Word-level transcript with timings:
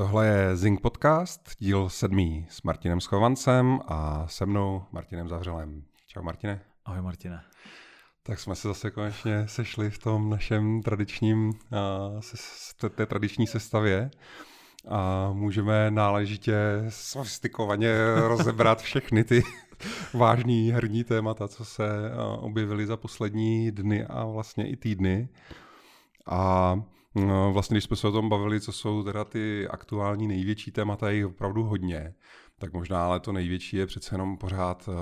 Tohle 0.00 0.26
je 0.26 0.56
Zing 0.56 0.80
Podcast, 0.80 1.50
díl 1.58 1.88
sedmý 1.88 2.46
s 2.50 2.62
Martinem 2.62 3.00
Schovancem 3.00 3.80
a 3.86 4.26
se 4.28 4.46
mnou 4.46 4.82
Martinem 4.92 5.28
Zavřelem. 5.28 5.82
Čau 6.06 6.22
Martine. 6.22 6.60
Ahoj 6.84 7.02
Martine. 7.02 7.40
Tak 8.22 8.40
jsme 8.40 8.54
se 8.54 8.68
zase 8.68 8.90
konečně 8.90 9.48
sešli 9.48 9.90
v 9.90 9.98
tom 9.98 10.30
našem 10.30 10.82
tradičním, 10.82 11.48
uh, 11.48 12.90
té 12.90 13.06
tradiční 13.06 13.46
sestavě 13.46 14.10
a 14.88 15.30
můžeme 15.32 15.90
náležitě 15.90 16.56
sofistikovaně 16.88 17.94
rozebrat 18.28 18.82
všechny 18.82 19.24
ty 19.24 19.42
vážný 20.14 20.70
herní 20.70 21.04
témata, 21.04 21.48
co 21.48 21.64
se 21.64 21.84
uh, 21.84 22.44
objevily 22.44 22.86
za 22.86 22.96
poslední 22.96 23.70
dny 23.70 24.04
a 24.04 24.24
vlastně 24.24 24.70
i 24.70 24.76
týdny. 24.76 25.28
A 26.26 26.74
No, 27.14 27.52
vlastně, 27.52 27.74
když 27.74 27.84
jsme 27.84 27.96
se 27.96 28.08
o 28.08 28.12
tom 28.12 28.28
bavili, 28.28 28.60
co 28.60 28.72
jsou 28.72 29.02
teda 29.02 29.24
ty 29.24 29.68
aktuální 29.68 30.26
největší 30.26 30.70
témata, 30.70 31.10
je 31.10 31.26
opravdu 31.26 31.64
hodně, 31.64 32.14
tak 32.58 32.72
možná 32.72 33.06
ale 33.06 33.20
to 33.20 33.32
největší 33.32 33.76
je 33.76 33.86
přece 33.86 34.14
jenom 34.14 34.38
pořád 34.38 34.88
uh, 34.88 34.94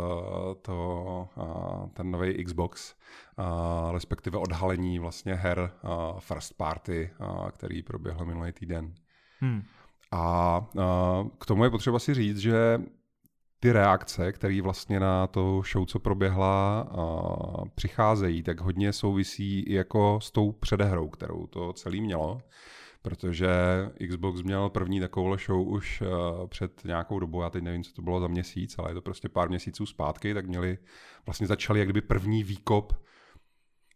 to, 0.62 1.28
uh, 1.36 1.88
ten 1.88 2.10
nový 2.10 2.44
Xbox, 2.44 2.94
uh, 3.38 3.92
respektive 3.92 4.38
odhalení 4.38 4.98
vlastně 4.98 5.34
her 5.34 5.70
uh, 5.82 6.18
First 6.18 6.56
Party, 6.56 7.10
uh, 7.20 7.48
který 7.48 7.82
proběhl 7.82 8.24
minulý 8.24 8.52
týden. 8.52 8.94
Hmm. 9.40 9.62
A 10.12 10.66
k 11.38 11.46
tomu 11.46 11.64
je 11.64 11.70
potřeba 11.70 11.98
si 11.98 12.14
říct, 12.14 12.38
že 12.38 12.80
ty 13.60 13.72
reakce, 13.72 14.32
které 14.32 14.62
vlastně 14.62 15.00
na 15.00 15.26
to 15.26 15.62
show, 15.72 15.86
co 15.86 15.98
proběhla, 15.98 16.88
přicházejí, 17.74 18.42
tak 18.42 18.60
hodně 18.60 18.92
souvisí 18.92 19.64
jako 19.72 20.18
s 20.22 20.30
tou 20.30 20.52
předehrou, 20.52 21.08
kterou 21.08 21.46
to 21.46 21.72
celý 21.72 22.00
mělo. 22.00 22.40
Protože 23.02 23.48
Xbox 24.08 24.42
měl 24.42 24.68
první 24.68 25.00
takovou 25.00 25.36
show 25.36 25.68
už 25.68 26.00
uh, 26.00 26.46
před 26.46 26.84
nějakou 26.84 27.18
dobou, 27.18 27.42
já 27.42 27.50
teď 27.50 27.62
nevím, 27.62 27.84
co 27.84 27.92
to 27.92 28.02
bylo 28.02 28.20
za 28.20 28.28
měsíc, 28.28 28.78
ale 28.78 28.90
je 28.90 28.94
to 28.94 29.02
prostě 29.02 29.28
pár 29.28 29.48
měsíců 29.48 29.86
zpátky, 29.86 30.34
tak 30.34 30.46
měli, 30.46 30.78
vlastně 31.26 31.46
začali 31.46 31.78
jak 31.78 31.88
kdyby 31.88 32.00
první 32.00 32.44
výkop 32.44 32.92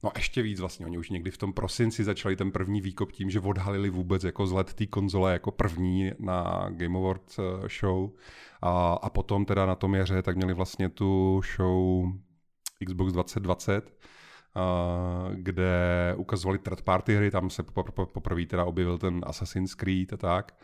No 0.05 0.11
ještě 0.17 0.43
víc 0.43 0.61
vlastně, 0.61 0.87
oni 0.87 0.99
už 0.99 1.11
někdy 1.11 1.31
v 1.31 1.39
tom 1.39 1.53
prosinci 1.53 2.05
začali 2.05 2.37
ten 2.37 2.53
první 2.53 2.81
výkop 2.81 3.13
tím, 3.13 3.31
že 3.31 3.41
odhalili 3.41 3.91
vůbec 3.91 4.25
jako 4.25 4.47
zlet 4.47 4.75
té 4.75 4.87
konzole 4.87 5.33
jako 5.33 5.51
první 5.51 6.13
na 6.19 6.67
Game 6.71 6.99
Awards 6.99 7.39
eh, 7.39 7.43
show 7.81 8.11
a, 8.63 8.93
a 9.03 9.11
potom 9.11 9.45
teda 9.45 9.67
na 9.67 9.75
tom 9.75 9.95
jaře 9.95 10.23
tak 10.23 10.37
měli 10.37 10.55
vlastně 10.55 10.89
tu 10.89 11.41
show 11.57 12.07
Xbox 12.87 13.13
2020, 13.13 13.93
Uh, 14.57 15.35
kde 15.35 15.75
ukazovali 16.17 16.59
third 16.59 16.83
party 16.83 17.17
hry, 17.17 17.31
tam 17.31 17.51
se 17.51 17.63
poprvé 18.13 18.47
teda 18.47 18.65
objevil 18.65 18.99
ten 18.99 19.21
Assassin's 19.27 19.75
Creed 19.75 20.13
a 20.13 20.17
tak. 20.17 20.55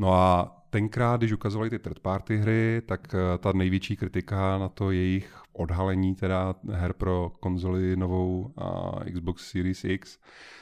No 0.00 0.14
a 0.14 0.56
tenkrát, 0.70 1.20
když 1.20 1.32
ukazovali 1.32 1.70
ty 1.70 1.78
third 1.78 1.98
party 1.98 2.36
hry, 2.36 2.82
tak 2.86 3.14
uh, 3.14 3.20
ta 3.38 3.52
největší 3.52 3.96
kritika 3.96 4.58
na 4.58 4.68
to 4.68 4.90
jejich 4.90 5.36
odhalení 5.52 6.14
teda 6.14 6.54
her 6.70 6.92
pro 6.92 7.32
konzoli 7.40 7.96
novou 7.96 8.52
uh, 8.60 9.12
Xbox 9.12 9.50
Series 9.50 9.84
X, 9.84 10.18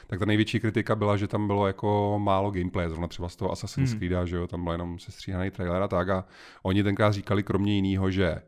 tak 0.07 0.19
ta 0.19 0.25
největší 0.25 0.59
kritika 0.59 0.95
byla, 0.95 1.17
že 1.17 1.27
tam 1.27 1.47
bylo 1.47 1.67
jako 1.67 2.19
málo 2.23 2.51
gameplay, 2.51 2.89
zrovna 2.89 3.07
třeba 3.07 3.29
z 3.29 3.35
toho 3.35 3.51
Assassin's 3.51 3.91
hmm. 3.91 3.99
Creed, 3.99 4.27
že 4.27 4.35
jo, 4.35 4.47
tam 4.47 4.63
byl 4.63 4.71
jenom 4.71 4.99
sestříhaný 4.99 5.51
trailer 5.51 5.81
a 5.81 5.87
tak 5.87 6.09
a 6.09 6.25
oni 6.63 6.83
tenkrát 6.83 7.11
říkali 7.11 7.43
kromě 7.43 7.75
jiného, 7.75 8.11
že 8.11 8.41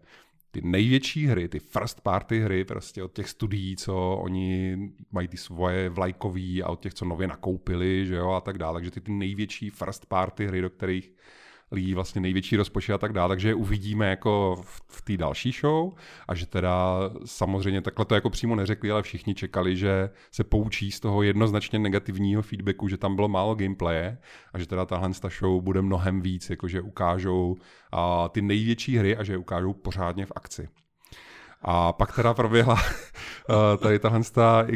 ty 0.51 0.61
největší 0.63 1.27
hry, 1.27 1.49
ty 1.49 1.59
first 1.59 2.01
party 2.01 2.39
hry 2.39 2.65
prostě 2.65 3.03
od 3.03 3.13
těch 3.13 3.29
studií, 3.29 3.75
co 3.75 4.19
oni 4.23 4.77
mají 5.11 5.27
ty 5.27 5.37
svoje 5.37 5.89
vlajkový 5.89 6.63
a 6.63 6.69
od 6.69 6.79
těch, 6.79 6.93
co 6.93 7.05
nově 7.05 7.27
nakoupili, 7.27 8.05
že 8.05 8.15
jo, 8.15 8.29
a 8.31 8.41
tak 8.41 8.57
dále, 8.57 8.73
takže 8.79 8.91
ty, 8.91 9.01
ty 9.01 9.11
největší 9.11 9.69
first 9.69 10.05
party 10.05 10.47
hry, 10.47 10.61
do 10.61 10.69
kterých 10.69 11.11
lidí 11.71 11.93
vlastně 11.93 12.21
největší 12.21 12.55
rozpočet 12.57 12.93
a 12.93 12.97
tak 12.97 13.13
dále, 13.13 13.29
takže 13.29 13.53
uvidíme 13.53 14.09
jako 14.09 14.55
v, 14.61 14.81
v 14.87 15.01
té 15.01 15.17
další 15.17 15.51
show 15.51 15.93
a 16.27 16.35
že 16.35 16.45
teda 16.45 16.99
samozřejmě 17.25 17.81
takhle 17.81 18.05
to 18.05 18.15
jako 18.15 18.29
přímo 18.29 18.55
neřekli, 18.55 18.91
ale 18.91 19.01
všichni 19.01 19.35
čekali, 19.35 19.77
že 19.77 20.09
se 20.31 20.43
poučí 20.43 20.91
z 20.91 20.99
toho 20.99 21.23
jednoznačně 21.23 21.79
negativního 21.79 22.41
feedbacku, 22.41 22.87
že 22.87 22.97
tam 22.97 23.15
bylo 23.15 23.27
málo 23.27 23.55
gameplaye 23.55 24.17
a 24.53 24.59
že 24.59 24.67
teda 24.67 24.85
tahle 24.85 25.09
ta 25.21 25.29
show 25.39 25.61
bude 25.61 25.81
mnohem 25.81 26.21
víc, 26.21 26.49
jakože 26.49 26.81
ukážou 26.81 27.55
a, 27.91 28.29
ty 28.29 28.41
největší 28.41 28.97
hry 28.97 29.17
a 29.17 29.23
že 29.23 29.33
je 29.33 29.37
ukážou 29.37 29.73
pořádně 29.73 30.25
v 30.25 30.31
akci. 30.35 30.69
A 31.61 31.93
pak 31.93 32.15
teda 32.15 32.33
proběhla 32.33 32.77
tady 33.81 33.99
tahle 33.99 34.21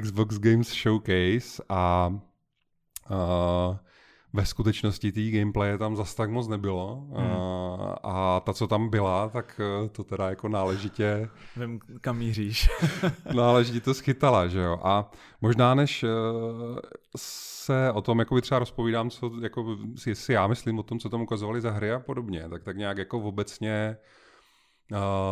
Xbox 0.01 0.39
Games 0.39 0.73
Showcase 0.73 1.63
a 1.69 2.13
a 3.09 3.79
ve 4.35 4.46
skutečnosti 4.46 5.12
té 5.12 5.31
gameplaye 5.31 5.78
tam 5.78 5.96
zas 5.96 6.16
tak 6.16 6.29
moc 6.29 6.47
nebylo 6.47 7.03
hmm. 7.16 7.31
a, 7.31 8.00
a 8.03 8.40
ta, 8.40 8.53
co 8.53 8.68
tam 8.68 8.90
byla, 8.90 9.29
tak 9.29 9.62
eh, 9.85 9.90
to 9.90 10.03
teda 10.03 10.29
jako 10.29 10.50
náležitě... 10.50 11.29
Vím, 11.57 11.79
kam 12.01 12.18
míříš. 12.18 12.69
náležitě 13.34 13.81
to 13.81 13.94
schytala, 13.94 14.47
že 14.47 14.59
jo. 14.59 14.79
A 14.84 15.12
možná 15.41 15.75
než 15.75 16.03
eh, 16.03 16.07
se 17.18 17.91
o 17.91 18.01
tom 18.01 18.19
jako 18.19 18.41
třeba 18.41 18.59
rozpovídám, 18.59 19.09
co 19.09 19.31
jako 19.41 19.78
si 20.13 20.34
já 20.34 20.47
myslím 20.47 20.79
o 20.79 20.84
tom, 20.84 21.00
co 21.00 21.09
tam 21.09 21.22
ukazovali 21.22 21.62
za 21.62 21.72
hry 21.72 21.91
a 21.91 22.00
podobně, 22.00 22.50
tak 22.50 22.63
tak 22.63 22.78
nějak 22.78 22.97
jako 22.97 23.19
obecně 23.19 23.97
Uh, 23.97 24.25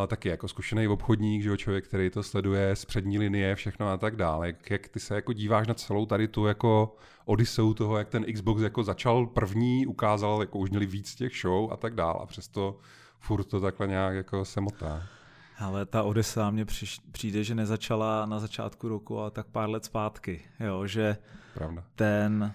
taky 0.07 0.29
jako 0.29 0.47
zkušený 0.47 0.87
obchodník, 0.87 1.43
že 1.43 1.49
jo, 1.49 1.57
člověk, 1.57 1.87
který 1.87 2.09
to 2.09 2.23
sleduje 2.23 2.75
z 2.75 2.85
přední 2.85 3.19
linie, 3.19 3.55
všechno 3.55 3.89
a 3.89 3.97
tak 3.97 4.15
dále. 4.15 4.47
Jak, 4.47 4.71
jak 4.71 4.87
ty 4.87 4.99
se 4.99 5.15
jako 5.15 5.33
díváš 5.33 5.67
na 5.67 5.73
celou 5.73 6.05
tady 6.05 6.27
tu 6.27 6.45
jako 6.45 6.95
odiseu 7.25 7.73
toho, 7.73 7.97
jak 7.97 8.09
ten 8.09 8.25
Xbox 8.33 8.61
jako 8.61 8.83
začal 8.83 9.25
první, 9.25 9.87
ukázal, 9.87 10.41
jako 10.41 10.59
už 10.59 10.69
měli 10.69 10.85
víc 10.85 11.15
těch 11.15 11.33
show 11.41 11.73
a 11.73 11.77
tak 11.77 11.95
dále. 11.95 12.19
A 12.21 12.25
přesto 12.25 12.77
furt 13.19 13.43
to 13.43 13.59
takhle 13.59 13.87
nějak 13.87 14.15
jako 14.15 14.45
se 14.45 14.61
motá. 14.61 15.03
Ale 15.59 15.85
ta 15.85 16.03
Odisa 16.03 16.49
mě 16.49 16.65
přijde, 17.11 17.43
že 17.43 17.55
nezačala 17.55 18.25
na 18.25 18.39
začátku 18.39 18.87
roku, 18.87 19.19
ale 19.19 19.31
tak 19.31 19.47
pár 19.47 19.69
let 19.69 19.85
zpátky. 19.85 20.41
Jo, 20.59 20.87
že 20.87 21.17
Pravda. 21.53 21.83
ten 21.95 22.53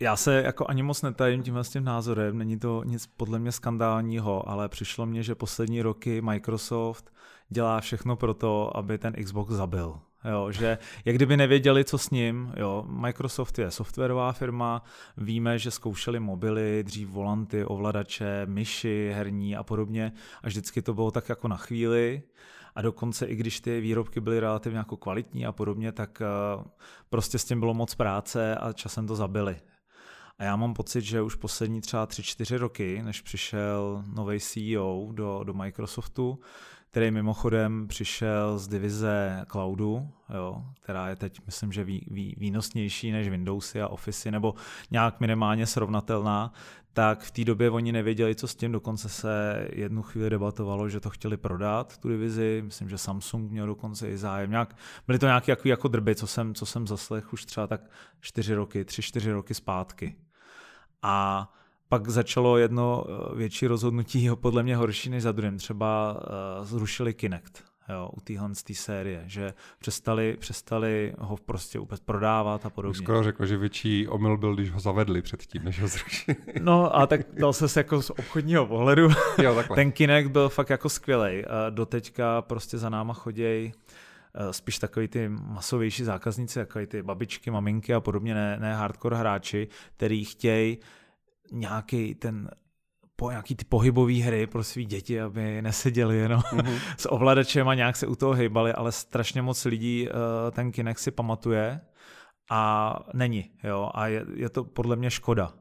já 0.00 0.16
se 0.16 0.42
jako 0.42 0.66
ani 0.68 0.82
moc 0.82 1.02
netajím 1.02 1.42
tímhle 1.42 1.64
s 1.64 1.70
tím 1.70 1.84
názorem, 1.84 2.38
není 2.38 2.58
to 2.58 2.82
nic 2.84 3.06
podle 3.06 3.38
mě 3.38 3.52
skandálního, 3.52 4.48
ale 4.48 4.68
přišlo 4.68 5.06
mně, 5.06 5.22
že 5.22 5.34
poslední 5.34 5.82
roky 5.82 6.20
Microsoft 6.20 7.12
dělá 7.48 7.80
všechno 7.80 8.16
pro 8.16 8.34
to, 8.34 8.76
aby 8.76 8.98
ten 8.98 9.12
Xbox 9.24 9.52
zabil. 9.52 10.00
Jo, 10.30 10.52
že 10.52 10.78
jak 11.04 11.16
kdyby 11.16 11.36
nevěděli, 11.36 11.84
co 11.84 11.98
s 11.98 12.10
ním. 12.10 12.52
Jo. 12.56 12.84
Microsoft 12.88 13.58
je 13.58 13.70
softwarová 13.70 14.32
firma, 14.32 14.82
víme, 15.16 15.58
že 15.58 15.70
zkoušeli 15.70 16.20
mobily, 16.20 16.84
dřív 16.86 17.08
volanty, 17.08 17.64
ovladače, 17.64 18.46
myši, 18.46 19.12
herní 19.14 19.56
a 19.56 19.62
podobně 19.62 20.12
a 20.42 20.46
vždycky 20.46 20.82
to 20.82 20.94
bylo 20.94 21.10
tak 21.10 21.28
jako 21.28 21.48
na 21.48 21.56
chvíli 21.56 22.22
a 22.74 22.82
dokonce 22.82 23.26
i 23.26 23.36
když 23.36 23.60
ty 23.60 23.80
výrobky 23.80 24.20
byly 24.20 24.40
relativně 24.40 24.78
jako 24.78 24.96
kvalitní 24.96 25.46
a 25.46 25.52
podobně, 25.52 25.92
tak 25.92 26.22
uh, 26.56 26.64
prostě 27.10 27.38
s 27.38 27.44
tím 27.44 27.60
bylo 27.60 27.74
moc 27.74 27.94
práce 27.94 28.56
a 28.56 28.72
časem 28.72 29.06
to 29.06 29.16
zabili. 29.16 29.56
A 30.38 30.44
já 30.44 30.56
mám 30.56 30.74
pocit, 30.74 31.00
že 31.00 31.22
už 31.22 31.34
poslední 31.34 31.80
třeba 31.80 32.06
3-4 32.06 32.58
roky, 32.58 33.02
než 33.02 33.20
přišel 33.20 34.04
nový 34.14 34.40
CEO 34.40 35.08
do, 35.12 35.40
do 35.44 35.54
Microsoftu, 35.54 36.38
který 36.90 37.10
mimochodem 37.10 37.88
přišel 37.88 38.58
z 38.58 38.68
divize 38.68 39.44
cloudu, 39.50 40.08
jo, 40.34 40.64
která 40.80 41.08
je 41.08 41.16
teď, 41.16 41.40
myslím, 41.46 41.72
že 41.72 41.84
ví, 41.84 42.06
ví, 42.10 42.34
výnosnější 42.38 43.12
než 43.12 43.28
Windowsy 43.28 43.80
a 43.80 43.88
Office, 43.88 44.30
nebo 44.30 44.54
nějak 44.90 45.20
minimálně 45.20 45.66
srovnatelná, 45.66 46.52
tak 46.92 47.20
v 47.20 47.30
té 47.30 47.44
době 47.44 47.70
oni 47.70 47.92
nevěděli, 47.92 48.34
co 48.34 48.48
s 48.48 48.54
tím, 48.54 48.72
dokonce 48.72 49.08
se 49.08 49.66
jednu 49.72 50.02
chvíli 50.02 50.30
debatovalo, 50.30 50.88
že 50.88 51.00
to 51.00 51.10
chtěli 51.10 51.36
prodat, 51.36 51.98
tu 51.98 52.08
divizi, 52.08 52.62
myslím, 52.64 52.88
že 52.88 52.98
Samsung 52.98 53.50
měl 53.50 53.66
dokonce 53.66 54.10
i 54.10 54.16
zájem. 54.16 54.50
Nějak, 54.50 54.76
byly 55.06 55.18
to 55.18 55.26
nějaké 55.26 55.52
jako, 55.52 55.68
jako 55.68 55.88
drby, 55.88 56.14
co 56.14 56.26
jsem, 56.26 56.54
co 56.54 56.66
jsem 56.66 56.86
zaslech 56.86 57.32
už 57.32 57.44
třeba 57.44 57.66
tak 57.66 57.90
čtyři 58.20 58.54
roky, 58.54 58.84
tři, 58.84 59.02
čtyři 59.02 59.32
roky 59.32 59.54
zpátky. 59.54 60.16
A 61.02 61.48
pak 61.88 62.08
začalo 62.08 62.58
jedno 62.58 63.04
eh, 63.08 63.36
větší 63.36 63.66
rozhodnutí, 63.66 64.30
podle 64.34 64.62
mě 64.62 64.76
horší 64.76 65.10
než 65.10 65.22
za 65.22 65.32
druhým. 65.32 65.58
Třeba 65.58 66.12
uh, 66.12 66.66
zrušili 66.66 67.14
Kinect 67.14 67.68
jo, 67.88 68.10
u 68.16 68.20
téhle 68.20 68.50
série, 68.72 69.22
že 69.26 69.54
přestali, 69.78 70.36
přestali 70.40 71.14
ho 71.18 71.36
prostě 71.36 71.78
úplně 71.78 72.00
prodávat 72.04 72.66
a 72.66 72.70
podobně. 72.70 73.02
Skoro 73.02 73.22
řekl, 73.22 73.46
že 73.46 73.56
větší 73.56 74.08
omyl 74.08 74.36
byl, 74.36 74.54
když 74.54 74.70
ho 74.70 74.80
zavedli 74.80 75.22
předtím, 75.22 75.64
než 75.64 75.80
ho 75.80 75.88
zrušili. 75.88 76.36
No 76.60 76.96
a 76.96 77.06
tak 77.06 77.20
dal 77.32 77.52
se 77.52 77.80
jako 77.80 78.02
z 78.02 78.10
obchodního 78.10 78.66
pohledu. 78.66 79.08
Jo, 79.42 79.54
takhle. 79.54 79.76
Ten 79.76 79.92
Kinect 79.92 80.30
byl 80.30 80.48
fakt 80.48 80.70
jako 80.70 80.88
skvělej. 80.88 81.44
Doteďka 81.70 82.42
prostě 82.42 82.78
za 82.78 82.88
náma 82.88 83.14
choděj 83.14 83.72
eh, 83.72 83.87
spíš 84.50 84.78
takový 84.78 85.08
ty 85.08 85.28
masovější 85.28 86.04
zákazníci, 86.04 86.58
jako 86.58 86.86
ty 86.86 87.02
babičky, 87.02 87.50
maminky 87.50 87.94
a 87.94 88.00
podobně, 88.00 88.34
ne, 88.34 88.56
ne 88.60 88.74
hardcore 88.74 89.16
hráči, 89.16 89.68
který 89.96 90.24
chtějí 90.24 90.78
nějaký 91.52 92.14
ten 92.14 92.50
po 93.16 93.30
nějaký 93.30 93.54
ty 93.54 93.64
pohybové 93.64 94.12
hry 94.12 94.46
pro 94.46 94.64
svý 94.64 94.84
děti, 94.84 95.20
aby 95.20 95.62
neseděli 95.62 96.16
jenom 96.16 96.40
mm-hmm. 96.40 96.80
s 96.98 97.12
ovladačem 97.12 97.68
a 97.68 97.74
nějak 97.74 97.96
se 97.96 98.06
u 98.06 98.16
toho 98.16 98.32
hejbali, 98.32 98.72
ale 98.72 98.92
strašně 98.92 99.42
moc 99.42 99.64
lidí 99.64 100.08
uh, 100.08 100.14
ten 100.50 100.72
Kinect 100.72 101.00
si 101.00 101.10
pamatuje 101.10 101.80
a 102.50 102.94
není, 103.14 103.50
jo, 103.64 103.90
a 103.94 104.06
je, 104.06 104.26
je 104.34 104.48
to 104.48 104.64
podle 104.64 104.96
mě 104.96 105.10
škoda. 105.10 105.52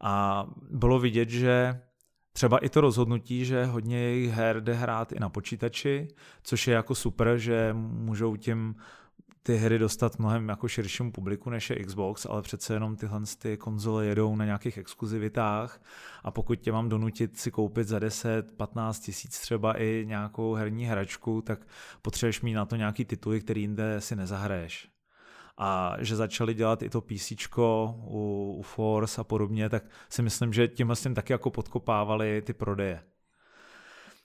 A 0.00 0.44
bylo 0.70 0.98
vidět, 0.98 1.28
že 1.30 1.80
třeba 2.32 2.58
i 2.58 2.68
to 2.68 2.80
rozhodnutí, 2.80 3.44
že 3.44 3.64
hodně 3.64 3.98
jejich 3.98 4.30
her 4.30 4.60
jde 4.60 4.74
hrát 4.74 5.12
i 5.12 5.20
na 5.20 5.28
počítači, 5.28 6.08
což 6.42 6.68
je 6.68 6.74
jako 6.74 6.94
super, 6.94 7.38
že 7.38 7.70
můžou 7.72 8.36
tím 8.36 8.74
ty 9.42 9.56
hry 9.56 9.78
dostat 9.78 10.18
mnohem 10.18 10.48
jako 10.48 10.68
širšímu 10.68 11.12
publiku 11.12 11.50
než 11.50 11.70
je 11.70 11.84
Xbox, 11.84 12.26
ale 12.26 12.42
přece 12.42 12.74
jenom 12.74 12.96
tyhle 12.96 13.20
ty 13.38 13.56
konzole 13.56 14.06
jedou 14.06 14.36
na 14.36 14.44
nějakých 14.44 14.78
exkluzivitách. 14.78 15.82
A 16.24 16.30
pokud 16.30 16.60
tě 16.60 16.72
mám 16.72 16.88
donutit 16.88 17.38
si 17.38 17.50
koupit 17.50 17.88
za 17.88 17.98
10-15 17.98 19.04
tisíc 19.04 19.40
třeba 19.40 19.80
i 19.80 20.04
nějakou 20.06 20.54
herní 20.54 20.84
hračku, 20.84 21.42
tak 21.42 21.66
potřebuješ 22.02 22.40
mít 22.40 22.54
na 22.54 22.66
to 22.66 22.76
nějaký 22.76 23.04
tituly, 23.04 23.40
který 23.40 23.60
jinde 23.60 24.00
si 24.00 24.16
nezahraješ 24.16 24.88
a 25.58 25.96
že 25.98 26.16
začali 26.16 26.54
dělat 26.54 26.82
i 26.82 26.90
to 26.90 27.00
PC 27.00 27.32
u, 27.56 28.54
u 28.58 28.62
Force 28.62 29.20
a 29.20 29.24
podobně, 29.24 29.68
tak 29.68 29.82
si 30.08 30.22
myslím, 30.22 30.52
že 30.52 30.68
tímhle 30.68 30.96
s 30.96 31.02
tím 31.02 31.14
taky 31.14 31.32
jako 31.32 31.50
podkopávali 31.50 32.42
ty 32.42 32.52
prodeje. 32.52 33.02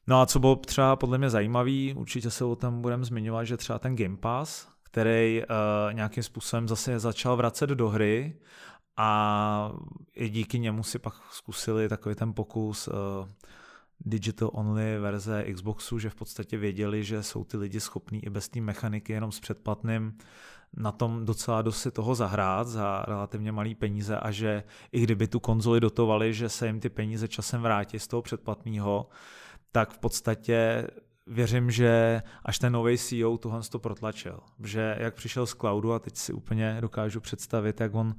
No 0.08 0.22
a 0.22 0.26
co 0.26 0.40
bylo 0.40 0.56
třeba 0.56 0.96
podle 0.96 1.18
mě 1.18 1.30
zajímavý, 1.30 1.94
určitě 1.94 2.32
se 2.32 2.46
o 2.46 2.56
tom 2.56 2.82
budeme 2.82 3.06
zmiňovat, 3.06 3.44
že 3.44 3.58
třeba 3.58 3.80
ten 3.80 3.96
Game 3.96 4.18
Pass, 4.18 4.68
který 4.84 5.42
uh, 5.42 5.94
nějakým 5.94 6.24
způsobem 6.24 6.68
zase 6.68 7.00
začal 7.00 7.38
vracet 7.38 7.70
do 7.70 7.90
hry 7.90 8.40
a 8.98 9.72
i 10.14 10.30
díky 10.30 10.60
němu 10.60 10.84
si 10.84 11.00
pak 11.00 11.14
zkusili 11.32 11.90
takový 11.90 12.16
ten 12.16 12.34
pokus 12.34 12.88
uh, 12.88 12.94
digital 14.00 14.50
only 14.54 15.00
verze 15.00 15.46
Xboxu, 15.54 16.00
že 16.00 16.10
v 16.10 16.16
podstatě 16.16 16.58
věděli, 16.58 17.04
že 17.04 17.24
jsou 17.24 17.44
ty 17.44 17.58
lidi 17.58 17.80
schopní 17.80 18.26
i 18.26 18.30
bez 18.30 18.50
té 18.50 18.62
mechaniky 18.62 19.14
jenom 19.14 19.32
s 19.32 19.40
předplatným 19.40 20.18
na 20.78 20.92
tom 20.92 21.26
docela 21.26 21.62
dost 21.62 21.82
si 21.82 21.92
toho 21.92 22.16
zahrát 22.16 22.68
za 22.68 23.06
relativně 23.08 23.52
malý 23.52 23.76
peníze 23.76 24.18
a 24.18 24.32
že 24.32 24.64
i 24.92 25.02
kdyby 25.02 25.28
tu 25.28 25.40
konzoli 25.40 25.80
dotovali, 25.80 26.34
že 26.34 26.50
se 26.50 26.68
jim 26.68 26.80
ty 26.80 26.90
peníze 26.90 27.28
časem 27.28 27.62
vrátí 27.62 28.00
z 28.00 28.08
toho 28.08 28.22
předplatného, 28.22 29.10
tak 29.72 29.92
v 29.92 29.98
podstatě 29.98 30.88
věřím, 31.28 31.72
že 31.72 32.22
až 32.46 32.60
ten 32.60 32.74
nový 32.74 32.98
CEO 32.98 33.38
tohle 33.38 33.62
to 33.72 33.80
protlačil. 33.80 34.40
Že 34.64 34.96
jak 35.00 35.14
přišel 35.14 35.46
z 35.46 35.54
cloudu 35.54 35.94
a 35.94 36.00
teď 36.00 36.18
si 36.18 36.34
úplně 36.34 36.78
dokážu 36.82 37.22
představit, 37.22 37.82
jak 37.82 37.96
on 37.96 38.16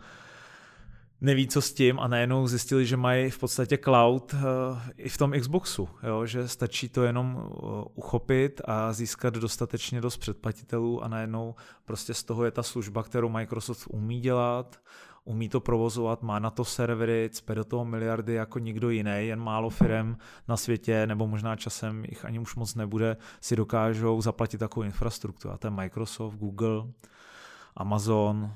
neví, 1.20 1.48
co 1.48 1.62
s 1.62 1.72
tím 1.72 2.00
a 2.00 2.08
najednou 2.08 2.46
zjistili, 2.46 2.86
že 2.86 2.96
mají 2.96 3.30
v 3.30 3.38
podstatě 3.38 3.78
cloud 3.78 4.32
uh, 4.32 4.40
i 4.96 5.08
v 5.08 5.18
tom 5.18 5.32
Xboxu, 5.40 5.88
jo? 6.02 6.26
že 6.26 6.48
stačí 6.48 6.88
to 6.88 7.02
jenom 7.02 7.36
uh, 7.36 7.84
uchopit 7.94 8.60
a 8.64 8.92
získat 8.92 9.34
dostatečně 9.34 10.00
dost 10.00 10.16
předplatitelů 10.16 11.04
a 11.04 11.08
najednou 11.08 11.54
prostě 11.84 12.14
z 12.14 12.22
toho 12.22 12.44
je 12.44 12.50
ta 12.50 12.62
služba, 12.62 13.02
kterou 13.02 13.28
Microsoft 13.28 13.86
umí 13.90 14.20
dělat, 14.20 14.80
umí 15.24 15.48
to 15.48 15.60
provozovat, 15.60 16.22
má 16.22 16.38
na 16.38 16.50
to 16.50 16.64
servery, 16.64 17.30
cpe 17.32 17.54
do 17.54 17.64
toho 17.64 17.84
miliardy 17.84 18.34
jako 18.34 18.58
nikdo 18.58 18.90
jiný, 18.90 19.26
jen 19.26 19.40
málo 19.40 19.70
firm 19.70 20.16
na 20.48 20.56
světě, 20.56 21.06
nebo 21.06 21.26
možná 21.26 21.56
časem 21.56 22.04
jich 22.04 22.24
ani 22.24 22.38
už 22.38 22.56
moc 22.56 22.74
nebude, 22.74 23.16
si 23.40 23.56
dokážou 23.56 24.20
zaplatit 24.20 24.58
takovou 24.58 24.84
infrastrukturu. 24.84 25.54
A 25.54 25.58
to 25.58 25.66
je 25.66 25.70
Microsoft, 25.70 26.34
Google, 26.34 26.84
Amazon, 27.76 28.52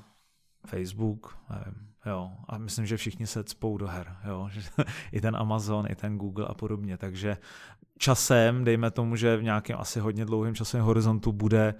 Facebook, 0.67 1.39
nevím, 1.51 1.89
jo. 2.09 2.31
A 2.49 2.59
myslím, 2.59 2.87
že 2.87 2.97
všichni 2.97 3.27
se 3.27 3.45
cpou 3.45 3.79
do 3.79 3.87
her, 3.87 4.17
jo. 4.29 4.49
I 5.13 5.21
ten 5.21 5.37
Amazon, 5.37 5.87
i 5.91 5.95
ten 5.95 6.19
Google 6.19 6.47
a 6.47 6.55
podobně. 6.55 6.97
Takže 6.97 7.37
časem, 7.99 8.65
dejme 8.65 8.91
tomu, 8.91 9.17
že 9.17 9.37
v 9.37 9.43
nějakém 9.43 9.77
asi 9.81 10.01
hodně 10.01 10.25
dlouhém 10.25 10.55
časovém 10.55 10.87
horizontu 10.87 11.33
bude 11.33 11.75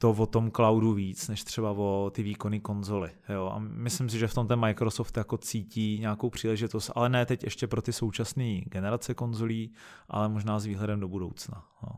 to 0.00 0.10
o 0.10 0.26
tom 0.26 0.50
cloudu 0.50 0.92
víc, 0.92 1.28
než 1.28 1.44
třeba 1.44 1.70
o 1.70 2.10
ty 2.14 2.22
výkony 2.22 2.60
konzoly. 2.60 3.10
Jo? 3.28 3.52
A 3.54 3.58
myslím 3.58 4.08
si, 4.08 4.18
že 4.18 4.26
v 4.26 4.34
tom 4.34 4.48
ten 4.48 4.60
Microsoft 4.60 5.16
jako 5.16 5.38
cítí 5.38 5.98
nějakou 6.00 6.30
příležitost, 6.30 6.90
ale 6.94 7.08
ne 7.08 7.26
teď 7.26 7.44
ještě 7.44 7.66
pro 7.66 7.82
ty 7.82 7.92
současné 7.92 8.60
generace 8.60 9.14
konzolí, 9.14 9.72
ale 10.08 10.28
možná 10.28 10.58
s 10.58 10.66
výhledem 10.66 11.00
do 11.00 11.08
budoucna. 11.08 11.64
Jo? 11.82 11.92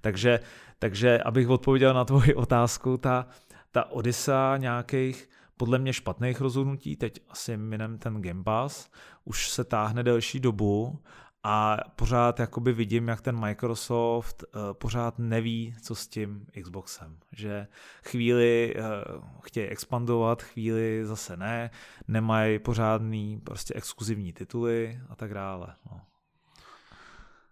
Takže, 0.00 0.40
takže 0.78 1.18
abych 1.18 1.48
odpověděl 1.48 1.94
na 1.94 2.04
tvoji 2.04 2.34
otázku, 2.34 2.96
ta, 2.96 3.26
ta 3.72 3.90
Odysa 3.90 4.56
nějakých 4.56 5.28
podle 5.58 5.78
mě 5.78 5.92
špatných 5.92 6.40
rozhodnutí, 6.40 6.96
teď 6.96 7.20
asi 7.28 7.56
minem 7.56 7.98
ten 7.98 8.22
Game 8.22 8.44
Pass, 8.44 8.90
už 9.24 9.50
se 9.50 9.64
táhne 9.64 10.02
delší 10.02 10.40
dobu 10.40 10.98
a 11.42 11.76
pořád 11.96 12.40
jakoby 12.40 12.72
vidím, 12.72 13.08
jak 13.08 13.20
ten 13.20 13.40
Microsoft 13.40 14.44
uh, 14.44 14.60
pořád 14.72 15.18
neví, 15.18 15.74
co 15.82 15.94
s 15.94 16.08
tím 16.08 16.46
Xboxem. 16.62 17.16
Že 17.32 17.66
chvíli 18.04 18.74
uh, 18.76 19.24
chtějí 19.42 19.66
expandovat, 19.66 20.42
chvíli 20.42 21.06
zase 21.06 21.36
ne, 21.36 21.70
nemají 22.08 22.58
pořádný 22.58 23.40
prostě 23.40 23.74
exkluzivní 23.74 24.32
tituly 24.32 25.00
a 25.08 25.16
tak 25.16 25.34
dále. 25.34 25.74
No. 25.90 26.00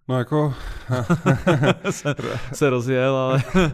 No 0.08 0.18
jako... 0.18 0.54
se, 1.90 2.14
se 2.52 2.70
rozjel, 2.70 3.16
ale... 3.16 3.42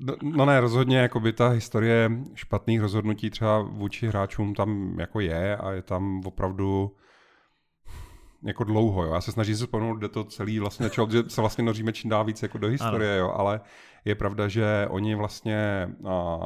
no, 0.00 0.14
no 0.22 0.46
ne, 0.46 0.60
rozhodně 0.60 0.98
jako 0.98 1.20
by 1.20 1.32
ta 1.32 1.48
historie 1.48 2.10
špatných 2.34 2.80
rozhodnutí 2.80 3.30
třeba 3.30 3.62
vůči 3.62 4.08
hráčům 4.08 4.54
tam 4.54 4.96
jako 4.98 5.20
je 5.20 5.56
a 5.56 5.70
je 5.70 5.82
tam 5.82 6.20
opravdu 6.24 6.94
jako 8.42 8.64
dlouho, 8.64 9.04
jo. 9.04 9.14
Já 9.14 9.20
se 9.20 9.32
snažím 9.32 9.56
se 9.56 9.64
vzpomenout, 9.64 9.94
kde 9.94 10.08
to 10.08 10.24
celý 10.24 10.58
vlastně 10.58 10.84
začalo, 10.84 11.10
že 11.10 11.22
se 11.28 11.40
vlastně 11.40 11.64
noříme 11.64 11.92
čím 11.92 12.10
dál 12.10 12.24
víc 12.24 12.42
jako 12.42 12.58
do 12.58 12.68
historie, 12.68 13.12
ano. 13.12 13.20
jo, 13.20 13.32
ale 13.36 13.60
je 14.04 14.14
pravda, 14.14 14.48
že 14.48 14.86
oni 14.90 15.14
vlastně, 15.14 15.88
a, 16.08 16.38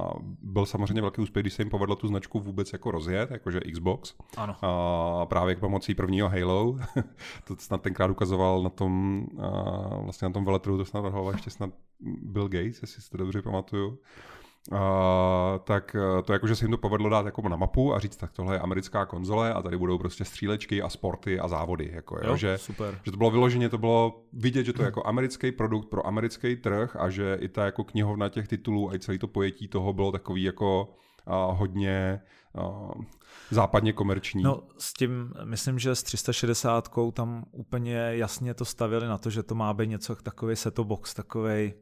byl 0.42 0.66
samozřejmě 0.66 1.00
velký 1.00 1.22
úspěch, 1.22 1.42
když 1.42 1.52
se 1.52 1.62
jim 1.62 1.70
povedlo 1.70 1.96
tu 1.96 2.08
značku 2.08 2.40
vůbec 2.40 2.72
jako 2.72 2.90
rozjet, 2.90 3.30
jakože 3.30 3.60
Xbox. 3.60 4.14
Ano. 4.36 4.56
A, 4.62 5.26
právě 5.26 5.54
k 5.54 5.60
pomocí 5.60 5.94
prvního 5.94 6.28
Halo. 6.28 6.76
to 7.44 7.56
snad 7.58 7.82
tenkrát 7.82 8.10
ukazoval 8.10 8.62
na 8.62 8.70
tom, 8.70 9.26
a, 9.38 9.50
vlastně 9.96 10.28
na 10.28 10.32
tom 10.32 10.44
veletru, 10.44 10.78
to 10.78 10.84
snad 10.84 11.04
ještě 11.32 11.50
snad 11.50 11.70
Bill 12.22 12.48
Gates, 12.48 12.82
jestli 12.82 13.02
si 13.02 13.10
to 13.10 13.16
dobře 13.16 13.42
pamatuju. 13.42 13.98
Uh, 14.70 14.78
tak 15.64 15.96
uh, 15.98 16.22
to 16.22 16.32
jako, 16.32 16.46
že 16.46 16.56
se 16.56 16.64
jim 16.64 16.70
to 16.70 16.78
povedlo 16.78 17.08
dát 17.08 17.26
jako 17.26 17.48
na 17.48 17.56
mapu 17.56 17.94
a 17.94 17.98
říct, 17.98 18.16
tak 18.16 18.32
tohle 18.32 18.54
je 18.54 18.60
americká 18.60 19.06
konzole 19.06 19.54
a 19.54 19.62
tady 19.62 19.78
budou 19.78 19.98
prostě 19.98 20.24
střílečky 20.24 20.82
a 20.82 20.88
sporty 20.88 21.40
a 21.40 21.48
závody. 21.48 21.90
Jako, 21.92 22.16
jo, 22.16 22.22
jo, 22.26 22.36
že, 22.36 22.58
super. 22.58 23.00
že 23.04 23.10
to 23.10 23.16
bylo 23.16 23.30
vyloženě, 23.30 23.68
to 23.68 23.78
bylo 23.78 24.22
vidět, 24.32 24.64
že 24.64 24.72
to 24.72 24.82
je 24.82 24.86
jako 24.86 25.06
americký 25.06 25.52
produkt 25.52 25.88
pro 25.88 26.06
americký 26.06 26.56
trh 26.56 26.96
a 26.96 27.10
že 27.10 27.38
i 27.40 27.48
ta 27.48 27.64
jako 27.64 27.84
knihovna 27.84 28.28
těch 28.28 28.48
titulů 28.48 28.90
a 28.90 28.94
i 28.94 28.98
celé 28.98 29.18
to 29.18 29.28
pojetí 29.28 29.68
toho 29.68 29.92
bylo 29.92 30.12
takový 30.12 30.42
jako 30.42 30.94
uh, 31.26 31.58
hodně 31.58 32.20
uh, 32.52 32.90
západně 33.50 33.92
komerční. 33.92 34.42
No 34.42 34.62
s 34.78 34.92
tím, 34.92 35.32
myslím, 35.44 35.78
že 35.78 35.94
s 35.94 36.02
360 36.02 36.88
tam 37.12 37.44
úplně 37.50 37.96
jasně 37.96 38.54
to 38.54 38.64
stavili 38.64 39.06
na 39.06 39.18
to, 39.18 39.30
že 39.30 39.42
to 39.42 39.54
má 39.54 39.74
být 39.74 39.88
něco 39.88 40.14
takový 40.16 40.56
set 40.56 40.78
box, 40.78 41.14
takový 41.14 41.74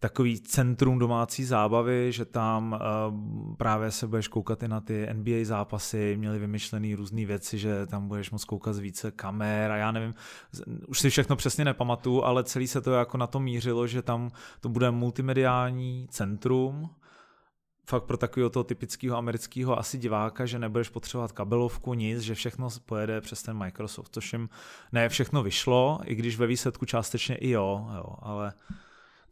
takový 0.00 0.40
centrum 0.40 0.98
domácí 0.98 1.44
zábavy, 1.44 2.12
že 2.12 2.24
tam 2.24 2.72
uh, 2.72 3.56
právě 3.56 3.90
se 3.90 4.06
budeš 4.06 4.28
koukat 4.28 4.62
i 4.62 4.68
na 4.68 4.80
ty 4.80 5.08
NBA 5.12 5.36
zápasy, 5.42 6.16
měli 6.18 6.38
vymyšlený 6.38 6.94
různé 6.94 7.26
věci, 7.26 7.58
že 7.58 7.86
tam 7.86 8.08
budeš 8.08 8.30
moct 8.30 8.44
koukat 8.44 8.74
z 8.74 8.78
více 8.78 9.10
kamer 9.10 9.70
a 9.70 9.76
já 9.76 9.92
nevím, 9.92 10.14
už 10.88 11.00
si 11.00 11.10
všechno 11.10 11.36
přesně 11.36 11.64
nepamatuju, 11.64 12.22
ale 12.22 12.44
celý 12.44 12.68
se 12.68 12.80
to 12.80 12.92
jako 12.92 13.18
na 13.18 13.26
to 13.26 13.40
mířilo, 13.40 13.86
že 13.86 14.02
tam 14.02 14.30
to 14.60 14.68
bude 14.68 14.90
multimediální 14.90 16.06
centrum, 16.10 16.90
fakt 17.90 18.04
pro 18.04 18.16
takového 18.16 18.50
toho 18.50 18.64
typického 18.64 19.16
amerického 19.16 19.78
asi 19.78 19.98
diváka, 19.98 20.46
že 20.46 20.58
nebudeš 20.58 20.88
potřebovat 20.88 21.32
kabelovku, 21.32 21.94
nic, 21.94 22.20
že 22.20 22.34
všechno 22.34 22.68
pojede 22.86 23.20
přes 23.20 23.42
ten 23.42 23.58
Microsoft, 23.58 24.14
což 24.14 24.32
jim 24.32 24.48
ne 24.92 25.08
všechno 25.08 25.42
vyšlo, 25.42 26.00
i 26.04 26.14
když 26.14 26.38
ve 26.38 26.46
výsledku 26.46 26.84
částečně 26.84 27.36
i 27.36 27.50
jo, 27.50 27.88
jo 27.96 28.14
ale 28.22 28.52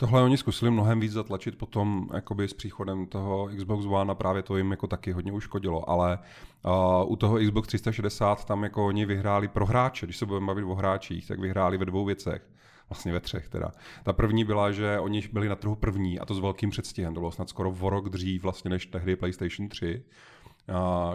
Tohle 0.00 0.23
oni 0.23 0.37
zkusili 0.37 0.71
mnohem 0.71 1.00
víc 1.00 1.12
zatlačit 1.12 1.59
potom 1.59 2.09
jakoby 2.14 2.49
s 2.49 2.55
příchodem 2.55 3.07
toho 3.07 3.49
Xbox 3.57 3.87
One 3.87 4.12
a 4.12 4.14
právě 4.14 4.43
to 4.43 4.57
jim 4.57 4.71
jako 4.71 4.87
taky 4.87 5.12
hodně 5.12 5.33
uškodilo, 5.33 5.90
ale 5.90 6.19
uh, 6.64 7.12
u 7.12 7.17
toho 7.17 7.38
Xbox 7.38 7.69
360 7.69 8.45
tam 8.45 8.62
jako 8.62 8.87
oni 8.87 9.07
vyhráli 9.07 9.49
pro 9.49 9.67
hráče, 9.67 10.07
když 10.07 10.17
se 10.17 10.26
budeme 10.26 10.47
bavit 10.47 10.64
o 10.64 10.75
hráčích, 10.75 11.26
tak 11.28 11.40
vyhráli 11.40 11.78
ve 11.78 11.85
dvou 11.85 12.05
věcech. 12.05 12.43
Vlastně 12.88 13.12
ve 13.12 13.21
třech 13.21 13.49
teda. 13.49 13.73
Ta 14.02 14.12
první 14.12 14.45
byla, 14.45 14.73
že 14.73 14.99
oni 14.99 15.28
byli 15.33 15.49
na 15.49 15.57
trhu 15.57 15.75
první 15.75 16.21
a 16.21 16.25
to 16.25 16.35
s 16.35 16.38
velkým 16.38 16.71
předstihem. 16.71 17.14
To 17.14 17.21
bylo 17.21 17.33
snad 17.33 17.49
skoro 17.49 17.75
o 17.81 17.90
rok 17.90 18.09
dřív 18.09 18.43
vlastně 18.43 18.71
než 18.71 18.87
tehdy 18.87 19.17
PlayStation 19.17 19.69
3 19.69 20.02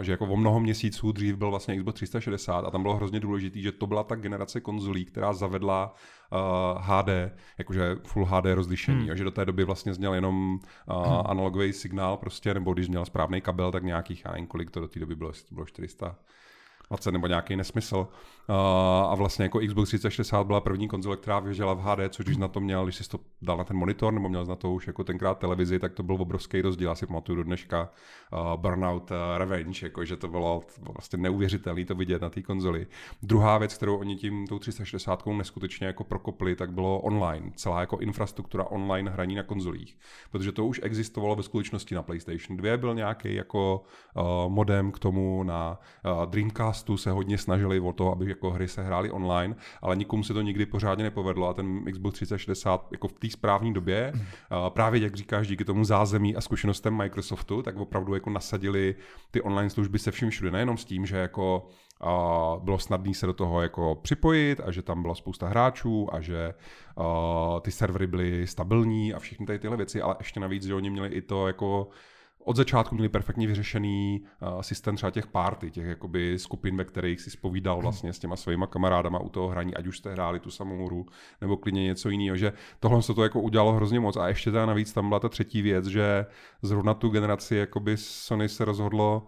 že 0.00 0.12
jako 0.12 0.26
o 0.26 0.36
mnoho 0.36 0.60
měsíců 0.60 1.12
dřív 1.12 1.36
byl 1.36 1.50
vlastně 1.50 1.76
Xbox 1.76 1.94
360 1.94 2.64
a 2.64 2.70
tam 2.70 2.82
bylo 2.82 2.96
hrozně 2.96 3.20
důležité, 3.20 3.58
že 3.58 3.72
to 3.72 3.86
byla 3.86 4.04
ta 4.04 4.14
generace 4.14 4.60
konzolí, 4.60 5.04
která 5.04 5.32
zavedla 5.32 5.94
uh, 6.32 6.82
HD, 6.82 7.08
jakože 7.58 7.96
Full 8.04 8.24
HD 8.24 8.44
rozlišení, 8.54 9.02
hmm. 9.02 9.10
a 9.10 9.14
že 9.14 9.24
do 9.24 9.30
té 9.30 9.44
doby 9.44 9.64
vlastně 9.64 9.94
zněl 9.94 10.14
jenom 10.14 10.52
uh, 10.54 11.06
hmm. 11.06 11.22
analogový 11.26 11.72
signál 11.72 12.16
prostě, 12.16 12.54
nebo 12.54 12.74
když 12.74 12.88
měl 12.88 13.04
správný 13.04 13.40
kabel, 13.40 13.72
tak 13.72 13.82
nějakých, 13.82 14.22
já 14.24 14.32
nevím, 14.32 14.46
kolik 14.46 14.70
to 14.70 14.80
do 14.80 14.88
té 14.88 15.00
doby 15.00 15.14
bylo, 15.14 15.32
to 15.32 15.54
bylo 15.54 15.66
400 15.66 16.16
20 16.88 17.12
nebo 17.12 17.26
nějaký 17.26 17.56
nesmysl. 17.56 18.08
A 18.48 19.14
vlastně 19.14 19.42
jako 19.42 19.60
Xbox 19.66 19.88
360 19.88 20.44
byla 20.44 20.60
první 20.60 20.88
konzole, 20.88 21.16
která 21.16 21.38
vyžela 21.38 21.74
v 21.74 21.80
HD, 21.80 22.14
což 22.14 22.24
když 22.24 22.36
na 22.36 22.48
to 22.48 22.60
měl, 22.60 22.84
když 22.84 22.96
jsi 22.96 23.08
to 23.08 23.18
dal 23.42 23.56
na 23.56 23.64
ten 23.64 23.76
monitor, 23.76 24.14
nebo 24.14 24.28
měl 24.28 24.46
na 24.46 24.56
to 24.56 24.72
už 24.72 24.86
jako 24.86 25.04
tenkrát 25.04 25.38
televizi, 25.38 25.78
tak 25.78 25.92
to 25.92 26.02
byl 26.02 26.14
obrovský 26.14 26.62
rozdíl. 26.62 26.90
Asi 26.90 27.06
pamatuju 27.06 27.36
do 27.36 27.44
dneška 27.44 27.90
uh, 28.32 28.60
Burnout 28.60 29.10
uh, 29.10 29.16
Revenge, 29.38 29.86
jako, 29.86 30.04
že 30.04 30.16
to 30.16 30.28
bylo, 30.28 30.62
to 30.74 30.80
bylo 30.80 30.94
vlastně 30.94 31.18
neuvěřitelné 31.18 31.84
to 31.84 31.94
vidět 31.94 32.22
na 32.22 32.30
té 32.30 32.42
konzoli. 32.42 32.86
Druhá 33.22 33.58
věc, 33.58 33.74
kterou 33.74 33.96
oni 33.96 34.16
tím 34.16 34.46
tou 34.46 34.58
360 34.58 35.26
neskutečně 35.26 35.86
jako 35.86 36.04
prokopli, 36.04 36.56
tak 36.56 36.72
bylo 36.72 37.00
online. 37.00 37.52
Celá 37.56 37.80
jako 37.80 37.98
infrastruktura 37.98 38.64
online 38.64 39.10
hraní 39.10 39.34
na 39.34 39.42
konzolích. 39.42 39.96
Protože 40.30 40.52
to 40.52 40.66
už 40.66 40.80
existovalo 40.82 41.36
ve 41.36 41.42
skutečnosti 41.42 41.94
na 41.94 42.02
PlayStation 42.02 42.56
2, 42.56 42.76
byl 42.76 42.94
nějaký 42.94 43.34
jako 43.34 43.84
uh, 44.16 44.52
modem 44.52 44.92
k 44.92 44.98
tomu 44.98 45.42
na 45.42 45.78
uh, 46.04 46.30
Dreamcastu 46.30 46.96
se 46.96 47.10
hodně 47.10 47.38
snažili 47.38 47.80
o 47.80 47.92
to, 47.92 48.12
aby 48.12 48.33
jako 48.34 48.50
hry 48.50 48.68
se 48.68 48.82
hrály 48.82 49.10
online, 49.10 49.56
ale 49.82 49.96
nikomu 49.96 50.22
se 50.22 50.34
to 50.34 50.42
nikdy 50.42 50.66
pořádně 50.66 51.04
nepovedlo 51.04 51.48
a 51.48 51.54
ten 51.54 51.84
Xbox 51.92 52.14
360 52.14 52.88
jako 52.92 53.08
v 53.08 53.12
té 53.12 53.30
správné 53.30 53.72
době, 53.72 54.12
právě 54.68 55.00
jak 55.00 55.14
říkáš, 55.14 55.48
díky 55.48 55.64
tomu 55.64 55.84
zázemí 55.84 56.36
a 56.36 56.40
zkušenostem 56.40 56.96
Microsoftu, 56.96 57.62
tak 57.62 57.76
opravdu 57.76 58.14
jako 58.14 58.30
nasadili 58.30 58.94
ty 59.30 59.42
online 59.42 59.70
služby 59.70 59.98
se 59.98 60.10
vším 60.10 60.30
všude, 60.30 60.50
nejenom 60.50 60.76
s 60.76 60.84
tím, 60.84 61.06
že 61.06 61.16
jako 61.16 61.66
uh, 62.04 62.64
bylo 62.64 62.78
snadné 62.78 63.14
se 63.14 63.26
do 63.26 63.32
toho 63.32 63.62
jako 63.62 63.98
připojit 64.02 64.60
a 64.60 64.70
že 64.70 64.82
tam 64.82 65.02
byla 65.02 65.14
spousta 65.14 65.48
hráčů 65.48 66.14
a 66.14 66.20
že 66.20 66.54
uh, 66.96 67.60
ty 67.60 67.70
servery 67.70 68.06
byly 68.06 68.46
stabilní 68.46 69.14
a 69.14 69.18
všechny 69.18 69.46
tady 69.46 69.58
tyhle 69.58 69.76
věci, 69.76 70.02
ale 70.02 70.16
ještě 70.18 70.40
navíc, 70.40 70.64
že 70.64 70.74
oni 70.74 70.90
měli 70.90 71.08
i 71.08 71.22
to 71.22 71.46
jako 71.46 71.88
od 72.44 72.56
začátku 72.56 72.94
měli 72.94 73.08
perfektně 73.08 73.46
vyřešený 73.46 74.20
uh, 74.22 74.60
systém 74.60 74.96
třeba 74.96 75.10
těch 75.10 75.26
party, 75.26 75.70
těch 75.70 75.86
jakoby 75.86 76.38
skupin, 76.38 76.76
ve 76.76 76.84
kterých 76.84 77.20
si 77.20 77.30
spovídal 77.30 77.80
vlastně 77.80 78.12
s 78.12 78.18
těma 78.18 78.36
svýma 78.36 78.66
kamarádama 78.66 79.18
u 79.18 79.28
toho 79.28 79.48
hraní, 79.48 79.74
ať 79.74 79.86
už 79.86 79.98
jste 79.98 80.12
hráli 80.12 80.40
tu 80.40 80.50
samou 80.50 80.86
hru, 80.86 81.06
nebo 81.40 81.56
klidně 81.56 81.82
něco 81.82 82.08
jiného, 82.10 82.36
že 82.36 82.52
tohle 82.80 83.02
se 83.02 83.14
to 83.14 83.22
jako 83.22 83.40
udělalo 83.40 83.72
hrozně 83.72 84.00
moc. 84.00 84.16
A 84.16 84.28
ještě 84.28 84.50
teda 84.50 84.66
navíc 84.66 84.92
tam 84.92 85.08
byla 85.08 85.20
ta 85.20 85.28
třetí 85.28 85.62
věc, 85.62 85.86
že 85.86 86.26
zrovna 86.62 86.94
tu 86.94 87.08
generaci 87.08 87.56
jakoby 87.56 87.96
Sony 87.96 88.48
se 88.48 88.64
rozhodlo 88.64 89.26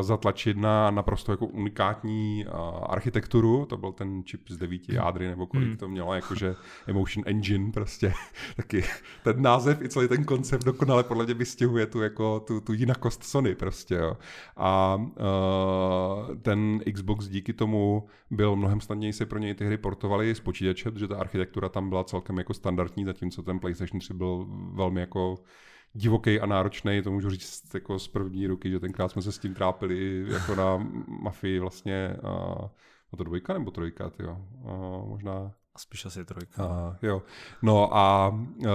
zatlačit 0.00 0.56
na 0.56 0.90
naprosto 0.90 1.32
jako 1.32 1.46
unikátní 1.46 2.46
architekturu, 2.82 3.66
to 3.66 3.76
byl 3.76 3.92
ten 3.92 4.24
čip 4.24 4.48
z 4.48 4.56
devíti 4.56 4.92
hmm. 4.92 5.04
jádry, 5.04 5.28
nebo 5.28 5.46
kolik 5.46 5.68
hmm. 5.68 5.76
to 5.76 5.88
mělo, 5.88 6.14
jakože 6.14 6.54
Emotion 6.86 7.24
Engine 7.26 7.72
prostě, 7.72 8.12
taky 8.56 8.84
ten 9.24 9.42
název 9.42 9.82
i 9.82 9.88
celý 9.88 10.08
ten 10.08 10.24
koncept 10.24 10.64
dokonale 10.64 11.04
podle 11.04 11.24
mě 11.24 11.34
vystihuje 11.34 11.86
tu, 11.86 12.00
jako, 12.00 12.40
tu, 12.40 12.60
tu 12.60 12.72
jinakost 12.72 13.24
Sony 13.24 13.54
prostě, 13.54 13.94
jo. 13.94 14.16
A 14.56 14.96
uh, 14.96 16.36
ten 16.42 16.80
Xbox 16.92 17.28
díky 17.28 17.52
tomu 17.52 18.06
byl 18.30 18.56
mnohem 18.56 18.80
snadněji 18.80 19.12
se 19.12 19.26
pro 19.26 19.38
něj 19.38 19.54
ty 19.54 19.66
hry 19.66 19.76
portovaly 19.76 20.34
z 20.34 20.40
počítače, 20.40 20.90
protože 20.90 21.08
ta 21.08 21.16
architektura 21.16 21.68
tam 21.68 21.88
byla 21.88 22.04
celkem 22.04 22.38
jako 22.38 22.54
standardní, 22.54 23.04
zatímco 23.04 23.42
ten 23.42 23.58
PlayStation 23.58 24.00
3 24.00 24.14
byl 24.14 24.46
velmi 24.72 25.00
jako 25.00 25.36
divoký 25.94 26.40
a 26.40 26.46
náročný, 26.46 27.02
to 27.02 27.10
můžu 27.10 27.30
říct 27.30 27.74
jako 27.74 27.98
z 27.98 28.08
první 28.08 28.46
ruky, 28.46 28.70
že 28.70 28.80
tenkrát 28.80 29.08
jsme 29.08 29.22
se 29.22 29.32
s 29.32 29.38
tím 29.38 29.54
trápili 29.54 30.26
jako 30.28 30.54
na 30.54 30.76
mafii 31.06 31.58
vlastně, 31.58 32.08
a, 32.08 32.70
to 33.16 33.24
dvojka 33.24 33.52
nebo 33.52 33.70
trojka, 33.70 34.10
a, 34.28 34.38
možná 35.06 35.54
a 35.76 35.78
spíš 35.78 36.06
asi 36.06 36.24
trojka. 36.24 36.64
A, 36.64 36.96
jo. 37.02 37.22
No 37.62 37.96
a 37.96 38.28
uh, 38.28 38.66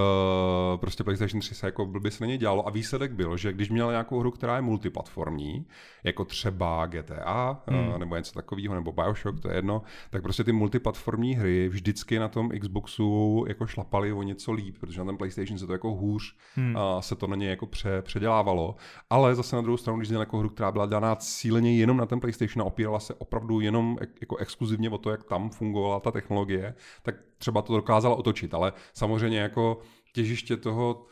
prostě 0.79 1.03
PlayStation 1.03 1.41
3 1.41 1.55
se 1.55 1.67
jako 1.67 1.85
blbě 1.85 2.11
se 2.11 2.23
na 2.23 2.27
něj 2.27 2.37
dělalo 2.37 2.67
a 2.67 2.71
výsledek 2.71 3.11
byl, 3.11 3.37
že 3.37 3.53
když 3.53 3.69
měl 3.69 3.91
nějakou 3.91 4.19
hru, 4.19 4.31
která 4.31 4.55
je 4.55 4.61
multiplatformní, 4.61 5.65
jako 6.03 6.25
třeba 6.25 6.85
GTA 6.85 7.61
hmm. 7.67 7.87
uh, 7.87 7.97
nebo 7.97 8.15
něco 8.15 8.33
takového, 8.33 8.75
nebo 8.75 8.91
Bioshock, 8.91 9.39
to 9.39 9.49
je 9.49 9.55
jedno, 9.55 9.81
tak 10.09 10.21
prostě 10.21 10.43
ty 10.43 10.51
multiplatformní 10.51 11.35
hry 11.35 11.69
vždycky 11.69 12.19
na 12.19 12.27
tom 12.27 12.49
Xboxu 12.59 13.45
jako 13.47 13.67
šlapaly 13.67 14.13
o 14.13 14.23
něco 14.23 14.51
líp, 14.51 14.77
protože 14.79 14.99
na 14.99 15.05
tom 15.05 15.17
PlayStation 15.17 15.57
se 15.57 15.67
to 15.67 15.73
jako 15.73 15.91
hůř 15.91 16.35
hmm. 16.55 16.75
uh, 16.75 16.81
se 16.99 17.15
to 17.15 17.27
na 17.27 17.35
něj 17.35 17.49
jako 17.49 17.65
pře, 17.65 18.01
předělávalo. 18.01 18.75
Ale 19.09 19.35
zase 19.35 19.55
na 19.55 19.61
druhou 19.61 19.77
stranu, 19.77 19.97
když 19.97 20.09
měl 20.09 20.21
jako 20.21 20.37
hru, 20.37 20.49
která 20.49 20.71
byla 20.71 20.85
daná 20.85 21.15
cíleně 21.15 21.77
jenom 21.77 21.97
na 21.97 22.05
ten 22.05 22.19
PlayStation 22.19 22.61
a 22.61 22.65
opírala 22.65 22.99
se 22.99 23.13
opravdu 23.13 23.59
jenom 23.59 23.97
jako 24.21 24.37
exkluzivně 24.37 24.89
o 24.89 24.97
to, 24.97 25.11
jak 25.11 25.23
tam 25.23 25.49
fungovala 25.49 25.99
ta 25.99 26.11
technologie, 26.11 26.75
tak 27.01 27.15
třeba 27.37 27.61
to 27.61 27.75
dokázala 27.75 28.15
otočit, 28.15 28.53
ale 28.53 28.73
samozřejmě 28.93 29.39
jako 29.39 29.81
těžiště 30.13 30.57
toho 30.57 31.05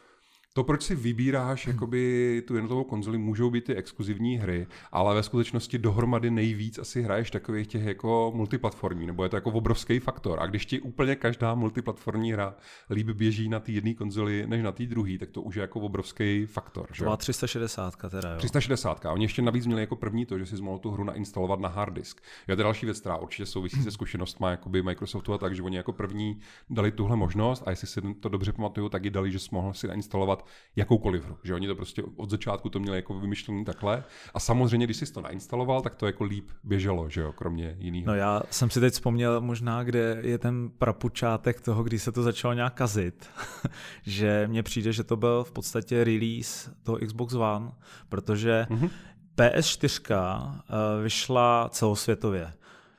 to, 0.57 0.63
proč 0.63 0.83
si 0.83 0.95
vybíráš 0.95 1.65
hmm. 1.65 1.75
jakoby 1.75 2.43
tu 2.47 2.55
jednotovou 2.55 2.83
konzoli, 2.83 3.17
můžou 3.17 3.49
být 3.49 3.63
ty 3.63 3.75
exkluzivní 3.75 4.37
hry, 4.37 4.67
ale 4.91 5.15
ve 5.15 5.23
skutečnosti 5.23 5.77
dohromady 5.77 6.31
nejvíc 6.31 6.79
asi 6.79 7.01
hraješ 7.01 7.31
takových 7.31 7.67
těch 7.67 7.83
jako 7.83 8.31
multiplatformní, 8.35 9.07
nebo 9.07 9.23
je 9.23 9.29
to 9.29 9.35
jako 9.35 9.51
obrovský 9.51 9.99
faktor. 9.99 10.39
A 10.39 10.45
když 10.45 10.65
ti 10.65 10.79
úplně 10.79 11.15
každá 11.15 11.55
multiplatformní 11.55 12.33
hra 12.33 12.55
líp 12.89 13.07
běží 13.07 13.49
na 13.49 13.59
té 13.59 13.71
jedné 13.71 13.93
konzoli 13.93 14.47
než 14.47 14.63
na 14.63 14.71
té 14.71 14.85
druhé, 14.85 15.17
tak 15.17 15.29
to 15.29 15.41
už 15.41 15.55
je 15.55 15.61
jako 15.61 15.79
obrovský 15.79 16.45
faktor. 16.45 16.87
To 16.97 17.05
má 17.05 17.17
360 17.17 17.95
teda, 18.09 18.31
jo. 18.31 18.37
360. 18.37 19.05
Oni 19.05 19.25
ještě 19.25 19.41
navíc 19.41 19.65
měli 19.65 19.81
jako 19.81 19.95
první 19.95 20.25
to, 20.25 20.39
že 20.39 20.45
si 20.45 20.61
mohl 20.61 20.79
tu 20.79 20.91
hru 20.91 21.03
nainstalovat 21.03 21.59
na 21.59 21.69
hard 21.69 21.93
disk. 21.93 22.21
Je 22.47 22.55
to 22.55 22.63
další 22.63 22.85
věc, 22.85 22.99
která 22.99 23.17
určitě 23.17 23.45
souvisí 23.45 23.83
se 23.83 23.91
zkušenostmi 23.91 24.47
jakoby 24.49 24.83
Microsoftu 24.83 25.33
a 25.33 25.37
tak, 25.37 25.55
že 25.55 25.63
oni 25.63 25.77
jako 25.77 25.93
první 25.93 26.39
dali 26.69 26.91
tuhle 26.91 27.15
možnost 27.15 27.63
a 27.65 27.69
jestli 27.69 27.87
si 27.87 28.01
to 28.19 28.29
dobře 28.29 28.53
pamatuju, 28.53 28.89
tak 28.89 29.03
ji 29.03 29.11
dali, 29.11 29.31
že 29.31 29.39
jsi 29.39 29.49
mohl 29.51 29.73
si 29.73 29.87
nainstalovat 29.87 30.46
jakoukoliv 30.75 31.25
hru. 31.25 31.37
Že 31.43 31.53
oni 31.53 31.67
to 31.67 31.75
prostě 31.75 32.03
od 32.15 32.29
začátku 32.29 32.69
to 32.69 32.79
měli 32.79 32.97
jako 32.97 33.19
vymyšlený 33.19 33.65
takhle. 33.65 34.03
A 34.33 34.39
samozřejmě, 34.39 34.85
když 34.85 34.97
jsi 34.97 35.13
to 35.13 35.21
nainstaloval, 35.21 35.81
tak 35.81 35.95
to 35.95 36.05
jako 36.05 36.23
líp 36.23 36.49
běželo, 36.63 37.09
že 37.09 37.21
jo, 37.21 37.33
kromě 37.33 37.75
jiných. 37.79 38.05
No 38.05 38.15
já 38.15 38.41
jsem 38.51 38.69
si 38.69 38.79
teď 38.79 38.93
vzpomněl 38.93 39.41
možná, 39.41 39.83
kde 39.83 40.19
je 40.21 40.37
ten 40.37 40.69
prapučátek 40.69 41.61
toho, 41.61 41.83
kdy 41.83 41.99
se 41.99 42.11
to 42.11 42.23
začalo 42.23 42.53
nějak 42.53 42.73
kazit. 42.73 43.29
že 44.03 44.47
mně 44.47 44.63
přijde, 44.63 44.93
že 44.93 45.03
to 45.03 45.15
byl 45.15 45.43
v 45.43 45.51
podstatě 45.51 46.03
release 46.03 46.71
toho 46.83 46.97
Xbox 46.97 47.33
One, 47.33 47.71
protože 48.09 48.67
mm-hmm. 48.69 48.89
PS4 49.37 50.51
eh, 50.69 51.03
vyšla 51.03 51.69
celosvětově 51.71 52.53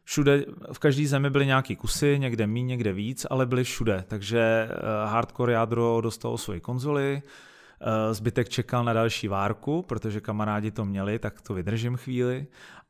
všude, 0.08 0.44
v 0.72 0.78
každé 0.78 1.06
zemi 1.06 1.30
byly 1.30 1.46
nějaký 1.46 1.76
kusy, 1.76 2.18
někde 2.18 2.46
méně, 2.46 2.62
někde 2.62 2.92
víc, 2.92 3.26
ale 3.30 3.46
byly 3.46 3.64
všude. 3.64 4.04
Takže 4.08 4.40
eh, 4.40 4.74
hardcore 5.06 5.52
jádro 5.52 6.00
dostalo 6.00 6.38
svoji 6.38 6.60
konzoli, 6.60 7.22
eh, 7.22 8.14
zbytek 8.14 8.48
čekal 8.48 8.84
na 8.84 8.92
další 8.92 9.28
várku, 9.28 9.82
protože 9.82 10.20
kamarádi 10.20 10.70
to 10.70 10.84
měli, 10.84 11.18
tak 11.18 11.40
to 11.40 11.54
vydržím 11.54 11.96
chvíli 11.96 12.46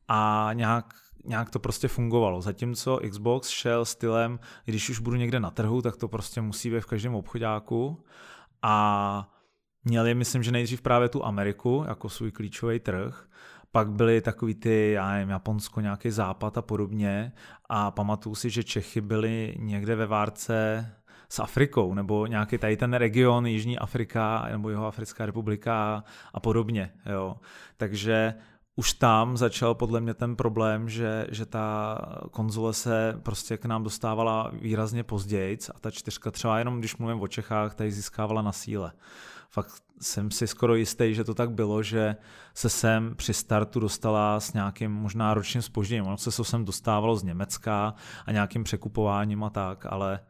a 0.09 0.51
nějak 0.53 0.95
nějak 1.25 1.51
to 1.51 1.59
prostě 1.59 1.89
fungovalo. 1.89 2.41
Zatímco 2.41 3.01
Xbox 3.11 3.49
šel 3.49 3.85
stylem, 3.85 4.39
když 4.65 4.91
už 4.91 4.99
budu 4.99 5.17
někde 5.17 5.41
na 5.41 5.51
trhu, 5.51 5.83
tak 5.83 5.97
to 5.97 6.09
prostě 6.09 6.41
musí 6.41 6.71
být 6.71 6.81
v 6.81 6.87
každém 6.87 7.15
obchodáku. 7.15 8.05
A 8.63 9.29
měli, 9.85 10.15
myslím, 10.15 10.43
že 10.43 10.53
nejdřív 10.53 10.83
právě 10.83 11.09
tu 11.09 11.25
Ameriku 11.25 11.85
jako 11.89 12.09
svůj 12.09 12.31
klíčový 12.31 12.81
trh 12.81 13.29
pak 13.73 13.91
byly 13.91 14.21
takový 14.21 14.55
ty, 14.55 14.93
já 14.93 15.13
nevím, 15.13 15.29
Japonsko, 15.29 15.81
nějaký 15.81 16.11
západ 16.11 16.59
a 16.59 16.63
podobně 16.63 17.33
a 17.69 17.91
pamatuju 17.91 18.35
si, 18.35 18.51
že 18.51 18.65
Čechy 18.65 19.01
byly 19.01 19.55
někde 19.59 19.97
ve 19.97 20.07
várce 20.07 20.87
s 21.29 21.39
Afrikou, 21.39 21.95
nebo 21.95 22.27
nějaký 22.27 22.59
tady 22.59 22.77
ten 22.77 22.95
region 22.95 23.47
Jižní 23.47 23.79
Afrika, 23.79 24.49
nebo 24.51 24.71
jeho 24.71 24.87
Africká 24.87 25.27
republika 25.27 26.05
a 26.35 26.41
podobně. 26.41 26.91
Jo. 27.07 27.37
Takže 27.77 28.35
už 28.77 28.93
tam 28.93 29.37
začal 29.37 29.75
podle 29.75 30.01
mě 30.01 30.15
ten 30.15 30.37
problém, 30.37 30.89
že, 30.89 31.27
že 31.31 31.47
ta 31.47 31.99
konzole 32.31 32.75
se 32.75 33.21
prostě 33.23 33.57
k 33.57 33.65
nám 33.65 33.83
dostávala 33.85 34.51
výrazně 34.53 35.05
později 35.05 35.59
a 35.75 35.79
ta 35.79 35.91
čtyřka 35.91 36.31
třeba 36.31 36.59
jenom, 36.59 36.79
když 36.79 36.97
mluvím 36.97 37.21
o 37.21 37.29
Čechách, 37.29 37.75
tady 37.75 37.93
získávala 37.93 38.43
na 38.43 38.53
síle 38.53 38.93
fakt 39.51 39.83
jsem 40.01 40.31
si 40.31 40.47
skoro 40.47 40.75
jistý, 40.75 41.15
že 41.15 41.25
to 41.25 41.35
tak 41.35 41.51
bylo, 41.51 41.83
že 41.83 42.17
se 42.55 42.69
sem 42.69 43.15
při 43.17 43.35
startu 43.35 43.81
dostala 43.81 44.41
s 44.41 44.53
nějakým 44.53 44.93
možná 44.93 45.35
ročním 45.35 45.63
spožděním. 45.63 46.07
Ono 46.07 46.17
se 46.17 46.45
sem 46.45 46.65
dostávalo 46.65 47.17
z 47.17 47.23
Německa 47.23 47.95
a 48.27 48.33
nějakým 48.33 48.65
překupováním 48.65 49.45
a 49.45 49.51
tak, 49.51 49.87
ale 49.87 50.21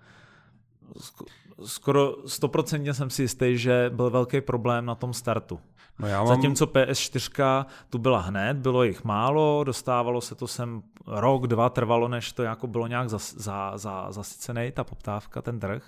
skoro 1.64 2.16
stoprocentně 2.26 2.94
jsem 2.94 3.10
si 3.10 3.22
jistý, 3.22 3.58
že 3.58 3.90
byl 3.94 4.10
velký 4.10 4.40
problém 4.40 4.86
na 4.86 4.94
tom 4.94 5.12
startu. 5.12 5.60
No 5.98 6.08
já 6.08 6.18
mám... 6.18 6.26
Zatímco 6.26 6.66
PS4 6.66 7.66
tu 7.90 7.98
byla 7.98 8.20
hned, 8.20 8.56
bylo 8.56 8.84
jich 8.84 9.04
málo, 9.04 9.64
dostávalo 9.64 10.20
se 10.20 10.34
to 10.34 10.46
sem 10.46 10.82
rok, 11.06 11.46
dva, 11.46 11.68
trvalo, 11.70 12.08
než 12.08 12.32
to 12.32 12.42
jako 12.42 12.66
bylo 12.66 12.86
nějak 12.86 13.08
za, 13.08 13.18
za, 13.18 13.78
za, 13.78 14.12
zasycený, 14.12 14.72
ta 14.72 14.84
poptávka, 14.84 15.42
ten 15.42 15.60
trh, 15.60 15.82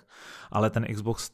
ale 0.50 0.70
ten 0.70 0.86
Xbox 0.94 1.30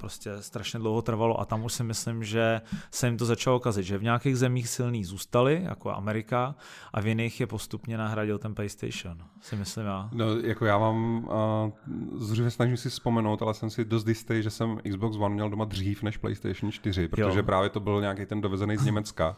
prostě 0.00 0.42
strašně 0.42 0.78
dlouho 0.78 1.02
trvalo 1.02 1.40
a 1.40 1.44
tam 1.44 1.64
už 1.64 1.72
si 1.72 1.84
myslím, 1.84 2.24
že 2.24 2.60
se 2.90 3.06
jim 3.06 3.16
to 3.16 3.24
začalo 3.24 3.60
kazit, 3.60 3.84
že 3.84 3.98
v 3.98 4.02
nějakých 4.02 4.36
zemích 4.36 4.68
silný 4.68 5.04
zůstali, 5.04 5.62
jako 5.62 5.90
Amerika, 5.90 6.54
a 6.92 7.00
v 7.00 7.06
jiných 7.06 7.40
je 7.40 7.46
postupně 7.46 7.98
nahradil 7.98 8.38
ten 8.38 8.54
PlayStation, 8.54 9.18
si 9.40 9.56
myslím 9.56 9.86
já. 9.86 10.10
No, 10.12 10.38
jako 10.38 10.64
já 10.64 10.78
mám, 10.78 11.24
uh, 11.24 12.20
zřejmě 12.20 12.50
snažím 12.50 12.76
si 12.76 12.90
vzpomenout, 12.90 13.42
ale 13.42 13.54
jsem 13.54 13.70
si 13.70 13.84
dost 13.84 14.08
jistý, 14.08 14.42
že 14.42 14.50
jsem 14.50 14.80
Xbox 14.90 15.16
One 15.16 15.34
měl 15.34 15.50
doma 15.50 15.64
dřív 15.64 16.02
než 16.02 16.16
PlayStation 16.16 16.72
4, 16.72 17.08
protože 17.08 17.38
jo. 17.38 17.44
právě 17.44 17.70
to 17.70 17.80
byl 17.80 18.00
nějaký 18.00 18.26
ten 18.26 18.40
dovezený 18.40 18.76
z 18.76 18.84
Německa. 18.84 19.36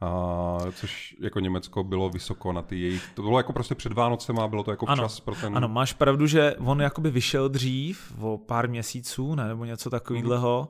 A, 0.00 0.58
což 0.72 1.16
jako 1.20 1.40
Německo 1.40 1.84
bylo 1.84 2.10
vysoko 2.10 2.52
na 2.52 2.62
ty 2.62 2.80
jejich, 2.80 3.10
to 3.14 3.22
bylo 3.22 3.38
jako 3.38 3.52
prostě 3.52 3.74
před 3.74 3.92
Vánocem 3.92 4.38
a 4.38 4.48
bylo 4.48 4.62
to 4.62 4.70
jako 4.70 4.86
včas 4.86 4.98
ano, 4.98 5.24
pro 5.24 5.34
ten... 5.34 5.56
Ano, 5.56 5.68
máš 5.68 5.92
pravdu, 5.92 6.26
že 6.26 6.54
on 6.58 6.80
jakoby 6.80 7.10
vyšel 7.10 7.48
dřív, 7.48 8.12
o 8.20 8.38
pár 8.38 8.68
měsíců, 8.68 9.34
ne, 9.34 9.48
nebo 9.48 9.64
něco 9.64 9.90
takového, 9.90 10.68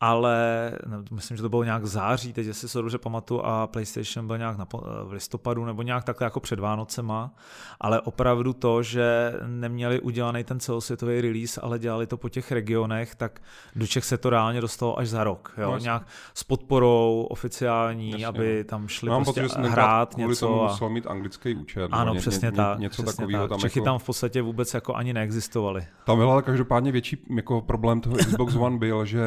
ale 0.00 0.72
no, 0.86 1.04
myslím, 1.10 1.36
že 1.36 1.42
to 1.42 1.48
bylo 1.48 1.64
nějak 1.64 1.82
v 1.82 1.86
září, 1.86 2.32
teď 2.32 2.46
jestli 2.46 2.68
se 2.68 2.78
dobře 2.78 2.98
pamatuju, 2.98 3.40
a 3.40 3.66
PlayStation 3.66 4.26
byl 4.26 4.38
nějak 4.38 4.58
na, 4.58 4.66
v 5.04 5.12
listopadu 5.12 5.64
nebo 5.64 5.82
nějak 5.82 6.04
takhle 6.04 6.24
jako 6.24 6.40
před 6.40 6.58
Vánocema, 6.58 7.34
ale 7.80 8.00
opravdu 8.00 8.52
to, 8.52 8.82
že 8.82 9.34
neměli 9.46 10.00
udělaný 10.00 10.44
ten 10.44 10.60
celosvětový 10.60 11.20
release, 11.20 11.60
ale 11.60 11.78
dělali 11.78 12.06
to 12.06 12.16
po 12.16 12.28
těch 12.28 12.52
regionech, 12.52 13.14
tak 13.14 13.40
do 13.76 13.86
Čech 13.86 14.04
se 14.04 14.18
to 14.18 14.30
reálně 14.30 14.60
dostalo 14.60 14.98
až 14.98 15.08
za 15.08 15.24
rok. 15.24 15.54
Jo? 15.58 15.70
No, 15.70 15.78
nějak 15.78 16.06
s 16.34 16.44
podporou 16.44 17.26
oficiální, 17.30 18.10
jasně. 18.10 18.26
aby 18.26 18.58
no. 18.58 18.64
tam 18.64 18.88
šli 18.88 19.10
Mám 19.10 19.24
prostě 19.24 19.42
pocit, 19.42 19.58
hrát 19.58 20.14
kvůli 20.14 20.28
něco. 20.28 20.46
Tomu 20.46 20.62
musel 20.62 20.88
mít 20.88 21.06
anglický 21.06 21.54
účet. 21.54 21.88
Ano, 21.92 22.14
ně, 22.14 22.20
přesně 22.20 22.46
ně, 22.46 22.52
tak. 22.52 22.78
Něco 22.78 23.02
přesně 23.02 23.16
takového. 23.16 23.42
Tak. 23.42 23.48
Tam 23.48 23.58
Čechy 23.58 23.78
jako... 23.78 23.84
tam 23.84 23.98
v 23.98 24.06
podstatě 24.06 24.42
vůbec 24.42 24.74
jako 24.74 24.94
ani 24.94 25.12
neexistovali. 25.12 25.86
Tam 26.04 26.18
byl 26.18 26.30
ale 26.30 26.42
každopádně 26.42 26.92
větší 26.92 27.24
jako 27.36 27.60
problém 27.60 28.00
toho 28.00 28.16
Xbox 28.16 28.54
One 28.54 28.78
byl, 28.78 29.04
že 29.04 29.26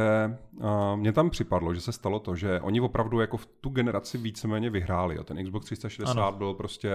mně 0.95 1.13
tam 1.13 1.29
připadlo, 1.29 1.73
že 1.73 1.81
se 1.81 1.91
stalo 1.91 2.19
to, 2.19 2.35
že 2.35 2.59
oni 2.61 2.81
opravdu 2.81 3.19
jako 3.19 3.37
v 3.37 3.45
tu 3.45 3.69
generaci 3.69 4.17
víceméně 4.17 4.69
vyhráli. 4.69 5.15
Jo. 5.15 5.23
Ten 5.23 5.43
Xbox 5.43 5.65
360 5.65 6.11
ano. 6.11 6.37
byl 6.37 6.53
prostě 6.53 6.91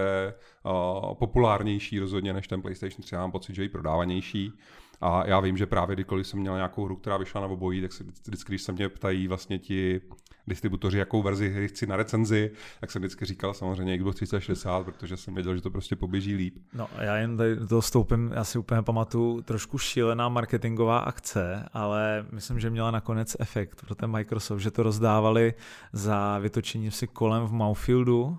uh, 0.63 1.13
populárnější 1.13 1.99
rozhodně 1.99 2.33
než 2.33 2.47
ten 2.47 2.61
PlayStation 2.61 3.01
3. 3.01 3.15
Já 3.15 3.21
mám 3.21 3.31
pocit, 3.31 3.55
že 3.55 3.65
i 3.65 3.69
prodávanější. 3.69 4.53
A 5.01 5.27
já 5.27 5.39
vím, 5.39 5.57
že 5.57 5.65
právě 5.65 5.95
kdykoliv 5.95 6.27
jsem 6.27 6.39
měl 6.39 6.55
nějakou 6.55 6.85
hru, 6.85 6.95
která 6.95 7.17
vyšla 7.17 7.41
na 7.41 7.47
obojí, 7.47 7.81
tak 7.81 7.93
se 7.93 8.03
vždycky, 8.25 8.51
když 8.51 8.61
se 8.61 8.71
mě 8.71 8.89
ptají 8.89 9.27
vlastně 9.27 9.59
ti 9.59 10.01
distributoři, 10.47 10.97
jakou 10.97 11.21
verzi 11.21 11.49
hry 11.49 11.67
chci 11.67 11.87
na 11.87 11.95
recenzi, 11.95 12.51
tak 12.79 12.91
jsem 12.91 13.01
vždycky 13.01 13.25
říkal 13.25 13.53
samozřejmě 13.53 13.97
Xbox 13.97 14.15
360, 14.15 14.85
protože 14.85 15.17
jsem 15.17 15.33
věděl, 15.33 15.55
že 15.55 15.61
to 15.61 15.69
prostě 15.69 15.95
poběží 15.95 16.35
líp. 16.35 16.57
No 16.73 16.87
já 16.99 17.17
jen 17.17 17.37
tady 17.37 17.67
to 17.67 17.81
stoupím, 17.81 18.31
já 18.35 18.43
si 18.43 18.57
úplně 18.57 18.81
pamatuju 18.81 19.41
trošku 19.41 19.77
šílená 19.77 20.29
marketingová 20.29 20.99
akce, 20.99 21.69
ale 21.73 22.25
myslím, 22.31 22.59
že 22.59 22.69
měla 22.69 22.91
nakonec 22.91 23.35
efekt 23.39 23.81
pro 23.85 23.95
ten 23.95 24.11
Microsoft, 24.11 24.59
že 24.59 24.71
to 24.71 24.83
rozdávali 24.83 25.53
za 25.93 26.39
vytočení 26.39 26.91
si 26.91 27.07
kolem 27.07 27.45
v 27.45 27.51
Mouthfieldu, 27.51 28.37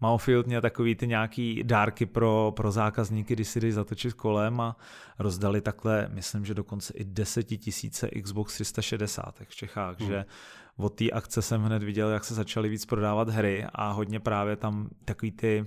Mouthfield 0.00 0.46
měl 0.46 0.60
takový 0.60 0.94
ty 0.94 1.06
nějaký 1.06 1.62
dárky 1.64 2.06
pro, 2.06 2.52
pro 2.56 2.72
zákazníky, 2.72 3.34
když 3.34 3.48
si 3.48 3.60
jdeš 3.60 3.74
zatočit 3.74 4.14
kolem 4.14 4.60
a 4.60 4.76
rozdali 5.18 5.60
takhle, 5.60 6.08
myslím, 6.12 6.44
že 6.44 6.54
dokonce 6.54 6.92
i 6.96 7.04
desetitisíce 7.04 8.08
Xbox 8.22 8.54
360 8.54 9.34
v 9.48 9.54
Čechách, 9.54 10.00
hmm. 10.00 10.08
že 10.08 10.24
od 10.76 10.94
té 10.94 11.10
akce 11.10 11.42
jsem 11.42 11.62
hned 11.62 11.82
viděl, 11.82 12.08
jak 12.08 12.24
se 12.24 12.34
začaly 12.34 12.68
víc 12.68 12.86
prodávat 12.86 13.28
hry 13.28 13.66
a 13.72 13.90
hodně 13.90 14.20
právě 14.20 14.56
tam 14.56 14.88
takový 15.04 15.32
ty 15.32 15.66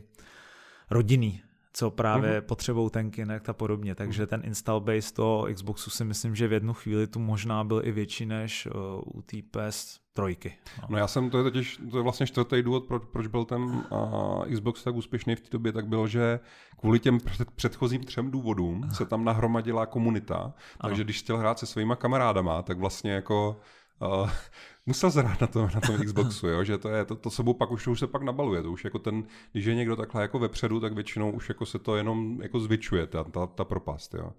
rodinný 0.89 1.41
co 1.73 1.91
právě 1.91 2.41
mm-hmm. 2.41 2.45
potřebou 2.45 2.89
ten 2.89 3.11
Kinect 3.11 3.49
a 3.49 3.53
podobně. 3.53 3.95
Takže 3.95 4.27
ten 4.27 4.41
install 4.45 4.79
base 4.79 5.13
toho 5.13 5.47
Xboxu 5.53 5.89
si 5.89 6.05
myslím, 6.05 6.35
že 6.35 6.47
v 6.47 6.53
jednu 6.53 6.73
chvíli 6.73 7.07
tu 7.07 7.19
možná 7.19 7.63
byl 7.63 7.81
i 7.85 7.91
větší 7.91 8.25
než 8.25 8.65
uh, 8.65 9.17
u 9.17 9.21
té 9.21 9.37
PS 9.51 9.99
trojky. 10.13 10.53
No. 10.81 10.87
no 10.89 10.97
já 10.97 11.07
jsem, 11.07 11.29
to 11.29 11.37
je 11.37 11.43
totiž, 11.43 11.81
to 11.91 11.97
je 11.97 12.03
vlastně 12.03 12.27
čtvrtý 12.27 12.61
důvod, 12.61 12.85
proč, 12.85 13.03
proč 13.11 13.27
byl 13.27 13.45
ten 13.45 13.61
uh, 13.61 14.45
Xbox 14.53 14.83
tak 14.83 14.95
úspěšný 14.95 15.35
v 15.35 15.41
té 15.41 15.47
době, 15.51 15.71
tak 15.71 15.87
byl, 15.87 16.07
že 16.07 16.39
kvůli 16.79 16.99
těm 16.99 17.19
před, 17.19 17.51
předchozím 17.51 18.03
třem 18.03 18.31
důvodům 18.31 18.89
se 18.93 19.05
tam 19.05 19.23
nahromadila 19.23 19.85
komunita, 19.85 20.35
ano. 20.35 20.53
takže 20.81 21.03
když 21.03 21.19
chtěl 21.19 21.37
hrát 21.37 21.59
se 21.59 21.65
svýma 21.65 21.95
kamarádama, 21.95 22.61
tak 22.61 22.77
vlastně 22.77 23.11
jako 23.11 23.59
uh, 23.99 24.29
musel 24.85 25.09
zhrát 25.09 25.41
na 25.41 25.47
tom, 25.47 25.69
na 25.75 25.81
tom 25.81 25.97
Xboxu, 25.97 26.47
jo? 26.47 26.63
že 26.63 26.77
to 26.77 26.89
je, 26.89 27.05
to, 27.05 27.15
to 27.15 27.29
sebou 27.29 27.53
pak 27.53 27.71
už, 27.71 27.87
už 27.87 27.99
se 27.99 28.07
pak 28.07 28.21
nabaluje, 28.21 28.63
to 28.63 28.71
už 28.71 28.83
jako 28.83 28.99
ten, 28.99 29.23
když 29.51 29.65
je 29.65 29.75
někdo 29.75 29.95
takhle 29.95 30.21
jako 30.21 30.39
vepředu, 30.39 30.79
tak 30.79 30.93
většinou 30.93 31.31
už 31.31 31.49
jako 31.49 31.65
se 31.65 31.79
to 31.79 31.95
jenom 31.95 32.41
jako 32.41 32.59
zvětšuje, 32.59 33.07
ta, 33.07 33.23
ta, 33.23 33.47
ta 33.47 33.63
propast, 33.63 34.13
jo. 34.13 34.31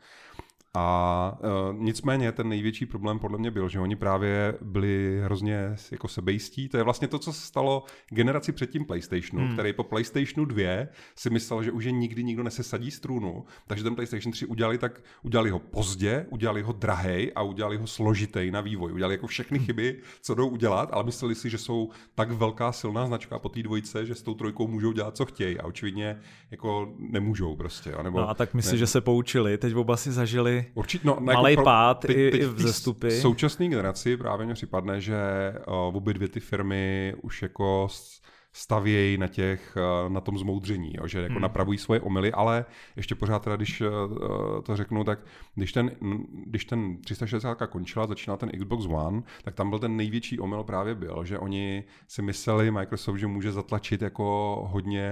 A 0.76 1.38
uh, 1.72 1.78
nicméně 1.80 2.32
ten 2.32 2.48
největší 2.48 2.86
problém 2.86 3.18
podle 3.18 3.38
mě 3.38 3.50
byl, 3.50 3.68
že 3.68 3.80
oni 3.80 3.96
právě 3.96 4.54
byli 4.60 5.20
hrozně 5.24 5.76
jako 5.90 6.08
sebejistí. 6.08 6.68
To 6.68 6.76
je 6.76 6.82
vlastně 6.82 7.08
to, 7.08 7.18
co 7.18 7.32
se 7.32 7.46
stalo 7.46 7.84
generaci 8.08 8.52
před 8.52 8.70
tím 8.70 8.84
PlayStationu, 8.84 9.44
hmm. 9.44 9.52
který 9.52 9.72
po 9.72 9.84
PlayStationu 9.84 10.44
2 10.44 10.86
si 11.16 11.30
myslel, 11.30 11.62
že 11.62 11.72
už 11.72 11.84
je 11.84 11.92
nikdy 11.92 12.24
nikdo 12.24 12.42
nesesadí 12.42 12.90
strunu, 12.90 13.44
takže 13.66 13.84
ten 13.84 13.94
PlayStation 13.94 14.32
3 14.32 14.46
udělali 14.46 14.78
tak, 14.78 15.00
udělali 15.22 15.50
ho 15.50 15.58
pozdě, 15.58 16.26
udělali 16.30 16.62
ho 16.62 16.72
drahej 16.72 17.32
a 17.34 17.42
udělali 17.42 17.76
ho 17.76 17.86
složitej 17.86 18.50
na 18.50 18.60
vývoj. 18.60 18.92
Udělali 18.92 19.14
jako 19.14 19.26
všechny 19.26 19.58
hmm. 19.58 19.66
chyby, 19.66 20.00
co 20.20 20.34
jdou 20.34 20.48
udělat, 20.48 20.88
ale 20.92 21.04
mysleli 21.04 21.34
si, 21.34 21.50
že 21.50 21.58
jsou 21.58 21.90
tak 22.14 22.30
velká 22.30 22.72
silná 22.72 23.06
značka 23.06 23.38
po 23.38 23.48
té 23.48 23.62
dvojce, 23.62 24.06
že 24.06 24.14
s 24.14 24.22
tou 24.22 24.34
trojkou 24.34 24.66
můžou 24.68 24.92
dělat, 24.92 25.16
co 25.16 25.24
chtějí 25.24 25.58
a 25.58 25.64
očividně 25.64 26.20
jako 26.50 26.94
nemůžou 26.98 27.56
prostě. 27.56 27.94
Nebo, 28.02 28.20
no 28.20 28.28
a 28.28 28.34
tak 28.34 28.54
myslíš, 28.54 28.78
že 28.78 28.86
se 28.86 29.00
poučili, 29.00 29.58
teď 29.58 29.74
oba 29.74 29.96
si 29.96 30.12
zažili 30.12 30.63
Určitě, 30.74 31.08
no, 31.08 31.16
malý 31.20 31.52
jako 31.52 31.64
pád 31.64 32.00
teď, 32.00 32.16
i, 32.16 32.30
teď 32.30 32.40
i 32.40 32.46
vzestupy. 32.46 33.08
V 33.08 33.20
současné 33.20 33.68
generaci 33.68 34.16
právě 34.16 34.46
mi 34.46 34.54
připadne, 34.54 35.00
že 35.00 35.16
uh, 35.66 35.96
obě 35.96 36.14
dvě 36.14 36.28
ty 36.28 36.40
firmy 36.40 37.14
už 37.22 37.42
jako 37.42 37.88
stavějí 38.56 39.18
na 39.18 39.28
těch, 39.28 39.76
eh, 39.76 40.10
na 40.10 40.20
tom 40.20 40.38
zmoudření, 40.38 40.92
jo, 40.94 41.06
že 41.06 41.20
jako 41.20 41.32
hmm. 41.32 41.42
napravují 41.42 41.78
svoje 41.78 42.00
omily, 42.00 42.32
ale 42.32 42.64
ještě 42.96 43.14
pořád 43.14 43.44
teda, 43.44 43.56
když 43.56 43.80
eh, 43.80 43.86
to 44.62 44.76
řeknu, 44.76 45.04
tak 45.04 45.18
když 45.54 45.72
ten, 45.72 45.90
když 46.46 46.64
ten 46.64 46.96
360 46.96 47.66
končila, 47.66 48.06
začínal 48.06 48.36
ten 48.36 48.50
Xbox 48.50 48.86
One, 48.86 49.22
tak 49.44 49.54
tam 49.54 49.70
byl 49.70 49.78
ten 49.78 49.96
největší 49.96 50.38
omyl 50.38 50.64
právě 50.64 50.94
byl, 50.94 51.24
že 51.24 51.38
oni 51.38 51.84
si 52.08 52.22
mysleli 52.22 52.70
Microsoft, 52.70 53.16
že 53.16 53.26
může 53.26 53.52
zatlačit 53.52 54.02
jako 54.02 54.58
hodně 54.70 55.10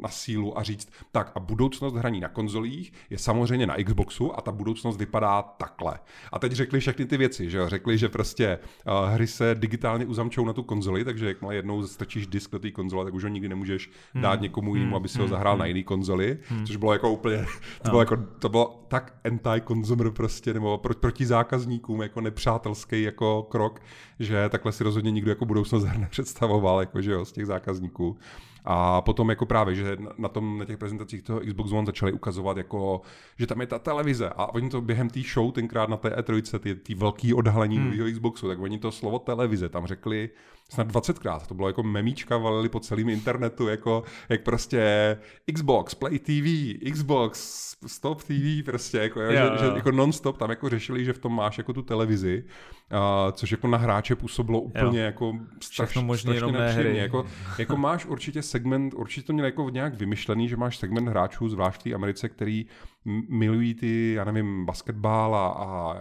na 0.00 0.08
sílu 0.08 0.58
a 0.58 0.62
říct, 0.62 0.92
tak 1.12 1.32
a 1.34 1.40
budoucnost 1.40 1.94
hraní 1.94 2.20
na 2.20 2.28
konzolích 2.28 2.92
je 3.10 3.18
samozřejmě 3.18 3.66
na 3.66 3.76
Xboxu 3.84 4.38
a 4.38 4.40
ta 4.40 4.52
budoucnost 4.52 4.96
vypadá 4.96 5.42
takhle. 5.42 5.98
A 6.32 6.38
teď 6.38 6.52
řekli 6.52 6.80
všechny 6.80 7.06
ty 7.06 7.16
věci, 7.16 7.50
že 7.50 7.68
řekli, 7.68 7.98
že 7.98 8.08
prostě 8.08 8.58
uh, 8.86 9.10
hry 9.10 9.26
se 9.26 9.54
digitálně 9.54 10.06
uzamčou 10.06 10.44
na 10.44 10.52
tu 10.52 10.62
konzoli, 10.62 11.04
takže 11.04 11.26
jakmile 11.26 11.54
jednou 11.54 11.86
strčíš 11.86 12.26
disk 12.26 12.55
do 12.56 12.60
té 12.60 12.70
konzole, 12.70 13.04
tak 13.04 13.14
už 13.14 13.22
ho 13.22 13.28
nikdy 13.28 13.48
nemůžeš 13.48 13.90
hmm. 14.14 14.22
dát 14.22 14.40
někomu 14.40 14.74
jinému, 14.74 14.90
hmm. 14.90 14.96
aby 14.96 15.08
si 15.08 15.18
ho 15.18 15.24
hmm. 15.24 15.30
zahrál 15.30 15.54
hmm. 15.54 15.60
na 15.60 15.66
jiný 15.66 15.84
konzoli, 15.84 16.38
hmm. 16.48 16.66
což 16.66 16.76
bylo 16.76 16.92
jako 16.92 17.12
úplně, 17.12 17.46
to 17.82 17.90
bylo, 17.90 18.02
jako, 18.02 18.16
to 18.38 18.48
bylo 18.48 18.84
tak 18.88 19.14
anti-consumer 19.24 20.10
prostě, 20.10 20.54
nebo 20.54 20.78
pro, 20.78 20.94
proti 20.94 21.26
zákazníkům 21.26 22.02
jako 22.02 22.20
nepřátelský 22.20 23.02
jako 23.02 23.42
krok, 23.42 23.80
že 24.20 24.48
takhle 24.48 24.72
si 24.72 24.84
rozhodně 24.84 25.10
nikdo 25.10 25.30
jako 25.30 25.44
budoucnost 25.44 25.84
her 25.84 25.98
nepředstavoval, 26.06 26.80
jako, 26.80 27.02
že 27.02 27.12
jo, 27.12 27.24
z 27.24 27.32
těch 27.32 27.46
zákazníků. 27.46 28.16
A 28.68 29.00
potom 29.00 29.30
jako 29.30 29.46
právě, 29.46 29.74
že 29.74 29.96
na, 30.18 30.28
tom, 30.28 30.58
na 30.58 30.64
těch 30.64 30.78
prezentacích 30.78 31.22
toho 31.22 31.40
Xbox 31.40 31.72
One 31.72 31.86
začali 31.86 32.12
ukazovat, 32.12 32.56
jako, 32.56 33.00
že 33.38 33.46
tam 33.46 33.60
je 33.60 33.66
ta 33.66 33.78
televize 33.78 34.28
a 34.28 34.46
oni 34.46 34.70
to 34.70 34.80
během 34.80 35.10
té 35.10 35.20
show 35.20 35.52
tenkrát 35.52 35.88
na 35.88 35.96
té 35.96 36.08
E3, 36.08 36.58
ty, 36.58 36.74
ty 36.74 36.94
velký 36.94 37.34
odhalení 37.34 37.76
hmm. 37.76 37.90
nového 37.90 38.10
Xboxu, 38.10 38.48
tak 38.48 38.58
oni 38.58 38.78
to 38.78 38.92
slovo 38.92 39.18
televize 39.18 39.68
tam 39.68 39.86
řekli 39.86 40.30
snad 40.70 40.88
20krát. 40.88 41.40
To 41.46 41.54
bylo 41.54 41.68
jako 41.68 41.82
memíčka, 41.82 42.36
valili 42.36 42.68
po 42.68 42.80
celém 42.80 43.08
internetu, 43.08 43.68
jako 43.68 44.02
jak 44.28 44.42
prostě 44.42 45.16
Xbox, 45.54 45.94
Play 45.94 46.18
TV, 46.18 46.90
Xbox, 46.92 47.66
Stop 47.86 48.22
TV, 48.22 48.64
prostě 48.64 48.98
jako, 48.98 49.20
jo, 49.20 49.30
yeah, 49.30 49.58
že, 49.58 49.64
že 49.64 49.72
jako 49.74 49.90
non-stop 49.90 50.38
tam 50.38 50.50
jako 50.50 50.68
řešili, 50.68 51.04
že 51.04 51.12
v 51.12 51.18
tom 51.18 51.36
máš 51.36 51.58
jako 51.58 51.72
tu 51.72 51.82
televizi, 51.82 52.44
uh, 52.92 53.32
což 53.32 53.50
jako 53.50 53.66
na 53.66 53.78
hráče 53.78 54.16
působilo 54.16 54.60
úplně 54.60 55.00
jo. 55.00 55.04
jako 55.04 55.32
straš, 55.62 55.90
strašně 55.90 56.52
nepříjemně. 56.52 57.00
Jako, 57.00 57.26
jako 57.58 57.76
máš 57.76 58.06
určitě 58.06 58.42
segment, 58.42 58.94
určitě 58.94 59.26
to 59.26 59.32
měl 59.32 59.46
jako 59.46 59.70
nějak 59.70 59.94
vymyšlený, 59.94 60.48
že 60.48 60.56
máš 60.56 60.76
segment 60.76 61.08
hráčů, 61.08 61.48
zvlášť 61.48 61.80
v 61.80 61.82
té 61.82 61.94
Americe, 61.94 62.28
který 62.28 62.66
milují 63.28 63.74
ty, 63.74 64.12
já 64.12 64.24
nevím, 64.24 64.66
basketbal 64.66 65.34
a, 65.34 65.46
a, 65.46 65.92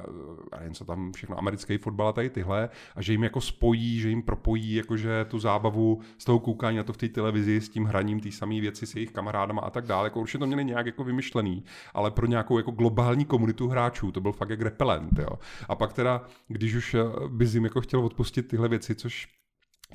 a 0.51 0.73
co 0.73 0.85
tam 0.85 1.11
všechno, 1.11 1.39
americký 1.39 1.77
fotbal 1.77 2.07
a 2.07 2.13
tady 2.13 2.29
tyhle, 2.29 2.69
a 2.95 3.01
že 3.01 3.13
jim 3.13 3.23
jako 3.23 3.41
spojí, 3.41 3.99
že 3.99 4.09
jim 4.09 4.21
propojí 4.21 4.75
jakože 4.75 5.25
tu 5.25 5.39
zábavu 5.39 5.99
z 6.17 6.25
toho 6.25 6.39
koukání 6.39 6.77
na 6.77 6.83
to 6.83 6.93
v 6.93 6.97
té 6.97 7.09
televizi 7.09 7.61
s 7.61 7.69
tím 7.69 7.85
hraním 7.85 8.19
té 8.19 8.31
samé 8.31 8.61
věci 8.61 8.85
s 8.85 8.95
jejich 8.95 9.11
kamarádama 9.11 9.61
a 9.61 9.69
tak 9.69 9.85
dále. 9.85 10.05
Jako 10.07 10.19
určitě 10.19 10.37
to 10.37 10.47
měli 10.47 10.65
nějak 10.65 10.85
jako 10.85 11.03
vymyšlený, 11.03 11.63
ale 11.93 12.11
pro 12.11 12.25
nějakou 12.25 12.57
jako 12.57 12.71
globální 12.71 13.25
komunitu 13.25 13.67
hráčů 13.67 14.11
to 14.11 14.21
byl 14.21 14.31
fakt 14.31 14.49
jak 14.49 14.61
repelent. 14.61 15.19
Jo. 15.19 15.39
A 15.69 15.75
pak 15.75 15.93
teda, 15.93 16.21
když 16.47 16.75
už 16.75 16.93
eh, 16.93 17.03
bys 17.27 17.53
jim 17.53 17.63
jako 17.63 17.81
chtěl 17.81 18.05
odpustit 18.05 18.47
tyhle 18.47 18.67
věci, 18.67 18.95
což 18.95 19.27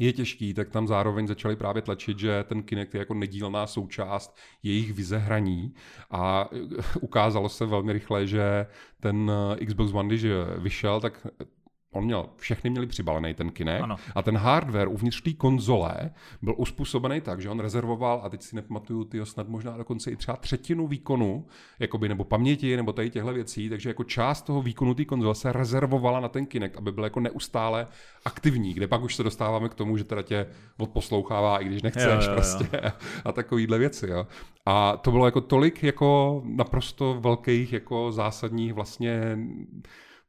je 0.01 0.13
těžký, 0.13 0.55
tak 0.55 0.71
tam 0.71 0.87
zároveň 0.87 1.27
začali 1.27 1.57
právě 1.57 1.83
tlačit, 1.83 2.19
že 2.19 2.45
ten 2.49 2.63
Kinect 2.63 2.95
je 2.95 2.99
jako 2.99 3.15
nedílná 3.15 3.67
součást 3.67 4.37
jejich 4.63 4.93
vize 4.93 5.19
hraní. 5.19 5.75
A 6.11 6.49
ukázalo 7.01 7.49
se 7.49 7.67
velmi 7.67 7.93
rychle, 7.93 8.27
že 8.27 8.67
ten 9.01 9.33
Xbox 9.67 9.93
One, 9.93 10.09
když 10.09 10.27
vyšel, 10.59 11.01
tak 11.01 11.27
on 11.93 12.05
měl, 12.05 12.29
všechny 12.37 12.71
měli 12.71 12.87
přibalený 12.87 13.35
ten 13.35 13.51
Kinect 13.51 13.83
ano. 13.83 13.97
a 14.15 14.23
ten 14.23 14.37
hardware 14.37 14.89
uvnitř 14.89 15.21
té 15.21 15.33
konzole 15.33 16.11
byl 16.43 16.55
uspůsobený 16.57 17.21
tak, 17.21 17.41
že 17.41 17.51
on 17.51 17.61
rezervoval, 17.61 18.21
a 18.25 18.29
teď 18.29 18.43
si 18.43 18.57
nepamatuju, 18.57 19.05
ty 19.05 19.27
snad 19.27 19.49
možná 19.49 19.77
dokonce 19.77 20.11
i 20.11 20.17
třeba 20.17 20.37
třetinu 20.37 20.87
výkonu, 20.87 21.47
jakoby, 21.79 22.09
nebo 22.09 22.25
paměti, 22.25 22.77
nebo 22.77 22.93
tady 22.93 23.11
těchto 23.11 23.33
věcí, 23.33 23.69
takže 23.69 23.91
jako 23.91 24.05
část 24.05 24.43
toho 24.43 24.63
výkonu 24.63 24.95
té 24.95 25.05
konzole 25.05 25.35
se 25.35 25.53
rezervovala 25.53 26.21
na 26.21 26.29
ten 26.29 26.47
Kinect, 26.47 26.77
aby 26.77 26.93
byl 26.93 27.05
jako 27.05 27.21
neustále 27.21 27.87
aktivní, 28.25 28.75
kde 28.75 28.87
pak 28.87 29.03
už 29.03 29.17
se 29.17 29.23
dostáváme 29.23 29.69
k 29.69 29.75
tomu, 29.75 29.97
že 29.97 30.05
teda 30.05 30.23
tě 30.23 30.47
odposlouchává, 30.79 31.59
i 31.59 31.65
když 31.65 31.83
nechceš 31.83 32.05
jo, 32.05 32.11
jo, 32.11 32.23
jo. 32.23 32.35
prostě 32.35 32.69
a 33.25 33.33
takovýhle 33.33 33.79
věci, 33.79 34.07
jo. 34.11 34.27
A 34.67 34.97
to 34.97 35.11
bylo 35.11 35.27
jako 35.27 35.41
tolik 35.41 35.83
jako 35.83 36.43
naprosto 36.45 37.17
velkých 37.21 37.73
jako 37.73 38.13
zásadních 38.13 38.73
vlastně 38.73 39.39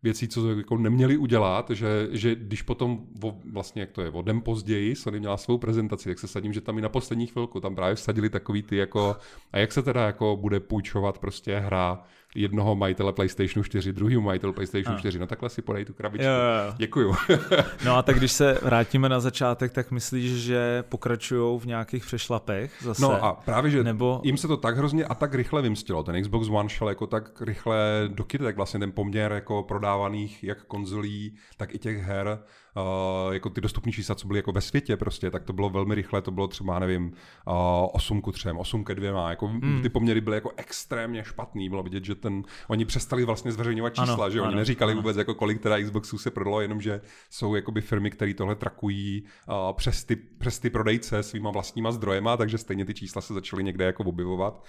věcí, 0.03 0.27
co 0.27 0.49
jako 0.49 0.77
neměli 0.77 1.17
udělat, 1.17 1.69
že, 1.69 2.07
že 2.11 2.35
když 2.35 2.61
potom 2.61 3.07
o, 3.23 3.39
vlastně, 3.51 3.81
jak 3.81 3.91
to 3.91 4.01
je, 4.01 4.09
o 4.09 4.21
den 4.21 4.41
později 4.41 4.95
Sony 4.95 5.19
měla 5.19 5.37
svou 5.37 5.57
prezentaci, 5.57 6.09
tak 6.09 6.19
se 6.19 6.27
sadím, 6.27 6.53
že 6.53 6.61
tam 6.61 6.77
i 6.77 6.81
na 6.81 6.89
poslední 6.89 7.27
chvilku 7.27 7.59
tam 7.59 7.75
právě 7.75 7.95
vsadili 7.95 8.29
takový 8.29 8.63
ty 8.63 8.77
jako, 8.77 9.15
a 9.51 9.57
jak 9.57 9.71
se 9.71 9.81
teda 9.81 10.05
jako 10.05 10.37
bude 10.41 10.59
půjčovat 10.59 11.19
prostě 11.19 11.57
hra 11.59 12.03
jednoho 12.35 12.75
majitele 12.75 13.13
PlayStation 13.13 13.63
4, 13.63 13.93
druhého 13.93 14.21
majitele 14.21 14.53
PlayStation 14.53 14.95
a. 14.95 14.99
4. 14.99 15.19
No 15.19 15.27
takhle 15.27 15.49
si 15.49 15.61
podej 15.61 15.85
tu 15.85 15.93
krabičku. 15.93 16.25
Jo, 16.25 16.31
jo. 16.31 16.73
Děkuju. 16.77 17.15
no 17.85 17.95
a 17.95 18.01
tak 18.01 18.17
když 18.17 18.31
se 18.31 18.59
vrátíme 18.63 19.09
na 19.09 19.19
začátek, 19.19 19.71
tak 19.71 19.91
myslíš, 19.91 20.31
že 20.31 20.83
pokračují 20.89 21.59
v 21.59 21.65
nějakých 21.65 22.05
přešlapech 22.05 22.73
zase? 22.81 23.01
No 23.01 23.23
a 23.23 23.33
právě, 23.33 23.71
že 23.71 23.83
Nebo... 23.83 24.21
jim 24.23 24.37
se 24.37 24.47
to 24.47 24.57
tak 24.57 24.77
hrozně 24.77 25.05
a 25.05 25.15
tak 25.15 25.35
rychle 25.35 25.61
vymstilo. 25.61 26.03
Ten 26.03 26.21
Xbox 26.21 26.47
One 26.49 26.69
šel 26.69 26.89
jako 26.89 27.07
tak 27.07 27.41
rychle 27.41 28.03
do 28.07 28.23
kytek, 28.23 28.55
vlastně 28.55 28.79
ten 28.79 28.91
poměr 28.91 29.31
jako 29.31 29.63
prodávaných 29.63 30.43
jak 30.43 30.65
konzolí, 30.65 31.35
tak 31.57 31.75
i 31.75 31.79
těch 31.79 31.97
her 31.97 32.39
uh, 32.75 33.33
jako 33.33 33.49
ty 33.49 33.61
dostupní 33.61 33.91
čísla, 33.91 34.15
co 34.15 34.27
byly 34.27 34.39
jako 34.39 34.51
ve 34.51 34.61
světě 34.61 34.97
prostě, 34.97 35.31
tak 35.31 35.43
to 35.43 35.53
bylo 35.53 35.69
velmi 35.69 35.95
rychle, 35.95 36.21
to 36.21 36.31
bylo 36.31 36.47
třeba, 36.47 36.79
nevím, 36.79 37.05
uh, 37.47 37.53
8 37.93 38.21
ku 38.21 38.31
3, 38.31 38.49
8 38.49 38.83
ke 38.83 38.95
2, 38.95 39.29
jako 39.29 39.47
mm. 39.47 39.81
ty 39.81 39.89
poměry 39.89 40.21
byly 40.21 40.37
jako 40.37 40.51
extrémně 40.57 41.23
špatný, 41.23 41.69
bylo 41.69 41.83
vidět, 41.83 42.05
že 42.05 42.15
ten, 42.15 42.43
oni 42.67 42.85
přestali 42.85 43.25
vlastně 43.25 43.51
zveřejňovat 43.51 43.95
čísla, 43.95 44.13
ano, 44.13 44.29
že 44.29 44.39
ano, 44.39 44.47
oni 44.47 44.57
neříkali 44.57 44.91
ano. 44.91 45.01
vůbec 45.01 45.17
jako 45.17 45.35
kolik 45.35 45.61
teda 45.61 45.81
Xboxů 45.81 46.17
se 46.17 46.31
prodalo, 46.31 46.61
jenomže 46.61 47.01
jsou 47.29 47.55
jakoby 47.55 47.81
firmy, 47.81 48.11
které 48.11 48.33
tohle 48.33 48.55
trakují 48.55 49.23
uh, 49.47 49.55
přes, 49.73 50.03
ty, 50.03 50.15
přes 50.15 50.59
ty 50.59 50.69
prodejce 50.69 51.23
svýma 51.23 51.51
vlastníma 51.51 51.91
zdrojema, 51.91 52.37
takže 52.37 52.57
stejně 52.57 52.85
ty 52.85 52.93
čísla 52.93 53.21
se 53.21 53.33
začaly 53.33 53.63
někde 53.63 53.85
jako 53.85 54.03
objevovat. 54.03 54.63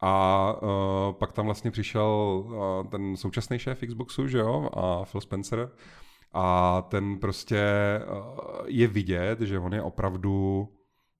A 0.00 0.54
uh, 0.62 0.68
pak 1.12 1.32
tam 1.32 1.44
vlastně 1.44 1.70
přišel 1.70 2.44
uh, 2.44 2.90
ten 2.90 3.16
současný 3.16 3.58
šéf 3.58 3.80
Xboxu, 3.86 4.28
že 4.28 4.38
jo, 4.38 4.70
a 4.72 5.04
Phil 5.04 5.20
Spencer, 5.20 5.70
a 6.32 6.82
ten 6.88 7.18
prostě 7.18 7.58
eh, 7.58 8.02
je 8.66 8.86
vidět, 8.86 9.40
že 9.40 9.58
on 9.58 9.74
je 9.74 9.82
opravdu 9.82 10.68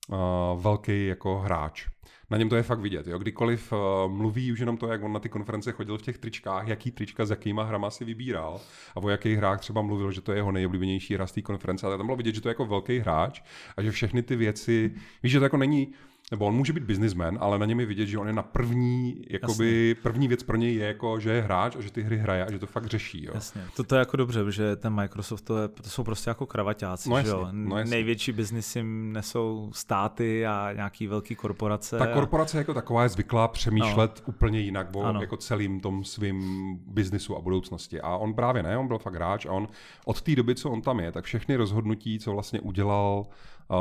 uh, 0.09 0.63
velký 0.63 1.07
jako 1.07 1.39
hráč. 1.39 1.87
Na 2.31 2.39
něm 2.39 2.49
to 2.49 2.57
je 2.57 2.63
fakt 2.63 2.81
vidět. 2.81 3.07
Jo? 3.07 3.19
Kdykoliv 3.19 3.73
uh, 3.73 4.13
mluví 4.13 4.53
už 4.53 4.59
jenom 4.59 4.77
to, 4.77 4.87
jak 4.87 5.03
on 5.03 5.13
na 5.13 5.21
ty 5.21 5.29
konference 5.29 5.73
chodil 5.73 5.99
v 5.99 6.03
těch 6.03 6.19
tričkách, 6.19 6.69
jaký 6.69 6.91
trička 6.91 7.25
s 7.25 7.31
jakýma 7.31 7.63
hrama 7.63 7.91
si 7.91 8.05
vybíral 8.05 8.61
a 8.95 8.97
o 8.97 9.09
jakých 9.09 9.37
hrách 9.37 9.61
třeba 9.61 9.83
mluvil, 9.83 10.13
že 10.13 10.21
to 10.21 10.33
je 10.33 10.39
jeho 10.39 10.53
nejoblíbenější 10.53 11.15
hra 11.15 11.27
z 11.27 11.33
té 11.33 11.43
konference. 11.43 11.87
Ale 11.87 11.97
tam 11.97 12.07
bylo 12.07 12.17
vidět, 12.17 12.35
že 12.35 12.41
to 12.41 12.49
je 12.49 12.51
jako 12.51 12.67
velký 12.67 12.99
hráč 12.99 13.43
a 13.77 13.83
že 13.83 13.91
všechny 13.91 14.23
ty 14.23 14.37
věci, 14.37 14.95
víš, 15.23 15.33
že 15.33 15.39
to 15.39 15.45
jako 15.45 15.57
není 15.57 15.93
nebo 16.31 16.47
on 16.47 16.55
může 16.55 16.73
být 16.73 16.83
businessman, 16.83 17.39
ale 17.41 17.59
na 17.59 17.67
něm 17.67 17.81
je 17.81 17.87
vidět, 17.87 18.07
že 18.07 18.19
on 18.19 18.27
je 18.27 18.33
na 18.33 18.43
první, 18.43 19.25
jakoby 19.31 19.89
Jasně. 19.89 20.03
první 20.03 20.29
věc 20.29 20.43
pro 20.43 20.57
něj 20.57 20.75
je 20.75 20.87
jako, 20.87 21.21
že 21.21 21.33
je 21.33 21.43
hráč 21.43 21.77
a 21.77 21.81
že 21.81 21.93
ty 21.93 22.03
hry 22.03 22.19
hraje 22.19 22.45
a 22.45 22.53
že 22.53 22.59
to 22.59 22.67
fakt 22.67 22.87
řeší. 22.87 23.25
Jo. 23.25 23.33
Jasně, 23.35 23.63
to, 23.77 23.85
to 23.85 23.95
je 23.95 23.99
jako 23.99 24.17
dobře, 24.17 24.45
že 24.49 24.77
ten 24.77 24.95
Microsoft 24.95 25.41
to, 25.41 25.59
je, 25.59 25.69
to 25.69 25.91
jsou 25.91 26.05
prostě 26.05 26.31
jako 26.31 26.47
kravaťáci, 26.47 27.11
no 27.11 27.17
jasně, 27.17 27.31
že 27.31 27.37
jo? 27.37 27.49
No 27.53 27.79
jasně. 27.79 27.91
Největší 27.91 28.33
biznis 28.33 28.77
jim 28.77 29.13
nesou 29.13 29.71
státy 29.75 30.47
a 30.47 30.73
nějaký 30.73 31.07
velký 31.07 31.35
korporace. 31.35 31.99
Ta 31.99 32.07
korporace 32.07 32.57
a... 32.57 32.61
jako 32.61 32.75
taková 32.75 33.03
je 33.03 33.09
zvyklá 33.09 33.49
přemýšlet 33.49 34.13
no. 34.19 34.25
úplně 34.27 34.61
jinak 34.61 34.97
o 34.97 35.03
ano. 35.03 35.21
jako 35.21 35.37
celým 35.37 35.81
tom 35.81 36.05
svým 36.05 36.79
biznisu 36.87 37.37
a 37.37 37.41
budoucnosti. 37.41 38.01
A 38.01 38.17
on 38.17 38.35
právě 38.35 38.63
ne, 38.63 38.79
on 38.79 38.89
byl 38.89 38.99
fakt 38.99 39.15
hráč 39.15 39.47
a 39.47 39.53
on 39.53 39.69
od 40.05 40.23
té 40.23 40.37
doby, 40.37 40.55
co 40.55 40.71
on 40.71 40.83
tam 40.83 41.01
je, 41.01 41.13
tak 41.13 41.25
všechny 41.25 41.57
rozhodnutí, 41.57 42.19
co 42.19 42.33
vlastně 42.33 42.61
udělal 42.61 43.27
uh, 43.71 43.77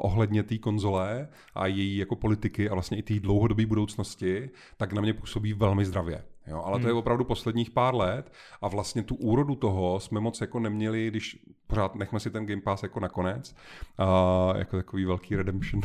ohledně 0.00 0.42
té 0.42 0.58
konzole 0.58 1.28
a 1.54 1.66
její 1.66 1.96
jako 1.96 2.16
politiky 2.16 2.70
a 2.70 2.74
vlastně 2.74 2.98
i 2.98 3.02
té 3.02 3.20
dlouhodobé 3.20 3.66
budoucnosti, 3.66 4.50
tak 4.76 4.92
na 4.92 5.02
mě 5.02 5.14
působí 5.14 5.52
velmi 5.52 5.84
zdravě. 5.84 6.22
Jo, 6.46 6.62
ale 6.64 6.74
hmm. 6.74 6.82
to 6.82 6.88
je 6.88 6.92
hmm. 6.92 6.98
opravdu 6.98 7.24
posledních 7.24 7.70
pár 7.70 7.94
let 7.94 8.32
a 8.62 8.68
vlastně 8.68 9.02
tu 9.02 9.14
úrodu 9.14 9.54
toho 9.54 10.00
jsme 10.00 10.20
moc 10.20 10.40
jako 10.40 10.60
neměli, 10.60 11.10
když 11.10 11.38
pořád 11.66 11.94
nechme 11.94 12.20
si 12.20 12.30
ten 12.30 12.46
Game 12.46 12.62
Pass 12.62 12.82
jako 12.82 13.00
nakonec, 13.00 13.54
uh, 14.00 14.58
jako 14.58 14.76
takový 14.76 15.04
velký 15.04 15.36
redemption. 15.36 15.82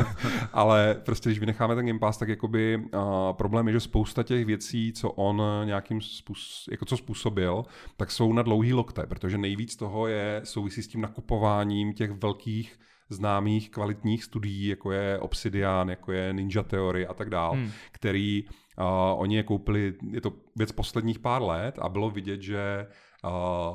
ale 0.52 0.96
prostě 1.04 1.28
když 1.28 1.38
vynecháme 1.38 1.74
ten 1.74 1.86
Game 1.86 1.98
Pass, 1.98 2.18
tak 2.18 2.28
jakoby 2.28 2.76
uh, 2.76 3.00
problém 3.32 3.66
je, 3.66 3.72
že 3.72 3.80
spousta 3.80 4.22
těch 4.22 4.44
věcí, 4.44 4.92
co 4.92 5.10
on 5.10 5.42
nějakým 5.64 6.00
způsob, 6.00 6.70
jako 6.70 6.84
co 6.84 6.96
způsobil, 6.96 7.64
tak 7.96 8.10
jsou 8.10 8.32
na 8.32 8.42
dlouhý 8.42 8.72
lokte, 8.72 9.06
protože 9.06 9.38
nejvíc 9.38 9.76
toho 9.76 10.06
je 10.06 10.40
souvisí 10.44 10.82
s 10.82 10.88
tím 10.88 11.00
nakupováním 11.00 11.92
těch 11.92 12.10
velkých 12.10 12.78
známých 13.10 13.70
kvalitních 13.70 14.24
studií, 14.24 14.66
jako 14.66 14.92
je 14.92 15.18
Obsidian, 15.18 15.88
jako 15.88 16.12
je 16.12 16.32
Ninja 16.32 16.62
Theory 16.62 17.06
a 17.06 17.14
tak 17.14 17.30
dál, 17.30 17.52
hmm. 17.52 17.70
který 17.92 18.44
uh, 18.44 18.84
oni 19.20 19.36
je 19.36 19.42
koupili, 19.42 19.94
je 20.10 20.20
to 20.20 20.32
věc 20.56 20.72
posledních 20.72 21.18
pár 21.18 21.42
let 21.42 21.78
a 21.78 21.88
bylo 21.88 22.10
vidět, 22.10 22.42
že 22.42 22.86
uh, 23.24 23.30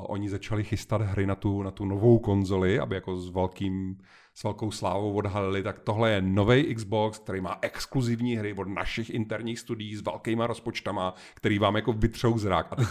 oni 0.08 0.28
začali 0.28 0.64
chystat 0.64 1.00
hry 1.00 1.26
na 1.26 1.34
tu, 1.34 1.62
na 1.62 1.70
tu 1.70 1.84
novou 1.84 2.18
konzoli, 2.18 2.78
aby 2.78 2.94
jako 2.94 3.16
s 3.16 3.30
velkým 3.30 3.96
s 4.36 4.44
velkou 4.44 4.70
slávou 4.70 5.12
odhalili, 5.12 5.62
tak 5.62 5.78
tohle 5.78 6.10
je 6.10 6.22
nový 6.22 6.74
Xbox, 6.74 7.18
který 7.18 7.40
má 7.40 7.58
exkluzivní 7.62 8.36
hry 8.36 8.52
od 8.52 8.68
našich 8.68 9.10
interních 9.10 9.58
studií 9.58 9.96
s 9.96 10.02
velkýma 10.02 10.46
rozpočtama, 10.46 11.14
který 11.34 11.58
vám 11.58 11.76
jako 11.76 11.92
vytřou 11.92 12.38
zrak. 12.38 12.66
A 12.72 12.76
teď, 12.76 12.86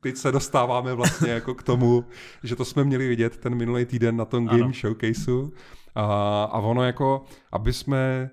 teď 0.00 0.16
se 0.16 0.32
dostáváme 0.32 0.94
vlastně 0.94 1.30
jako 1.30 1.54
k 1.54 1.62
tomu, 1.62 2.04
že 2.42 2.56
to 2.56 2.64
jsme 2.64 2.84
měli 2.84 3.08
vidět 3.08 3.36
ten 3.36 3.54
minulý 3.54 3.84
týden 3.84 4.16
na 4.16 4.24
tom 4.24 4.46
Game 4.46 4.62
ano. 4.62 4.72
Showcaseu 4.72 5.52
a, 5.94 6.04
a 6.44 6.58
ono 6.58 6.82
jako, 6.82 7.24
aby 7.52 7.72
jsme 7.72 8.30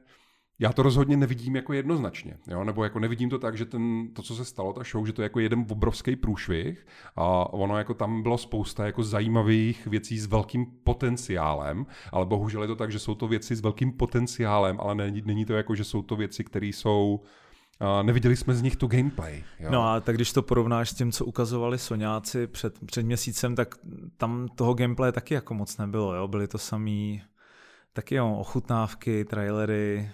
já 0.62 0.74
to 0.74 0.84
rozhodně 0.84 1.18
nevidím 1.18 1.56
jako 1.56 1.74
jednoznačně, 1.74 2.38
jo? 2.48 2.64
nebo 2.64 2.84
jako 2.84 3.00
nevidím 3.00 3.30
to 3.30 3.40
tak, 3.40 3.58
že 3.58 3.66
ten, 3.66 4.10
to, 4.14 4.22
co 4.22 4.36
se 4.36 4.46
stalo, 4.46 4.74
ta 4.74 4.84
show, 4.84 5.06
že 5.06 5.14
to 5.14 5.22
je 5.22 5.24
jako 5.24 5.40
jeden 5.40 5.66
obrovský 5.70 6.16
průšvih 6.16 6.88
a 7.16 7.54
ono 7.54 7.78
jako 7.78 7.94
tam 7.94 8.24
bylo 8.24 8.38
spousta 8.38 8.86
jako 8.86 9.04
zajímavých 9.04 9.88
věcí 9.88 10.20
s 10.20 10.26
velkým 10.26 10.66
potenciálem, 10.84 11.86
ale 12.12 12.26
bohužel 12.26 12.62
je 12.62 12.68
to 12.68 12.76
tak, 12.76 12.92
že 12.92 13.00
jsou 13.00 13.16
to 13.16 13.28
věci 13.28 13.56
s 13.56 13.62
velkým 13.62 13.92
potenciálem, 13.92 14.78
ale 14.80 14.96
není, 14.96 15.22
není 15.26 15.46
to 15.46 15.54
jako, 15.54 15.76
že 15.76 15.84
jsou 15.84 16.02
to 16.02 16.16
věci, 16.16 16.44
které 16.44 16.68
jsou 16.68 17.20
Uh, 17.82 18.04
neviděli 18.04 18.36
jsme 18.36 18.54
z 18.54 18.62
nich 18.62 18.76
tu 18.76 18.88
gameplay. 18.88 19.44
Jo. 19.60 19.72
No 19.72 19.84
a 19.84 20.00
tak 20.00 20.16
když 20.16 20.34
to 20.34 20.42
porovnáš 20.42 20.90
s 20.90 20.94
tím, 20.94 21.12
co 21.12 21.26
ukazovali 21.26 21.78
Soňáci 21.78 22.48
před, 22.48 22.80
před 22.86 23.06
měsícem, 23.06 23.56
tak 23.56 23.76
tam 24.18 24.48
toho 24.56 24.74
gameplay 24.74 25.12
taky 25.12 25.34
jako 25.34 25.54
moc 25.54 25.78
nebylo. 25.78 26.16
Jo? 26.16 26.28
Byly 26.28 26.48
to 26.48 26.58
samý 26.58 27.22
taky 28.00 28.16
jo, 28.16 28.36
ochutnávky, 28.40 29.26
trailery. 29.26 30.12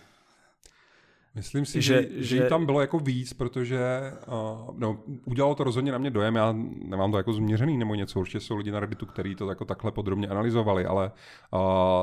Myslím 1.35 1.65
si, 1.65 1.81
že, 1.81 2.07
že, 2.11 2.23
že 2.37 2.49
tam 2.49 2.65
bylo 2.65 2.81
jako 2.81 2.99
víc, 2.99 3.33
protože 3.33 4.11
uh, 4.27 4.79
no, 4.79 4.97
udělalo 5.25 5.55
to 5.55 5.63
rozhodně 5.63 5.91
na 5.91 5.97
mě 5.97 6.09
dojem, 6.09 6.35
já 6.35 6.55
nemám 6.85 7.11
to 7.11 7.17
jako 7.17 7.33
změřený 7.33 7.77
nebo 7.77 7.95
něco, 7.95 8.19
určitě 8.19 8.39
jsou 8.39 8.55
lidi 8.55 8.71
na 8.71 8.79
Redditu, 8.79 9.05
kteří 9.05 9.35
to 9.35 9.49
jako 9.49 9.65
takhle 9.65 9.91
podrobně 9.91 10.27
analyzovali, 10.27 10.85
ale 10.85 11.11
uh, 11.53 11.59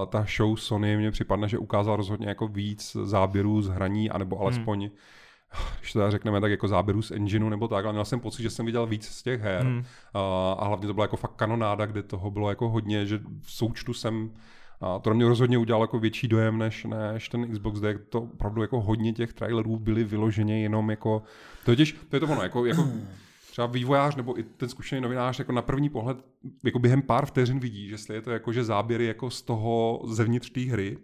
ta 0.06 0.26
show 0.36 0.56
Sony 0.56 0.96
mě 0.96 1.10
připadne, 1.10 1.48
že 1.48 1.58
ukázal 1.58 1.96
rozhodně 1.96 2.28
jako 2.28 2.48
víc 2.48 2.96
záběrů 3.02 3.62
z 3.62 3.68
hraní, 3.68 4.10
anebo 4.10 4.36
hmm. 4.36 4.42
alespoň 4.42 4.80
hmm 4.80 4.96
když 5.80 5.92
to 5.92 6.10
řekneme, 6.10 6.40
tak 6.40 6.50
jako 6.50 6.68
záběrů 6.68 7.02
z 7.02 7.10
engineu 7.10 7.48
nebo 7.48 7.68
tak, 7.68 7.84
ale 7.84 7.92
měl 7.92 8.04
jsem 8.04 8.20
pocit, 8.20 8.42
že 8.42 8.50
jsem 8.50 8.66
viděl 8.66 8.86
víc 8.86 9.08
z 9.08 9.22
těch 9.22 9.40
her 9.40 9.62
hmm. 9.62 9.84
a 10.58 10.64
hlavně 10.64 10.86
to 10.86 10.94
byla 10.94 11.04
jako 11.04 11.16
fakt 11.16 11.36
kanonáda, 11.36 11.86
kde 11.86 12.02
toho 12.02 12.30
bylo 12.30 12.48
jako 12.48 12.68
hodně, 12.68 13.06
že 13.06 13.20
v 13.40 13.52
součtu 13.52 13.94
jsem 13.94 14.30
a 14.82 14.98
to 14.98 15.10
na 15.10 15.16
mě 15.16 15.28
rozhodně 15.28 15.58
udělalo 15.58 15.84
jako 15.84 15.98
větší 15.98 16.28
dojem 16.28 16.58
než, 16.58 16.84
než 16.84 17.28
ten 17.28 17.52
Xbox, 17.52 17.80
kde 17.80 17.98
to 17.98 18.20
opravdu 18.20 18.62
jako 18.62 18.80
hodně 18.80 19.12
těch 19.12 19.32
trailerů 19.32 19.78
byly 19.78 20.04
vyloženě 20.04 20.62
jenom 20.62 20.90
jako, 20.90 21.22
totiž, 21.64 21.96
to 22.08 22.16
je 22.16 22.20
to 22.20 22.26
ono, 22.26 22.42
jako, 22.42 22.66
jako 22.66 22.88
třeba 23.50 23.66
vývojář 23.66 24.16
nebo 24.16 24.38
i 24.38 24.42
ten 24.42 24.68
zkušený 24.68 25.00
novinář 25.00 25.38
jako 25.38 25.52
na 25.52 25.62
první 25.62 25.88
pohled 25.88 26.18
jako 26.64 26.78
během 26.78 27.02
pár 27.02 27.26
vteřin 27.26 27.58
vidí, 27.58 27.88
že 27.88 27.96
je 28.12 28.22
to 28.22 28.30
jako, 28.30 28.52
že 28.52 28.64
záběry 28.64 29.06
jako 29.06 29.30
z 29.30 29.42
toho 29.42 30.02
zevnitř 30.06 30.50
té 30.50 30.60
hry, 30.60 30.98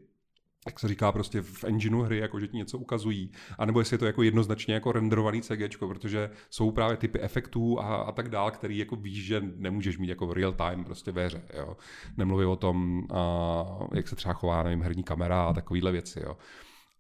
jak 0.67 0.81
se 0.81 0.89
říká 0.89 1.13
prostě 1.13 1.43
v 1.43 1.65
engineu 1.65 2.03
hry, 2.03 2.19
jako 2.19 2.41
že 2.41 2.49
ti 2.49 2.57
něco 2.57 2.79
ukazují, 2.79 3.31
anebo 3.59 3.79
jestli 3.79 3.95
je 3.95 3.99
to 3.99 4.07
jako 4.07 4.23
jednoznačně 4.23 4.75
jako 4.75 4.93
renderovaný 4.93 5.43
CG, 5.43 5.79
protože 5.79 6.31
jsou 6.51 6.71
právě 6.71 6.97
typy 6.97 7.21
efektů 7.21 7.81
a, 7.81 7.97
a 7.97 8.13
tak 8.13 8.29
dál, 8.29 8.51
který 8.51 8.79
jako 8.79 8.97
víš, 8.97 9.25
že 9.25 9.43
nemůžeš 9.57 9.99
mít 9.99 10.09
jako 10.09 10.35
real 10.35 10.53
time 10.53 10.85
prostě 10.85 11.13
ve 11.13 11.27
hře, 11.27 11.43
jo. 11.55 11.77
Nemluví 12.17 12.45
o 12.45 12.57
tom, 12.57 13.03
a, 13.15 13.65
jak 13.95 14.09
se 14.09 14.17
třeba 14.17 14.35
chová, 14.35 14.63
nevím, 14.63 14.83
herní 14.83 15.03
kamera 15.03 15.45
a 15.45 15.53
takovéhle 15.53 15.93
věci, 15.93 16.21
jo. 16.25 16.37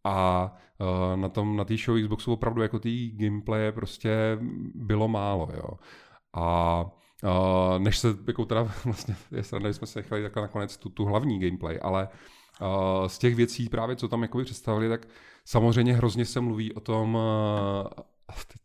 A 0.04 0.50
uh, 0.80 1.20
na 1.20 1.28
tom, 1.28 1.56
na 1.56 1.64
té 1.64 1.76
show 1.76 2.00
Xboxu 2.00 2.32
opravdu 2.32 2.62
jako 2.62 2.78
ty 2.78 3.10
gameplaye 3.16 3.72
prostě 3.72 4.38
bylo 4.74 5.08
málo, 5.08 5.48
jo. 5.54 5.70
A 6.34 6.84
Uh, 7.24 7.78
než 7.78 7.98
se, 7.98 8.08
jako 8.26 8.44
teda 8.44 8.62
vlastně, 8.84 9.16
je 9.32 9.42
sranda, 9.42 9.72
jsme 9.72 9.86
se 9.86 9.98
nechali 9.98 10.22
takhle 10.22 10.42
nakonec 10.42 10.76
tu, 10.76 10.88
tu 10.88 11.04
hlavní 11.04 11.40
gameplay, 11.40 11.78
ale 11.82 12.08
uh, 12.08 12.18
z 13.06 13.18
těch 13.18 13.34
věcí 13.34 13.68
právě, 13.68 13.96
co 13.96 14.08
tam 14.08 14.22
jakoby 14.22 14.44
představili, 14.44 14.88
tak 14.88 15.08
samozřejmě 15.44 15.92
hrozně 15.92 16.24
se 16.24 16.40
mluví 16.40 16.72
o 16.72 16.80
tom, 16.80 17.18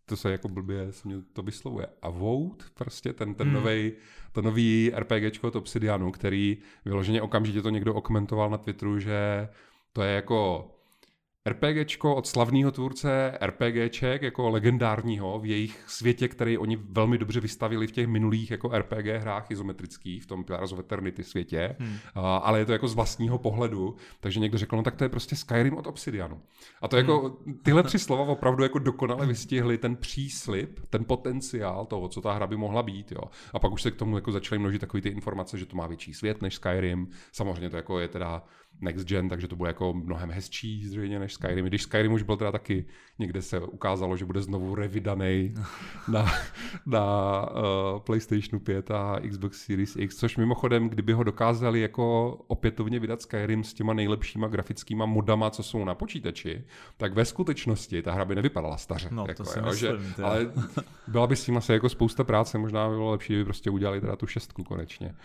to 0.05 0.17
se 0.17 0.31
jako 0.31 0.47
blbě 0.47 0.91
se 0.91 1.07
mě 1.07 1.17
to 1.33 1.41
vyslovuje, 1.41 1.87
a 2.01 2.09
vote, 2.09 2.65
prostě 2.73 3.13
ten, 3.13 3.35
ten 3.35 3.47
hmm. 3.47 3.55
novej, 3.55 3.93
to 4.31 4.41
nový 4.41 4.91
RPGčko 4.95 5.47
od 5.47 5.55
Obsidianu, 5.55 6.11
který 6.11 6.57
vyloženě 6.85 7.21
okamžitě 7.21 7.61
to 7.61 7.69
někdo 7.69 7.93
okomentoval 7.93 8.49
na 8.49 8.57
Twitteru, 8.57 8.99
že 8.99 9.49
to 9.93 10.01
je 10.01 10.15
jako 10.15 10.69
RPGčko 11.49 12.15
od 12.15 12.27
slavného 12.27 12.71
tvůrce 12.71 13.37
RPGček, 13.41 14.21
jako 14.21 14.49
legendárního 14.49 15.39
v 15.39 15.45
jejich 15.45 15.83
světě, 15.87 16.27
který 16.27 16.57
oni 16.57 16.75
velmi 16.75 17.17
dobře 17.17 17.39
vystavili 17.39 17.87
v 17.87 17.91
těch 17.91 18.07
minulých 18.07 18.51
jako 18.51 18.69
RPG 18.69 19.05
hrách 19.05 19.51
izometrických, 19.51 20.23
v 20.23 20.25
tom 20.25 20.43
Pillars 20.43 20.71
of 20.71 20.79
Eternity 20.79 21.23
světě, 21.23 21.75
hmm. 21.79 21.89
uh, 21.89 21.97
ale 22.15 22.59
je 22.59 22.65
to 22.65 22.71
jako 22.71 22.87
z 22.87 22.93
vlastního 22.93 23.37
pohledu, 23.37 23.95
takže 24.19 24.39
někdo 24.39 24.57
řekl, 24.57 24.75
no 24.75 24.83
tak 24.83 24.95
to 24.95 25.03
je 25.03 25.09
prostě 25.09 25.35
Skyrim 25.35 25.77
od 25.77 25.87
Obsidianu. 25.87 26.41
A 26.81 26.87
to 26.87 26.97
jako, 26.97 27.37
hmm. 27.45 27.59
tyhle 27.63 27.83
tři 27.83 27.99
slova 27.99 28.23
opravdu 28.23 28.63
jako 28.63 28.79
dokonale 28.79 29.25
vystihly 29.25 29.77
ten 29.77 29.95
příslip, 29.95 30.79
ten 30.89 31.05
potenciál 31.05 31.85
toho, 31.85 32.07
co 32.07 32.21
ta 32.21 32.33
hra 32.33 32.47
by 32.47 32.57
mohla 32.57 32.83
být, 32.83 33.11
jo. 33.11 33.23
A 33.53 33.59
pak 33.59 33.71
už 33.71 33.81
se 33.81 33.91
k 33.91 33.95
tomu 33.95 34.17
jako 34.17 34.31
začaly 34.31 34.59
množit 34.59 34.79
takové 34.79 35.01
ty 35.01 35.09
informace, 35.09 35.57
že 35.57 35.65
to 35.65 35.75
má 35.75 35.87
větší 35.87 36.13
svět 36.13 36.41
než 36.41 36.55
Skyrim, 36.55 37.07
samozřejmě 37.31 37.69
to 37.69 37.77
jako 37.77 37.99
je 37.99 38.07
teda 38.07 38.43
next 38.81 39.07
gen, 39.07 39.29
takže 39.29 39.47
to 39.47 39.55
bude 39.55 39.69
jako 39.69 39.93
mnohem 39.93 40.31
hezčí 40.31 40.87
zřejmě 40.87 41.19
než 41.19 41.32
Skyrim. 41.33 41.65
Když 41.65 41.83
Skyrim 41.83 42.13
už 42.13 42.23
byl 42.23 42.37
teda 42.37 42.51
taky, 42.51 42.85
někde 43.19 43.41
se 43.41 43.59
ukázalo, 43.59 44.17
že 44.17 44.25
bude 44.25 44.41
znovu 44.41 44.75
revydaný 44.75 45.53
na, 46.07 46.25
na 46.85 47.05
uh, 47.51 47.99
PlayStationu 47.99 48.59
5 48.59 48.91
a 48.91 49.19
Xbox 49.29 49.65
Series 49.65 49.95
X, 49.95 50.15
což 50.15 50.37
mimochodem, 50.37 50.89
kdyby 50.89 51.13
ho 51.13 51.23
dokázali 51.23 51.81
jako 51.81 52.29
opětovně 52.47 52.99
vydat 52.99 53.21
Skyrim 53.21 53.63
s 53.63 53.73
těma 53.73 53.93
nejlepšíma 53.93 54.47
grafickýma 54.47 55.05
modama, 55.05 55.49
co 55.49 55.63
jsou 55.63 55.85
na 55.85 55.95
počítači, 55.95 56.63
tak 56.97 57.13
ve 57.13 57.25
skutečnosti 57.25 58.01
ta 58.01 58.13
hra 58.13 58.25
by 58.25 58.35
nevypadala 58.35 58.77
staře. 58.77 59.07
No, 59.11 59.25
jako, 59.27 59.43
to 59.43 59.49
si 59.49 59.59
jo, 59.59 59.65
myslím, 59.65 60.13
že, 60.17 60.23
ale 60.23 60.51
byla 61.07 61.27
by 61.27 61.35
s 61.35 61.45
tím 61.45 61.57
asi 61.57 61.73
jako 61.73 61.89
spousta 61.89 62.23
práce, 62.23 62.57
možná 62.57 62.89
by 62.89 62.95
bylo 62.95 63.11
lepší, 63.11 63.33
kdyby 63.33 63.45
prostě 63.45 63.69
udělali 63.69 64.01
teda 64.01 64.15
tu 64.15 64.27
šestku 64.27 64.63
konečně 64.63 65.15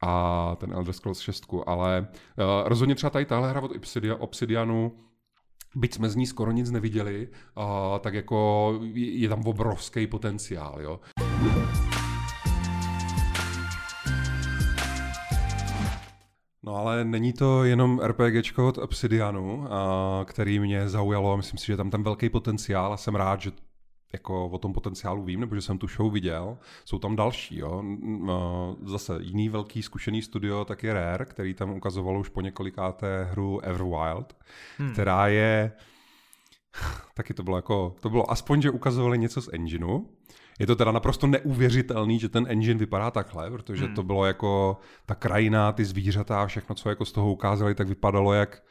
a 0.00 0.56
ten 0.56 0.72
Elder 0.72 0.92
Scrolls 0.92 1.20
6, 1.20 1.54
ale 1.66 2.06
uh, 2.10 2.68
rozhodně 2.68 2.94
třeba 2.94 3.10
tady 3.10 3.24
tahle 3.24 3.50
hra 3.50 3.60
od 3.60 3.76
Obsidian, 3.76 4.16
Obsidianu 4.20 4.92
byť 5.74 5.94
jsme 5.94 6.10
z 6.10 6.16
ní 6.16 6.26
skoro 6.26 6.52
nic 6.52 6.70
neviděli, 6.70 7.28
uh, 7.56 7.64
tak 7.98 8.14
jako 8.14 8.80
je, 8.94 9.28
tam 9.28 9.46
obrovský 9.46 10.06
potenciál, 10.06 10.82
jo. 10.82 11.00
No 16.62 16.76
ale 16.76 17.04
není 17.04 17.32
to 17.32 17.64
jenom 17.64 18.00
RPGčko 18.00 18.68
od 18.68 18.78
Obsidianu, 18.78 19.66
který 20.24 20.58
mě 20.58 20.88
zaujalo. 20.88 21.36
Myslím 21.36 21.58
si, 21.58 21.66
že 21.66 21.76
tam 21.76 21.90
ten 21.90 22.02
velký 22.02 22.28
potenciál 22.28 22.92
a 22.92 22.96
jsem 22.96 23.14
rád, 23.14 23.40
že 23.40 23.50
jako 24.12 24.48
o 24.48 24.58
tom 24.58 24.72
potenciálu 24.72 25.24
vím, 25.24 25.40
nebo 25.40 25.54
že 25.54 25.60
jsem 25.60 25.78
tu 25.78 25.86
show 25.86 26.12
viděl. 26.12 26.58
Jsou 26.84 26.98
tam 26.98 27.16
další, 27.16 27.58
jo. 27.58 27.84
Zase 28.84 29.18
jiný 29.20 29.48
velký 29.48 29.82
zkušený 29.82 30.22
studio, 30.22 30.64
tak 30.64 30.82
je 30.82 30.92
Rare, 30.92 31.24
který 31.24 31.54
tam 31.54 31.70
ukazovalo 31.70 32.20
už 32.20 32.28
po 32.28 32.40
několikáté 32.40 33.24
hru 33.24 33.60
Everwild, 33.60 34.36
hmm. 34.78 34.92
která 34.92 35.28
je 35.28 35.72
taky 37.14 37.34
to 37.34 37.42
bylo 37.42 37.56
jako, 37.56 37.96
to 38.00 38.10
bylo 38.10 38.30
aspoň, 38.30 38.62
že 38.62 38.70
ukazovali 38.70 39.18
něco 39.18 39.42
z 39.42 39.48
engineu. 39.52 40.00
Je 40.58 40.66
to 40.66 40.76
teda 40.76 40.92
naprosto 40.92 41.26
neuvěřitelný, 41.26 42.18
že 42.18 42.28
ten 42.28 42.46
engine 42.48 42.78
vypadá 42.78 43.10
takhle, 43.10 43.50
protože 43.50 43.84
hmm. 43.84 43.94
to 43.94 44.02
bylo 44.02 44.26
jako 44.26 44.78
ta 45.06 45.14
krajina, 45.14 45.72
ty 45.72 45.84
zvířata, 45.84 46.46
všechno, 46.46 46.74
co 46.74 46.88
jako 46.88 47.04
z 47.04 47.12
toho 47.12 47.32
ukázali, 47.32 47.74
tak 47.74 47.88
vypadalo 47.88 48.32
jak 48.32 48.62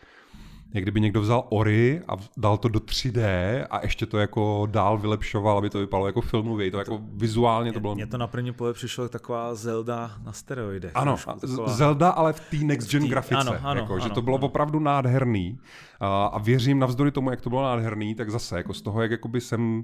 jak 0.74 0.84
kdyby 0.84 1.02
někdo 1.02 1.22
vzal 1.22 1.44
Ori 1.50 2.02
a 2.08 2.18
dal 2.38 2.58
to 2.58 2.68
do 2.68 2.80
3D 2.80 3.22
a 3.70 3.82
ještě 3.82 4.06
to 4.06 4.18
jako 4.18 4.68
dál 4.72 4.98
vylepšoval, 4.98 5.58
aby 5.58 5.70
to 5.70 5.80
vypadalo 5.80 6.06
jako 6.06 6.22
filmově. 6.22 6.72
To 6.72 6.80
jako 6.80 7.00
vizuálně 7.14 7.74
to 7.74 7.80
bylo... 7.80 7.96
Mně 7.96 8.08
to 8.08 8.18
na 8.18 8.28
první 8.28 8.54
pohled 8.54 8.76
přišlo 8.76 9.10
taková 9.10 9.56
Zelda 9.56 10.12
na 10.24 10.34
steroidech. 10.34 10.92
Ano, 10.96 11.16
taková... 11.42 11.70
Zelda, 11.70 12.10
ale 12.10 12.34
v 12.34 12.40
té 12.40 12.58
next 12.58 12.92
gen 12.92 13.02
tý... 13.02 13.10
grafice. 13.10 13.36
Ano, 13.36 13.54
ano, 13.64 13.82
jako, 13.82 13.94
ano, 13.94 14.04
že 14.04 14.10
to 14.10 14.22
bylo 14.22 14.38
ano. 14.38 14.46
opravdu 14.46 14.80
nádherný. 14.80 15.60
A, 16.00 16.26
a 16.26 16.40
věřím 16.40 16.80
navzdory 16.80 17.12
tomu, 17.12 17.32
jak 17.32 17.42
to 17.42 17.50
bylo 17.50 17.64
nádherný, 17.64 18.16
tak 18.16 18.32
zase 18.32 18.58
jako 18.58 18.74
z 18.74 18.82
toho, 18.82 19.02
jak 19.02 19.12
jakoby 19.12 19.42
jsem 19.42 19.84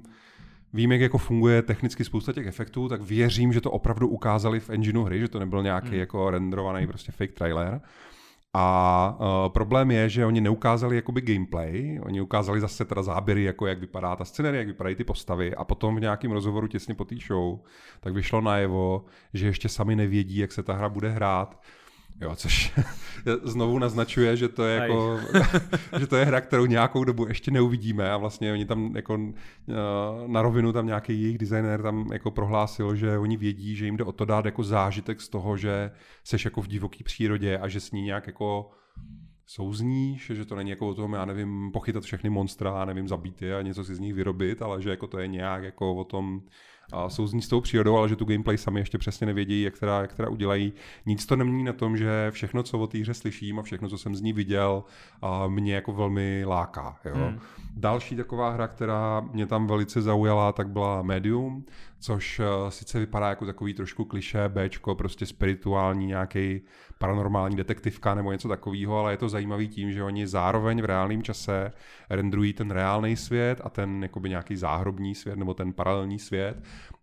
vím, 0.72 0.92
jak 0.92 1.00
jako 1.00 1.18
funguje 1.18 1.62
technicky 1.62 2.04
spousta 2.04 2.32
těch 2.32 2.46
efektů, 2.46 2.88
tak 2.88 3.02
věřím, 3.02 3.52
že 3.52 3.60
to 3.60 3.70
opravdu 3.70 4.08
ukázali 4.08 4.60
v 4.60 4.70
engineu 4.70 5.02
hry, 5.02 5.20
že 5.20 5.28
to 5.28 5.38
nebyl 5.38 5.62
nějaký 5.62 5.88
hmm. 5.88 5.98
jako 5.98 6.30
renderovaný 6.30 6.86
prostě 6.86 7.12
fake 7.12 7.32
trailer. 7.32 7.80
A 8.58 9.16
uh, 9.20 9.52
problém 9.52 9.90
je, 9.90 10.08
že 10.08 10.26
oni 10.26 10.40
neukázali 10.40 10.96
jakoby 10.96 11.20
gameplay, 11.20 12.00
oni 12.02 12.20
ukázali 12.20 12.60
zase 12.60 12.84
teda 12.84 13.02
záběry, 13.02 13.42
jako 13.44 13.66
jak 13.66 13.78
vypadá 13.78 14.16
ta 14.16 14.24
scenerie, 14.24 14.58
jak 14.58 14.66
vypadají 14.66 14.96
ty 14.96 15.04
postavy 15.04 15.54
a 15.54 15.64
potom 15.64 15.96
v 15.96 16.00
nějakém 16.00 16.32
rozhovoru 16.32 16.66
těsně 16.66 16.94
po 16.94 17.04
té 17.04 17.16
show, 17.26 17.58
tak 18.00 18.14
vyšlo 18.14 18.40
najevo, 18.40 19.04
že 19.34 19.46
ještě 19.46 19.68
sami 19.68 19.96
nevědí, 19.96 20.36
jak 20.36 20.52
se 20.52 20.62
ta 20.62 20.72
hra 20.72 20.88
bude 20.88 21.10
hrát, 21.10 21.60
Jo, 22.20 22.36
což 22.36 22.72
znovu 23.44 23.78
naznačuje, 23.78 24.36
že 24.36 24.48
to 24.48 24.64
je 24.64 24.80
jako, 24.80 25.20
že 25.98 26.06
to 26.06 26.16
je 26.16 26.24
hra, 26.24 26.40
kterou 26.40 26.66
nějakou 26.66 27.04
dobu 27.04 27.28
ještě 27.28 27.50
neuvidíme 27.50 28.10
a 28.10 28.16
vlastně 28.16 28.52
oni 28.52 28.64
tam 28.64 28.96
jako 28.96 29.18
eh, 29.68 29.74
na 30.26 30.42
rovinu 30.42 30.72
tam 30.72 30.86
nějaký 30.86 31.22
jejich 31.22 31.38
designer 31.38 31.82
tam 31.82 32.12
jako 32.12 32.30
prohlásil, 32.30 32.96
že 32.96 33.18
oni 33.18 33.36
vědí, 33.36 33.76
že 33.76 33.84
jim 33.84 33.96
jde 33.96 34.04
o 34.04 34.12
to 34.12 34.24
dát 34.24 34.44
jako 34.44 34.62
zážitek 34.62 35.20
z 35.20 35.28
toho, 35.28 35.56
že 35.56 35.90
seš 36.24 36.44
jako 36.44 36.62
v 36.62 36.68
divoké 36.68 37.04
přírodě 37.04 37.58
a 37.58 37.68
že 37.68 37.80
s 37.80 37.92
ní 37.92 38.02
nějak 38.02 38.26
jako 38.26 38.70
souzníš, 39.46 40.32
že 40.34 40.44
to 40.44 40.56
není 40.56 40.70
jako 40.70 40.88
o 40.88 40.94
tom, 40.94 41.12
já 41.12 41.24
nevím, 41.24 41.70
pochytat 41.72 42.04
všechny 42.04 42.30
monstra, 42.30 42.84
nevím, 42.84 43.08
zabít 43.08 43.42
je 43.42 43.56
a 43.56 43.62
něco 43.62 43.84
si 43.84 43.94
z 43.94 43.98
nich 43.98 44.14
vyrobit, 44.14 44.62
ale 44.62 44.82
že 44.82 44.90
jako 44.90 45.06
to 45.06 45.18
je 45.18 45.26
nějak 45.26 45.62
jako 45.62 45.94
o 45.94 46.04
tom 46.04 46.40
a 46.92 47.08
souzní 47.08 47.42
s 47.42 47.48
tou 47.48 47.60
přírodou, 47.60 47.96
ale 47.96 48.08
že 48.08 48.16
tu 48.16 48.24
gameplay 48.24 48.58
sami 48.58 48.80
ještě 48.80 48.98
přesně 48.98 49.26
nevědí, 49.26 49.62
jak 49.62 49.78
teda, 49.78 50.00
jak 50.00 50.12
teda 50.14 50.28
udělají. 50.28 50.72
Nic 51.06 51.26
to 51.26 51.36
nemění 51.36 51.64
na 51.64 51.72
tom, 51.72 51.96
že 51.96 52.30
všechno, 52.30 52.62
co 52.62 52.78
o 52.78 52.86
té 52.86 52.98
hře 52.98 53.14
slyším 53.14 53.58
a 53.58 53.62
všechno, 53.62 53.88
co 53.88 53.98
jsem 53.98 54.16
z 54.16 54.20
ní 54.20 54.32
viděl, 54.32 54.84
a 55.22 55.46
mě 55.48 55.74
jako 55.74 55.92
velmi 55.92 56.44
láká. 56.46 56.96
Jo. 57.04 57.14
Hmm. 57.14 57.40
Další 57.76 58.16
taková 58.16 58.50
hra, 58.50 58.68
která 58.68 59.20
mě 59.32 59.46
tam 59.46 59.66
velice 59.66 60.02
zaujala, 60.02 60.52
tak 60.52 60.68
byla 60.68 61.02
Medium, 61.02 61.64
což 61.98 62.38
uh, 62.38 62.68
sice 62.68 62.98
vypadá 62.98 63.28
jako 63.28 63.46
takový 63.46 63.74
trošku 63.74 64.04
kliše, 64.04 64.48
Bčko, 64.48 64.94
prostě 64.94 65.26
spirituální 65.26 66.06
nějaký 66.06 66.60
paranormální 66.98 67.56
detektivka 67.56 68.14
nebo 68.14 68.32
něco 68.32 68.48
takového, 68.48 68.98
ale 68.98 69.12
je 69.12 69.16
to 69.16 69.28
zajímavý 69.28 69.68
tím, 69.68 69.92
že 69.92 70.02
oni 70.02 70.26
zároveň 70.26 70.82
v 70.82 70.84
reálném 70.84 71.22
čase 71.22 71.72
renderují 72.10 72.52
ten 72.52 72.70
reálný 72.70 73.16
svět 73.16 73.60
a 73.64 73.70
ten 73.70 74.02
jakoby 74.02 74.28
nějaký 74.28 74.56
záhrobní 74.56 75.14
svět 75.14 75.38
nebo 75.38 75.54
ten 75.54 75.72
paralelní 75.72 76.18
svět. 76.18 76.62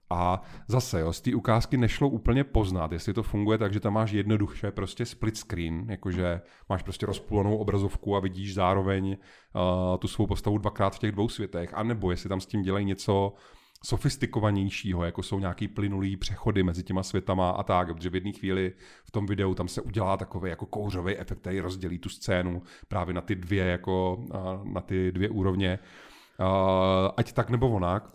A 0.09 0.41
zase, 0.67 0.99
jo, 0.99 1.13
z 1.13 1.21
té 1.21 1.35
ukázky 1.35 1.77
nešlo 1.77 2.09
úplně 2.09 2.43
poznat, 2.43 2.91
jestli 2.91 3.13
to 3.13 3.23
funguje 3.23 3.57
tak, 3.57 3.73
že 3.73 3.79
tam 3.79 3.93
máš 3.93 4.11
jednoduše 4.11 4.71
prostě 4.71 5.05
split 5.05 5.37
screen, 5.37 5.85
jakože 5.89 6.41
máš 6.69 6.83
prostě 6.83 7.05
rozpůlenou 7.05 7.57
obrazovku 7.57 8.15
a 8.15 8.19
vidíš 8.19 8.53
zároveň 8.53 9.07
uh, 9.07 9.97
tu 9.97 10.07
svou 10.07 10.27
postavu 10.27 10.57
dvakrát 10.57 10.95
v 10.95 10.99
těch 10.99 11.11
dvou 11.11 11.29
světech, 11.29 11.73
anebo 11.73 12.11
jestli 12.11 12.29
tam 12.29 12.41
s 12.41 12.45
tím 12.45 12.61
dělají 12.61 12.85
něco 12.85 13.33
sofistikovanějšího, 13.85 15.03
jako 15.03 15.23
jsou 15.23 15.39
nějaký 15.39 15.67
plynulý 15.67 16.17
přechody 16.17 16.63
mezi 16.63 16.83
těma 16.83 17.03
světama 17.03 17.49
a 17.49 17.63
tak, 17.63 17.93
protože 17.93 18.09
v 18.09 18.15
jedné 18.15 18.31
chvíli 18.31 18.73
v 19.05 19.11
tom 19.11 19.25
videu 19.25 19.53
tam 19.53 19.67
se 19.67 19.81
udělá 19.81 20.17
takový 20.17 20.49
jako 20.49 20.65
kouřový 20.65 21.17
efekt, 21.17 21.39
který 21.39 21.59
rozdělí 21.59 21.99
tu 21.99 22.09
scénu 22.09 22.61
právě 22.87 23.13
na 23.13 23.21
ty 23.21 23.35
dvě 23.35 23.65
jako 23.65 24.25
na 24.63 24.81
ty 24.81 25.11
dvě 25.11 25.29
úrovně. 25.29 25.79
Ať 27.17 27.33
tak 27.33 27.49
nebo 27.49 27.69
onak. 27.69 28.13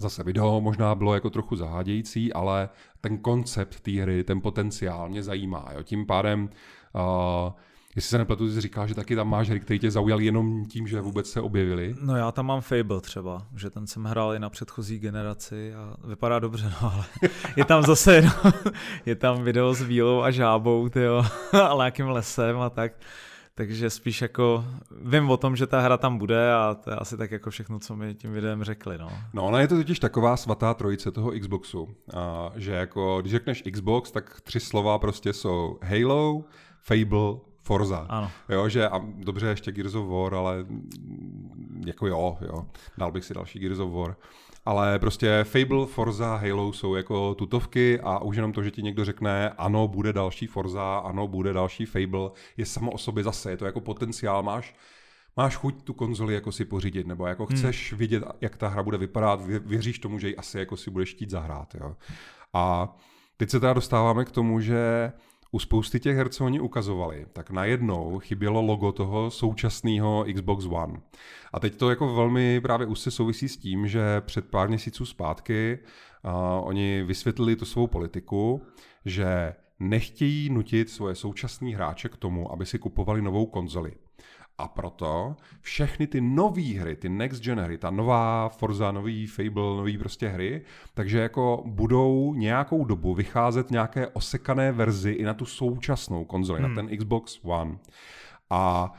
Zase 0.00 0.22
video 0.22 0.60
možná 0.60 0.94
bylo 0.94 1.14
jako 1.14 1.30
trochu 1.30 1.56
zahádějící, 1.56 2.32
ale 2.32 2.68
ten 3.00 3.18
koncept 3.18 3.80
té 3.80 3.90
hry, 3.90 4.24
ten 4.24 4.40
potenciál 4.40 5.08
mě 5.08 5.22
zajímá. 5.22 5.68
Jo. 5.74 5.82
Tím 5.82 6.06
pádem 6.06 6.50
uh, 6.94 7.52
Jestli 7.96 8.08
se 8.08 8.18
nepletu, 8.18 8.54
ty 8.54 8.60
říkáš, 8.60 8.88
že 8.88 8.94
taky 8.94 9.16
tam 9.16 9.28
máš 9.28 9.50
hry, 9.50 9.60
které 9.60 9.78
tě 9.78 9.90
zaujal 9.90 10.20
jenom 10.20 10.64
tím, 10.64 10.86
že 10.86 11.00
vůbec 11.00 11.30
se 11.30 11.40
objevily. 11.40 11.94
No 12.00 12.16
já 12.16 12.32
tam 12.32 12.46
mám 12.46 12.60
Fable 12.60 13.00
třeba, 13.00 13.46
že 13.56 13.70
ten 13.70 13.86
jsem 13.86 14.04
hrál 14.04 14.34
i 14.34 14.38
na 14.38 14.50
předchozí 14.50 14.98
generaci 14.98 15.74
a 15.74 15.94
vypadá 16.08 16.38
dobře, 16.38 16.72
no 16.82 16.92
ale 16.92 17.04
je 17.56 17.64
tam 17.64 17.82
zase, 17.82 18.22
no, 18.22 18.52
je 19.06 19.14
tam 19.14 19.44
video 19.44 19.74
s 19.74 19.82
vílou 19.82 20.22
a 20.22 20.30
žábou, 20.30 20.88
tyjo, 20.88 21.24
a 21.52 21.76
nějakým 21.76 22.08
lesem 22.08 22.60
a 22.60 22.70
tak. 22.70 22.92
Takže 23.56 23.90
spíš 23.90 24.22
jako 24.22 24.64
vím 25.00 25.30
o 25.30 25.36
tom, 25.36 25.56
že 25.56 25.66
ta 25.66 25.80
hra 25.80 25.96
tam 25.96 26.18
bude 26.18 26.52
a 26.54 26.76
to 26.84 26.90
je 26.90 26.96
asi 26.96 27.16
tak 27.16 27.30
jako 27.30 27.50
všechno, 27.50 27.78
co 27.78 27.96
mi 27.96 28.14
tím 28.14 28.32
videem 28.32 28.64
řekli. 28.64 28.98
No, 28.98 29.08
no 29.32 29.44
ona 29.46 29.60
je 29.60 29.68
to 29.68 29.76
totiž 29.76 29.98
taková 29.98 30.36
svatá 30.36 30.74
trojice 30.74 31.12
toho 31.12 31.30
Xboxu, 31.40 31.88
a 32.14 32.50
že 32.56 32.72
jako 32.72 33.18
když 33.20 33.32
řekneš 33.32 33.62
Xbox, 33.72 34.10
tak 34.10 34.40
tři 34.40 34.60
slova 34.60 34.98
prostě 34.98 35.32
jsou 35.32 35.78
Halo, 35.82 36.44
Fable, 36.82 37.53
Forza. 37.64 38.06
Ano. 38.08 38.30
Jo, 38.48 38.68
že 38.68 38.88
a 38.88 39.00
dobře 39.16 39.46
ještě 39.46 39.72
Gears 39.72 39.94
of 39.94 40.08
War, 40.08 40.34
ale 40.34 40.66
jako 41.86 42.06
jo, 42.06 42.36
jo, 42.40 42.66
dal 42.98 43.12
bych 43.12 43.24
si 43.24 43.34
další 43.34 43.58
Gears 43.58 43.78
of 43.78 43.92
War. 43.92 44.16
ale 44.64 44.98
prostě 44.98 45.44
Fable, 45.44 45.86
Forza, 45.86 46.36
Halo 46.36 46.72
jsou 46.72 46.94
jako 46.94 47.34
tutovky 47.34 48.00
a 48.00 48.18
už 48.18 48.36
jenom 48.36 48.52
to, 48.52 48.62
že 48.62 48.70
ti 48.70 48.82
někdo 48.82 49.04
řekne, 49.04 49.50
ano, 49.50 49.88
bude 49.88 50.12
další 50.12 50.46
Forza, 50.46 50.98
ano, 50.98 51.28
bude 51.28 51.52
další 51.52 51.86
Fable, 51.86 52.30
je 52.56 52.66
samo 52.66 52.92
o 52.92 52.98
sobě 52.98 53.24
zase, 53.24 53.50
je 53.50 53.56
to 53.56 53.66
jako 53.66 53.80
potenciál, 53.80 54.42
máš 54.42 54.74
máš 55.36 55.56
chuť 55.56 55.82
tu 55.82 55.94
konzoli 55.94 56.34
jako 56.34 56.52
si 56.52 56.64
pořídit, 56.64 57.06
nebo 57.06 57.26
jako 57.26 57.46
hmm. 57.46 57.56
chceš 57.56 57.92
hmm. 57.92 57.98
vidět, 57.98 58.22
jak 58.40 58.56
ta 58.56 58.68
hra 58.68 58.82
bude 58.82 58.98
vypadat, 58.98 59.40
věříš 59.46 59.98
tomu, 59.98 60.18
že 60.18 60.28
ji 60.28 60.36
asi 60.36 60.58
jako 60.58 60.76
si 60.76 60.90
budeš 60.90 61.14
chtít 61.14 61.30
zahrát. 61.30 61.74
Jo. 61.80 61.96
A 62.52 62.96
teď 63.36 63.50
se 63.50 63.60
teda 63.60 63.72
dostáváme 63.72 64.24
k 64.24 64.30
tomu, 64.30 64.60
že 64.60 65.12
u 65.54 65.58
spousty 65.58 66.00
těch 66.00 66.16
her, 66.16 66.28
co 66.28 66.44
oni 66.44 66.60
ukazovali, 66.60 67.26
tak 67.32 67.50
najednou 67.50 68.18
chybělo 68.18 68.62
logo 68.62 68.92
toho 68.92 69.30
současného 69.30 70.24
Xbox 70.34 70.64
One. 70.64 71.00
A 71.52 71.60
teď 71.60 71.76
to 71.76 71.90
jako 71.90 72.14
velmi 72.14 72.60
právě 72.60 72.86
už 72.86 72.98
se 72.98 73.10
souvisí 73.10 73.48
s 73.48 73.56
tím, 73.56 73.88
že 73.88 74.20
před 74.20 74.50
pár 74.50 74.68
měsíců 74.68 75.06
zpátky 75.06 75.78
uh, 76.24 76.30
oni 76.68 77.02
vysvětlili 77.02 77.56
tu 77.56 77.64
svou 77.64 77.86
politiku, 77.86 78.62
že 79.04 79.54
nechtějí 79.80 80.50
nutit 80.50 80.90
svoje 80.90 81.14
současné 81.14 81.70
hráče 81.74 82.08
k 82.08 82.16
tomu, 82.16 82.52
aby 82.52 82.66
si 82.66 82.78
kupovali 82.78 83.22
novou 83.22 83.46
konzoli. 83.46 83.92
A 84.58 84.68
proto 84.68 85.36
všechny 85.60 86.06
ty 86.06 86.20
nové 86.20 86.62
hry, 86.62 86.96
ty 86.96 87.08
next 87.08 87.42
gen 87.42 87.60
hry, 87.60 87.78
ta 87.78 87.90
nová 87.90 88.48
Forza, 88.48 88.92
nový 88.92 89.26
Fable, 89.26 89.76
nový 89.76 89.98
prostě 89.98 90.28
hry, 90.28 90.62
takže 90.94 91.18
jako 91.18 91.62
budou 91.66 92.34
nějakou 92.34 92.84
dobu 92.84 93.14
vycházet 93.14 93.70
nějaké 93.70 94.08
osekané 94.08 94.72
verzi 94.72 95.10
i 95.10 95.24
na 95.24 95.34
tu 95.34 95.46
současnou 95.46 96.24
konzoli, 96.24 96.60
hmm. 96.60 96.74
na 96.74 96.82
ten 96.82 96.96
Xbox 96.98 97.40
One. 97.42 97.78
A 98.50 98.92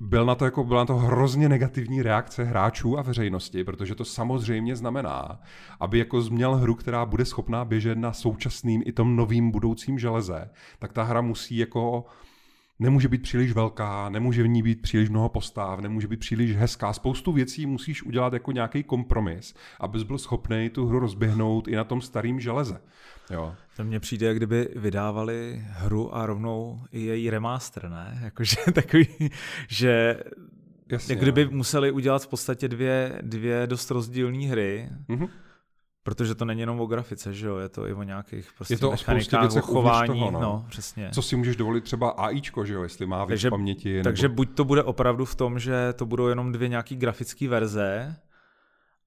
byl 0.00 0.24
na 0.24 0.34
to 0.34 0.44
jako, 0.44 0.64
byla 0.64 0.80
na 0.80 0.86
to 0.86 0.96
hrozně 0.96 1.48
negativní 1.48 2.02
reakce 2.02 2.44
hráčů 2.44 2.98
a 2.98 3.02
veřejnosti, 3.02 3.64
protože 3.64 3.94
to 3.94 4.04
samozřejmě 4.04 4.76
znamená, 4.76 5.40
aby 5.80 5.98
jako 5.98 6.20
změl 6.20 6.56
hru, 6.56 6.74
která 6.74 7.06
bude 7.06 7.24
schopná 7.24 7.64
běžet 7.64 7.98
na 7.98 8.12
současným 8.12 8.82
i 8.86 8.92
tom 8.92 9.16
novým 9.16 9.50
budoucím 9.50 9.98
železe, 9.98 10.50
tak 10.78 10.92
ta 10.92 11.02
hra 11.02 11.20
musí 11.20 11.56
jako 11.56 12.04
nemůže 12.78 13.08
být 13.08 13.22
příliš 13.22 13.52
velká, 13.52 14.08
nemůže 14.08 14.42
v 14.42 14.48
ní 14.48 14.62
být 14.62 14.82
příliš 14.82 15.08
mnoho 15.08 15.28
postav, 15.28 15.80
nemůže 15.80 16.08
být 16.08 16.20
příliš 16.20 16.56
hezká. 16.56 16.92
Spoustu 16.92 17.32
věcí 17.32 17.66
musíš 17.66 18.02
udělat 18.02 18.32
jako 18.32 18.52
nějaký 18.52 18.82
kompromis, 18.82 19.54
abys 19.80 20.02
byl 20.02 20.18
schopný 20.18 20.70
tu 20.70 20.86
hru 20.86 20.98
rozběhnout 20.98 21.68
i 21.68 21.76
na 21.76 21.84
tom 21.84 22.00
starém 22.00 22.40
železe. 22.40 22.80
Jo. 23.30 23.54
To 23.76 23.84
mně 23.84 24.00
přijde, 24.00 24.26
jak 24.26 24.36
kdyby 24.36 24.68
vydávali 24.76 25.64
hru 25.68 26.16
a 26.16 26.26
rovnou 26.26 26.80
i 26.92 27.00
její 27.00 27.30
remaster, 27.30 27.88
ne? 27.88 28.20
Jakože 28.24 28.56
takový, 28.72 29.06
že 29.68 30.20
Jasně, 30.88 31.12
jak 31.12 31.22
kdyby 31.22 31.44
no. 31.44 31.50
museli 31.50 31.90
udělat 31.90 32.22
v 32.22 32.28
podstatě 32.28 32.68
dvě, 32.68 33.18
dvě 33.22 33.66
dost 33.66 33.90
rozdílné 33.90 34.46
hry. 34.46 34.88
Mm-hmm 35.08 35.28
Protože 36.06 36.34
to 36.34 36.44
není 36.44 36.60
jenom 36.60 36.80
o 36.80 36.86
grafice, 36.86 37.34
že 37.34 37.46
jo, 37.46 37.56
je 37.56 37.68
to 37.68 37.88
i 37.88 37.94
o 37.94 38.02
nějakých 38.02 38.52
prostě 38.56 38.74
je 38.74 38.78
to 38.78 38.90
mechanikách, 38.90 39.56
o 39.56 39.60
chování, 39.60 40.06
toho, 40.06 40.30
no. 40.30 40.40
no. 40.40 40.66
přesně. 40.68 41.10
Co 41.12 41.22
si 41.22 41.36
můžeš 41.36 41.56
dovolit 41.56 41.84
třeba 41.84 42.10
AIčko, 42.10 42.64
že 42.64 42.74
jo, 42.74 42.82
jestli 42.82 43.06
má 43.06 43.24
víc 43.24 43.28
takže, 43.28 43.50
paměti. 43.50 43.92
Nebo... 43.92 44.04
Takže 44.04 44.28
buď 44.28 44.54
to 44.54 44.64
bude 44.64 44.82
opravdu 44.82 45.24
v 45.24 45.34
tom, 45.34 45.58
že 45.58 45.92
to 45.92 46.06
budou 46.06 46.26
jenom 46.26 46.52
dvě 46.52 46.68
nějaký 46.68 46.96
grafické 46.96 47.48
verze, 47.48 48.16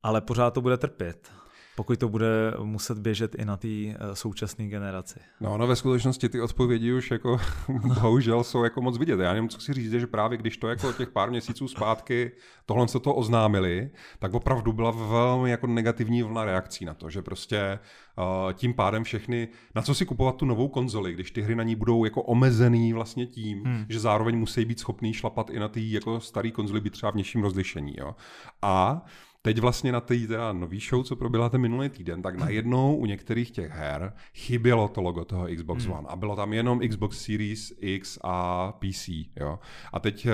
ale 0.04 0.22
pořád 0.22 0.54
to 0.54 0.62
bude 0.62 0.78
trpět 0.78 1.32
pokud 1.80 2.00
to 2.00 2.10
bude 2.10 2.54
muset 2.64 2.98
běžet 2.98 3.36
i 3.36 3.46
na 3.46 3.58
té 3.58 3.68
eh, 3.68 3.96
současné 4.14 4.68
generaci. 4.68 5.20
No, 5.42 5.58
no 5.58 5.68
ve 5.68 5.76
skutečnosti 5.76 6.30
ty 6.30 6.42
odpovědi 6.42 6.94
už 6.94 7.12
jako 7.12 7.40
bohužel 8.02 8.44
jsou 8.44 8.64
jako 8.64 8.82
moc 8.82 8.98
vidět. 8.98 9.20
Já 9.20 9.34
nevím, 9.34 9.50
co 9.50 9.62
si 9.62 9.74
říct, 9.74 9.92
že 9.92 10.08
právě 10.08 10.38
když 10.38 10.58
to 10.58 10.68
jako 10.68 10.94
těch 10.94 11.10
pár 11.10 11.30
měsíců 11.30 11.68
zpátky 11.68 12.32
tohle 12.66 12.88
se 12.88 13.00
to 13.00 13.16
oznámili, 13.16 13.90
tak 14.20 14.34
opravdu 14.34 14.74
byla 14.74 14.92
velmi 14.92 15.52
jako 15.52 15.68
negativní 15.68 16.24
vlna 16.24 16.46
reakcí 16.46 16.86
na 16.86 16.94
to, 16.94 17.10
že 17.10 17.22
prostě 17.22 17.80
uh, 18.18 18.54
tím 18.54 18.74
pádem 18.74 19.04
všechny, 19.04 19.48
na 19.76 19.82
co 19.82 19.96
si 19.96 20.06
kupovat 20.06 20.36
tu 20.36 20.46
novou 20.46 20.68
konzoli, 20.68 21.14
když 21.14 21.32
ty 21.32 21.42
hry 21.42 21.56
na 21.56 21.64
ní 21.64 21.76
budou 21.76 22.06
jako 22.06 22.22
omezený 22.22 22.94
vlastně 22.94 23.26
tím, 23.26 23.64
hmm. 23.66 23.86
že 23.90 24.00
zároveň 24.00 24.38
musí 24.38 24.66
být 24.66 24.80
schopný 24.80 25.14
šlapat 25.14 25.50
i 25.50 25.60
na 25.60 25.68
ty 25.68 25.92
jako 25.92 26.20
starý 26.20 26.52
konzoli, 26.52 26.82
být 26.82 26.94
třeba 26.94 27.12
v 27.12 27.16
nižším 27.16 27.44
rozlišení. 27.44 27.96
Jo. 27.98 28.16
A 28.62 29.06
Teď 29.42 29.60
vlastně 29.60 29.92
na 29.92 30.02
té 30.02 30.18
teda 30.28 30.54
nový 30.54 30.80
show, 30.80 31.04
co 31.04 31.16
proběhla 31.16 31.50
ten 31.50 31.62
minulý 31.62 31.90
týden, 31.90 32.22
tak 32.22 32.36
najednou 32.36 32.96
u 32.96 33.06
některých 33.06 33.52
těch 33.52 33.72
her 33.72 34.14
chybělo 34.34 34.88
to 34.88 35.02
logo 35.02 35.26
toho 35.26 35.48
Xbox 35.56 35.84
hmm. 35.84 35.94
One 35.94 36.08
a 36.10 36.16
bylo 36.16 36.36
tam 36.36 36.54
jenom 36.54 36.80
Xbox 36.90 37.26
Series 37.26 37.74
X 37.80 38.20
a 38.24 38.72
PC. 38.72 39.10
Jo? 39.36 39.60
A 39.94 40.00
teď 40.00 40.26
eh, 40.26 40.34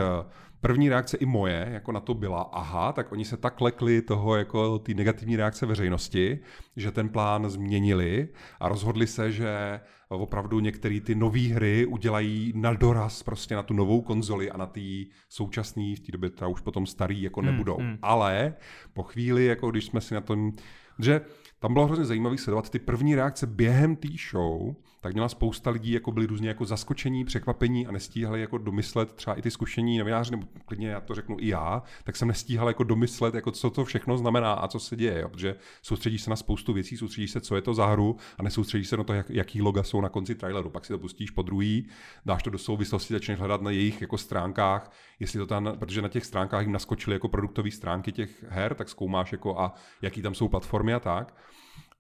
první 0.62 0.90
reakce 0.90 1.18
i 1.18 1.26
moje 1.26 1.70
jako 1.74 1.92
na 1.92 2.00
to 2.00 2.14
byla, 2.14 2.42
aha, 2.42 2.92
tak 2.92 3.12
oni 3.12 3.26
se 3.26 3.38
tak 3.38 3.62
lekli 3.62 4.02
toho 4.02 4.36
jako 4.36 4.80
ty 4.80 4.94
negativní 4.94 5.36
reakce 5.36 5.66
veřejnosti, 5.66 6.40
že 6.76 6.92
ten 6.92 7.10
plán 7.10 7.50
změnili 7.50 8.30
a 8.60 8.70
rozhodli 8.70 9.08
se, 9.08 9.32
že 9.32 9.80
opravdu 10.10 10.60
některé 10.60 11.02
ty 11.02 11.16
nové 11.16 11.40
hry 11.40 11.86
udělají 11.86 12.54
na 12.56 12.74
doraz 12.74 13.24
prostě 13.24 13.56
na 13.56 13.64
tu 13.64 13.74
novou 13.74 14.02
konzoli 14.02 14.52
a 14.52 14.58
na 14.58 14.66
ty 14.66 15.08
současné, 15.30 15.96
v 15.96 16.00
té 16.00 16.12
době 16.12 16.30
teda 16.30 16.48
už 16.48 16.62
potom 16.62 16.86
starý 16.86 17.22
jako 17.22 17.42
hmm, 17.42 17.52
nebudou. 17.52 17.78
Hmm. 17.78 17.98
Ale 18.02 18.54
po 18.94 19.04
chvíli, 19.04 19.46
jako 19.46 19.72
když 19.72 19.86
jsme 19.86 20.02
si 20.02 20.14
na 20.14 20.22
tom, 20.22 20.52
že 21.00 21.22
tam 21.60 21.74
bylo 21.74 21.86
hrozně 21.86 22.06
zajímavé 22.06 22.38
sledovat 22.38 22.70
ty 22.70 22.80
první 22.80 23.16
reakce 23.16 23.48
během 23.48 23.96
té 23.96 24.08
show, 24.32 24.76
tak 25.06 25.14
měla 25.14 25.30
spousta 25.30 25.70
lidí, 25.70 25.92
jako 25.92 26.12
byli 26.12 26.26
různě 26.26 26.48
jako 26.48 26.66
zaskočení, 26.66 27.26
překvapení 27.26 27.88
a 27.88 27.92
nestíhali 27.92 28.42
jako 28.42 28.58
domyslet 28.58 29.14
třeba 29.14 29.36
i 29.36 29.42
ty 29.42 29.52
zkušení 29.52 29.98
novináři, 29.98 30.32
nebo 30.32 30.48
klidně 30.66 30.88
já 30.88 31.02
to 31.02 31.16
řeknu 31.16 31.38
i 31.40 31.48
já, 31.48 31.84
tak 32.04 32.16
jsem 32.16 32.28
nestíhal 32.28 32.68
jako 32.68 32.84
domyslet, 32.84 33.36
jako 33.36 33.52
co 33.52 33.70
to 33.70 33.86
všechno 33.86 34.18
znamená 34.18 34.54
a 34.54 34.68
co 34.68 34.80
se 34.80 34.96
děje, 34.96 35.22
jo? 35.22 35.30
protože 35.30 35.56
soustředí 35.82 36.18
se 36.18 36.30
na 36.30 36.36
spoustu 36.36 36.74
věcí, 36.74 36.98
soustředí 36.98 37.28
se, 37.28 37.42
co 37.42 37.56
je 37.56 37.62
to 37.62 37.74
za 37.74 37.86
hru 37.86 38.18
a 38.38 38.44
nesoustředí 38.44 38.86
se 38.86 38.98
na 38.98 39.04
to, 39.04 39.14
jak, 39.14 39.30
jaký 39.30 39.62
loga 39.62 39.84
jsou 39.84 40.02
na 40.02 40.10
konci 40.10 40.36
traileru. 40.36 40.70
Pak 40.70 40.86
si 40.86 40.94
to 40.94 41.00
pustíš 41.00 41.32
po 41.32 41.42
druhý, 41.42 41.88
dáš 42.26 42.44
to 42.44 42.50
do 42.50 42.58
souvislosti, 42.58 43.14
začneš 43.14 43.40
hledat 43.40 43.62
na 43.62 43.72
jejich 43.72 44.02
jako 44.02 44.18
stránkách, 44.18 44.92
jestli 45.20 45.40
to 45.40 45.46
tam, 45.46 45.74
protože 45.80 46.02
na 46.02 46.10
těch 46.10 46.26
stránkách 46.26 46.62
jim 46.62 46.72
naskočily 46.72 47.16
jako 47.16 47.28
produktové 47.28 47.72
stránky 47.72 48.12
těch 48.12 48.46
her, 48.50 48.76
tak 48.76 48.90
zkoumáš 48.90 49.32
jako 49.32 49.60
a 49.60 49.74
jaký 50.02 50.22
tam 50.22 50.36
jsou 50.36 50.48
platformy 50.48 50.94
a 50.94 51.00
tak. 51.00 51.36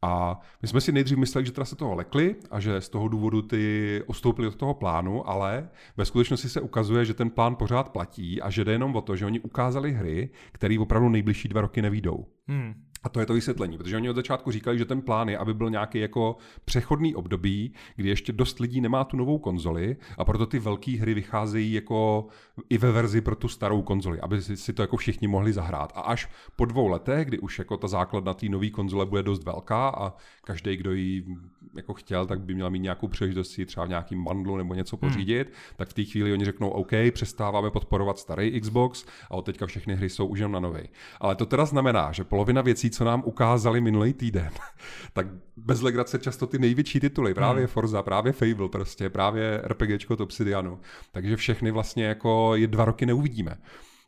A 0.06 0.39
my 0.62 0.68
jsme 0.68 0.82
si 0.82 0.91
nejdřív 0.91 1.18
mysleli, 1.18 1.46
že 1.46 1.52
teda 1.52 1.65
se 1.65 1.76
toho 1.76 1.96
lekli 1.96 2.36
a 2.52 2.60
že 2.60 2.82
z 2.82 2.89
toho 2.89 3.08
důvodu 3.08 3.41
ty 3.41 4.04
ustoupili 4.08 4.48
od 4.48 4.56
toho 4.56 4.74
plánu, 4.74 5.30
ale 5.30 5.70
ve 5.98 6.06
skutečnosti 6.06 6.50
se 6.50 6.62
ukazuje, 6.62 7.06
že 7.06 7.13
ten 7.13 7.30
plán 7.30 7.56
pořád 7.56 7.89
platí 7.89 8.41
a 8.41 8.50
že 8.50 8.63
jde 8.63 8.72
jenom 8.72 8.96
o 8.96 9.02
to, 9.02 9.15
že 9.15 9.26
oni 9.26 9.39
ukázali 9.39 9.91
hry, 9.91 10.30
které 10.52 10.80
opravdu 10.80 11.10
nejbližší 11.10 11.48
dva 11.48 11.62
roky 11.62 11.82
nevídou. 11.82 12.26
Hmm. 12.48 12.85
A 13.06 13.10
to 13.10 13.20
je 13.20 13.26
to 13.26 13.34
vysvětlení, 13.34 13.78
protože 13.78 13.96
oni 13.96 14.10
od 14.10 14.15
začátku 14.15 14.52
říkali, 14.52 14.78
že 14.78 14.86
ten 14.86 15.02
plán 15.02 15.30
je, 15.30 15.38
aby 15.38 15.54
byl 15.54 15.70
nějaký 15.70 16.00
jako 16.00 16.38
přechodný 16.65 17.15
období, 17.15 17.74
kdy 17.96 18.10
ještě 18.10 18.32
dost 18.32 18.60
lidí 18.60 18.82
nemá 18.82 19.04
tu 19.04 19.18
novou 19.18 19.38
konzoli 19.38 19.98
a 20.18 20.26
proto 20.26 20.46
ty 20.46 20.60
velké 20.60 20.91
hry 20.91 21.13
vycházejí 21.13 21.74
jako 21.74 22.28
i 22.70 22.78
ve 22.78 22.91
verzi 22.91 23.22
pro 23.22 23.36
tu 23.36 23.48
starou 23.48 23.82
konzoli, 23.82 24.20
aby 24.20 24.41
si 24.41 24.74
to 24.74 24.82
jako 24.82 24.98
všichni 24.98 25.28
mohli 25.28 25.54
zahrát. 25.54 25.94
A 25.96 26.02
až 26.02 26.30
po 26.56 26.65
dvou 26.65 26.88
letech, 26.88 27.28
kdy 27.28 27.39
už 27.39 27.60
jako 27.60 27.78
ta 27.78 27.88
základna 27.88 28.34
té 28.34 28.50
nové 28.50 28.70
konzole 28.70 29.06
bude 29.06 29.24
dost 29.24 29.44
velká 29.44 29.89
a 29.89 30.13
každý, 30.44 30.78
kdo 30.78 30.94
ji 30.94 31.26
jako 31.75 31.93
chtěl, 31.93 32.25
tak 32.25 32.41
by 32.41 32.54
měl 32.54 32.69
mít 32.69 32.80
nějakou 32.80 33.08
příležitost 33.08 33.51
si 33.51 33.65
třeba 33.65 33.86
v 33.86 33.89
nějakým 33.89 34.23
mandlu 34.23 34.58
nebo 34.58 34.73
něco 34.73 34.97
hmm. 35.01 35.10
pořídit, 35.10 35.47
hmm. 35.47 35.56
tak 35.75 35.89
v 35.89 35.93
té 35.93 36.04
chvíli 36.04 36.34
oni 36.34 36.45
řeknou, 36.45 36.69
OK, 36.69 36.91
přestáváme 37.12 37.71
podporovat 37.71 38.19
starý 38.19 38.62
Xbox 38.62 39.06
a 39.30 39.32
od 39.32 39.45
teďka 39.45 39.65
všechny 39.65 39.95
hry 39.95 40.10
jsou 40.10 40.28
už 40.28 40.39
jenom 40.39 40.51
na 40.51 40.60
nový. 40.60 40.89
Ale 41.19 41.36
to 41.36 41.45
teda 41.45 41.65
znamená, 41.65 42.12
že 42.12 42.23
polovina 42.23 42.62
věcí, 42.62 42.89
co 42.89 43.04
nám 43.04 43.23
ukázali 43.25 43.82
minulý 43.82 44.13
týden, 44.13 44.49
tak 45.13 45.28
bez 45.58 45.82
legrace 45.82 46.19
často 46.19 46.47
ty 46.47 46.60
největší 46.60 46.99
tituly, 46.99 47.34
právě 47.34 47.60
hmm. 47.60 47.67
Forza, 47.67 48.04
právě 48.04 48.34
Fable 48.34 48.69
prostě, 48.69 49.10
právě 49.10 49.62
RPGčko 49.65 50.15
Obsidianu. 50.15 50.80
Takže 51.12 51.36
všechny 51.36 51.71
vlastně 51.71 52.06
jako 52.06 52.56
je 52.56 52.67
dva 52.67 52.86
roky 52.86 53.06
neuvidíme. 53.06 53.58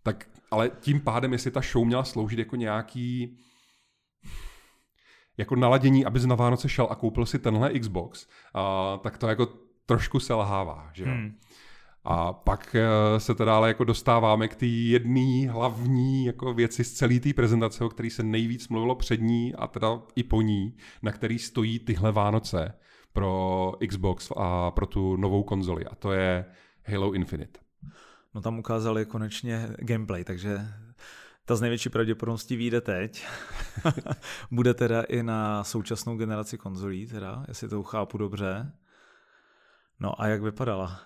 Tak, 0.03 0.25
ale 0.51 0.71
tím 0.79 0.99
pádem, 0.99 1.33
jestli 1.33 1.51
ta 1.51 1.61
show 1.61 1.85
měla 1.85 2.03
sloužit 2.03 2.39
jako 2.39 2.55
nějaký 2.55 3.37
jako 5.37 5.55
naladění, 5.55 6.05
abys 6.05 6.25
na 6.25 6.35
Vánoce 6.35 6.69
šel 6.69 6.87
a 6.89 6.95
koupil 6.95 7.25
si 7.25 7.39
tenhle 7.39 7.79
Xbox, 7.79 8.27
uh, 8.55 8.99
tak 8.99 9.17
to 9.17 9.27
jako 9.27 9.47
trošku 9.85 10.19
selhává, 10.19 10.89
že 10.93 11.03
jo. 11.03 11.09
Hmm. 11.09 11.37
A 12.09 12.33
pak 12.33 12.75
eh, 12.75 13.19
se 13.19 13.35
teda 13.35 13.55
ale 13.55 13.67
jako 13.67 13.83
dostáváme 13.83 14.47
k 14.47 14.55
té 14.55 14.65
jedné 14.65 15.51
hlavní 15.51 16.25
jako 16.25 16.53
věci 16.53 16.83
z 16.83 16.93
celé 16.93 17.19
té 17.19 17.33
prezentace, 17.33 17.83
o 17.83 17.89
který 17.89 18.09
se 18.09 18.23
nejvíc 18.23 18.67
mluvilo 18.69 18.95
před 18.95 19.21
ní 19.21 19.55
a 19.55 19.67
teda 19.67 20.01
i 20.15 20.23
po 20.23 20.41
ní, 20.41 20.77
na 21.03 21.11
který 21.11 21.39
stojí 21.39 21.79
tyhle 21.79 22.11
Vánoce 22.11 22.73
pro 23.13 23.71
Xbox 23.87 24.31
a 24.37 24.71
pro 24.71 24.85
tu 24.85 25.17
novou 25.17 25.43
konzoli 25.43 25.85
a 25.85 25.95
to 25.95 26.11
je 26.11 26.45
Halo 26.85 27.13
Infinite. 27.13 27.59
No 28.35 28.41
tam 28.41 28.59
ukázali 28.59 29.05
konečně 29.05 29.69
gameplay, 29.79 30.23
takže 30.23 30.57
ta 31.47 31.55
z 31.55 31.61
největší 31.61 31.89
pravděpodobností 31.89 32.55
vyjde 32.55 32.81
teď. 32.81 33.27
Bude 34.51 34.73
teda 34.73 35.01
i 35.01 35.23
na 35.23 35.63
současnou 35.63 36.17
generaci 36.17 36.57
konzolí, 36.57 37.07
teda, 37.07 37.45
jestli 37.47 37.69
to 37.69 37.83
chápu 37.83 38.17
dobře. 38.17 38.71
No 39.99 40.21
a 40.21 40.27
jak 40.27 40.41
vypadala? 40.41 40.99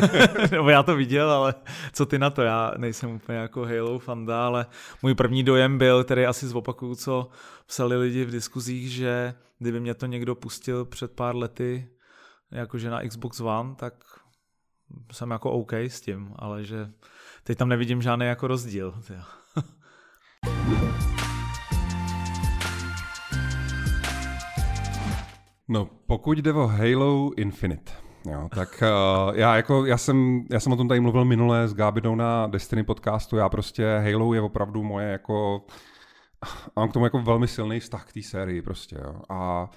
Nebo 0.50 0.68
já 0.68 0.82
to 0.82 0.96
viděl, 0.96 1.30
ale 1.30 1.54
co 1.92 2.06
ty 2.06 2.18
na 2.18 2.30
to? 2.30 2.42
Já 2.42 2.72
nejsem 2.76 3.10
úplně 3.10 3.38
jako 3.38 3.64
Halo 3.64 3.98
fanda, 3.98 4.46
ale 4.46 4.66
můj 5.02 5.14
první 5.14 5.42
dojem 5.42 5.78
byl, 5.78 6.04
který 6.04 6.26
asi 6.26 6.46
zopakuju, 6.48 6.94
co 6.94 7.28
psali 7.66 7.96
lidi 7.96 8.24
v 8.24 8.30
diskuzích, 8.30 8.90
že 8.90 9.34
kdyby 9.58 9.80
mě 9.80 9.94
to 9.94 10.06
někdo 10.06 10.34
pustil 10.34 10.84
před 10.84 11.12
pár 11.12 11.36
lety, 11.36 11.88
jakože 12.50 12.90
na 12.90 13.08
Xbox 13.08 13.40
One, 13.40 13.74
tak 13.74 13.94
jsem 15.12 15.30
jako 15.30 15.50
OK 15.50 15.72
s 15.72 16.00
tím, 16.00 16.34
ale 16.36 16.64
že 16.64 16.92
teď 17.44 17.58
tam 17.58 17.68
nevidím 17.68 18.02
žádný 18.02 18.26
jako 18.26 18.46
rozdíl. 18.46 18.94
No, 25.68 25.88
pokud 26.06 26.38
jde 26.38 26.52
o 26.52 26.66
Halo 26.66 27.30
Infinite, 27.36 27.92
Jo, 28.30 28.48
tak 28.54 28.82
uh, 28.82 29.34
já, 29.34 29.56
jako, 29.56 29.86
já, 29.86 29.98
jsem, 29.98 30.44
já 30.50 30.60
jsem 30.60 30.72
o 30.72 30.76
tom 30.76 30.88
tady 30.88 31.00
mluvil 31.00 31.24
minule 31.24 31.68
s 31.68 31.74
Gábidou 31.74 32.14
na 32.14 32.46
Destiny 32.46 32.84
podcastu, 32.84 33.36
já 33.36 33.48
prostě 33.48 34.02
Halo 34.12 34.34
je 34.34 34.40
opravdu 34.40 34.82
moje 34.82 35.08
jako, 35.08 35.66
mám 36.76 36.88
k 36.88 36.92
tomu 36.92 37.06
jako 37.06 37.18
velmi 37.18 37.48
silný 37.48 37.80
vztah 37.80 38.04
k 38.04 38.12
té 38.12 38.22
sérii 38.22 38.62
prostě, 38.62 38.96
jo. 39.04 39.20
A 39.28 39.70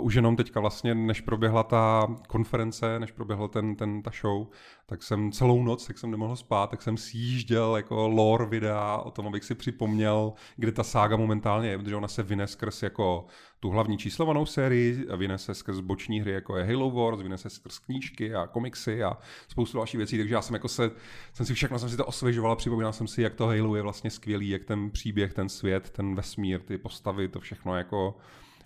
už 0.00 0.14
jenom 0.14 0.36
teďka 0.36 0.60
vlastně, 0.60 0.94
než 0.94 1.20
proběhla 1.20 1.62
ta 1.62 2.08
konference, 2.28 2.98
než 2.98 3.12
proběhla 3.12 3.48
ten, 3.48 3.76
ten, 3.76 4.02
ta 4.02 4.10
show, 4.20 4.46
tak 4.86 5.02
jsem 5.02 5.32
celou 5.32 5.62
noc, 5.62 5.88
jak 5.88 5.98
jsem 5.98 6.10
nemohl 6.10 6.36
spát, 6.36 6.70
tak 6.70 6.82
jsem 6.82 6.96
sjížděl 6.96 7.76
jako 7.76 8.08
lore 8.08 8.46
videa 8.46 8.96
o 8.96 9.10
tom, 9.10 9.26
abych 9.26 9.44
si 9.44 9.54
připomněl, 9.54 10.32
kde 10.56 10.72
ta 10.72 10.82
sága 10.82 11.16
momentálně 11.16 11.68
je, 11.68 11.78
protože 11.78 11.96
ona 11.96 12.08
se 12.08 12.22
vyne 12.22 12.46
skrz 12.46 12.82
jako 12.82 13.26
tu 13.60 13.70
hlavní 13.70 13.98
číslovanou 13.98 14.46
sérii, 14.46 15.06
vyne 15.16 15.38
se 15.38 15.54
skrz 15.54 15.80
boční 15.80 16.20
hry, 16.20 16.32
jako 16.32 16.56
je 16.56 16.64
Halo 16.64 16.90
Wars, 16.90 17.22
vyne 17.22 17.38
se 17.38 17.50
skrz 17.50 17.78
knížky 17.78 18.34
a 18.34 18.46
komiksy 18.46 19.02
a 19.02 19.18
spoustu 19.48 19.78
dalších 19.78 19.98
věcí, 19.98 20.18
takže 20.18 20.34
já 20.34 20.42
jsem 20.42 20.54
jako 20.54 20.68
se, 20.68 20.90
jsem 21.32 21.46
si 21.46 21.54
všechno 21.54 21.78
jsem 21.78 21.88
si 21.88 21.96
to 21.96 22.06
osvěžoval 22.06 22.52
a 22.52 22.56
připomínal 22.56 22.92
jsem 22.92 23.08
si, 23.08 23.22
jak 23.22 23.34
to 23.34 23.46
Halo 23.46 23.76
je 23.76 23.82
vlastně 23.82 24.10
skvělý, 24.10 24.48
jak 24.48 24.64
ten 24.64 24.90
příběh, 24.90 25.34
ten 25.34 25.48
svět, 25.48 25.90
ten 25.90 26.14
vesmír, 26.14 26.60
ty 26.60 26.78
postavy, 26.78 27.28
to 27.28 27.40
všechno 27.40 27.76
jako 27.76 28.16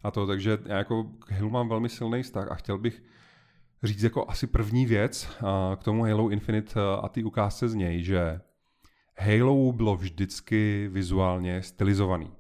a 0.05 0.11
to, 0.11 0.27
takže 0.27 0.59
já 0.67 0.79
jako 0.79 1.05
k 1.05 1.31
Halo 1.31 1.51
mám 1.51 1.69
velmi 1.69 1.89
silný 1.89 2.23
vztah 2.23 2.51
a 2.51 2.55
chtěl 2.55 2.79
bych 2.79 3.03
říct 3.83 4.03
jako 4.03 4.31
asi 4.31 4.47
první 4.47 4.87
věc 4.87 5.29
k 5.77 5.85
tomu 5.85 6.03
Halo 6.03 6.29
Infinite 6.29 6.81
a 7.03 7.09
ty 7.09 7.25
ukázce 7.25 7.69
z 7.69 7.75
něj, 7.75 8.03
že 8.03 8.41
Halo 9.19 9.73
bylo 9.73 9.97
vždycky 9.97 10.89
vizuálně 10.93 11.63
stylizovaný. 11.63 12.33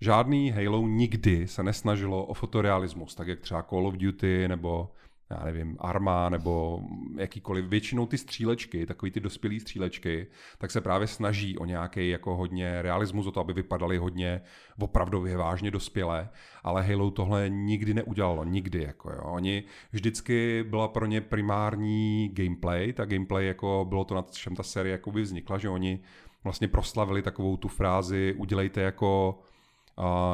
Žádný 0.00 0.50
Halo 0.50 0.86
nikdy 0.86 1.48
se 1.48 1.62
nesnažilo 1.62 2.26
o 2.26 2.34
fotorealismus, 2.34 3.14
tak 3.14 3.28
jak 3.28 3.40
třeba 3.40 3.62
Call 3.62 3.86
of 3.86 3.96
Duty 3.96 4.48
nebo 4.48 4.92
já 5.30 5.44
nevím, 5.44 5.76
arma 5.80 6.28
nebo 6.28 6.82
jakýkoliv, 7.16 7.64
většinou 7.64 8.06
ty 8.06 8.18
střílečky, 8.18 8.86
takový 8.86 9.10
ty 9.10 9.20
dospělé 9.20 9.60
střílečky, 9.60 10.26
tak 10.58 10.70
se 10.70 10.80
právě 10.80 11.06
snaží 11.06 11.58
o 11.58 11.64
nějaký 11.64 12.08
jako 12.08 12.36
hodně 12.36 12.82
realismus, 12.82 13.26
o 13.26 13.32
to, 13.32 13.40
aby 13.40 13.52
vypadaly 13.52 13.98
hodně 13.98 14.40
opravdově 14.80 15.36
vážně 15.36 15.70
dospělé, 15.70 16.28
ale 16.62 16.82
Halo 16.82 17.10
tohle 17.10 17.48
nikdy 17.48 17.94
neudělalo, 17.94 18.44
nikdy, 18.44 18.82
jako 18.82 19.10
jo. 19.10 19.22
Oni 19.22 19.64
vždycky 19.92 20.64
byla 20.68 20.88
pro 20.88 21.06
ně 21.06 21.20
primární 21.20 22.28
gameplay, 22.32 22.92
ta 22.92 23.04
gameplay 23.04 23.46
jako 23.46 23.86
bylo 23.88 24.04
to, 24.04 24.14
nad 24.14 24.30
čem 24.34 24.56
ta 24.56 24.62
série 24.62 24.92
jako 24.92 25.12
by 25.12 25.22
vznikla, 25.22 25.58
že 25.58 25.68
oni 25.68 26.00
vlastně 26.44 26.68
proslavili 26.68 27.22
takovou 27.22 27.56
tu 27.56 27.68
frázi 27.68 28.34
udělejte 28.38 28.80
jako 28.80 29.38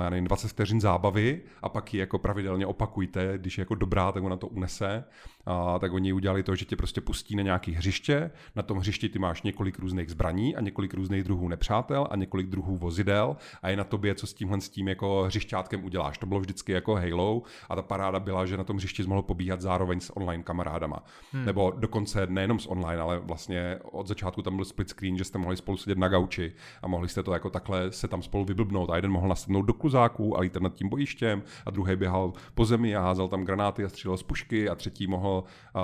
já 0.02 0.10
nevím, 0.10 0.24
20 0.24 0.48
vteřin 0.48 0.80
zábavy 0.80 1.42
a 1.62 1.68
pak 1.68 1.94
ji 1.94 2.00
jako 2.00 2.18
pravidelně 2.18 2.66
opakujte, 2.66 3.38
když 3.38 3.58
je 3.58 3.62
jako 3.62 3.74
dobrá, 3.74 4.12
tak 4.12 4.22
ona 4.22 4.36
to 4.36 4.46
unese. 4.46 5.04
A, 5.46 5.78
tak 5.78 5.92
oni 5.92 6.12
udělali 6.12 6.42
to, 6.42 6.54
že 6.54 6.64
tě 6.64 6.76
prostě 6.76 7.00
pustí 7.00 7.36
na 7.36 7.42
nějaký 7.42 7.72
hřiště, 7.72 8.30
na 8.56 8.62
tom 8.62 8.78
hřišti 8.78 9.08
ty 9.08 9.18
máš 9.18 9.42
několik 9.42 9.78
různých 9.78 10.10
zbraní 10.10 10.56
a 10.56 10.60
několik 10.60 10.94
různých 10.94 11.24
druhů 11.24 11.48
nepřátel 11.48 12.06
a 12.10 12.16
několik 12.16 12.46
druhů 12.46 12.76
vozidel 12.76 13.36
a 13.62 13.68
je 13.68 13.76
na 13.76 13.84
tobě, 13.84 14.14
co 14.14 14.26
s 14.26 14.34
tímhle 14.34 14.60
s 14.60 14.68
tím 14.68 14.88
jako 14.88 15.22
hřišťátkem 15.26 15.84
uděláš. 15.84 16.18
To 16.18 16.26
bylo 16.26 16.40
vždycky 16.40 16.72
jako 16.72 16.94
Halo 16.94 17.42
a 17.68 17.76
ta 17.76 17.82
paráda 17.82 18.20
byla, 18.20 18.46
že 18.46 18.56
na 18.56 18.64
tom 18.64 18.76
hřišti 18.76 19.02
jsi 19.02 19.08
mohl 19.08 19.22
pobíhat 19.22 19.60
zároveň 19.60 20.00
s 20.00 20.16
online 20.16 20.42
kamarádama. 20.42 21.04
Hmm. 21.32 21.44
Nebo 21.44 21.70
dokonce 21.76 22.26
nejenom 22.26 22.58
s 22.58 22.66
online, 22.66 23.02
ale 23.02 23.18
vlastně 23.18 23.78
od 23.82 24.06
začátku 24.06 24.42
tam 24.42 24.56
byl 24.56 24.64
split 24.64 24.88
screen, 24.88 25.18
že 25.18 25.24
jste 25.24 25.38
mohli 25.38 25.56
spolu 25.56 25.76
sedět 25.76 25.98
na 25.98 26.08
gauči 26.08 26.52
a 26.82 26.88
mohli 26.88 27.08
jste 27.08 27.22
to 27.22 27.32
jako 27.32 27.50
takhle 27.50 27.92
se 27.92 28.08
tam 28.08 28.22
spolu 28.22 28.44
vyblbnout 28.44 28.90
a 28.90 28.96
jeden 28.96 29.10
mohl 29.10 29.28
nasednout 29.28 29.66
do 29.66 29.72
kluzáků 29.72 30.36
a 30.36 30.40
lítat 30.40 30.62
nad 30.62 30.74
tím 30.74 30.88
bojištěm 30.88 31.42
a 31.66 31.70
druhý 31.70 31.96
běhal 31.96 32.32
po 32.54 32.64
zemi 32.64 32.96
a 32.96 33.02
házel 33.02 33.28
tam 33.28 33.44
granáty 33.44 33.84
a 33.84 33.88
střílel 33.88 34.16
z 34.16 34.22
pušky 34.22 34.68
a 34.68 34.74
třetí 34.74 35.06
mohl, 35.06 35.33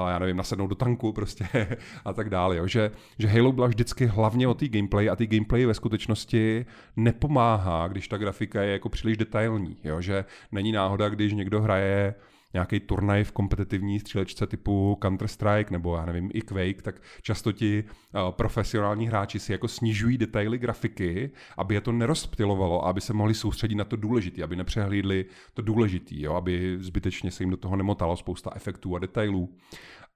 já 0.09 0.19
nevím, 0.19 0.37
nasednout 0.37 0.71
do 0.71 0.75
tanku 0.75 1.13
prostě 1.13 1.47
a 2.05 2.13
tak 2.13 2.31
dále. 2.31 2.57
Jo. 2.57 2.67
Že, 2.67 2.91
že 3.19 3.29
Halo 3.29 3.53
byla 3.53 3.67
vždycky 3.67 4.07
hlavně 4.07 4.49
o 4.49 4.55
té 4.55 4.69
gameplay 4.69 5.11
a 5.11 5.17
ty 5.17 5.27
gameplay 5.27 5.67
ve 5.67 5.75
skutečnosti 5.75 6.67
nepomáhá, 6.97 7.89
když 7.89 8.09
ta 8.09 8.17
grafika 8.17 8.63
je 8.63 8.73
jako 8.73 8.89
příliš 8.89 9.17
detailní. 9.17 9.77
Jo. 9.85 10.01
Že 10.01 10.25
není 10.53 10.73
náhoda, 10.73 11.09
když 11.09 11.33
někdo 11.33 11.63
hraje 11.63 12.15
nějaký 12.55 12.81
turnaj 12.81 13.25
v 13.25 13.33
kompetitivní 13.33 14.01
střílečce 14.01 14.47
typu 14.47 14.99
Counter-Strike 15.03 15.71
nebo 15.71 15.97
já 15.97 16.07
nevím, 16.07 16.31
i 16.35 16.43
Quake, 16.43 16.83
tak 16.83 17.03
často 17.23 17.53
ti 17.53 17.85
uh, 17.85 18.31
profesionální 18.31 19.07
hráči 19.07 19.39
si 19.39 19.53
jako 19.53 19.69
snižují 19.69 20.19
detaily 20.19 20.59
grafiky, 20.59 21.31
aby 21.59 21.75
je 21.75 21.81
to 21.81 21.93
nerozptilovalo, 21.93 22.87
aby 22.87 23.01
se 23.01 23.13
mohli 23.13 23.35
soustředit 23.35 23.75
na 23.75 23.85
to 23.85 23.97
důležité, 23.97 24.43
aby 24.43 24.57
nepřehlídli 24.57 25.25
to 25.55 25.63
důležité, 25.63 26.29
aby 26.37 26.77
zbytečně 26.81 27.31
se 27.31 27.43
jim 27.43 27.51
do 27.51 27.57
toho 27.57 27.77
nemotalo 27.77 28.17
spousta 28.17 28.51
efektů 28.55 28.97
a 28.97 28.99
detailů. 28.99 29.55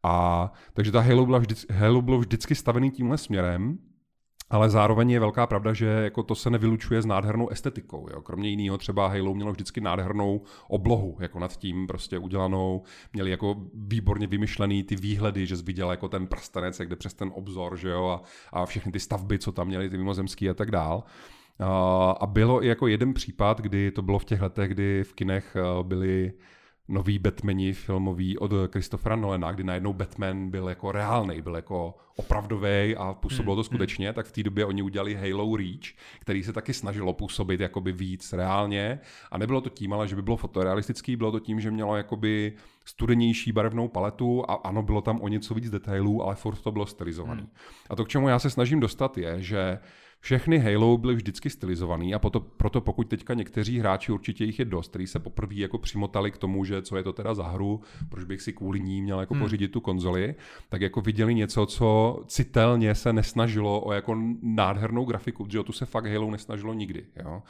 A 0.03 0.53
takže 0.73 0.93
ta 0.93 1.01
Halo, 1.01 1.27
byla 1.27 1.39
vždy, 1.39 1.55
Halo 1.71 2.03
bylo 2.03 2.19
vždycky 2.19 2.55
stavený 2.55 2.91
tímhle 2.91 3.19
směrem, 3.19 3.79
ale 4.55 4.71
zároveň 4.71 5.11
je 5.11 5.21
velká 5.21 5.47
pravda, 5.47 5.73
že 5.73 5.87
jako 5.87 6.23
to 6.23 6.35
se 6.35 6.51
nevylučuje 6.51 7.03
s 7.03 7.07
nádhernou 7.07 7.49
estetikou. 7.49 8.09
Jo. 8.11 8.23
Kromě 8.23 8.49
jiného 8.49 8.79
třeba 8.79 9.09
Halo 9.09 9.35
mělo 9.35 9.53
vždycky 9.53 9.81
nádhernou 9.81 10.43
oblohu, 10.69 11.17
jako 11.21 11.39
nad 11.39 11.57
tím 11.57 11.87
prostě 11.87 12.19
udělanou. 12.19 12.83
Měli 13.13 13.31
jako 13.31 13.57
výborně 13.75 14.27
vymyšlený 14.27 14.83
ty 14.83 14.97
výhledy, 14.97 15.47
že 15.47 15.57
viděl 15.57 15.91
jako 15.91 16.09
ten 16.09 16.27
prstenec, 16.27 16.81
jak 16.81 16.89
jde 16.89 16.97
přes 16.97 17.15
ten 17.15 17.31
obzor, 17.35 17.77
že 17.77 17.89
jo, 17.89 18.07
a, 18.07 18.23
a 18.53 18.67
všechny 18.67 18.93
ty 18.93 19.01
stavby, 19.01 19.39
co 19.39 19.53
tam 19.53 19.67
měli, 19.67 19.91
ty 19.91 19.99
mimozemský 19.99 20.51
a 20.51 20.55
tak 20.55 20.71
dál. 20.71 21.05
A 22.21 22.27
bylo 22.27 22.65
i 22.65 22.67
jako 22.67 22.87
jeden 22.87 23.15
případ, 23.15 23.61
kdy 23.61 23.91
to 23.91 24.03
bylo 24.03 24.19
v 24.19 24.25
těch 24.25 24.41
letech, 24.41 24.71
kdy 24.71 25.05
v 25.05 25.13
kinech 25.13 25.57
eh, 25.57 25.83
byly 25.83 26.33
nový 26.89 27.19
Batmani 27.19 27.73
filmový 27.73 28.39
od 28.39 28.53
Christophera 28.73 29.17
Nolana, 29.17 29.53
kdy 29.53 29.65
najednou 29.65 29.93
Batman 29.93 30.51
byl 30.51 30.69
jako 30.69 30.93
reálný, 30.93 31.43
byl 31.43 31.57
jako 31.57 31.95
opravdový 32.17 32.97
a 32.97 33.15
působilo 33.21 33.57
to 33.57 33.61
hmm, 33.61 33.65
hmm. 33.65 33.65
skutečně, 33.65 34.13
tak 34.13 34.27
v 34.27 34.33
té 34.33 34.43
době 34.43 34.65
oni 34.65 34.83
udělali 34.83 35.15
Halo 35.15 35.57
Reach, 35.57 35.95
který 36.21 36.43
se 36.43 36.53
taky 36.53 36.75
snažilo 36.75 37.13
působit 37.13 37.61
jakoby 37.61 37.93
víc 37.93 38.33
reálně 38.33 39.01
a 39.31 39.39
nebylo 39.39 39.61
to 39.61 39.71
tím, 39.71 39.93
ale 39.93 40.09
že 40.09 40.17
by 40.17 40.23
bylo 40.23 40.37
fotorealistický, 40.37 41.17
bylo 41.17 41.33
to 41.33 41.41
tím, 41.41 41.61
že 41.61 41.71
mělo 41.71 41.97
jakoby 41.97 42.53
studenější 42.85 43.53
barevnou 43.53 43.89
paletu 43.89 44.45
a 44.51 44.55
ano, 44.55 44.83
bylo 44.83 45.01
tam 45.01 45.21
o 45.21 45.29
něco 45.29 45.55
víc 45.55 45.71
detailů, 45.71 46.23
ale 46.23 46.35
furt 46.35 46.57
to 46.57 46.73
bylo 46.73 46.87
stylizovaný. 46.87 47.41
Hmm. 47.41 47.51
A 47.91 47.97
to, 47.97 48.05
k 48.05 48.09
čemu 48.09 48.29
já 48.29 48.39
se 48.39 48.51
snažím 48.51 48.81
dostat, 48.81 49.19
je, 49.19 49.43
že 49.43 49.79
všechny 50.25 50.59
Halo 50.59 50.99
byly 50.99 51.15
vždycky 51.15 51.51
stylizovaný 51.51 52.15
a 52.15 52.19
proto, 52.19 52.41
proto 52.41 52.81
pokud 52.81 53.09
teďka 53.09 53.35
někteří 53.35 53.79
hráči, 53.79 54.13
určitě 54.13 54.45
jich 54.45 54.59
je 54.59 54.65
dost, 54.65 54.91
kteří 54.91 55.07
se 55.07 55.19
poprvé 55.19 55.55
jako 55.55 55.79
přimotali 55.79 56.31
k 56.31 56.39
tomu, 56.39 56.65
že 56.65 56.83
co 56.83 56.97
je 56.97 57.03
to 57.03 57.13
teda 57.13 57.35
za 57.35 57.49
hru, 57.49 57.81
proč 58.09 58.25
bych 58.25 58.43
si 58.43 58.53
kvůli 58.53 58.81
ní 58.81 59.03
měl 59.03 59.21
jako 59.21 59.35
hmm. 59.35 59.43
pořídit 59.43 59.69
tu 59.69 59.81
konzoli, 59.81 60.35
tak 60.69 60.81
jako 60.81 61.01
viděli 61.01 61.35
něco, 61.35 61.67
co 61.67 62.19
citelně 62.27 62.95
se 62.95 63.13
nesnažilo 63.13 63.81
o 63.81 63.93
jako 63.93 64.19
nádhernou 64.43 65.05
grafiku, 65.05 65.45
protože 65.45 65.61
o 65.61 65.63
tu 65.63 65.73
se 65.73 65.87
fakt 65.87 66.07
Halo 66.07 66.31
nesnažilo 66.31 66.75
nikdy. 66.75 67.05
Jo. 67.25 67.43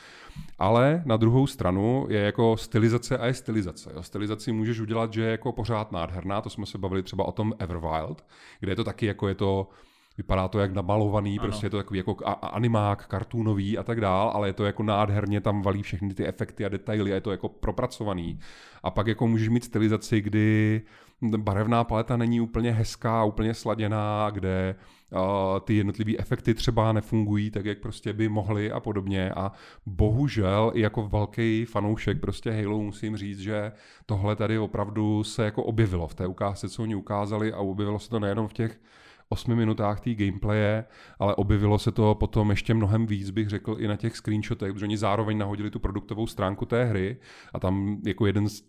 Ale 0.58 1.02
na 1.06 1.16
druhou 1.16 1.46
stranu 1.46 2.06
je 2.10 2.20
jako 2.20 2.56
stylizace 2.56 3.18
a 3.18 3.26
je 3.26 3.34
stylizace. 3.34 3.90
Jo. 3.94 4.02
Stylizaci 4.02 4.52
můžeš 4.52 4.80
udělat, 4.80 5.12
že 5.12 5.22
je 5.22 5.30
jako 5.30 5.52
pořád 5.52 5.92
nádherná, 5.92 6.40
to 6.40 6.50
jsme 6.50 6.66
se 6.66 6.78
bavili 6.78 7.02
třeba 7.02 7.24
o 7.24 7.32
tom 7.32 7.52
Everwild, 7.58 8.24
kde 8.60 8.72
je 8.72 8.76
to 8.76 8.84
taky 8.84 9.06
jako 9.06 9.28
je 9.28 9.34
to 9.34 9.68
Vypadá 10.16 10.48
to 10.48 10.58
jak 10.58 10.72
namalovaný, 10.72 11.38
ano. 11.38 11.48
prostě 11.48 11.66
je 11.66 11.70
to 11.70 11.76
takový 11.76 11.98
jako 11.98 12.16
animák, 12.42 13.06
kartúnový 13.06 13.78
a 13.78 13.82
tak 13.82 14.00
dál, 14.00 14.30
ale 14.34 14.48
je 14.48 14.52
to 14.52 14.64
jako 14.64 14.82
nádherně, 14.82 15.40
tam 15.40 15.62
valí 15.62 15.82
všechny 15.82 16.14
ty 16.14 16.26
efekty 16.26 16.64
a 16.64 16.68
detaily 16.68 17.12
a 17.12 17.14
je 17.14 17.20
to 17.20 17.30
jako 17.30 17.48
propracovaný. 17.48 18.38
A 18.82 18.90
pak 18.90 19.06
jako 19.06 19.28
můžeš 19.28 19.48
mít 19.48 19.64
stylizaci, 19.64 20.20
kdy 20.20 20.82
barevná 21.22 21.84
paleta 21.84 22.16
není 22.16 22.40
úplně 22.40 22.72
hezká, 22.72 23.24
úplně 23.24 23.54
sladěná, 23.54 24.30
kde 24.30 24.74
uh, 25.12 25.20
ty 25.60 25.74
jednotlivé 25.74 26.12
efekty 26.18 26.54
třeba 26.54 26.92
nefungují 26.92 27.50
tak, 27.50 27.64
jak 27.64 27.78
prostě 27.78 28.12
by 28.12 28.28
mohly 28.28 28.72
a 28.72 28.80
podobně. 28.80 29.30
A 29.30 29.52
bohužel 29.86 30.72
i 30.74 30.80
jako 30.80 31.08
velký 31.08 31.64
fanoušek 31.64 32.20
prostě 32.20 32.50
Halo 32.50 32.82
musím 32.82 33.16
říct, 33.16 33.38
že 33.38 33.72
tohle 34.06 34.36
tady 34.36 34.58
opravdu 34.58 35.24
se 35.24 35.44
jako 35.44 35.62
objevilo 35.62 36.08
v 36.08 36.14
té 36.14 36.26
ukázce, 36.26 36.68
co 36.68 36.82
oni 36.82 36.94
ukázali 36.94 37.52
a 37.52 37.58
objevilo 37.58 37.98
se 37.98 38.10
to 38.10 38.20
nejenom 38.20 38.48
v 38.48 38.52
těch 38.52 38.80
osmi 39.28 39.54
minutách 39.54 40.00
té 40.00 40.14
gameplaye, 40.14 40.84
ale 41.18 41.34
objevilo 41.34 41.78
se 41.78 41.92
to 41.92 42.14
potom 42.14 42.50
ještě 42.50 42.74
mnohem 42.74 43.06
víc, 43.06 43.30
bych 43.30 43.48
řekl, 43.48 43.76
i 43.78 43.88
na 43.88 43.96
těch 43.96 44.16
screenshotech, 44.16 44.72
protože 44.72 44.86
oni 44.86 44.96
zároveň 44.96 45.38
nahodili 45.38 45.70
tu 45.70 45.78
produktovou 45.78 46.26
stránku 46.26 46.66
té 46.66 46.84
hry 46.84 47.16
a 47.54 47.60
tam 47.60 48.00
jako 48.06 48.26
jeden 48.26 48.48
z 48.48 48.62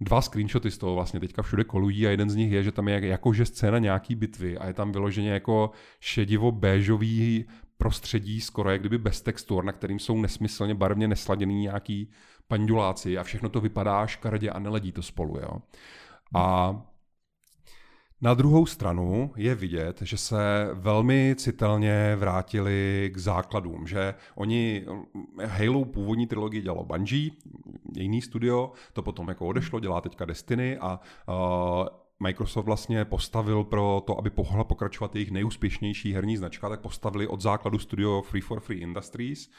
dva 0.00 0.22
screenshoty 0.22 0.70
z 0.70 0.78
toho 0.78 0.94
vlastně 0.94 1.20
teďka 1.20 1.42
všude 1.42 1.64
kolují 1.64 2.06
a 2.06 2.10
jeden 2.10 2.30
z 2.30 2.36
nich 2.36 2.52
je, 2.52 2.62
že 2.62 2.72
tam 2.72 2.88
je 2.88 3.06
jakože 3.06 3.44
scéna 3.44 3.78
nějaký 3.78 4.14
bitvy 4.14 4.58
a 4.58 4.66
je 4.66 4.74
tam 4.74 4.92
vyloženě 4.92 5.30
jako 5.30 5.70
šedivo 6.00 6.52
béžový 6.52 7.44
prostředí, 7.78 8.40
skoro 8.40 8.70
jak 8.70 8.80
kdyby 8.80 8.98
bez 8.98 9.22
textur, 9.22 9.64
na 9.64 9.72
kterým 9.72 9.98
jsou 9.98 10.20
nesmyslně 10.20 10.74
barevně 10.74 11.08
nesladěný 11.08 11.60
nějaký 11.60 12.10
panduláci 12.48 13.18
a 13.18 13.22
všechno 13.22 13.48
to 13.48 13.60
vypadá 13.60 14.06
škaredě 14.06 14.50
a 14.50 14.58
neledí 14.58 14.92
to 14.92 15.02
spolu. 15.02 15.38
Jo. 15.38 15.58
A 16.34 16.74
na 18.22 18.34
druhou 18.34 18.66
stranu 18.66 19.32
je 19.36 19.54
vidět, 19.54 20.02
že 20.02 20.16
se 20.16 20.70
velmi 20.74 21.34
citelně 21.38 22.16
vrátili 22.16 23.10
k 23.14 23.18
základům, 23.18 23.86
že 23.86 24.14
oni 24.34 24.86
Halo 25.44 25.84
původní 25.84 26.26
trilogii 26.26 26.62
dělalo 26.62 26.84
Bungie, 26.84 27.30
jiný 27.96 28.22
studio, 28.22 28.72
to 28.92 29.02
potom 29.02 29.28
jako 29.28 29.46
odešlo, 29.46 29.80
dělá 29.80 30.00
teďka 30.00 30.24
Destiny 30.24 30.78
a 30.78 31.00
uh, 31.28 31.86
Microsoft 32.20 32.64
vlastně 32.64 33.04
postavil 33.04 33.64
pro 33.64 34.02
to, 34.06 34.18
aby 34.18 34.30
mohla 34.36 34.64
pokračovat 34.64 35.14
jejich 35.14 35.30
nejúspěšnější 35.30 36.12
herní 36.12 36.36
značka, 36.36 36.68
tak 36.68 36.80
postavili 36.80 37.26
od 37.26 37.40
základu 37.40 37.78
studio 37.78 38.22
Free 38.22 38.42
for 38.42 38.60
Free 38.60 38.80
Industries, 38.80 39.50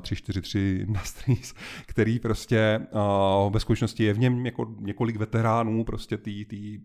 343 0.00 0.78
Industries, 0.86 1.54
který 1.86 2.18
prostě 2.18 2.80
uh, 2.90 3.52
ve 3.52 3.60
skutečnosti 3.60 4.04
je 4.04 4.12
v 4.12 4.18
něm 4.18 4.46
jako 4.46 4.74
několik 4.80 5.16
veteránů 5.16 5.84
prostě 5.84 6.16
té 6.16 6.30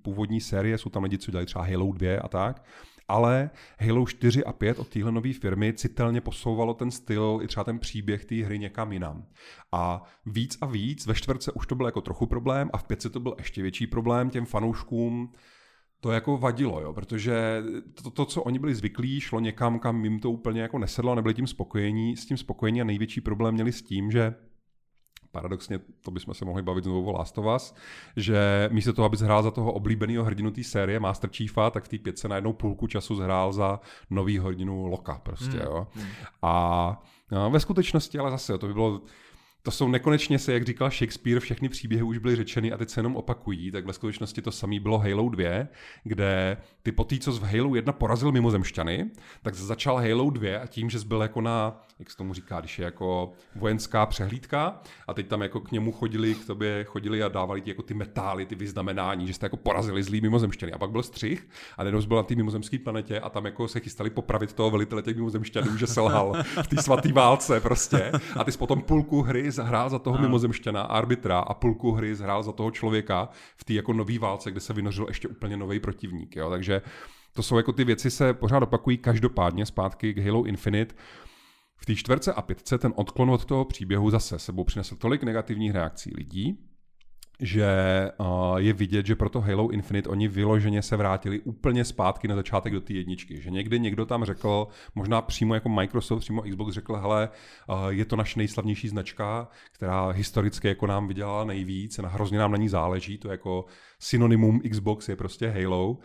původní 0.02 0.42
série, 0.42 0.78
jsou 0.78 0.90
tam 0.90 1.04
lidi, 1.04 1.18
co 1.18 1.32
dělají 1.32 1.46
třeba 1.46 1.66
Halo 1.66 1.92
2 1.92 2.22
a 2.22 2.28
tak, 2.28 2.64
ale 3.08 3.50
Halo 3.80 4.08
4 4.08 4.44
a 4.44 4.54
5 4.54 4.80
od 4.80 4.88
téhle 4.88 5.12
nové 5.12 5.34
firmy 5.34 5.74
citelně 5.74 6.22
posouvalo 6.22 6.74
ten 6.74 6.92
styl 6.92 7.40
i 7.44 7.48
třeba 7.48 7.64
ten 7.64 7.80
příběh 7.80 8.26
té 8.26 8.36
hry 8.36 8.60
někam 8.60 8.92
jinam. 8.92 9.26
A 9.72 10.04
víc 10.26 10.58
a 10.62 10.66
víc, 10.66 11.08
ve 11.08 11.16
čtvrtce 11.16 11.52
už 11.52 11.68
to 11.68 11.76
byl 11.76 11.86
jako 11.86 12.02
trochu 12.02 12.26
problém 12.26 12.70
a 12.74 12.78
v 12.78 12.84
pětce 12.84 13.10
to 13.10 13.20
byl 13.20 13.36
ještě 13.38 13.62
větší 13.62 13.88
problém 13.88 14.30
těm 14.30 14.46
fanouškům 14.46 15.34
to 16.02 16.12
jako 16.12 16.38
vadilo, 16.38 16.82
jo, 16.82 16.94
protože 16.94 17.64
to, 18.04 18.10
to, 18.10 18.26
co 18.26 18.44
oni 18.44 18.60
byli 18.60 18.76
zvyklí, 18.76 19.20
šlo 19.20 19.40
někam, 19.40 19.80
kam 19.80 20.04
jim 20.04 20.20
to 20.20 20.32
úplně 20.32 20.62
jako 20.62 20.80
nesedlo, 20.80 21.16
nebyli 21.16 21.34
tím 21.34 21.48
spokojení, 21.48 22.18
s 22.18 22.26
tím 22.26 22.38
spokojení 22.38 22.82
a 22.82 22.84
největší 22.84 23.22
problém 23.22 23.54
měli 23.54 23.72
s 23.72 23.82
tím, 23.82 24.12
že 24.12 24.36
paradoxně, 25.32 25.80
to 26.02 26.12
bychom 26.12 26.34
se 26.34 26.46
mohli 26.46 26.62
bavit 26.62 26.84
znovu 26.84 27.06
o 27.06 27.12
Last 27.12 27.38
of 27.38 27.46
Us, 27.56 27.76
že 28.16 28.70
místo 28.72 28.94
toho, 28.94 29.06
aby 29.06 29.18
zhrál 29.18 29.44
za 29.44 29.52
toho 29.52 29.74
oblíbeného 29.74 30.24
hrdinu 30.24 30.52
té 30.52 30.64
série 30.64 31.00
Master 31.00 31.30
Chiefa, 31.30 31.72
tak 31.72 31.84
v 31.84 31.88
té 31.88 31.98
pětce 31.98 32.28
najednou 32.28 32.54
půlku 32.54 32.88
času 32.88 33.16
zhrál 33.16 33.54
za 33.54 33.80
nový 34.10 34.40
hrdinu 34.40 34.88
Loka 34.88 35.22
prostě, 35.24 35.58
hmm. 35.58 35.62
jo. 35.66 35.88
Hmm. 35.94 36.08
A 36.42 37.04
no, 37.32 37.50
ve 37.50 37.60
skutečnosti, 37.60 38.20
ale 38.20 38.32
zase, 38.32 38.58
to 38.58 38.68
by 38.68 38.74
bylo 38.74 39.02
to 39.64 39.72
jsou 39.72 39.88
nekonečně 39.88 40.40
se, 40.40 40.54
jak 40.54 40.66
říkal 40.66 40.90
Shakespeare, 40.90 41.40
všechny 41.40 41.70
příběhy 41.70 42.04
už 42.04 42.18
byly 42.18 42.36
řečeny 42.36 42.72
a 42.72 42.78
teď 42.78 42.90
se 42.90 43.00
jenom 43.00 43.16
opakují, 43.16 43.72
tak 43.72 43.86
ve 43.86 43.94
skutečnosti 43.94 44.42
to 44.42 44.52
samé 44.52 44.80
bylo 44.80 44.98
Halo 44.98 45.30
2, 45.30 45.50
kde 46.04 46.58
ty 46.84 46.92
po 46.92 47.06
co 47.20 47.32
z 47.32 47.40
Halo 47.40 47.76
1 47.76 47.94
porazil 47.94 48.32
mimozemšťany, 48.32 49.10
tak 49.42 49.56
začal 49.56 49.98
Halo 49.98 50.30
2 50.30 50.60
a 50.62 50.66
tím, 50.66 50.90
že 50.90 51.00
byl 51.06 51.22
jako 51.22 51.42
na, 51.42 51.82
jak 52.00 52.12
se 52.12 52.18
tomu 52.18 52.34
říká, 52.34 52.60
když 52.60 52.80
je 52.80 52.86
jako 52.86 53.32
vojenská 53.56 54.06
přehlídka 54.06 54.82
a 55.08 55.14
teď 55.14 55.28
tam 55.28 55.42
jako 55.42 55.60
k 55.60 55.72
němu 55.72 55.92
chodili, 55.92 56.36
k 56.36 56.46
tobě 56.46 56.84
chodili 56.84 57.24
a 57.24 57.28
dávali 57.28 57.62
ti 57.62 57.70
jako 57.70 57.82
ty 57.82 57.94
metály, 57.94 58.46
ty 58.46 58.56
vyznamenání, 58.56 59.28
že 59.28 59.34
jste 59.34 59.46
jako 59.46 59.58
porazili 59.58 60.04
zlý 60.04 60.22
mimozemšťany. 60.22 60.72
A 60.72 60.78
pak 60.78 60.92
byl 60.92 61.04
střih 61.04 61.50
a 61.78 61.84
najednou 61.84 62.02
byl 62.02 62.18
na 62.18 62.24
té 62.24 62.36
mimozemské 62.36 62.80
planetě 62.80 63.20
a 63.20 63.30
tam 63.30 63.46
jako 63.46 63.68
se 63.68 63.80
chystali 63.80 64.10
popravit 64.10 64.54
toho 64.54 64.72
velitele 64.72 65.02
těch 65.02 65.16
mimozemšťanů, 65.16 65.78
že 65.78 65.88
selhal 65.88 66.34
v 66.64 66.68
té 66.68 66.82
svaté 66.82 67.14
válce 67.14 67.60
prostě. 67.60 68.12
A 68.36 68.44
ty 68.44 68.52
potom 68.52 68.82
půlku 68.82 69.22
hry 69.22 69.49
zhrál 69.52 69.90
za 69.90 70.00
toho 70.00 70.18
no. 70.18 70.24
mimozemšťana, 70.24 70.82
arbitra 70.82 71.40
a 71.40 71.54
půlku 71.54 71.92
hry 71.92 72.16
zhrál 72.16 72.44
za 72.44 72.52
toho 72.52 72.72
člověka 72.72 73.30
v 73.58 73.64
té 73.64 73.74
jako 73.74 73.94
nový 73.94 74.18
válce, 74.18 74.52
kde 74.52 74.60
se 74.60 74.74
vynořil 74.74 75.06
ještě 75.08 75.28
úplně 75.28 75.58
nový 75.58 75.80
protivník. 75.80 76.36
Jo? 76.36 76.50
Takže 76.50 76.82
to 77.34 77.44
jsou 77.44 77.58
jako 77.58 77.72
ty 77.72 77.84
věci 77.84 78.12
se 78.12 78.34
pořád 78.34 78.64
opakují 78.64 78.98
každopádně 78.98 79.66
zpátky 79.66 80.14
k 80.14 80.18
Halo 80.18 80.44
Infinite. 80.44 80.96
V 81.78 81.86
té 81.86 81.96
čtverce 81.96 82.34
a 82.34 82.42
pětce 82.42 82.78
ten 82.78 82.94
odklon 82.96 83.30
od 83.30 83.46
toho 83.46 83.66
příběhu 83.66 84.10
zase 84.10 84.40
sebou 84.40 84.64
přinesl 84.64 84.96
tolik 84.96 85.24
negativních 85.24 85.72
reakcí 85.72 86.12
lidí, 86.16 86.69
že 87.40 87.68
uh, 88.18 88.58
je 88.58 88.74
vidět, 88.74 89.06
že 89.06 89.16
proto 89.16 89.42
Halo 89.42 89.70
Infinite 89.70 90.10
oni 90.10 90.28
vyloženě 90.28 90.82
se 90.82 90.98
vrátili 90.98 91.40
úplně 91.40 91.86
zpátky 91.86 92.28
na 92.28 92.36
začátek 92.36 92.74
do 92.74 92.82
té 92.82 92.94
jedničky. 92.94 93.42
Že 93.42 93.50
někdy 93.50 93.80
někdo 93.80 94.06
tam 94.06 94.26
řekl, 94.26 94.68
možná 94.96 95.22
přímo 95.22 95.54
jako 95.54 95.70
Microsoft, 95.70 96.20
přímo 96.20 96.42
Xbox 96.42 96.74
řekl, 96.74 96.96
hele, 96.96 97.30
uh, 97.70 97.88
je 97.88 98.06
to 98.06 98.16
naše 98.16 98.40
nejslavnější 98.40 98.88
značka, 98.88 99.48
která 99.72 100.10
historicky 100.10 100.68
jako 100.68 100.88
nám 100.88 101.08
vydělala 101.08 101.44
nejvíc, 101.44 102.00
a 102.00 102.08
hrozně 102.08 102.40
nám 102.40 102.52
na 102.52 102.58
ní 102.58 102.70
záleží, 102.70 103.18
to 103.18 103.32
jako 103.32 103.66
synonymum 104.00 104.62
Xbox 104.70 105.10
je 105.10 105.16
prostě 105.16 105.50
Halo. 105.50 105.90
Uh, 105.90 105.98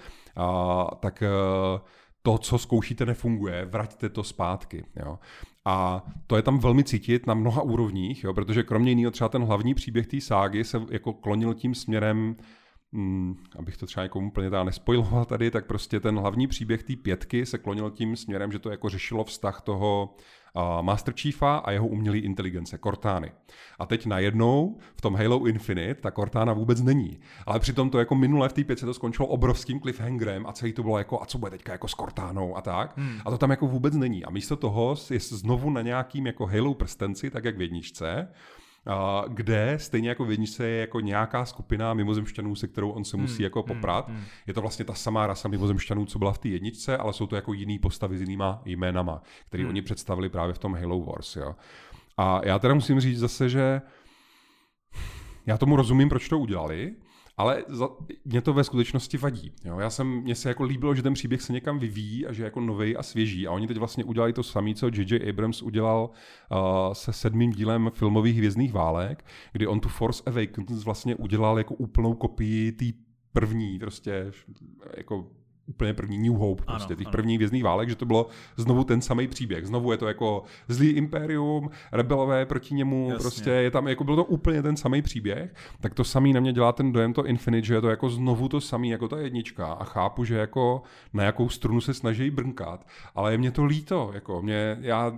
tak 1.01 1.23
uh, 1.23 1.81
to, 2.23 2.39
co 2.39 2.59
zkoušíte, 2.59 3.07
nefunguje, 3.07 3.65
vraťte 3.65 4.09
to 4.09 4.25
zpátky. 4.25 4.85
Jo. 4.97 5.19
A 5.67 6.05
to 6.27 6.37
je 6.37 6.43
tam 6.43 6.59
velmi 6.59 6.85
cítit 6.85 7.27
na 7.27 7.35
mnoha 7.35 7.63
úrovních, 7.63 8.25
jo, 8.25 8.35
protože 8.35 8.63
kromě 8.63 8.91
jiného 8.91 9.11
třeba 9.11 9.29
ten 9.29 9.45
hlavní 9.45 9.75
příběh 9.75 10.07
té 10.07 10.21
ságy 10.21 10.65
se 10.65 10.83
jako 10.91 11.13
klonil 11.13 11.55
tím 11.55 11.75
směrem, 11.75 12.37
hmm, 12.95 13.37
abych 13.59 13.77
to 13.77 13.87
třeba 13.87 14.03
jako 14.03 14.19
úplně 14.19 14.51
teda 14.51 14.65
nespojiloval 14.65 15.25
tady, 15.25 15.51
tak 15.51 15.67
prostě 15.67 16.01
ten 16.01 16.19
hlavní 16.19 16.47
příběh 16.47 16.83
té 16.83 16.97
pětky 16.97 17.47
se 17.47 17.59
klonil 17.59 17.91
tím 17.91 18.17
směrem, 18.17 18.53
že 18.53 18.59
to 18.59 18.71
jako 18.71 18.89
řešilo 18.89 19.25
vztah 19.25 19.61
toho 19.61 20.17
Master 20.81 21.15
Chiefa 21.15 21.57
a 21.57 21.71
jeho 21.71 21.87
umělý 21.87 22.19
inteligence, 22.19 22.79
Cortány. 22.79 23.33
A 23.79 23.87
teď 23.87 24.07
najednou 24.07 24.79
v 24.97 25.01
tom 25.01 25.15
Halo 25.15 25.47
Infinite 25.47 25.95
ta 25.95 26.11
Cortána 26.11 26.53
vůbec 26.53 26.81
není. 26.81 27.19
Ale 27.47 27.61
přitom 27.61 27.91
to 27.91 27.99
jako 27.99 28.15
minule 28.15 28.49
v 28.49 28.53
té 28.53 28.65
pětce 28.65 28.87
to 28.87 28.95
skončilo 28.95 29.29
obrovským 29.29 29.81
cliffhangerem 29.81 30.47
a 30.47 30.53
celý 30.53 30.73
to 30.73 30.83
bylo 30.83 30.99
jako, 30.99 31.23
a 31.23 31.27
co 31.27 31.39
bude 31.39 31.51
teďka 31.51 31.73
jako 31.73 31.89
s 31.89 31.95
Cortánou 31.95 32.57
a 32.57 32.61
tak. 32.61 32.99
Hmm. 32.99 33.21
A 33.25 33.31
to 33.31 33.39
tam 33.39 33.51
jako 33.51 33.67
vůbec 33.67 33.95
není. 33.95 34.25
A 34.25 34.31
místo 34.31 34.57
toho 34.57 34.97
je 35.11 35.21
znovu 35.21 35.71
na 35.71 35.83
nějakým 35.83 36.27
jako 36.27 36.47
Halo 36.47 36.75
prstenci, 36.75 37.31
tak 37.31 37.45
jak 37.45 37.57
v 37.57 37.61
jedničce, 37.61 38.29
kde 39.29 39.79
stejně 39.79 40.09
jako 40.09 40.25
v 40.25 40.31
jedničce 40.31 40.69
je 40.69 40.81
jako 40.81 41.01
nějaká 41.01 41.45
skupina 41.45 41.95
mimozemšťanů, 41.95 42.55
se 42.55 42.69
kterou 42.69 42.91
on 42.91 43.05
se 43.05 43.17
musí 43.17 43.37
hmm, 43.37 43.45
jako 43.45 43.63
hmm, 43.63 43.69
poprat. 43.69 44.09
Hmm, 44.09 44.17
hmm. 44.17 44.27
Je 44.47 44.55
to 44.55 44.61
vlastně 44.61 44.85
ta 44.85 44.95
samá 44.95 45.27
rasa 45.27 45.49
mimozemšťanů, 45.49 46.07
co 46.07 46.19
byla 46.19 46.33
v 46.33 46.39
té 46.39 46.49
jedničce, 46.49 46.97
ale 46.97 47.13
jsou 47.13 47.27
to 47.27 47.37
jako 47.37 47.53
jiný 47.53 47.79
postavy 47.79 48.19
s 48.19 48.21
jinýma 48.21 48.63
jménama, 48.65 49.23
které 49.47 49.63
hmm. 49.63 49.71
oni 49.71 49.83
představili 49.83 50.29
právě 50.29 50.55
v 50.55 50.59
tom 50.59 50.75
Halo 50.75 51.01
Wars. 51.01 51.37
Jo. 51.37 51.55
A 52.17 52.41
já 52.45 52.59
teda 52.59 52.75
musím 52.75 53.01
říct 53.01 53.19
zase, 53.19 53.49
že 53.49 53.81
já 55.47 55.59
tomu 55.59 55.77
rozumím, 55.77 56.09
proč 56.09 56.29
to 56.29 56.39
udělali, 56.39 56.95
ale 57.37 57.65
za, 57.69 57.89
mě 58.25 58.41
to 58.41 58.53
ve 58.53 58.65
skutečnosti 58.65 59.17
vadí. 59.17 59.53
Jo? 59.65 59.79
Já 59.79 59.91
jsem, 59.91 60.07
mně 60.07 60.35
se 60.35 60.49
jako 60.49 60.65
líbilo, 60.65 60.95
že 60.95 61.03
ten 61.03 61.15
příběh 61.15 61.43
se 61.43 61.53
někam 61.53 61.79
vyvíjí 61.79 62.27
a 62.27 62.33
že 62.33 62.43
je 62.43 62.45
jako 62.45 62.61
nový 62.61 62.97
a 62.97 63.03
svěží. 63.03 63.47
A 63.47 63.53
oni 63.53 63.67
teď 63.67 63.77
vlastně 63.77 64.05
udělali 64.05 64.33
to 64.33 64.43
samé, 64.43 64.75
co 64.75 64.87
J.J. 64.87 65.31
Abrams 65.31 65.63
udělal 65.63 66.11
uh, 66.11 66.59
se 66.93 67.13
sedmým 67.13 67.51
dílem 67.51 67.91
filmových 67.95 68.37
hvězdných 68.37 68.73
válek, 68.73 69.25
kdy 69.53 69.67
on 69.67 69.81
tu 69.81 69.89
Force 69.89 70.23
Awakens 70.27 70.85
vlastně 70.85 71.17
udělal 71.17 71.59
jako 71.59 71.75
úplnou 71.75 72.15
kopii 72.15 72.73
té 72.73 72.85
první, 73.33 73.79
prostě 73.79 74.33
jako 74.97 75.31
úplně 75.67 75.95
první 75.95 76.19
New 76.19 76.39
Hope, 76.39 76.65
ano, 76.67 76.77
prostě 76.77 76.97
těch 76.97 77.07
ano. 77.07 77.13
prvních 77.13 77.39
vězných 77.39 77.65
válek, 77.65 77.89
že 77.89 77.97
to 77.97 78.07
bylo 78.07 78.27
znovu 78.57 78.85
ten 78.85 79.01
samý 79.01 79.29
příběh. 79.29 79.67
Znovu 79.67 79.93
je 79.93 79.99
to 79.99 80.09
jako 80.09 80.43
zlý 80.69 80.89
impérium, 80.89 81.71
rebelové 81.93 82.47
proti 82.47 82.75
němu, 82.75 83.09
Jasně. 83.11 83.23
prostě 83.23 83.51
je 83.51 83.71
tam, 83.71 83.89
jako 83.89 84.05
bylo 84.05 84.17
to 84.17 84.25
úplně 84.25 84.63
ten 84.63 84.77
samý 84.77 85.03
příběh, 85.03 85.55
tak 85.81 85.95
to 85.95 86.05
samý 86.05 86.33
na 86.33 86.41
mě 86.41 86.53
dělá 86.53 86.73
ten 86.73 86.93
dojem 86.93 87.13
to 87.13 87.27
Infinite, 87.27 87.67
že 87.67 87.75
je 87.75 87.81
to 87.81 87.89
jako 87.89 88.11
znovu 88.11 88.49
to 88.49 88.61
samý 88.61 88.89
jako 88.91 89.09
ta 89.09 89.19
jednička 89.19 89.67
a 89.67 89.85
chápu, 89.85 90.25
že 90.25 90.37
jako 90.37 90.83
na 91.13 91.25
jakou 91.25 91.49
strunu 91.49 91.81
se 91.81 91.95
snaží 91.95 92.31
brnkat, 92.31 92.87
ale 93.15 93.33
je 93.33 93.39
mě 93.39 93.51
to 93.51 93.65
líto, 93.65 94.11
jako 94.15 94.43
mě, 94.43 94.77
já, 94.81 95.13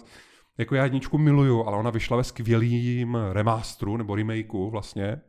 jako 0.59 0.75
já 0.75 0.85
jedničku 0.85 1.19
miluju, 1.19 1.65
ale 1.65 1.77
ona 1.77 1.91
vyšla 1.91 2.17
ve 2.17 2.25
skvělým 2.25 3.19
remasteru 3.33 3.97
nebo 3.97 4.17
remakeu 4.17 4.71
vlastně, 4.71 5.21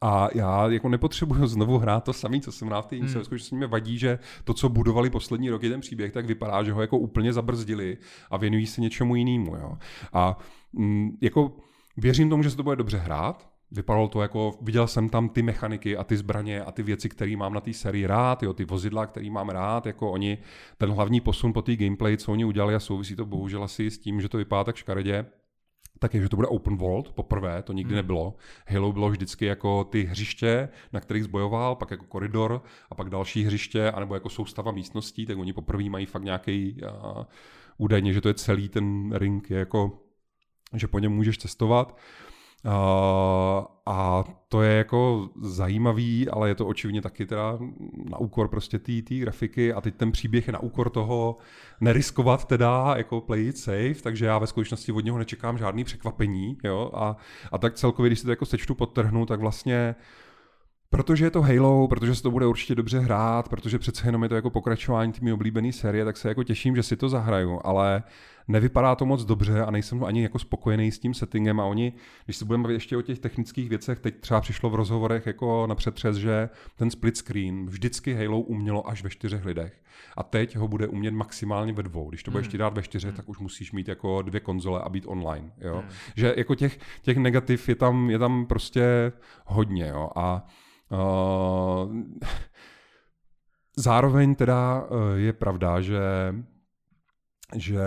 a 0.00 0.28
já 0.34 0.68
jako 0.68 0.88
nepotřebuju 0.88 1.46
znovu 1.46 1.78
hrát 1.78 2.04
to 2.04 2.12
samé, 2.12 2.40
co 2.40 2.52
jsem 2.52 2.68
hrál 2.68 2.82
v 2.82 2.86
té 2.86 2.96
hmm. 2.96 3.08
že 3.08 3.38
se 3.38 3.54
mi 3.54 3.66
vadí, 3.66 3.98
že 3.98 4.18
to, 4.44 4.54
co 4.54 4.68
budovali 4.68 5.10
poslední 5.10 5.50
roky 5.50 5.68
ten 5.68 5.80
příběh, 5.80 6.12
tak 6.12 6.26
vypadá, 6.26 6.62
že 6.62 6.72
ho 6.72 6.80
jako 6.80 6.98
úplně 6.98 7.32
zabrzdili 7.32 7.98
a 8.30 8.36
věnují 8.36 8.66
se 8.66 8.80
něčemu 8.80 9.16
jinému. 9.16 9.56
Jo. 9.56 9.78
A 10.12 10.38
mm, 10.72 11.18
jako 11.20 11.56
věřím 11.96 12.30
tomu, 12.30 12.42
že 12.42 12.50
se 12.50 12.56
to 12.56 12.62
bude 12.62 12.76
dobře 12.76 12.98
hrát, 12.98 13.48
Vypadalo 13.70 14.08
to 14.08 14.22
jako, 14.22 14.58
viděl 14.60 14.86
jsem 14.86 15.08
tam 15.08 15.28
ty 15.28 15.42
mechaniky 15.42 15.96
a 15.96 16.04
ty 16.04 16.16
zbraně 16.16 16.62
a 16.62 16.72
ty 16.72 16.82
věci, 16.82 17.08
které 17.08 17.36
mám 17.36 17.54
na 17.54 17.60
té 17.60 17.72
sérii 17.72 18.06
rád, 18.06 18.42
jo, 18.42 18.52
ty 18.52 18.64
vozidla, 18.64 19.06
které 19.06 19.30
mám 19.30 19.48
rád, 19.48 19.86
jako 19.86 20.10
oni, 20.10 20.38
ten 20.78 20.90
hlavní 20.90 21.20
posun 21.20 21.52
po 21.52 21.62
té 21.62 21.76
gameplay, 21.76 22.16
co 22.16 22.32
oni 22.32 22.44
udělali 22.44 22.74
a 22.74 22.80
souvisí 22.80 23.16
to 23.16 23.26
bohužel 23.26 23.64
asi 23.64 23.90
s 23.90 23.98
tím, 23.98 24.20
že 24.20 24.28
to 24.28 24.38
vypadá 24.38 24.64
tak 24.64 24.76
škaredě, 24.76 25.26
tak 25.98 26.14
je, 26.14 26.22
že 26.22 26.28
to 26.28 26.36
bude 26.36 26.48
open 26.48 26.76
world, 26.76 27.12
poprvé, 27.12 27.62
to 27.62 27.72
nikdy 27.72 27.90
hmm. 27.90 27.96
nebylo. 27.96 28.34
Halo 28.66 28.92
bylo 28.92 29.10
vždycky 29.10 29.44
jako 29.44 29.84
ty 29.84 30.02
hřiště, 30.02 30.68
na 30.92 31.00
kterých 31.00 31.24
zbojoval, 31.24 31.76
pak 31.76 31.90
jako 31.90 32.04
koridor 32.04 32.62
a 32.90 32.94
pak 32.94 33.10
další 33.10 33.44
hřiště, 33.44 33.90
anebo 33.90 34.14
jako 34.14 34.28
soustava 34.28 34.72
místností, 34.72 35.26
tak 35.26 35.38
oni 35.38 35.52
poprvé 35.52 35.84
mají 35.84 36.06
fakt 36.06 36.24
nějaký 36.24 36.80
uh, 36.82 37.24
údajně, 37.78 38.12
že 38.12 38.20
to 38.20 38.28
je 38.28 38.34
celý 38.34 38.68
ten 38.68 39.12
ring, 39.14 39.50
je 39.50 39.58
jako, 39.58 39.98
že 40.74 40.86
po 40.86 40.98
něm 40.98 41.12
můžeš 41.12 41.38
cestovat. 41.38 41.92
Uh, 41.92 41.98
a 43.86 44.24
to 44.48 44.62
je 44.62 44.78
jako 44.78 45.28
zajímavý, 45.42 46.28
ale 46.28 46.48
je 46.48 46.54
to 46.54 46.66
očividně 46.66 47.02
taky 47.02 47.26
teda 47.26 47.58
na 48.10 48.18
úkor 48.18 48.48
prostě 48.48 48.78
té 48.78 48.92
grafiky. 49.08 49.72
A 49.72 49.80
teď 49.80 49.94
ten 49.94 50.12
příběh 50.12 50.46
je 50.46 50.52
na 50.52 50.58
úkor 50.58 50.90
toho 50.90 51.36
neriskovat 51.80 52.44
teda 52.44 52.94
jako 52.96 53.20
play 53.20 53.46
it 53.46 53.58
safe, 53.58 54.02
takže 54.02 54.26
já 54.26 54.38
ve 54.38 54.46
skutečnosti 54.46 54.92
od 54.92 55.04
něho 55.04 55.18
nečekám 55.18 55.58
žádný 55.58 55.84
překvapení, 55.84 56.58
jo, 56.64 56.90
a, 56.94 57.16
a 57.52 57.58
tak 57.58 57.74
celkově, 57.74 58.08
když 58.08 58.18
si 58.18 58.24
to 58.24 58.30
jako 58.30 58.46
sečtu, 58.46 58.74
podtrhnu, 58.74 59.26
tak 59.26 59.40
vlastně 59.40 59.94
Protože 60.90 61.24
je 61.24 61.30
to 61.30 61.42
Halo, 61.42 61.88
protože 61.88 62.14
se 62.14 62.22
to 62.22 62.30
bude 62.30 62.46
určitě 62.46 62.74
dobře 62.74 62.98
hrát, 62.98 63.48
protože 63.48 63.78
přece 63.78 64.08
jenom 64.08 64.22
je 64.22 64.28
to 64.28 64.34
jako 64.34 64.50
pokračování 64.50 65.12
té 65.12 65.32
oblíbené 65.32 65.72
série, 65.72 66.04
tak 66.04 66.16
se 66.16 66.28
jako 66.28 66.44
těším, 66.44 66.76
že 66.76 66.82
si 66.82 66.96
to 66.96 67.08
zahraju, 67.08 67.60
ale 67.64 68.02
nevypadá 68.48 68.94
to 68.94 69.06
moc 69.06 69.24
dobře 69.24 69.62
a 69.62 69.70
nejsem 69.70 70.04
ani 70.04 70.22
jako 70.22 70.38
spokojený 70.38 70.92
s 70.92 70.98
tím 70.98 71.14
settingem 71.14 71.60
a 71.60 71.64
oni, 71.64 71.92
když 72.24 72.36
se 72.36 72.44
budeme 72.44 72.62
bavit 72.62 72.74
ještě 72.74 72.96
o 72.96 73.02
těch 73.02 73.18
technických 73.18 73.68
věcech, 73.68 74.00
teď 74.00 74.20
třeba 74.20 74.40
přišlo 74.40 74.70
v 74.70 74.74
rozhovorech 74.74 75.26
jako 75.26 75.66
na 75.66 75.74
přetřes, 75.74 76.16
že 76.16 76.48
ten 76.76 76.90
split 76.90 77.16
screen 77.16 77.66
vždycky 77.66 78.14
Halo 78.14 78.40
umělo 78.40 78.88
až 78.88 79.02
ve 79.02 79.10
čtyřech 79.10 79.44
lidech 79.44 79.80
a 80.16 80.22
teď 80.22 80.56
ho 80.56 80.68
bude 80.68 80.86
umět 80.86 81.14
maximálně 81.14 81.72
ve 81.72 81.82
dvou. 81.82 82.08
Když 82.08 82.22
to 82.22 82.30
budeš 82.30 82.48
hmm. 82.48 82.58
dát 82.58 82.74
ve 82.74 82.82
čtyřech, 82.82 83.14
tak 83.14 83.28
už 83.28 83.38
musíš 83.38 83.72
mít 83.72 83.88
jako 83.88 84.22
dvě 84.22 84.40
konzole 84.40 84.80
a 84.80 84.88
být 84.88 85.04
online. 85.06 85.50
Jo? 85.60 85.74
Hmm. 85.74 85.90
Že 86.16 86.34
jako 86.36 86.54
těch, 86.54 86.78
těch 87.02 87.16
negativ 87.16 87.68
je 87.68 87.74
tam, 87.74 88.10
je 88.10 88.18
tam 88.18 88.46
prostě 88.46 89.12
hodně. 89.46 89.88
Jo? 89.88 90.10
A 90.16 90.46
uh, 90.90 91.96
zároveň 93.76 94.34
teda 94.34 94.82
uh, 94.82 95.14
je 95.14 95.32
pravda, 95.32 95.80
že 95.80 96.00
že 97.56 97.80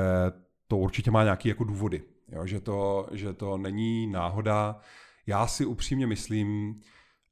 to 0.67 0.77
určitě 0.77 1.11
má 1.11 1.23
nějaké 1.23 1.49
jako 1.49 1.63
důvody, 1.63 2.03
jo? 2.29 2.45
Že, 2.45 2.61
to, 2.61 3.07
že 3.11 3.33
to 3.33 3.57
není 3.57 4.07
náhoda. 4.07 4.79
Já 5.27 5.47
si 5.47 5.65
upřímně 5.65 6.07
myslím, 6.07 6.79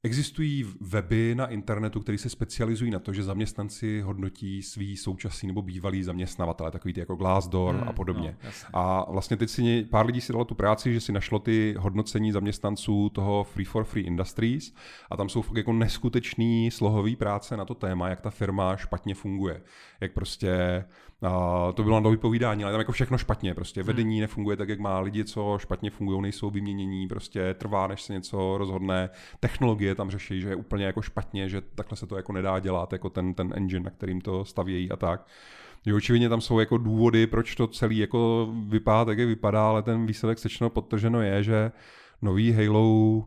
Existují 0.03 0.65
weby 0.81 1.35
na 1.35 1.47
internetu, 1.47 1.99
které 1.99 2.17
se 2.17 2.29
specializují 2.29 2.91
na 2.91 2.99
to, 2.99 3.13
že 3.13 3.23
zaměstnanci 3.23 4.01
hodnotí 4.01 4.63
svý 4.63 4.97
současný 4.97 5.47
nebo 5.47 5.61
bývalý 5.61 6.03
zaměstnavatele, 6.03 6.71
takový 6.71 6.93
ty 6.93 6.99
jako 6.99 7.15
Glassdoor 7.15 7.75
hmm, 7.75 7.89
a 7.89 7.93
podobně. 7.93 8.37
No, 8.43 8.49
a 8.73 9.11
vlastně 9.11 9.37
teď 9.37 9.49
si 9.49 9.87
pár 9.89 10.05
lidí 10.05 10.21
si 10.21 10.33
dalo 10.33 10.45
tu 10.45 10.55
práci, 10.55 10.93
že 10.93 11.01
si 11.01 11.11
našlo 11.11 11.39
ty 11.39 11.75
hodnocení 11.79 12.31
zaměstnanců 12.31 13.09
toho 13.09 13.43
Free 13.43 13.65
for 13.65 13.83
Free 13.83 14.05
Industries 14.05 14.73
a 15.11 15.17
tam 15.17 15.29
jsou 15.29 15.41
fakt 15.41 15.57
jako 15.57 15.73
neskutečný 15.73 16.71
slohový 16.71 17.15
práce 17.15 17.57
na 17.57 17.65
to 17.65 17.75
téma, 17.75 18.09
jak 18.09 18.21
ta 18.21 18.29
firma 18.29 18.77
špatně 18.77 19.15
funguje. 19.15 19.61
Jak 20.01 20.13
prostě 20.13 20.85
a 21.21 21.71
to 21.71 21.83
bylo 21.83 21.99
na 21.99 22.09
vypovídání, 22.09 22.63
ale 22.63 22.73
tam 22.73 22.79
jako 22.81 22.91
všechno 22.91 23.17
špatně. 23.17 23.53
Prostě 23.53 23.83
vedení 23.83 24.15
hmm. 24.15 24.21
nefunguje 24.21 24.57
tak, 24.57 24.69
jak 24.69 24.79
má 24.79 24.99
lidi, 24.99 25.23
co 25.23 25.57
špatně 25.61 25.89
fungují, 25.89 26.21
nejsou 26.21 26.49
vyměnění, 26.49 27.07
prostě 27.07 27.53
trvá, 27.53 27.87
než 27.87 28.01
se 28.01 28.13
něco 28.13 28.57
rozhodne. 28.57 29.09
Technologie 29.39 29.95
tam 29.95 30.09
řeší, 30.09 30.41
že 30.41 30.49
je 30.49 30.55
úplně 30.55 30.85
jako 30.85 31.01
špatně, 31.01 31.49
že 31.49 31.61
takhle 31.61 31.97
se 31.97 32.07
to 32.07 32.15
jako 32.15 32.33
nedá 32.33 32.59
dělat, 32.59 32.93
jako 32.93 33.09
ten, 33.09 33.33
ten 33.33 33.53
engine, 33.55 33.83
na 33.83 33.89
kterým 33.89 34.21
to 34.21 34.45
stavějí 34.45 34.91
a 34.91 34.95
tak. 34.95 35.27
Že 35.85 35.93
očividně 35.93 36.29
tam 36.29 36.41
jsou 36.41 36.59
jako 36.59 36.77
důvody, 36.77 37.27
proč 37.27 37.55
to 37.55 37.67
celý 37.67 37.97
jako 37.97 38.49
vypadá 38.67 39.05
tak, 39.05 39.17
jak 39.17 39.27
vypadá, 39.27 39.69
ale 39.69 39.83
ten 39.83 40.05
výsledek 40.05 40.39
sečeno 40.39 40.69
podtrženo 40.69 41.21
je, 41.21 41.43
že 41.43 41.71
nový 42.21 42.51
Halo 42.51 43.25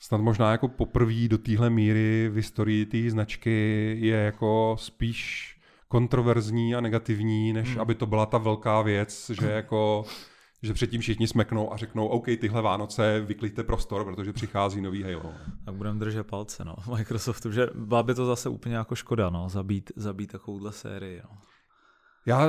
snad 0.00 0.20
možná 0.20 0.52
jako 0.52 0.68
poprvé 0.68 1.28
do 1.28 1.38
téhle 1.38 1.70
míry 1.70 2.28
v 2.28 2.36
historii 2.36 2.86
té 2.86 3.10
značky 3.10 3.96
je 4.00 4.16
jako 4.16 4.76
spíš 4.78 5.57
kontroverzní 5.88 6.74
a 6.74 6.80
negativní, 6.80 7.52
než 7.52 7.70
hmm. 7.70 7.80
aby 7.80 7.94
to 7.94 8.06
byla 8.06 8.26
ta 8.26 8.38
velká 8.38 8.82
věc, 8.82 9.30
že 9.40 9.50
jako 9.50 10.04
že 10.62 10.74
předtím 10.74 11.00
všichni 11.00 11.28
smeknou 11.28 11.72
a 11.72 11.76
řeknou, 11.76 12.06
OK, 12.06 12.24
tyhle 12.24 12.62
Vánoce 12.62 13.20
vyklíte 13.20 13.62
prostor, 13.62 14.04
protože 14.04 14.32
přichází 14.32 14.80
nový 14.80 15.02
Halo. 15.02 15.32
Tak 15.64 15.74
budeme 15.74 16.00
držet 16.00 16.26
palce, 16.26 16.64
no, 16.64 16.74
Microsoftu, 16.96 17.52
že 17.52 17.66
byla 17.74 18.02
by 18.02 18.14
to 18.14 18.26
zase 18.26 18.48
úplně 18.48 18.74
jako 18.74 18.94
škoda, 18.94 19.30
no, 19.30 19.48
zabít, 19.48 19.92
zabít 19.96 20.32
takovouhle 20.32 20.72
sérii, 20.72 21.22
no. 21.24 21.38
Já 22.26 22.48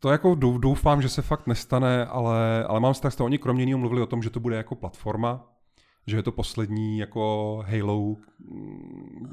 to 0.00 0.10
jako 0.10 0.34
doufám, 0.58 1.02
že 1.02 1.08
se 1.08 1.22
fakt 1.22 1.46
nestane, 1.46 2.06
ale, 2.06 2.64
ale 2.64 2.80
mám 2.80 2.94
strach 2.94 3.12
z 3.12 3.16
toho, 3.16 3.26
oni 3.26 3.38
kromě 3.38 3.62
jiného 3.62 3.78
mluvili 3.78 4.02
o 4.02 4.06
tom, 4.06 4.22
že 4.22 4.30
to 4.30 4.40
bude 4.40 4.56
jako 4.56 4.74
platforma, 4.74 5.51
že 6.06 6.16
je 6.16 6.22
to 6.22 6.32
poslední 6.32 6.98
jako 6.98 7.64
Halo, 7.66 8.16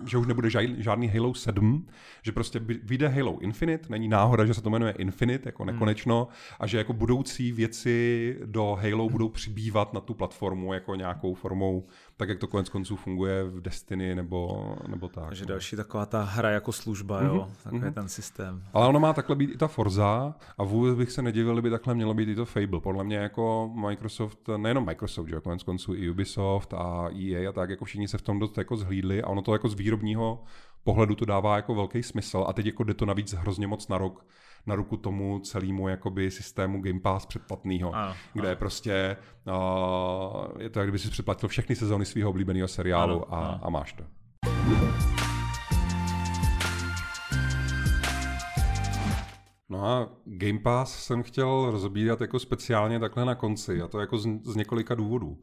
že 0.07 0.17
už 0.17 0.27
nebude 0.27 0.49
žádný 0.77 1.07
Halo 1.07 1.33
7, 1.33 1.87
že 2.23 2.31
prostě 2.31 2.59
vyjde 2.59 3.07
Halo 3.07 3.39
Infinite, 3.39 3.89
není 3.89 4.07
náhoda, 4.07 4.45
že 4.45 4.53
se 4.53 4.61
to 4.61 4.69
jmenuje 4.69 4.91
Infinite, 4.91 5.49
jako 5.49 5.63
hmm. 5.63 5.73
nekonečno, 5.73 6.27
a 6.59 6.67
že 6.67 6.77
jako 6.77 6.93
budoucí 6.93 7.51
věci 7.51 8.37
do 8.45 8.77
Halo 8.81 9.09
budou 9.09 9.29
přibývat 9.29 9.93
na 9.93 10.01
tu 10.01 10.13
platformu 10.13 10.73
jako 10.73 10.95
nějakou 10.95 11.33
formou 11.33 11.87
tak 12.19 12.29
jak 12.29 12.39
to 12.39 12.47
konec 12.47 12.69
konců 12.69 12.95
funguje 12.95 13.43
v 13.43 13.61
Destiny 13.61 14.15
nebo, 14.15 14.75
nebo 14.87 15.07
tak. 15.07 15.25
Takže 15.27 15.43
no. 15.43 15.47
další 15.47 15.75
taková 15.75 16.05
ta 16.05 16.23
hra 16.23 16.49
jako 16.49 16.71
služba, 16.71 17.21
mm-hmm. 17.21 17.25
jo, 17.25 17.41
mhm, 17.41 17.55
takový 17.63 17.81
mm-hmm. 17.81 17.93
ten 17.93 18.09
systém. 18.09 18.63
Ale 18.73 18.87
ono 18.87 18.99
má 18.99 19.13
takhle 19.13 19.35
být 19.35 19.51
i 19.51 19.57
ta 19.57 19.67
Forza 19.67 20.35
a 20.57 20.63
vůbec 20.63 20.95
bych 20.95 21.11
se 21.11 21.21
nedivil, 21.21 21.53
kdyby 21.53 21.69
takhle 21.69 21.95
mělo 21.95 22.13
být 22.13 22.29
i 22.29 22.35
to 22.35 22.45
Fable. 22.45 22.79
Podle 22.79 23.03
mě 23.03 23.17
jako 23.17 23.71
Microsoft, 23.75 24.49
nejenom 24.57 24.85
Microsoft, 24.85 25.27
že 25.27 25.39
konec 25.39 25.63
konců 25.63 25.93
i 25.95 26.09
Ubisoft 26.09 26.73
a 26.73 27.09
EA 27.15 27.49
a 27.49 27.51
tak, 27.51 27.69
jako 27.69 27.85
všichni 27.85 28.07
se 28.07 28.17
v 28.17 28.21
tom 28.21 28.39
dost 28.39 28.57
jako 28.57 28.77
zhlídli 28.77 29.21
a 29.23 29.27
ono 29.27 29.41
to 29.41 29.53
jako 29.53 29.69
z 29.69 29.73
výrobního 29.73 30.43
pohledu 30.83 31.15
to 31.15 31.25
dává 31.25 31.55
jako 31.55 31.75
velký 31.75 32.03
smysl 32.03 32.45
a 32.47 32.53
teď 32.53 32.65
jako 32.65 32.83
jde 32.83 32.93
to 32.93 33.05
navíc 33.05 33.33
hrozně 33.33 33.67
moc 33.67 33.87
na 33.87 33.97
rok 33.97 34.25
na 34.65 34.75
ruku 34.75 34.97
tomu 34.97 35.39
celému 35.39 35.87
jakoby 35.87 36.31
systému 36.31 36.81
Game 36.81 36.99
Pass 36.99 37.25
předplatného, 37.25 37.93
kde 38.33 38.47
ano. 38.47 38.55
prostě 38.59 39.17
uh, 39.47 40.61
je 40.61 40.69
to, 40.69 40.79
jak 40.79 40.87
kdyby 40.87 40.99
si 40.99 41.09
předplatil 41.09 41.49
všechny 41.49 41.75
sezóny 41.75 42.05
svého 42.05 42.29
oblíbeného 42.29 42.67
seriálu 42.67 43.33
ano, 43.33 43.43
a, 43.43 43.47
ano. 43.47 43.59
a 43.61 43.69
máš 43.69 43.93
to. 43.93 44.03
No 49.69 49.85
a 49.85 50.09
Game 50.25 50.59
Pass 50.59 51.03
jsem 51.03 51.23
chtěl 51.23 51.71
rozbírat 51.71 52.21
jako 52.21 52.39
speciálně 52.39 52.99
takhle 52.99 53.25
na 53.25 53.35
konci, 53.35 53.81
a 53.81 53.87
to 53.87 53.99
jako 53.99 54.17
z, 54.17 54.27
z 54.43 54.55
několika 54.55 54.95
důvodů. 54.95 55.39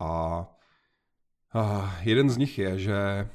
A, 0.00 0.44
a 1.54 1.94
jeden 2.02 2.30
z 2.30 2.36
nich 2.36 2.58
je, 2.58 2.78
že 2.78 3.28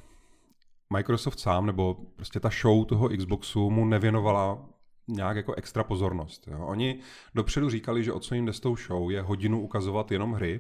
Microsoft 0.94 1.40
sám, 1.40 1.66
nebo 1.66 1.94
prostě 2.16 2.40
ta 2.40 2.50
show 2.62 2.86
toho 2.86 3.10
Xboxu 3.10 3.70
mu 3.70 3.86
nevěnovala 3.86 4.66
nějak 5.08 5.38
jako 5.38 5.54
extra 5.54 5.84
pozornost. 5.84 6.48
Jo. 6.48 6.60
Oni 6.66 7.00
dopředu 7.36 7.70
říkali, 7.70 8.04
že 8.04 8.14
o 8.14 8.20
co 8.20 8.36
jim 8.36 8.46
jde 8.46 8.54
s 8.54 8.60
tou 8.60 8.76
show 8.76 9.12
je 9.12 9.22
hodinu 9.22 9.62
ukazovat 9.62 10.12
jenom 10.12 10.34
hry, 10.34 10.60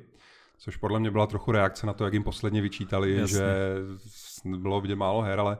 což 0.57 0.77
podle 0.77 0.99
mě 0.99 1.11
byla 1.11 1.27
trochu 1.27 1.51
reakce 1.51 1.87
na 1.87 1.93
to, 1.93 2.03
jak 2.03 2.13
jim 2.13 2.23
posledně 2.23 2.61
vyčítali, 2.61 3.17
Jasně. 3.17 3.37
že 3.37 3.75
bylo 4.57 4.81
vidět 4.81 4.95
málo 4.95 5.21
her, 5.21 5.39
ale 5.39 5.57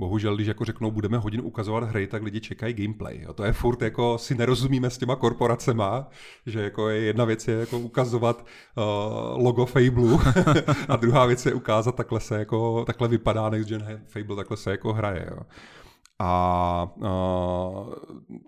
bohužel, 0.00 0.34
když 0.34 0.48
jako 0.48 0.64
řeknou, 0.64 0.90
budeme 0.90 1.18
hodinu 1.18 1.42
ukazovat 1.42 1.84
hry, 1.84 2.06
tak 2.06 2.22
lidi 2.22 2.40
čekají 2.40 2.74
gameplay. 2.74 3.20
Jo. 3.22 3.32
To 3.32 3.44
je 3.44 3.52
furt 3.52 3.82
jako 3.82 4.18
si 4.18 4.34
nerozumíme 4.34 4.90
s 4.90 4.98
těma 4.98 5.16
korporacema, 5.16 6.08
že 6.46 6.62
jako 6.62 6.88
je 6.88 7.00
jedna 7.00 7.24
věc 7.24 7.48
je 7.48 7.54
jako 7.54 7.78
ukazovat 7.78 8.46
uh, 8.76 9.44
logo 9.44 9.66
Fable 9.66 10.18
a 10.88 10.96
druhá 10.96 11.26
věc 11.26 11.46
je 11.46 11.54
ukázat, 11.54 11.94
takhle 11.94 12.20
se 12.20 12.38
jako, 12.38 12.84
takhle 12.84 13.08
vypadá 13.08 13.50
Next 13.50 13.68
Gen 13.68 14.02
Fable, 14.06 14.36
takhle 14.36 14.56
se 14.56 14.70
jako 14.70 14.92
hraje. 14.92 15.26
Jo. 15.30 15.42
A 16.22 16.92
uh, 16.96 17.94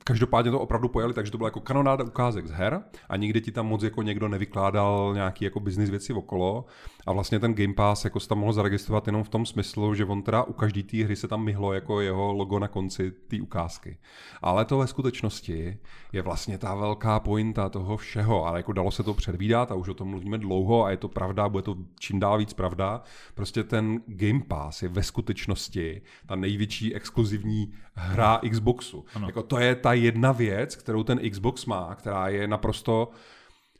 každopádně 0.05 0.51
to 0.51 0.61
opravdu 0.61 0.89
pojali, 0.89 1.15
takže 1.15 1.33
to 1.33 1.39
byla 1.39 1.47
jako 1.47 1.61
kanonáda 1.61 2.05
ukázek 2.05 2.47
z 2.47 2.51
her 2.51 2.83
a 3.09 3.17
nikdy 3.17 3.41
ti 3.41 3.53
tam 3.53 3.67
moc 3.67 3.83
jako 3.83 4.03
někdo 4.03 4.29
nevykládal 4.29 5.11
nějaký 5.15 5.45
jako 5.45 5.61
business 5.61 5.91
věci 5.91 6.13
okolo 6.13 6.65
a 7.07 7.13
vlastně 7.13 7.39
ten 7.41 7.55
Game 7.55 7.75
Pass 7.75 8.05
jako 8.05 8.21
se 8.21 8.29
tam 8.29 8.39
mohl 8.39 8.53
zaregistrovat 8.53 9.07
jenom 9.07 9.25
v 9.25 9.29
tom 9.29 9.47
smyslu, 9.47 9.95
že 9.95 10.05
on 10.05 10.23
teda 10.23 10.43
u 10.43 10.53
každé 10.53 10.83
té 10.83 11.05
hry 11.05 11.17
se 11.17 11.29
tam 11.29 11.45
myhlo 11.45 11.73
jako 11.73 12.01
jeho 12.01 12.33
logo 12.33 12.59
na 12.59 12.69
konci 12.69 13.13
té 13.29 13.41
ukázky. 13.41 13.99
Ale 14.43 14.65
to 14.65 14.79
ve 14.79 14.87
skutečnosti 14.87 15.79
je 16.13 16.23
vlastně 16.23 16.59
ta 16.59 16.75
velká 16.75 17.21
pointa 17.21 17.69
toho 17.69 17.97
všeho, 17.97 18.45
ale 18.45 18.59
jako 18.59 18.73
dalo 18.73 18.91
se 18.91 19.03
to 19.03 19.15
předvídat 19.15 19.73
a 19.73 19.75
už 19.75 19.89
o 19.89 19.95
tom 19.95 20.09
mluvíme 20.09 20.39
dlouho 20.39 20.85
a 20.85 20.91
je 20.91 20.97
to 20.97 21.09
pravda, 21.09 21.49
bude 21.49 21.63
to 21.63 21.77
čím 21.99 22.21
dál 22.21 22.39
víc 22.39 22.53
pravda. 22.53 23.03
Prostě 23.35 23.65
ten 23.65 24.01
Game 24.07 24.41
Pass 24.49 24.83
je 24.83 24.89
ve 24.89 25.03
skutečnosti 25.03 26.03
ta 26.27 26.37
největší 26.37 26.95
exkluzivní 26.95 27.73
hra 27.95 28.41
Xboxu. 28.51 29.05
Ano. 29.15 29.27
Jako 29.27 29.43
to 29.43 29.59
je 29.59 29.75
ta 29.75 29.93
jedna 29.93 30.33
věc, 30.33 30.77
kterou 30.77 31.03
ten 31.03 31.31
Xbox 31.31 31.67
má, 31.67 31.95
která 31.95 32.29
je 32.29 32.49
naprosto 32.49 33.11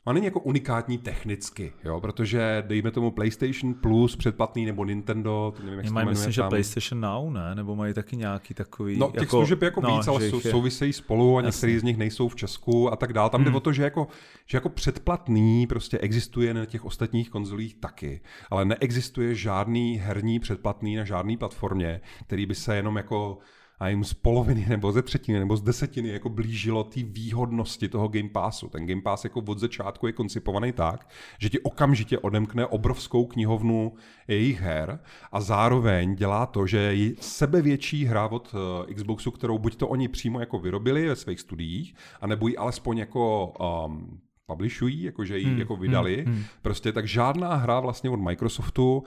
a 0.05 0.13
není 0.13 0.25
jako 0.25 0.39
unikátní 0.39 0.97
technicky, 0.97 1.73
jo, 1.83 2.01
protože 2.01 2.63
dejme 2.67 2.91
tomu 2.91 3.11
PlayStation 3.11 3.73
Plus 3.73 4.15
předplatný 4.15 4.65
nebo 4.65 4.85
Nintendo, 4.85 5.53
nevím, 5.63 5.79
jak 5.79 5.89
mají, 5.89 6.07
myslím, 6.07 6.25
tam. 6.25 6.31
že 6.31 6.43
PlayStation 6.43 7.01
Now, 7.01 7.33
ne? 7.33 7.55
Nebo 7.55 7.75
mají 7.75 7.93
taky 7.93 8.17
nějaký 8.17 8.53
takový... 8.53 8.97
No, 8.97 9.11
těch 9.11 9.21
jako, 9.21 9.37
služeb 9.37 9.61
jako 9.61 9.81
no, 9.81 9.97
víc, 9.97 10.07
ale 10.07 10.29
sou, 10.29 10.41
je... 10.43 10.51
souvisejí 10.51 10.93
spolu 10.93 11.37
a 11.37 11.41
některý 11.41 11.79
z 11.79 11.83
nich 11.83 11.97
nejsou 11.97 12.27
v 12.27 12.35
Česku 12.35 12.93
a 12.93 12.95
tak 12.95 13.13
dál. 13.13 13.29
Tam 13.29 13.41
hmm. 13.41 13.51
jde 13.51 13.57
o 13.57 13.59
to, 13.59 13.73
že 13.73 13.83
jako, 13.83 14.07
že 14.45 14.57
jako 14.57 14.69
předplatný 14.69 15.67
prostě 15.67 15.97
existuje 15.97 16.53
na 16.53 16.65
těch 16.65 16.85
ostatních 16.85 17.29
konzolích 17.29 17.75
taky, 17.75 18.21
ale 18.49 18.65
neexistuje 18.65 19.35
žádný 19.35 19.97
herní 19.97 20.39
předplatný 20.39 20.95
na 20.95 21.03
žádné 21.03 21.37
platformě, 21.37 22.01
který 22.25 22.45
by 22.45 22.55
se 22.55 22.75
jenom 22.75 22.97
jako 22.97 23.37
a 23.79 23.87
jim 23.87 24.03
z 24.03 24.13
poloviny 24.13 24.65
nebo 24.69 24.91
ze 24.91 25.01
třetiny 25.01 25.39
nebo 25.39 25.57
z 25.57 25.61
desetiny 25.61 26.09
jako 26.09 26.29
blížilo 26.29 26.83
té 26.83 27.03
výhodnosti 27.03 27.89
toho 27.89 28.07
Game 28.07 28.29
Passu. 28.29 28.69
Ten 28.69 28.87
Game 28.87 29.01
Pass 29.01 29.23
jako 29.23 29.43
od 29.47 29.59
začátku 29.59 30.07
je 30.07 30.13
koncipovaný 30.13 30.71
tak, 30.71 31.09
že 31.39 31.49
ti 31.49 31.59
okamžitě 31.59 32.19
odemkne 32.19 32.65
obrovskou 32.65 33.25
knihovnu 33.25 33.93
jejich 34.27 34.61
her 34.61 34.99
a 35.31 35.41
zároveň 35.41 36.15
dělá 36.15 36.45
to, 36.45 36.67
že 36.67 36.77
je 36.77 37.11
sebevětší 37.19 38.05
hra 38.05 38.27
od 38.27 38.55
eh, 38.89 38.93
Xboxu, 38.93 39.31
kterou 39.31 39.57
buď 39.57 39.75
to 39.75 39.87
oni 39.87 40.07
přímo 40.07 40.39
jako 40.39 40.59
vyrobili 40.59 41.07
ve 41.07 41.15
svých 41.15 41.39
studiích, 41.39 41.95
anebo 42.21 42.47
ji 42.47 42.57
alespoň 42.57 42.97
jako 42.97 43.53
um, 43.87 44.19
publishují, 44.45 45.03
jakože 45.03 45.37
ji 45.37 45.45
hmm, 45.45 45.59
jako 45.59 45.75
vydali. 45.75 46.23
Hmm, 46.25 46.35
hmm. 46.35 46.43
Prostě 46.61 46.91
tak 46.91 47.07
žádná 47.07 47.55
hra 47.55 47.79
vlastně 47.79 48.09
od 48.09 48.19
Microsoftu 48.19 49.03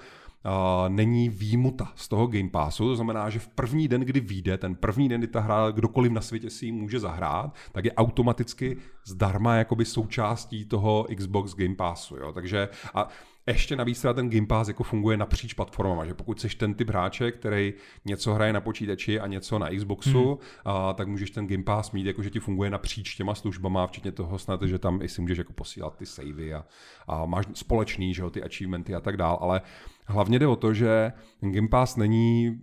není 0.88 1.28
výjimuta 1.28 1.92
z 1.94 2.08
toho 2.08 2.26
Game 2.26 2.50
Passu, 2.50 2.88
to 2.88 2.96
znamená, 2.96 3.30
že 3.30 3.38
v 3.38 3.48
první 3.48 3.88
den, 3.88 4.00
kdy 4.00 4.20
vyjde, 4.20 4.58
ten 4.58 4.74
první 4.74 5.08
den, 5.08 5.20
kdy 5.20 5.28
ta 5.28 5.40
hra 5.40 5.70
kdokoliv 5.70 6.12
na 6.12 6.20
světě 6.20 6.50
si 6.50 6.66
ji 6.66 6.72
může 6.72 7.00
zahrát, 7.00 7.54
tak 7.72 7.84
je 7.84 7.92
automaticky 7.92 8.76
zdarma 9.04 9.56
jakoby 9.56 9.84
součástí 9.84 10.64
toho 10.64 11.06
Xbox 11.16 11.54
Game 11.54 11.74
Passu, 11.74 12.16
jo? 12.16 12.32
takže 12.32 12.68
a 12.94 13.08
ještě 13.46 13.76
navíc 13.76 14.02
teda 14.02 14.14
ten 14.14 14.30
Game 14.30 14.46
Pass 14.46 14.68
jako 14.68 14.82
funguje 14.82 15.16
napříč 15.16 15.54
platformama, 15.54 16.06
že 16.06 16.14
pokud 16.14 16.40
jsi 16.40 16.48
ten 16.48 16.74
typ 16.74 16.88
hráče, 16.88 17.32
který 17.32 17.74
něco 18.04 18.34
hraje 18.34 18.52
na 18.52 18.60
počítači 18.60 19.20
a 19.20 19.26
něco 19.26 19.58
na 19.58 19.68
Xboxu, 19.76 20.28
hmm. 20.28 20.38
a, 20.64 20.92
tak 20.92 21.08
můžeš 21.08 21.30
ten 21.30 21.46
Game 21.46 21.62
Pass 21.62 21.92
mít, 21.92 22.06
jako 22.06 22.22
že 22.22 22.30
ti 22.30 22.40
funguje 22.40 22.70
napříč 22.70 23.14
těma 23.14 23.34
službama, 23.34 23.86
včetně 23.86 24.12
toho 24.12 24.38
snad, 24.38 24.62
že 24.62 24.78
tam 24.78 25.02
i 25.02 25.08
si 25.08 25.20
můžeš 25.20 25.38
jako 25.38 25.52
posílat 25.52 25.96
ty 25.96 26.06
savey 26.06 26.54
a, 26.54 26.64
a 27.08 27.26
máš 27.26 27.46
společný, 27.52 28.14
že 28.14 28.22
jo, 28.22 28.30
ty 28.30 28.42
achievementy 28.42 28.94
a 28.94 29.00
tak 29.00 29.16
dál, 29.16 29.38
ale 29.40 29.60
hlavně 30.06 30.38
jde 30.38 30.46
o 30.46 30.56
to, 30.56 30.74
že 30.74 31.12
Game 31.40 31.68
Pass 31.68 31.96
není 31.96 32.60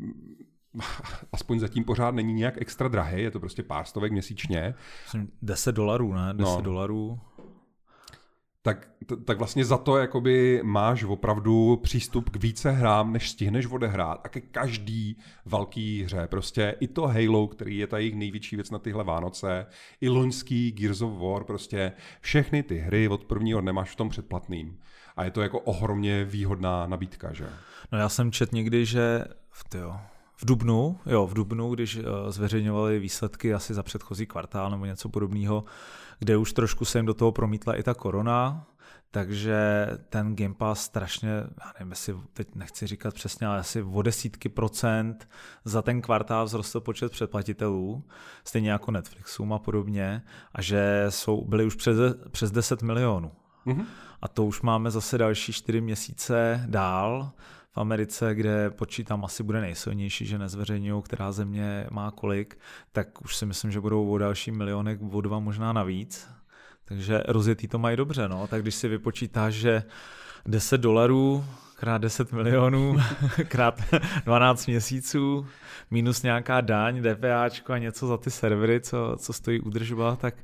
aspoň 1.32 1.60
zatím 1.60 1.84
pořád 1.84 2.16
není 2.16 2.34
nějak 2.34 2.62
extra 2.62 2.88
drahý, 2.88 3.22
je 3.22 3.32
to 3.32 3.39
prostě 3.39 3.64
pár 3.64 3.86
stovek 3.86 4.12
měsíčně. 4.12 4.74
10 5.41 5.76
dolarů, 5.76 6.14
ne? 6.14 6.34
10 6.34 6.56
no. 6.56 6.62
dolarů 6.62 7.20
tak, 8.66 8.88
tak 9.26 9.38
vlastně 9.38 9.66
za 9.66 9.78
to 9.78 9.98
jakoby 9.98 10.62
máš 10.64 11.04
opravdu 11.04 11.80
přístup 11.84 12.30
k 12.30 12.36
více 12.36 12.72
hrám, 12.72 13.14
než 13.14 13.30
stihneš 13.30 13.66
odehrát 13.66 14.22
a 14.24 14.30
ke 14.30 14.41
každý 14.41 15.18
velký 15.46 16.04
hře. 16.04 16.28
Prostě 16.28 16.76
i 16.80 16.88
to 16.88 17.08
Halo, 17.08 17.48
který 17.48 17.78
je 17.78 17.88
ta 17.88 17.98
jejich 17.98 18.16
největší 18.16 18.56
věc 18.56 18.72
na 18.72 18.80
tyhle 18.80 19.04
Vánoce, 19.04 19.66
i 20.02 20.10
loňský 20.10 20.72
Gears 20.72 21.02
of 21.02 21.22
War, 21.22 21.44
prostě 21.44 21.91
všechny 22.22 22.64
ty 22.64 22.78
hry 22.78 23.08
od 23.08 23.26
prvního 23.26 23.62
dne 23.62 23.74
máš 23.74 23.91
v 23.91 23.96
tom 23.96 24.10
předplatným. 24.10 24.78
A 25.16 25.24
je 25.24 25.32
to 25.32 25.41
jako 25.41 25.59
ohromně 25.59 26.26
výhodná 26.26 26.88
nabídka, 26.88 27.34
že? 27.34 27.49
No 27.91 27.97
já 27.97 28.09
jsem 28.09 28.32
čet 28.32 28.51
někdy, 28.51 28.86
že 28.86 29.26
tyjo, 29.70 29.99
v 30.36 30.45
Dubnu, 30.45 30.99
jo, 31.05 31.28
v 31.28 31.34
Dubnu, 31.34 31.74
když 31.74 31.95
uh, 31.95 32.03
zveřejňovali 32.30 32.99
výsledky 32.99 33.53
asi 33.53 33.74
za 33.74 33.84
předchozí 33.84 34.26
kvartál 34.26 34.72
nebo 34.72 34.86
něco 34.86 35.09
podobného, 35.09 35.64
kde 36.20 36.38
už 36.38 36.53
trošku 36.53 36.86
se 36.86 36.99
jim 36.99 37.05
do 37.05 37.14
toho 37.14 37.32
promítla 37.32 37.76
i 37.76 37.84
ta 37.84 37.93
korona, 37.93 38.66
takže 39.11 39.88
ten 40.09 40.36
Game 40.36 40.53
Pass 40.53 40.84
strašně, 40.84 41.30
já 41.30 41.74
nevím, 41.80 41.91
jestli 41.91 42.16
teď 42.34 42.55
nechci 42.55 42.88
říkat 42.88 43.14
přesně, 43.14 43.47
ale 43.47 43.59
asi 43.59 43.82
o 43.82 44.01
desítky 44.01 44.49
procent 44.49 45.30
za 45.66 45.82
ten 45.82 46.01
kvartál 46.01 46.45
vzrostl 46.45 46.80
počet 46.80 47.11
předplatitelů, 47.11 48.03
stejně 48.43 48.72
jako 48.72 48.91
Netflixům 48.91 49.53
a 49.53 49.59
podobně, 49.59 50.22
a 50.53 50.61
že 50.61 51.05
jsou, 51.09 51.45
byli 51.45 51.66
už 51.66 51.76
přes, 51.76 51.97
přes 52.32 52.51
10 52.51 52.82
milionů. 52.82 53.32
Mm-hmm. 53.68 53.86
A 54.22 54.28
to 54.28 54.45
už 54.45 54.61
máme 54.61 54.91
zase 54.91 55.18
další 55.18 55.53
čtyři 55.53 55.82
měsíce 55.82 56.66
dál, 56.68 57.32
v 57.74 57.78
Americe, 57.78 58.36
kde 58.36 58.70
počítám 58.70 59.26
asi 59.26 59.43
bude 59.43 59.61
nejsilnější, 59.61 60.26
že 60.26 60.38
nezveřejňují, 60.38 61.03
která 61.03 61.32
země 61.32 61.88
má 61.91 62.11
kolik, 62.11 62.59
tak 62.91 63.22
už 63.22 63.36
si 63.36 63.45
myslím, 63.45 63.72
že 63.72 63.82
budou 63.82 64.11
o 64.11 64.18
další 64.18 64.51
milionek, 64.51 64.99
o 65.11 65.22
dva 65.22 65.39
možná 65.39 65.74
navíc. 65.74 66.30
Takže 66.86 67.24
rozjetý 67.28 67.68
to 67.68 67.80
mají 67.80 67.97
dobře, 67.97 68.30
no. 68.30 68.47
Tak 68.47 68.61
když 68.61 68.76
si 68.76 68.88
vypočítáš, 68.88 69.53
že 69.53 69.84
10 70.45 70.78
dolarů 70.78 71.45
krát 71.84 71.98
10 71.98 72.32
milionů, 72.32 72.96
krát 73.48 73.82
12 74.26 74.68
měsíců, 74.68 75.46
minus 75.92 76.24
nějaká 76.24 76.62
daň, 76.62 77.02
DPAčko 77.04 77.74
a 77.74 77.78
něco 77.78 78.08
za 78.08 78.18
ty 78.18 78.32
servery, 78.32 78.82
co, 78.82 79.16
co 79.18 79.34
stojí 79.34 79.60
udržba, 79.60 80.16
tak 80.16 80.36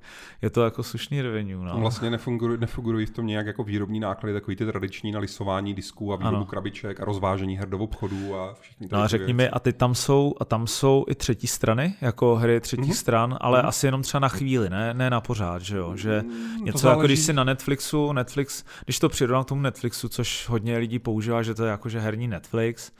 je 0.42 0.50
to 0.50 0.64
jako 0.64 0.84
slušný 0.84 1.22
revenue. 1.22 1.66
No. 1.66 1.80
Vlastně 1.80 2.10
nefungují, 2.10 2.60
nefungují 2.60 3.06
v 3.06 3.10
tom 3.10 3.28
nějak 3.28 3.46
jako 3.46 3.64
výrobní 3.64 4.00
náklady, 4.00 4.34
takový 4.34 4.56
ty 4.56 4.66
tradiční 4.66 5.12
na 5.12 5.20
lisování 5.20 5.74
disků 5.74 6.14
a 6.14 6.16
výrobu 6.16 6.36
ano. 6.36 6.46
krabiček 6.46 7.02
a 7.02 7.06
rozvážení 7.06 7.58
her 7.58 7.70
do 7.70 7.78
obchodů 7.78 8.36
a 8.36 8.54
všichni 8.62 8.88
No 8.92 9.02
a 9.02 9.08
řekni 9.08 9.34
mi, 9.34 9.50
a 9.50 9.60
ty 9.60 9.74
tam 9.74 9.96
jsou, 9.96 10.36
a 10.40 10.46
tam 10.46 10.68
jsou 10.68 11.06
i 11.08 11.16
třetí 11.16 11.48
strany, 11.48 11.94
jako 12.02 12.36
hry 12.36 12.60
třetích 12.60 12.86
mm-hmm. 12.86 13.00
stran, 13.00 13.38
ale 13.42 13.62
mm-hmm. 13.62 13.68
asi 13.68 13.88
jenom 13.88 14.02
třeba 14.02 14.20
na 14.20 14.30
chvíli, 14.30 14.70
ne, 14.70 14.94
ne 14.94 15.10
na 15.10 15.22
pořád, 15.22 15.62
že 15.62 15.78
jo, 15.78 15.96
že 15.96 16.22
mm, 16.22 16.66
něco 16.66 16.78
záleží... 16.78 16.98
jako 16.98 17.06
když 17.06 17.20
si 17.20 17.34
na 17.34 17.44
Netflixu, 17.44 18.14
Netflix, 18.14 18.64
když 18.86 19.00
to 19.00 19.10
přidám 19.10 19.44
k 19.44 19.48
tomu 19.48 19.62
Netflixu, 19.62 20.10
což 20.10 20.50
hodně 20.50 20.78
lidí 20.78 21.00
používá, 21.00 21.29
že 21.42 21.54
to 21.54 21.66
je 21.66 21.72
jakože 21.72 22.00
herní 22.00 22.28
Netflix, 22.28 22.92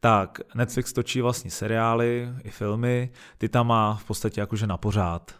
tak 0.00 0.40
Netflix 0.54 0.92
točí 0.92 1.20
vlastně 1.20 1.50
seriály 1.50 2.28
i 2.44 2.50
filmy, 2.50 3.10
ty 3.38 3.48
tam 3.48 3.66
má 3.66 3.94
v 3.94 4.04
podstatě 4.04 4.40
jakože 4.40 4.66
na 4.66 4.76
pořád. 4.76 5.34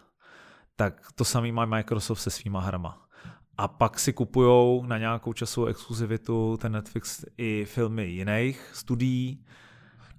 Tak 0.75 1.07
to 1.15 1.25
samý 1.25 1.51
má 1.51 1.65
Microsoft 1.65 2.21
se 2.21 2.29
svýma 2.29 2.59
hrama. 2.59 3.07
A 3.57 3.67
pak 3.67 3.99
si 3.99 4.13
kupujou 4.13 4.85
na 4.85 4.97
nějakou 4.97 5.33
časovou 5.33 5.67
exkluzivitu 5.67 6.57
ten 6.61 6.71
Netflix 6.71 7.25
i 7.37 7.65
filmy 7.65 8.05
jiných 8.05 8.69
studií, 8.73 9.45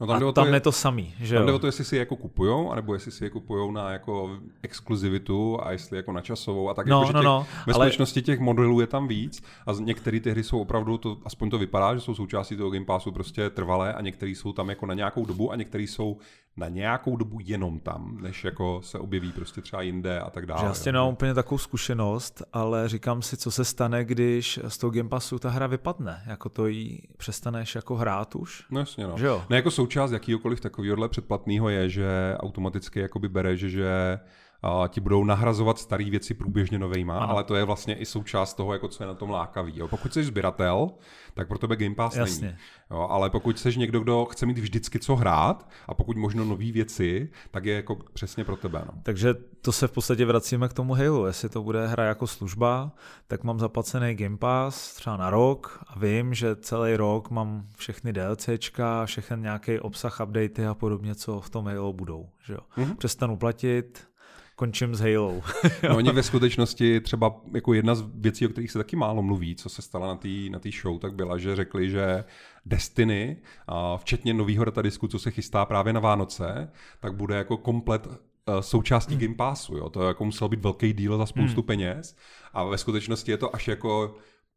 No 0.07 0.21
tam 0.21 0.29
a 0.29 0.33
tam 0.33 0.55
je 0.55 0.61
to 0.61 0.73
samý, 0.73 1.15
že 1.21 1.35
tam 1.35 1.47
jde 1.47 1.53
o 1.53 1.59
to, 1.59 1.67
jestli 1.67 1.85
si 1.85 1.97
je 1.97 2.01
jako 2.01 2.17
kupujou, 2.17 2.71
anebo 2.71 2.95
jestli 2.95 3.11
si 3.13 3.25
je 3.25 3.31
kupujou 3.31 3.71
na 3.71 3.91
jako 3.91 4.39
exkluzivitu 4.63 5.59
a 5.63 5.73
jestli 5.73 5.97
jako 5.97 6.13
na 6.13 6.21
časovou 6.21 6.71
a 6.71 6.75
tak. 6.75 6.87
No, 6.87 7.01
jako, 7.01 7.13
no, 7.13 7.21
těch, 7.21 7.27
no, 7.27 7.47
ve 7.67 7.75
skutečnosti 7.75 8.21
ale... 8.21 8.25
těch 8.25 8.41
modelů 8.41 8.81
je 8.81 8.87
tam 8.87 9.09
víc 9.09 9.43
a 9.67 9.73
některé 9.81 10.21
ty 10.21 10.31
hry 10.31 10.45
jsou 10.45 10.61
opravdu, 10.61 10.99
to, 10.99 11.17
aspoň 11.25 11.51
to 11.51 11.59
vypadá, 11.59 11.95
že 11.95 12.01
jsou 12.01 12.15
součástí 12.15 12.57
toho 12.57 12.71
Game 12.71 12.85
Passu 12.85 13.13
prostě 13.13 13.51
trvalé 13.51 13.95
a 13.95 14.01
některé 14.01 14.31
jsou 14.31 14.53
tam 14.53 14.69
jako 14.69 14.87
na 14.87 14.95
nějakou 14.95 15.27
dobu 15.27 15.53
a 15.53 15.57
některé 15.57 15.85
jsou 15.85 16.17
na 16.57 16.69
nějakou 16.69 17.17
dobu 17.17 17.39
jenom 17.43 17.81
tam, 17.81 18.19
než 18.21 18.45
jako 18.45 18.81
se 18.83 18.99
objeví 18.99 19.33
prostě 19.33 19.61
třeba 19.61 19.83
jinde 19.83 20.21
a 20.21 20.31
tak 20.31 20.47
dále. 20.47 20.61
Já 20.61 20.67
vlastně 20.67 20.93
nemám 20.93 21.09
úplně 21.09 21.35
takovou 21.35 21.59
zkušenost, 21.59 22.43
ale 22.53 22.89
říkám 22.89 23.23
si, 23.23 23.37
co 23.37 23.51
se 23.51 23.65
stane, 23.65 24.05
když 24.05 24.61
z 24.69 24.79
toho 24.79 24.91
Game 24.91 25.09
Passu 25.09 25.39
ta 25.39 25.51
hra 25.51 25.67
vypadne, 25.67 26.23
jako 26.27 26.49
to 26.49 26.67
jí 26.67 27.03
přestaneš 27.17 27.75
jako 27.75 27.97
hrát 27.97 28.35
už. 28.35 28.65
No 28.71 28.81
jasně, 28.81 29.07
no. 29.07 29.19
Že 29.19 29.27
jo? 29.27 29.45
Ne, 29.51 29.57
jako 29.57 29.71
součást 29.71 30.13
jakýkoliv 30.13 30.61
takového 30.61 31.09
předplatného 31.09 31.69
je, 31.69 31.89
že 31.89 32.37
automaticky 32.39 33.01
jakoby 33.01 33.29
bere, 33.29 33.57
že, 33.57 33.69
že 33.69 34.19
a 34.65 34.89
ti 34.89 35.01
budou 35.01 35.25
nahrazovat 35.25 35.79
staré 35.79 36.11
věci 36.11 36.35
průběžně 36.35 36.79
novejma, 36.79 37.19
ano. 37.19 37.31
ale 37.31 37.45
to 37.45 37.55
je 37.55 37.65
vlastně 37.65 37.95
i 37.95 38.07
součást 38.07 38.55
toho, 38.55 38.73
jako 38.73 38.89
co 38.89 39.03
je 39.03 39.07
na 39.07 39.15
tom 39.15 39.31
lákavý. 39.31 39.73
Jo. 39.77 39.89
Pokud 39.89 40.13
jsi 40.13 40.25
sběratel, 40.25 40.91
tak 41.35 41.49
pro 41.49 41.59
tebe 41.59 41.77
Game 41.77 41.95
Pass 41.95 42.17
Jasně. 42.17 42.47
není. 42.47 42.59
Jo, 42.91 43.07
ale 43.11 43.31
pokud 43.31 43.59
jsi 43.59 43.77
někdo, 43.77 44.01
kdo 44.01 44.25
chce 44.25 44.47
mít 44.47 44.59
vždycky 44.59 44.99
co 44.99 45.17
hrát 45.17 45.69
a 45.89 45.95
pokud 45.95 46.17
možno 46.17 46.45
nové 46.45 46.73
věci, 46.73 47.31
tak 47.51 47.65
je 47.65 47.75
jako 47.75 47.97
přesně 48.13 48.45
pro 48.45 48.57
tebe. 48.57 48.83
No. 48.87 48.93
Takže 49.03 49.35
to 49.61 49.73
se 49.73 49.89
v 49.89 49.93
podstatě 49.93 50.25
vracíme 50.25 50.69
k 50.69 50.73
tomu 50.73 50.95
Halo. 50.95 51.27
Jestli 51.27 51.49
to 51.49 51.63
bude 51.63 51.87
hra 51.87 52.05
jako 52.05 52.27
služba, 52.27 52.93
tak 53.27 53.45
mám 53.45 53.59
zaplacený 53.59 54.15
Game 54.15 54.37
Pass 54.37 54.95
třeba 54.95 55.17
na 55.17 55.31
rok 55.31 55.85
a 55.87 55.99
vím, 55.99 56.35
že 56.35 56.57
celý 56.57 56.97
rok 56.97 57.31
mám 57.31 57.67
všechny 57.77 58.13
DLCčka, 58.13 59.07
všechny 59.07 59.37
nějaký 59.41 59.81
obsah, 59.81 60.21
updaty 60.21 60.67
a 60.67 60.75
podobně, 60.75 61.15
co 61.15 61.41
v 61.41 61.51
tom 61.51 61.67
Halo 61.67 61.93
budou. 61.93 62.29
Že 62.45 62.53
jo? 62.53 62.61
Mm-hmm. 62.77 62.97
Přestanu 62.97 63.37
platit, 63.37 64.14
končím 64.57 64.95
s 64.95 65.01
Halo. 65.01 65.43
no 65.89 65.97
oni 65.97 66.13
ve 66.13 66.23
skutečnosti 66.23 67.01
třeba 67.01 67.41
jako 67.55 67.75
jedna 67.75 67.95
z 67.95 68.05
věcí, 68.15 68.47
o 68.47 68.49
kterých 68.49 68.71
se 68.71 68.79
taky 68.79 68.97
málo 68.97 69.23
mluví, 69.23 69.57
co 69.57 69.69
se 69.69 69.83
stalo 69.83 70.07
na 70.07 70.17
té 70.17 70.29
na 70.51 70.59
tý 70.59 70.71
show, 70.71 70.99
tak 70.99 71.15
byla, 71.15 71.39
že 71.39 71.57
řekli, 71.57 71.91
že 71.91 72.25
Destiny, 72.67 73.37
a 73.67 73.97
včetně 73.97 74.35
nového 74.35 74.65
datadisku, 74.65 75.09
co 75.09 75.19
se 75.19 75.31
chystá 75.31 75.65
právě 75.65 75.93
na 75.93 76.01
Vánoce, 76.01 76.71
tak 77.01 77.15
bude 77.15 77.37
jako 77.37 77.57
komplet 77.57 78.07
eh, 78.07 78.63
součástí 78.63 79.17
Game 79.17 79.35
Passu. 79.35 79.77
Jo? 79.77 79.91
To 79.91 80.03
jako 80.03 80.25
musel 80.25 80.49
být 80.49 80.61
velký 80.61 80.93
díl 80.93 81.19
za 81.19 81.27
spoustu 81.27 81.61
hmm. 81.61 81.67
peněz 81.67 82.17
a 82.53 82.65
ve 82.65 82.79
skutečnosti 82.79 83.31
je 83.31 83.37
to 83.37 83.55
až 83.55 83.69
jako 83.69 84.15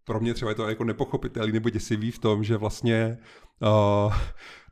pro 0.08 0.20
mě 0.20 0.34
třeba 0.34 0.52
je 0.52 0.56
to 0.56 0.70
jako 0.70 0.84
nepochopitelný 0.84 1.54
nebo 1.54 1.70
děsivý 1.70 2.12
v 2.12 2.20
tom, 2.20 2.44
že 2.44 2.58
vlastně 2.58 3.18
uh, 4.06 4.14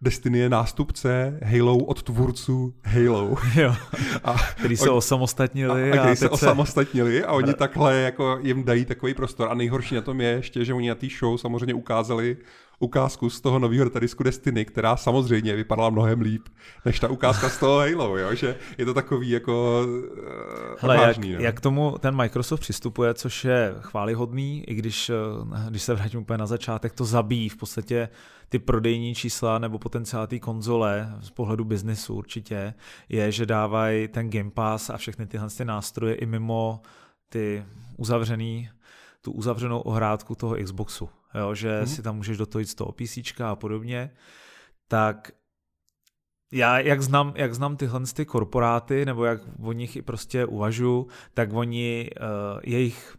Destiny 0.02 0.40
je 0.40 0.50
nástupce 0.50 1.40
Halo 1.44 1.78
od 1.78 2.04
tvůrců 2.04 2.74
Halo. 2.84 3.38
Jo, 3.56 3.76
a 4.24 4.34
který 4.56 4.78
se 4.78 4.90
osamostatnili. 4.90 5.92
A, 5.92 6.04
a, 6.04 6.12
a 6.12 6.16
se 6.16 6.30
osamostatnili 6.30 7.24
a 7.24 7.32
oni 7.32 7.54
takhle 7.54 7.96
jako 7.96 8.40
jim 8.42 8.64
dají 8.64 8.86
takový 8.86 9.14
prostor. 9.14 9.48
A 9.52 9.54
nejhorší 9.54 9.96
na 9.96 10.02
tom 10.02 10.22
je 10.22 10.30
ještě, 10.30 10.66
že 10.66 10.74
oni 10.74 10.90
na 10.90 10.96
té 10.96 11.08
show 11.20 11.38
samozřejmě 11.38 11.74
ukázali 11.74 12.38
ukázku 12.80 13.30
z 13.30 13.42
toho 13.42 13.60
nového 13.60 13.86
datadisku 13.86 14.24
Destiny, 14.24 14.66
která 14.66 14.98
samozřejmě 14.98 15.56
vypadala 15.56 15.90
mnohem 15.90 16.22
líp, 16.22 16.42
než 16.86 17.00
ta 17.00 17.08
ukázka 17.08 17.50
z 17.50 17.58
toho 17.58 17.80
Halo, 17.80 18.18
jo? 18.18 18.36
že 18.36 18.56
je 18.78 18.86
to 18.86 18.94
takový 18.94 19.30
jako 19.30 19.86
uh, 19.88 20.76
Hele, 20.80 20.98
vážný, 20.98 21.30
jak, 21.30 21.40
no. 21.40 21.46
jak 21.46 21.62
tomu 21.62 21.96
ten 22.00 22.16
Microsoft 22.16 22.60
přistupuje, 22.60 23.14
což 23.14 23.46
je 23.46 23.76
chválihodný, 23.80 24.64
i 24.68 24.74
když, 24.74 25.10
eh, 25.10 25.14
když 25.70 25.82
se 25.82 25.94
vrátím 25.94 26.20
úplně 26.20 26.38
na 26.38 26.46
začátek, 26.46 26.94
to 26.94 27.06
zabíjí 27.06 27.50
v 27.50 27.58
podstatě 27.58 28.10
ty 28.50 28.60
prodejní 28.60 29.16
čísla 29.16 29.60
nebo 29.60 29.80
potenciál 29.80 30.28
té 30.28 30.40
konzole 30.40 31.16
z 31.22 31.30
pohledu 31.30 31.64
biznesu 31.66 32.16
určitě, 32.16 32.74
je, 33.10 33.32
že 33.32 33.46
dávají 33.46 34.08
ten 34.08 34.30
Game 34.30 34.52
Pass 34.52 34.90
a 34.90 34.98
všechny 34.98 35.28
tyhle 35.28 35.50
ty 35.50 35.66
nástroje 35.66 36.16
i 36.16 36.26
mimo 36.26 36.82
ty 37.30 37.66
uzavřený, 37.98 38.70
tu 39.26 39.32
uzavřenou 39.32 39.80
ohrádku 39.80 40.36
toho 40.36 40.56
Xboxu 40.64 41.10
jo, 41.36 41.56
že 41.56 41.78
hmm. 41.78 41.88
si 41.88 42.02
tam 42.02 42.16
můžeš 42.16 42.38
do 42.38 42.46
toho 42.46 42.60
jít 42.60 42.70
z 42.70 42.76
toho 42.76 42.92
PC 42.92 43.42
a 43.44 43.56
podobně, 43.56 44.12
tak 44.88 45.32
já, 46.52 46.80
jak 46.80 47.02
znám, 47.02 47.34
jak 47.36 47.56
znám 47.56 47.78
tyhle 47.78 48.02
ty 48.16 48.26
korporáty, 48.26 49.06
nebo 49.06 49.26
jak 49.26 49.42
o 49.62 49.72
nich 49.72 49.96
i 49.96 50.02
prostě 50.02 50.46
uvažuji, 50.46 51.08
tak 51.34 51.54
oni, 51.54 52.10
uh, 52.20 52.60
jejich 52.64 53.18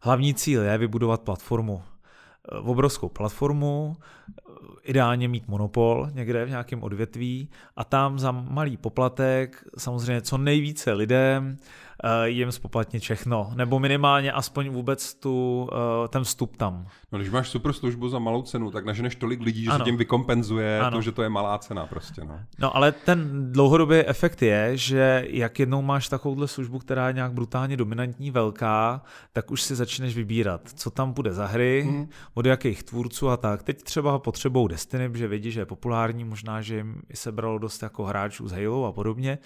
hlavní 0.00 0.34
cíl 0.34 0.62
je 0.62 0.78
vybudovat 0.78 1.22
platformu. 1.22 1.74
Uh, 1.74 2.70
obrovskou 2.70 3.08
platformu, 3.08 3.96
uh, 3.96 4.54
ideálně 4.82 5.28
mít 5.28 5.48
monopol 5.48 6.08
někde 6.12 6.44
v 6.44 6.50
nějakém 6.50 6.82
odvětví 6.82 7.50
a 7.76 7.84
tam 7.84 8.18
za 8.18 8.32
malý 8.32 8.76
poplatek 8.76 9.64
samozřejmě 9.78 10.22
co 10.22 10.38
nejvíce 10.38 10.92
lidem 10.92 11.56
Eh, 11.56 11.87
jim 12.24 12.52
spoplatnit 12.52 13.02
všechno, 13.02 13.52
nebo 13.54 13.78
minimálně 13.78 14.32
aspoň 14.32 14.68
vůbec 14.68 15.14
tu, 15.14 15.68
eh, 15.72 16.08
ten 16.08 16.24
vstup 16.24 16.56
tam. 16.56 16.86
No 17.12 17.18
když 17.18 17.30
máš 17.30 17.48
super 17.48 17.72
službu 17.72 18.08
za 18.08 18.18
malou 18.18 18.42
cenu, 18.42 18.70
tak 18.70 18.84
naženeš 18.84 19.14
tolik 19.14 19.40
lidí, 19.40 19.64
že 19.64 19.70
ano. 19.70 19.78
se 19.78 19.84
tím 19.84 19.96
vykompenzuje 19.96 20.80
ano. 20.80 20.96
to, 20.96 21.02
že 21.02 21.12
to 21.12 21.22
je 21.22 21.28
malá 21.28 21.58
cena 21.58 21.86
prostě. 21.86 22.24
No. 22.24 22.40
no 22.58 22.76
ale 22.76 22.92
ten 22.92 23.52
dlouhodobý 23.52 23.96
efekt 23.96 24.42
je, 24.42 24.76
že 24.76 25.26
jak 25.28 25.58
jednou 25.58 25.82
máš 25.82 26.08
takovouhle 26.08 26.48
službu, 26.48 26.78
která 26.78 27.08
je 27.08 27.14
nějak 27.14 27.32
brutálně 27.32 27.76
dominantní, 27.76 28.30
velká, 28.30 29.02
tak 29.32 29.50
už 29.50 29.62
si 29.62 29.74
začneš 29.74 30.16
vybírat, 30.16 30.60
co 30.74 30.90
tam 30.90 31.12
bude 31.12 31.32
za 31.32 31.46
hry, 31.46 31.84
hmm. 31.86 32.08
od 32.34 32.46
jakých 32.46 32.82
tvůrců 32.82 33.28
a 33.28 33.36
tak. 33.36 33.62
Teď 33.62 33.82
třeba 33.82 34.18
potřebou 34.18 34.68
Destiny, 34.68 35.10
že 35.14 35.28
vědí, 35.28 35.50
že 35.50 35.60
je 35.60 35.66
populární, 35.66 36.24
možná, 36.24 36.62
že 36.62 36.76
jim 36.76 37.02
sebralo 37.14 37.58
dost 37.58 37.82
jako 37.82 38.04
hráčů 38.04 38.48
z 38.48 38.52
Halo 38.52 38.84
a 38.84 38.92
podobně 38.92 39.38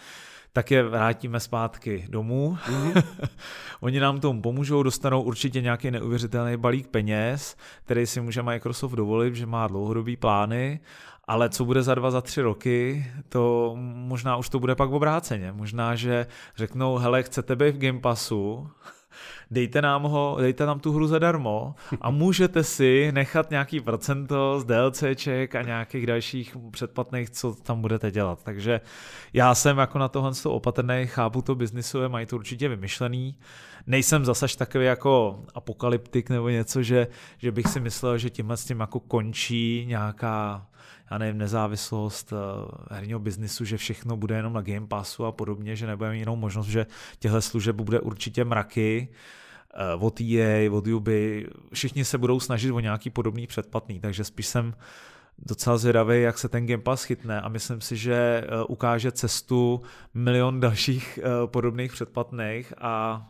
tak 0.53 0.71
je 0.71 0.83
vrátíme 0.83 1.41
zpátky 1.41 2.07
domů. 2.09 2.59
Mm-hmm. 2.67 3.03
Oni 3.81 4.01
nám 4.01 4.21
tomu 4.21 4.43
pomůžou, 4.43 4.83
dostanou 4.83 5.23
určitě 5.23 5.61
nějaký 5.61 5.91
neuvěřitelný 5.91 6.57
balík 6.57 6.89
peněz, 6.89 7.57
který 7.85 8.07
si 8.07 8.21
může 8.21 8.43
Microsoft 8.43 8.93
dovolit, 8.93 9.35
že 9.35 9.47
má 9.47 9.67
dlouhodobý 9.67 10.17
plány, 10.17 10.81
ale 11.25 11.49
co 11.49 11.65
bude 11.65 11.83
za 11.83 11.95
dva, 11.95 12.11
za 12.11 12.21
tři 12.21 12.43
roky, 12.43 13.07
to 13.29 13.73
možná 13.95 14.37
už 14.37 14.49
to 14.49 14.59
bude 14.61 14.75
pak 14.75 14.91
obráceně. 14.91 15.53
Možná, 15.53 15.95
že 15.95 16.27
řeknou, 16.57 16.97
hele, 16.97 17.23
chcete 17.23 17.57
být 17.57 17.77
v 17.77 17.79
Game 17.79 18.01
Passu, 18.01 18.71
dejte 19.53 19.83
nám, 19.83 20.03
ho, 20.03 20.37
dejte 20.41 20.67
nám 20.67 20.81
tu 20.81 20.93
hru 20.93 21.07
zadarmo 21.07 21.75
a 22.01 22.11
můžete 22.11 22.65
si 22.65 23.13
nechat 23.13 23.51
nějaký 23.51 23.81
procento 23.81 24.61
z 24.61 24.65
DLCček 24.65 25.55
a 25.55 25.63
nějakých 25.63 26.07
dalších 26.07 26.57
předplatných, 26.71 27.31
co 27.31 27.55
tam 27.55 27.81
budete 27.81 28.11
dělat. 28.11 28.43
Takže 28.43 28.81
já 29.33 29.55
jsem 29.55 29.79
jako 29.79 29.99
na 29.99 30.09
tohle 30.09 30.33
opatrný, 30.45 31.07
chápu 31.07 31.43
to 31.43 31.55
biznisové, 31.55 32.09
mají 32.09 32.27
to 32.27 32.37
určitě 32.37 32.69
vymyšlený. 32.69 33.39
Nejsem 33.87 34.25
zasaž 34.25 34.57
takový 34.57 34.85
jako 34.85 35.43
apokalyptik 35.55 36.31
nebo 36.31 36.49
něco, 36.49 36.83
že, 36.83 37.07
že 37.39 37.53
bych 37.53 37.67
si 37.67 37.81
myslel, 37.81 38.19
že 38.19 38.31
tímhle 38.31 38.57
s 38.57 38.65
tím 38.65 38.81
jako 38.81 39.01
končí 39.01 39.85
nějaká 39.89 40.67
já 41.11 41.19
nevím, 41.19 41.39
nezávislost 41.39 42.33
uh, 42.33 42.39
herního 42.91 43.19
biznisu, 43.19 43.65
že 43.65 43.77
všechno 43.77 44.17
bude 44.17 44.37
jenom 44.37 44.53
na 44.53 44.63
Game 44.63 44.87
Passu 44.87 45.25
a 45.25 45.33
podobně, 45.33 45.77
že 45.77 45.87
nebudeme 45.87 46.17
jinou 46.17 46.37
možnost, 46.37 46.67
že 46.67 46.87
těchto 47.19 47.43
služeb 47.43 47.77
bude 47.77 48.01
určitě 48.01 48.45
mraky 48.45 49.09
od 49.99 50.21
EA, 50.21 50.73
od 50.73 50.87
Ubi, 50.87 51.47
všichni 51.73 52.05
se 52.05 52.19
budou 52.19 52.41
snažit 52.41 52.73
o 52.73 52.81
nějaký 52.81 53.11
podobný 53.11 53.47
předplatný, 53.47 54.01
takže 54.01 54.25
spíš 54.25 54.47
jsem 54.47 54.75
docela 55.39 55.77
zvědavý, 55.77 56.23
jak 56.23 56.39
se 56.39 56.49
ten 56.49 56.67
Game 56.67 56.83
Pass 56.83 57.05
chytne 57.05 57.41
a 57.41 57.49
myslím 57.49 57.81
si, 57.81 57.97
že 57.97 58.45
uh, 58.45 58.65
ukáže 58.69 59.13
cestu 59.13 59.83
milion 60.15 60.61
dalších 60.61 61.19
uh, 61.23 61.51
podobných 61.51 61.93
předplatných 61.93 62.73
a 62.79 63.27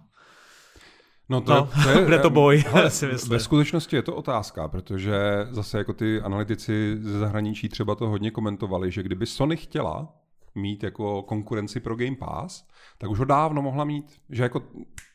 No 1.28 1.40
to, 1.40 1.54
no, 1.54 1.68
to 1.82 1.88
je, 1.88 2.04
bude 2.04 2.18
to 2.18 2.30
boj, 2.30 2.58
hele, 2.68 2.90
si 2.90 3.06
myslím. 3.06 3.30
Ve 3.32 3.40
skutečnosti 3.40 3.96
je 3.96 4.02
to 4.02 4.14
otázka, 4.14 4.68
protože 4.68 5.46
zase 5.50 5.78
jako 5.78 5.92
ty 5.92 6.20
analytici 6.20 6.96
ze 7.00 7.18
zahraničí 7.18 7.68
třeba 7.68 7.94
to 7.94 8.08
hodně 8.08 8.30
komentovali, 8.30 8.90
že 8.90 9.02
kdyby 9.02 9.26
Sony 9.26 9.56
chtěla 9.56 10.14
mít 10.54 10.82
jako 10.82 11.22
konkurenci 11.22 11.80
pro 11.80 11.96
Game 11.96 12.16
Pass, 12.16 12.64
tak 12.98 13.10
už 13.10 13.18
ho 13.18 13.24
dávno 13.24 13.62
mohla 13.62 13.84
mít. 13.84 14.20
Že 14.30 14.42
jako 14.42 14.62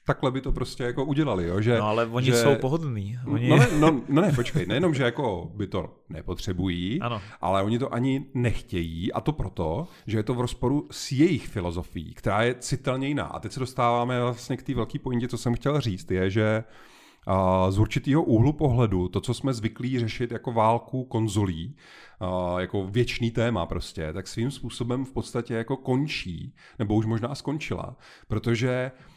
takhle 0.07 0.31
by 0.31 0.41
to 0.41 0.51
prostě 0.51 0.83
jako 0.83 1.05
udělali, 1.05 1.47
jo? 1.47 1.61
Že, 1.61 1.77
no 1.77 1.87
ale 1.87 2.05
oni 2.05 2.25
že, 2.25 2.35
jsou 2.37 2.55
pohodlní. 2.55 3.19
Oni... 3.25 3.49
No, 3.49 3.57
ne, 3.57 3.67
no, 3.79 4.01
no 4.09 4.21
ne, 4.21 4.31
počkej, 4.31 4.65
nejenom, 4.65 4.93
že 4.93 5.03
jako 5.03 5.51
by 5.55 5.67
to 5.67 5.89
nepotřebují, 6.09 7.01
ano. 7.01 7.21
ale 7.41 7.63
oni 7.63 7.79
to 7.79 7.93
ani 7.93 8.25
nechtějí 8.33 9.13
a 9.13 9.21
to 9.21 9.31
proto, 9.31 9.87
že 10.07 10.17
je 10.17 10.23
to 10.23 10.33
v 10.33 10.41
rozporu 10.41 10.87
s 10.91 11.11
jejich 11.11 11.47
filozofií, 11.47 12.13
která 12.13 12.43
je 12.43 12.55
citelně 12.59 13.07
jiná. 13.07 13.23
A 13.23 13.39
teď 13.39 13.51
se 13.51 13.59
dostáváme 13.59 14.21
vlastně 14.21 14.57
k 14.57 14.63
té 14.63 14.73
velké 14.73 14.99
pointě, 14.99 15.27
co 15.27 15.37
jsem 15.37 15.55
chtěl 15.55 15.81
říct, 15.81 16.11
je, 16.11 16.29
že 16.29 16.63
a 17.29 17.71
z 17.71 17.79
určitého 17.79 18.23
úhlu 18.23 18.53
pohledu, 18.53 19.07
to, 19.07 19.21
co 19.21 19.33
jsme 19.33 19.53
zvyklí 19.53 19.99
řešit 19.99 20.31
jako 20.31 20.51
válku 20.51 21.03
konzolí, 21.03 21.75
jako 22.57 22.87
věčný 22.87 23.31
téma 23.31 23.65
prostě, 23.65 24.13
tak 24.13 24.27
svým 24.27 24.51
způsobem 24.51 25.05
v 25.05 25.11
podstatě 25.11 25.53
jako 25.53 25.77
končí, 25.77 26.55
nebo 26.79 26.95
už 26.95 27.05
možná 27.05 27.35
skončila, 27.35 27.95
protože 28.27 28.91
Uh, 28.95 29.16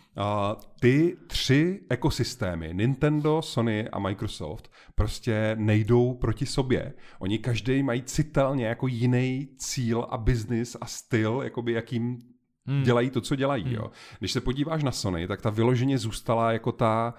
ty 0.80 1.16
tři 1.26 1.80
ekosystémy, 1.90 2.70
Nintendo, 2.72 3.42
Sony 3.42 3.88
a 3.88 3.98
Microsoft, 3.98 4.72
prostě 4.94 5.56
nejdou 5.58 6.14
proti 6.14 6.46
sobě. 6.46 6.92
Oni 7.18 7.38
každý 7.38 7.82
mají 7.82 8.02
citelně 8.02 8.66
jako 8.66 8.86
jiný 8.86 9.48
cíl 9.56 10.06
a 10.10 10.16
biznis 10.16 10.76
a 10.80 10.86
styl, 10.86 11.40
jakoby 11.44 11.72
jakým 11.72 12.18
hmm. 12.66 12.82
dělají 12.82 13.10
to, 13.10 13.20
co 13.20 13.36
dělají. 13.36 13.64
Hmm. 13.64 13.74
Jo. 13.74 13.90
Když 14.18 14.32
se 14.32 14.40
podíváš 14.40 14.82
na 14.82 14.92
Sony, 14.92 15.26
tak 15.26 15.42
ta 15.42 15.50
vyloženě 15.50 15.98
zůstala 15.98 16.52
jako 16.52 16.72
ta 16.72 17.14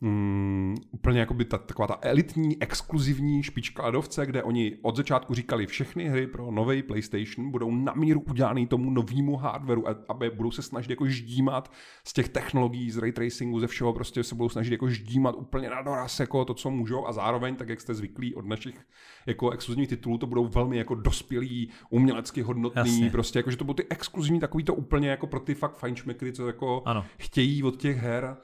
mm, 0.00 0.74
úplně 0.90 1.20
jako 1.20 1.34
by 1.34 1.44
ta, 1.44 1.58
taková 1.58 1.86
ta 1.88 1.98
elitní, 2.02 2.62
exkluzivní 2.62 3.42
špička 3.42 3.84
ledovce, 3.84 4.26
kde 4.26 4.42
oni 4.42 4.76
od 4.82 4.96
začátku 4.96 5.34
říkali, 5.34 5.66
všechny 5.66 6.08
hry 6.08 6.26
pro 6.26 6.50
nový 6.50 6.82
PlayStation 6.82 7.50
budou 7.50 7.70
na 7.70 7.92
míru 7.92 8.20
udělané 8.20 8.66
tomu 8.66 8.90
novému 8.90 9.36
hardwareu, 9.36 9.84
aby 10.08 10.30
budou 10.30 10.50
se 10.50 10.62
snažit 10.62 10.90
jako 10.90 11.06
ždímat 11.06 11.72
z 12.04 12.12
těch 12.12 12.28
technologií, 12.28 12.90
z 12.90 12.98
ray 12.98 13.12
tracingu, 13.12 13.60
ze 13.60 13.66
všeho, 13.66 13.92
prostě 13.92 14.24
se 14.24 14.34
budou 14.34 14.48
snažit 14.48 14.72
jako 14.72 14.88
ždímat 14.88 15.34
úplně 15.38 15.70
na 15.70 15.82
doraz 15.82 16.20
jako 16.20 16.44
to, 16.44 16.54
co 16.54 16.70
můžou 16.70 17.06
a 17.06 17.12
zároveň, 17.12 17.56
tak 17.56 17.68
jak 17.68 17.80
jste 17.80 17.94
zvyklí 17.94 18.34
od 18.34 18.46
našich 18.46 18.86
jako 19.26 19.50
exkluzivních 19.50 19.88
titulů, 19.88 20.18
to 20.18 20.26
budou 20.26 20.46
velmi 20.46 20.76
jako 20.76 20.94
dospělí, 20.94 21.70
umělecky 21.90 22.42
hodnotný, 22.42 22.80
Jasně. 22.80 23.10
prostě 23.10 23.38
jako, 23.38 23.50
že 23.50 23.56
to 23.56 23.64
budou 23.64 23.74
ty 23.74 23.86
exkluzivní 23.90 24.40
takový 24.40 24.64
to 24.64 24.74
úplně 24.74 25.08
jako 25.08 25.26
pro 25.26 25.40
ty 25.40 25.54
fakt 25.54 25.76
fajnšmekry, 25.76 26.32
co 26.32 26.46
jako 26.46 26.82
ano. 26.84 27.04
chtějí 27.18 27.62
od 27.62 27.76
těch 27.76 27.96
her 27.96 28.36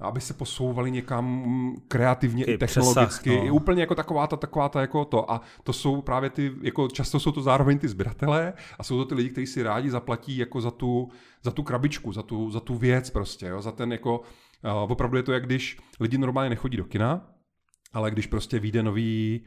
aby 0.00 0.20
se 0.20 0.34
posouvali 0.34 0.90
někam 0.90 1.76
kreativně 1.88 2.44
i 2.44 2.58
technologicky. 2.58 3.30
Přesah, 3.30 3.42
no. 3.42 3.46
I 3.46 3.50
úplně 3.50 3.82
jako 3.82 3.94
taková 3.94 4.26
ta, 4.26 4.36
taková 4.36 4.68
ta 4.68 4.80
jako 4.80 5.04
to. 5.04 5.30
A 5.30 5.40
to 5.62 5.72
jsou 5.72 6.02
právě 6.02 6.30
ty, 6.30 6.52
jako 6.62 6.88
často 6.88 7.20
jsou 7.20 7.32
to 7.32 7.42
zároveň 7.42 7.78
ty 7.78 7.88
sběratelé 7.88 8.52
a 8.78 8.82
jsou 8.82 8.96
to 8.96 9.04
ty 9.04 9.14
lidi, 9.14 9.30
kteří 9.30 9.46
si 9.46 9.62
rádi 9.62 9.90
zaplatí 9.90 10.36
jako 10.36 10.60
za 10.60 10.70
tu, 10.70 11.08
za 11.42 11.50
tu 11.50 11.62
krabičku, 11.62 12.12
za 12.12 12.22
tu, 12.22 12.50
za 12.50 12.60
tu 12.60 12.74
věc 12.74 13.10
prostě, 13.10 13.46
jo, 13.46 13.62
za 13.62 13.72
ten 13.72 13.92
jako, 13.92 14.20
uh, 14.64 14.92
opravdu 14.92 15.16
je 15.16 15.22
to 15.22 15.32
jak 15.32 15.46
když 15.46 15.78
lidi 16.00 16.18
normálně 16.18 16.50
nechodí 16.50 16.76
do 16.76 16.84
kina, 16.84 17.28
ale 17.92 18.10
když 18.10 18.26
prostě 18.26 18.58
vyjde 18.58 18.82
nový 18.82 19.44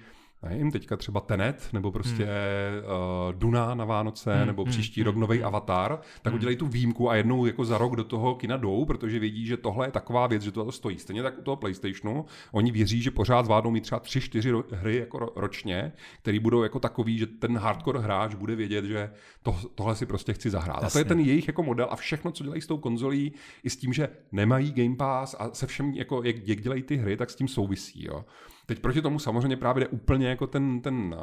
nevím, 0.49 0.71
teďka 0.71 0.97
třeba 0.97 1.19
Tenet, 1.19 1.69
nebo 1.73 1.91
prostě 1.91 2.23
hmm. 2.23 2.83
uh, 3.27 3.33
Duna 3.33 3.75
na 3.75 3.85
Vánoce, 3.85 4.35
hmm. 4.35 4.47
nebo 4.47 4.63
hmm. 4.63 4.71
příští 4.71 5.01
hmm. 5.01 5.05
rok 5.05 5.15
nový 5.15 5.43
Avatar, 5.43 5.99
tak 6.21 6.33
hmm. 6.33 6.35
udělají 6.35 6.57
tu 6.57 6.67
výjimku 6.67 7.09
a 7.09 7.15
jednou 7.15 7.45
jako 7.45 7.65
za 7.65 7.77
rok 7.77 7.95
do 7.95 8.03
toho 8.03 8.35
kina 8.35 8.57
jdou, 8.57 8.85
protože 8.85 9.19
vědí, 9.19 9.45
že 9.45 9.57
tohle 9.57 9.87
je 9.87 9.91
taková 9.91 10.27
věc, 10.27 10.41
že 10.43 10.51
to, 10.51 10.65
to 10.65 10.71
stojí. 10.71 10.99
Stejně 10.99 11.23
tak 11.23 11.39
u 11.39 11.41
toho 11.41 11.55
PlayStationu, 11.55 12.25
oni 12.51 12.71
věří, 12.71 13.01
že 13.01 13.11
pořád 13.11 13.45
zvládnou 13.45 13.71
mít 13.71 13.81
třeba 13.81 13.99
tři, 13.99 14.21
čtyři 14.21 14.53
hry 14.71 14.97
jako 14.97 15.31
ročně, 15.35 15.91
které 16.21 16.39
budou 16.39 16.63
jako 16.63 16.79
takový, 16.79 17.17
že 17.17 17.27
ten 17.27 17.57
hardcore 17.57 17.99
hráč 17.99 18.35
bude 18.35 18.55
vědět, 18.55 18.85
že 18.85 19.11
to, 19.43 19.55
tohle 19.75 19.95
si 19.95 20.05
prostě 20.05 20.33
chci 20.33 20.49
zahrát. 20.49 20.83
Jasně. 20.83 20.87
A 20.87 20.91
to 20.91 20.99
je 20.99 21.05
ten 21.05 21.19
jejich 21.19 21.47
jako 21.47 21.63
model 21.63 21.87
a 21.91 21.95
všechno, 21.95 22.31
co 22.31 22.43
dělají 22.43 22.61
s 22.61 22.67
tou 22.67 22.77
konzolí, 22.77 23.33
i 23.63 23.69
s 23.69 23.77
tím, 23.77 23.93
že 23.93 24.09
nemají 24.31 24.71
Game 24.71 24.95
Pass 24.95 25.35
a 25.39 25.49
se 25.53 25.67
všem, 25.67 25.93
jako, 25.93 26.23
jak, 26.23 26.35
jak 26.47 26.61
dělají 26.61 26.83
ty 26.83 26.97
hry, 26.97 27.17
tak 27.17 27.29
s 27.29 27.35
tím 27.35 27.47
souvisí. 27.47 28.05
Jo. 28.05 28.25
Teď 28.71 28.79
proti 28.79 29.01
tomu 29.01 29.19
samozřejmě 29.19 29.57
právě 29.57 29.81
jde 29.81 29.87
úplně 29.87 30.27
jako 30.29 30.47
ten, 30.47 30.81
ten 30.81 31.15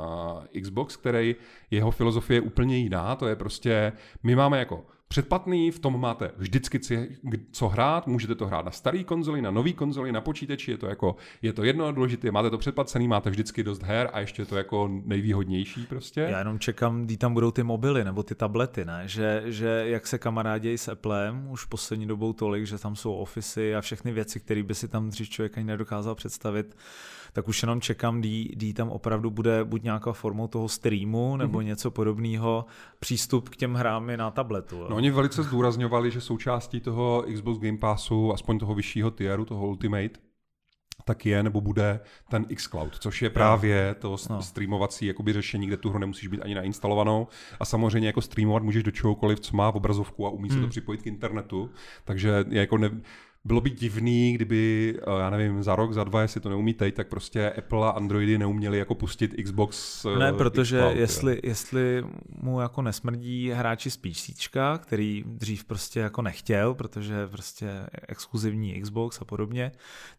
uh, 0.55 0.61
Xbox, 0.63 0.97
který 0.97 1.37
jeho 1.71 1.91
filozofie 1.91 2.37
je 2.37 2.41
úplně 2.41 2.79
jiná, 2.79 3.17
to 3.17 3.29
je 3.29 3.37
prostě, 3.37 3.93
my 4.23 4.37
máme 4.37 4.59
jako 4.59 4.87
předplatný, 5.09 5.71
v 5.71 5.79
tom 5.79 6.01
máte 6.01 6.31
vždycky 6.37 6.81
co 7.53 7.69
hrát, 7.69 8.07
můžete 8.07 8.35
to 8.35 8.47
hrát 8.47 8.65
na 8.65 8.71
starý 8.71 9.05
konzoli, 9.05 9.43
na 9.43 9.51
nový 9.51 9.73
konzoli, 9.73 10.13
na 10.13 10.21
počítači, 10.21 10.71
je 10.71 10.79
to 10.79 10.87
jako, 10.87 11.17
je 11.43 11.53
to 11.53 11.65
jedno 11.65 11.93
důležité, 11.93 12.31
máte 12.31 12.51
to 12.51 12.59
předplacený, 12.59 13.09
máte 13.09 13.31
vždycky 13.31 13.63
dost 13.63 13.83
her 13.83 14.11
a 14.13 14.21
ještě 14.21 14.43
je 14.43 14.47
to 14.47 14.57
jako 14.57 14.91
nejvýhodnější 15.05 15.87
prostě. 15.87 16.21
Já 16.21 16.39
jenom 16.39 16.59
čekám, 16.59 17.05
kdy 17.05 17.17
tam 17.17 17.35
budou 17.35 17.51
ty 17.51 17.63
mobily 17.63 18.05
nebo 18.05 18.23
ty 18.23 18.35
tablety, 18.35 18.85
ne? 18.85 19.03
Že, 19.07 19.43
že 19.47 19.85
jak 19.87 20.07
se 20.07 20.19
kamarádějí 20.19 20.79
s 20.79 20.89
Applem 20.89 21.47
už 21.51 21.65
poslední 21.65 22.07
dobou 22.07 22.33
tolik, 22.33 22.67
že 22.67 22.79
tam 22.79 22.97
jsou 22.97 23.15
ofisy 23.15 23.75
a 23.75 23.81
všechny 23.81 24.13
věci, 24.13 24.41
které 24.41 24.63
by 24.63 24.75
si 24.75 24.89
tam 24.89 25.11
dřív 25.11 25.31
člověk 25.31 25.59
ani 25.59 25.67
nedokázal 25.67 26.15
představit, 26.15 26.77
tak 27.33 27.49
už 27.49 27.63
jenom 27.63 27.81
čekám, 27.81 28.21
kdy, 28.21 28.73
tam 28.77 28.89
opravdu 28.89 29.31
bude 29.31 29.65
buď 29.65 29.83
nějaká 29.83 30.13
formou 30.13 30.47
toho 30.47 30.69
streamu 30.69 31.37
nebo 31.37 31.59
mm-hmm. 31.59 31.65
něco 31.65 31.91
podobného, 31.91 32.67
přístup 32.99 33.49
k 33.49 33.57
těm 33.57 33.75
hrám 33.75 34.11
na 34.17 34.31
tabletu. 34.31 34.87
No 34.91 34.98
oni 34.99 35.11
velice 35.11 35.43
zdůrazňovali, 35.43 36.11
že 36.11 36.21
součástí 36.21 36.81
toho 36.81 37.25
Xbox 37.35 37.59
Game 37.59 37.79
Passu, 37.79 38.33
aspoň 38.33 38.59
toho 38.59 38.75
vyššího 38.75 39.11
tieru, 39.11 39.45
toho 39.45 39.67
Ultimate, 39.67 40.21
tak 41.05 41.27
je 41.27 41.43
nebo 41.43 41.61
bude 41.61 42.01
ten 42.31 42.45
xCloud, 42.55 42.99
což 42.99 43.23
je 43.23 43.31
právě 43.31 43.95
to 43.99 44.17
no. 44.31 44.43
streamovací 44.43 45.07
jakoby 45.07 45.33
řešení, 45.33 45.67
kde 45.67 45.77
tu 45.77 45.91
hru 45.91 45.99
nemusíš 45.99 46.29
být 46.29 46.43
ani 46.43 46.55
nainstalovanou 46.55 47.27
a 47.61 47.65
samozřejmě 47.65 48.09
jako 48.09 48.21
streamovat 48.21 48.63
můžeš 48.63 48.83
do 48.83 48.91
čehokoliv, 48.91 49.41
co 49.41 49.57
má 49.57 49.71
v 49.73 49.77
obrazovku 49.77 50.27
a 50.27 50.31
umí 50.31 50.49
hmm. 50.49 50.57
se 50.57 50.61
to 50.61 50.63
hmm. 50.63 50.71
připojit 50.71 51.03
k 51.03 51.07
internetu, 51.07 51.71
takže 52.05 52.45
je 52.49 52.61
jako 52.61 52.79
ne, 52.79 52.91
bylo 53.49 53.61
by 53.61 53.71
divný, 53.71 54.33
kdyby, 54.33 54.95
eh, 54.99 55.21
já 55.21 55.31
nevím, 55.31 55.63
za 55.63 55.77
rok, 55.77 55.93
za 55.93 56.05
dva, 56.05 56.23
jestli 56.23 56.41
to 56.41 56.49
neumí 56.49 56.75
teď, 56.75 56.95
tak 56.95 57.09
prostě 57.09 57.51
Apple 57.51 57.87
a 57.87 57.91
Androidy 57.91 58.39
neuměli 58.39 58.79
jako 58.79 58.95
pustit 58.95 59.35
Xbox. 59.45 60.05
Eh, 60.05 60.19
ne, 60.19 60.33
protože 60.33 60.79
Xbox, 60.79 60.97
jestli, 60.97 61.41
jestli 61.43 62.05
mu 62.43 62.61
jako 62.61 62.83
nesmrdí 62.83 63.51
hráči 63.51 63.91
z 63.91 63.97
PC, 63.97 64.31
který 64.79 65.25
dřív 65.27 65.65
prostě 65.65 66.01
jako 66.01 66.23
nechtěl, 66.23 66.75
protože 66.75 67.29
prostě 67.29 67.71
exkluzivní 68.09 68.81
Xbox 68.81 69.21
a 69.21 69.25
podobně, 69.25 69.73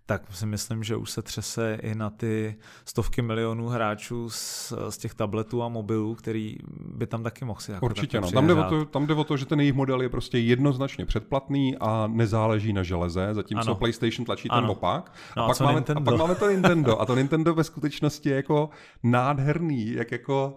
tak 0.05 0.21
si 0.31 0.45
myslím, 0.45 0.83
že 0.83 0.95
už 0.95 1.11
se 1.11 1.21
třese 1.21 1.77
i 1.81 1.95
na 1.95 2.09
ty 2.09 2.55
stovky 2.85 3.21
milionů 3.21 3.67
hráčů 3.67 4.29
z, 4.29 4.73
z 4.89 4.97
těch 4.97 5.13
tabletů 5.13 5.63
a 5.63 5.69
mobilů, 5.69 6.15
který 6.15 6.55
by 6.95 7.07
tam 7.07 7.23
taky 7.23 7.45
mohl 7.45 7.59
si 7.59 7.71
jako 7.71 7.85
Určitě, 7.85 8.21
no. 8.21 8.31
Tam 8.31 8.47
jde, 8.47 8.53
o 8.53 8.63
to, 8.63 8.85
tam 8.85 9.07
jde 9.07 9.13
o 9.13 9.23
to, 9.23 9.37
že 9.37 9.45
ten 9.45 9.59
jejich 9.59 9.73
model 9.73 10.01
je 10.01 10.09
prostě 10.09 10.37
jednoznačně 10.37 11.05
předplatný 11.05 11.77
a 11.79 12.07
nezáleží 12.07 12.73
na 12.73 12.83
železe, 12.83 13.18
zatímco 13.31 13.71
ano. 13.71 13.75
PlayStation 13.75 14.25
tlačí 14.25 14.49
ano. 14.49 14.61
ten 14.61 14.71
opak. 14.71 15.11
No 15.37 15.43
a, 15.43 15.47
pak 15.47 15.59
máme, 15.59 15.83
a 15.95 16.01
pak 16.01 16.17
máme 16.17 16.35
to 16.35 16.47
Nintendo. 16.47 17.01
A 17.01 17.05
to 17.05 17.15
Nintendo 17.15 17.53
ve 17.53 17.63
skutečnosti 17.63 18.29
je 18.29 18.35
jako 18.35 18.69
nádherný, 19.03 19.93
jak 19.93 20.11
jako 20.11 20.55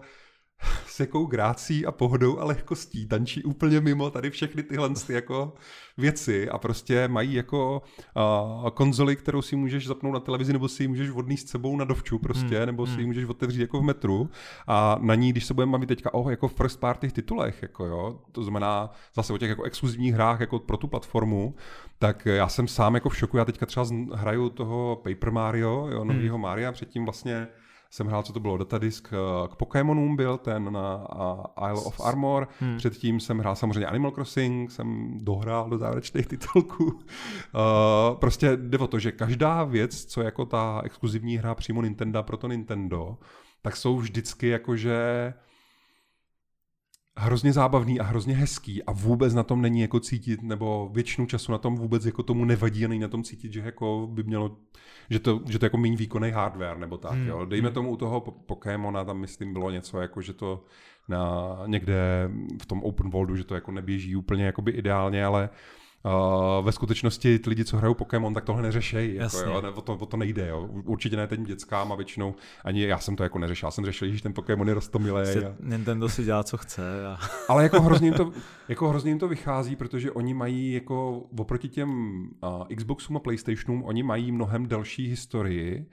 s 0.87 0.99
jakou 0.99 1.25
grácí 1.25 1.85
a 1.85 1.91
pohodou 1.91 2.39
a 2.39 2.45
lehkostí 2.45 3.07
tančí 3.07 3.43
úplně 3.43 3.81
mimo 3.81 4.09
tady 4.09 4.29
všechny 4.29 4.63
tyhle 4.63 4.89
ty 5.07 5.13
jako 5.13 5.53
věci 5.97 6.49
a 6.49 6.57
prostě 6.57 7.07
mají 7.07 7.33
jako 7.33 7.81
uh, 8.63 8.69
konzoli, 8.69 9.15
kterou 9.15 9.41
si 9.41 9.55
můžeš 9.55 9.87
zapnout 9.87 10.13
na 10.13 10.19
televizi 10.19 10.53
nebo 10.53 10.67
si 10.67 10.83
ji 10.83 10.87
můžeš 10.87 11.09
vodný 11.09 11.37
s 11.37 11.45
sebou 11.45 11.77
na 11.77 11.85
dovču 11.85 12.19
prostě, 12.19 12.57
hmm. 12.57 12.65
nebo 12.65 12.85
si 12.85 12.91
ji 12.91 12.97
hmm. 12.97 13.07
můžeš 13.07 13.25
otevřít 13.25 13.61
jako 13.61 13.79
v 13.79 13.83
metru 13.83 14.29
a 14.67 14.97
na 15.01 15.15
ní, 15.15 15.31
když 15.31 15.45
se 15.45 15.53
budeme 15.53 15.71
bavit 15.71 15.87
teďka 15.87 16.13
o 16.13 16.29
jako 16.29 16.47
first 16.47 16.79
party 16.79 17.11
titulech, 17.11 17.61
jako 17.61 17.85
jo, 17.85 18.19
to 18.31 18.43
znamená 18.43 18.91
zase 19.15 19.33
o 19.33 19.37
těch 19.37 19.49
jako 19.49 19.63
exkluzivních 19.63 20.13
hrách 20.13 20.39
jako 20.39 20.59
pro 20.59 20.77
tu 20.77 20.87
platformu, 20.87 21.55
tak 21.99 22.25
já 22.25 22.47
jsem 22.47 22.67
sám 22.67 22.95
jako 22.95 23.09
v 23.09 23.17
šoku, 23.17 23.37
já 23.37 23.45
teďka 23.45 23.65
třeba 23.65 23.85
hraju 24.13 24.49
toho 24.49 25.01
Paper 25.03 25.31
Mario, 25.31 25.87
jo, 25.91 26.03
novýho 26.03 26.35
hmm. 26.35 26.41
Maria, 26.41 26.71
předtím 26.71 27.05
vlastně 27.05 27.47
jsem 27.93 28.07
hrál, 28.07 28.23
co 28.23 28.33
to 28.33 28.39
bylo, 28.39 28.57
datadisk 28.57 29.09
eh, 29.13 29.47
k 29.47 29.55
Pokémonům 29.55 30.15
byl 30.15 30.37
ten 30.37 30.73
na 30.73 31.07
Isle 31.71 31.83
of 31.85 32.01
Armor, 32.01 32.47
hmm. 32.59 32.77
předtím 32.77 33.19
jsem 33.19 33.39
hrál 33.39 33.55
samozřejmě 33.55 33.85
Animal 33.85 34.11
Crossing, 34.11 34.71
jsem 34.71 35.17
dohrál 35.21 35.69
do 35.69 35.77
závěrečných 35.77 36.27
titulků. 36.27 36.83
Uh, 36.85 37.01
prostě 38.19 38.57
jde 38.57 38.77
o 38.77 38.87
to, 38.87 38.99
že 38.99 39.11
každá 39.11 39.63
věc, 39.63 40.05
co 40.05 40.21
jako 40.21 40.45
ta 40.45 40.81
exkluzivní 40.83 41.37
hra 41.37 41.55
přímo 41.55 41.81
Nintendo 41.81 42.23
pro 42.23 42.37
to 42.37 42.47
Nintendo, 42.47 43.17
tak 43.61 43.75
jsou 43.75 43.97
vždycky 43.97 44.47
jakože 44.47 45.33
hrozně 47.17 47.53
zábavný 47.53 47.99
a 47.99 48.03
hrozně 48.03 48.35
hezký 48.35 48.83
a 48.83 48.91
vůbec 48.91 49.33
na 49.33 49.43
tom 49.43 49.61
není 49.61 49.81
jako 49.81 49.99
cítit, 49.99 50.41
nebo 50.41 50.89
většinu 50.93 51.27
času 51.27 51.51
na 51.51 51.57
tom 51.57 51.75
vůbec 51.75 52.05
jako 52.05 52.23
tomu 52.23 52.45
nevadí 52.45 52.85
a 52.85 52.87
není 52.87 53.01
na 53.01 53.07
tom 53.07 53.23
cítit, 53.23 53.53
že 53.53 53.59
jako 53.59 54.09
by 54.11 54.23
mělo, 54.23 54.57
že 55.09 55.19
to, 55.19 55.41
že 55.49 55.59
to 55.59 55.65
jako 55.65 55.77
méně 55.77 55.97
výkonný 55.97 56.31
hardware 56.31 56.77
nebo 56.77 56.97
tak, 56.97 57.13
hmm. 57.13 57.27
jo. 57.27 57.45
Dejme 57.45 57.67
hmm. 57.67 57.73
tomu 57.73 57.91
u 57.91 57.97
toho 57.97 58.21
Pokémona, 58.21 59.05
tam 59.05 59.17
myslím 59.17 59.53
bylo 59.53 59.69
něco 59.69 60.01
jako, 60.01 60.21
že 60.21 60.33
to 60.33 60.65
na 61.07 61.47
někde 61.65 62.29
v 62.61 62.65
tom 62.65 62.83
open 62.83 63.09
worldu, 63.09 63.35
že 63.35 63.43
to 63.43 63.55
jako 63.55 63.71
neběží 63.71 64.15
úplně 64.15 64.45
jakoby 64.45 64.71
ideálně, 64.71 65.25
ale 65.25 65.49
uh, 65.49 65.55
Uh, 66.05 66.65
ve 66.65 66.71
skutečnosti 66.71 67.39
ty 67.39 67.49
lidi, 67.49 67.65
co 67.65 67.77
hrajou 67.77 67.93
Pokémon, 67.93 68.33
tak 68.33 68.43
tohle 68.43 68.61
neřešejí. 68.61 69.15
Jako, 69.15 69.37
jo, 69.37 69.73
o, 69.75 69.81
to, 69.81 69.93
o 69.93 70.05
to 70.05 70.17
nejde. 70.17 70.47
Jo. 70.47 70.69
Určitě 70.85 71.15
ne 71.15 71.27
tím 71.27 71.43
dětskám 71.43 71.91
a 71.91 71.95
většinou 71.95 72.35
ani 72.63 72.81
já 72.81 72.99
jsem 72.99 73.15
to 73.15 73.23
jako 73.23 73.39
neřešil. 73.39 73.67
Já 73.67 73.71
jsem 73.71 73.85
řešil, 73.85 74.07
že 74.07 74.23
ten 74.23 74.33
Pokémon 74.33 74.67
je 74.67 74.73
rostomilý. 74.73 75.23
Prostě 75.23 75.45
a... 75.45 75.55
Nintendo 75.59 76.09
si 76.09 76.23
dělá, 76.23 76.43
co 76.43 76.57
chce. 76.57 77.07
A... 77.07 77.17
Ale 77.49 77.63
jako 77.63 77.81
hrozně, 77.81 78.07
jim 78.07 78.13
to, 78.13 78.31
jako 78.67 78.89
hrozně 78.89 79.11
jim 79.11 79.19
to 79.19 79.27
vychází, 79.27 79.75
protože 79.75 80.11
oni 80.11 80.33
mají 80.33 80.73
jako 80.73 81.23
oproti 81.39 81.69
těm 81.69 82.21
uh, 82.43 82.75
Xboxům 82.75 83.17
a 83.17 83.19
PlayStationům, 83.19 83.83
oni 83.83 84.03
mají 84.03 84.31
mnohem 84.31 84.67
delší 84.67 85.07
historii 85.07 85.85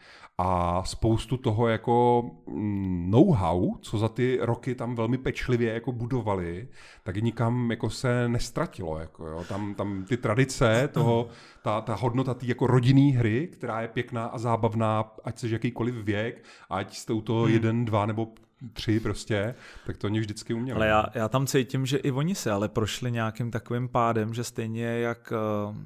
a 0.43 0.83
spoustu 0.85 1.37
toho 1.37 1.69
jako 1.69 2.25
mm, 2.47 3.11
know-how, 3.11 3.77
co 3.81 3.99
za 3.99 4.09
ty 4.09 4.39
roky 4.43 4.75
tam 4.75 4.95
velmi 4.95 5.19
pečlivě 5.19 5.73
jako 5.73 5.93
budovali, 5.93 6.69
tak 7.03 7.17
nikam 7.17 7.71
jako 7.71 7.91
se 7.91 8.29
nestratilo. 8.29 8.99
Jako, 8.99 9.27
jo. 9.27 9.45
Tam, 9.49 9.75
tam 9.75 10.00
ty 10.05 10.17
tradice, 10.17 10.89
toho, 10.93 11.29
ta, 11.63 11.81
ta 11.81 11.95
hodnota 11.95 12.35
té 12.35 12.47
jako 12.47 12.67
rodinný 12.67 13.11
hry, 13.11 13.49
která 13.53 13.81
je 13.81 13.89
pěkná 13.89 14.25
a 14.25 14.39
zábavná, 14.39 15.05
ať 15.25 15.39
se 15.39 15.49
jakýkoliv 15.49 15.95
věk, 15.95 16.45
ať 16.71 16.97
jste 16.97 17.13
u 17.13 17.21
toho 17.21 17.45
hmm. 17.45 17.53
jeden, 17.55 17.85
dva 17.85 18.07
nebo 18.07 18.29
tři 18.73 19.01
prostě, 19.01 19.55
tak 19.87 19.97
to 19.97 20.07
oni 20.07 20.21
vždycky 20.21 20.55
uměli. 20.55 20.77
Ale 20.77 20.87
já, 20.87 21.07
já 21.15 21.29
tam 21.29 21.47
cítím, 21.47 21.87
že 21.87 21.97
i 21.97 22.11
oni 22.11 22.35
se 22.35 22.51
ale 22.51 22.69
prošli 22.69 23.13
nějakým 23.13 23.51
takovým 23.51 23.89
pádem, 23.89 24.35
že 24.35 24.45
stejně 24.45 24.85
jak 24.85 25.33
uh, 25.69 25.77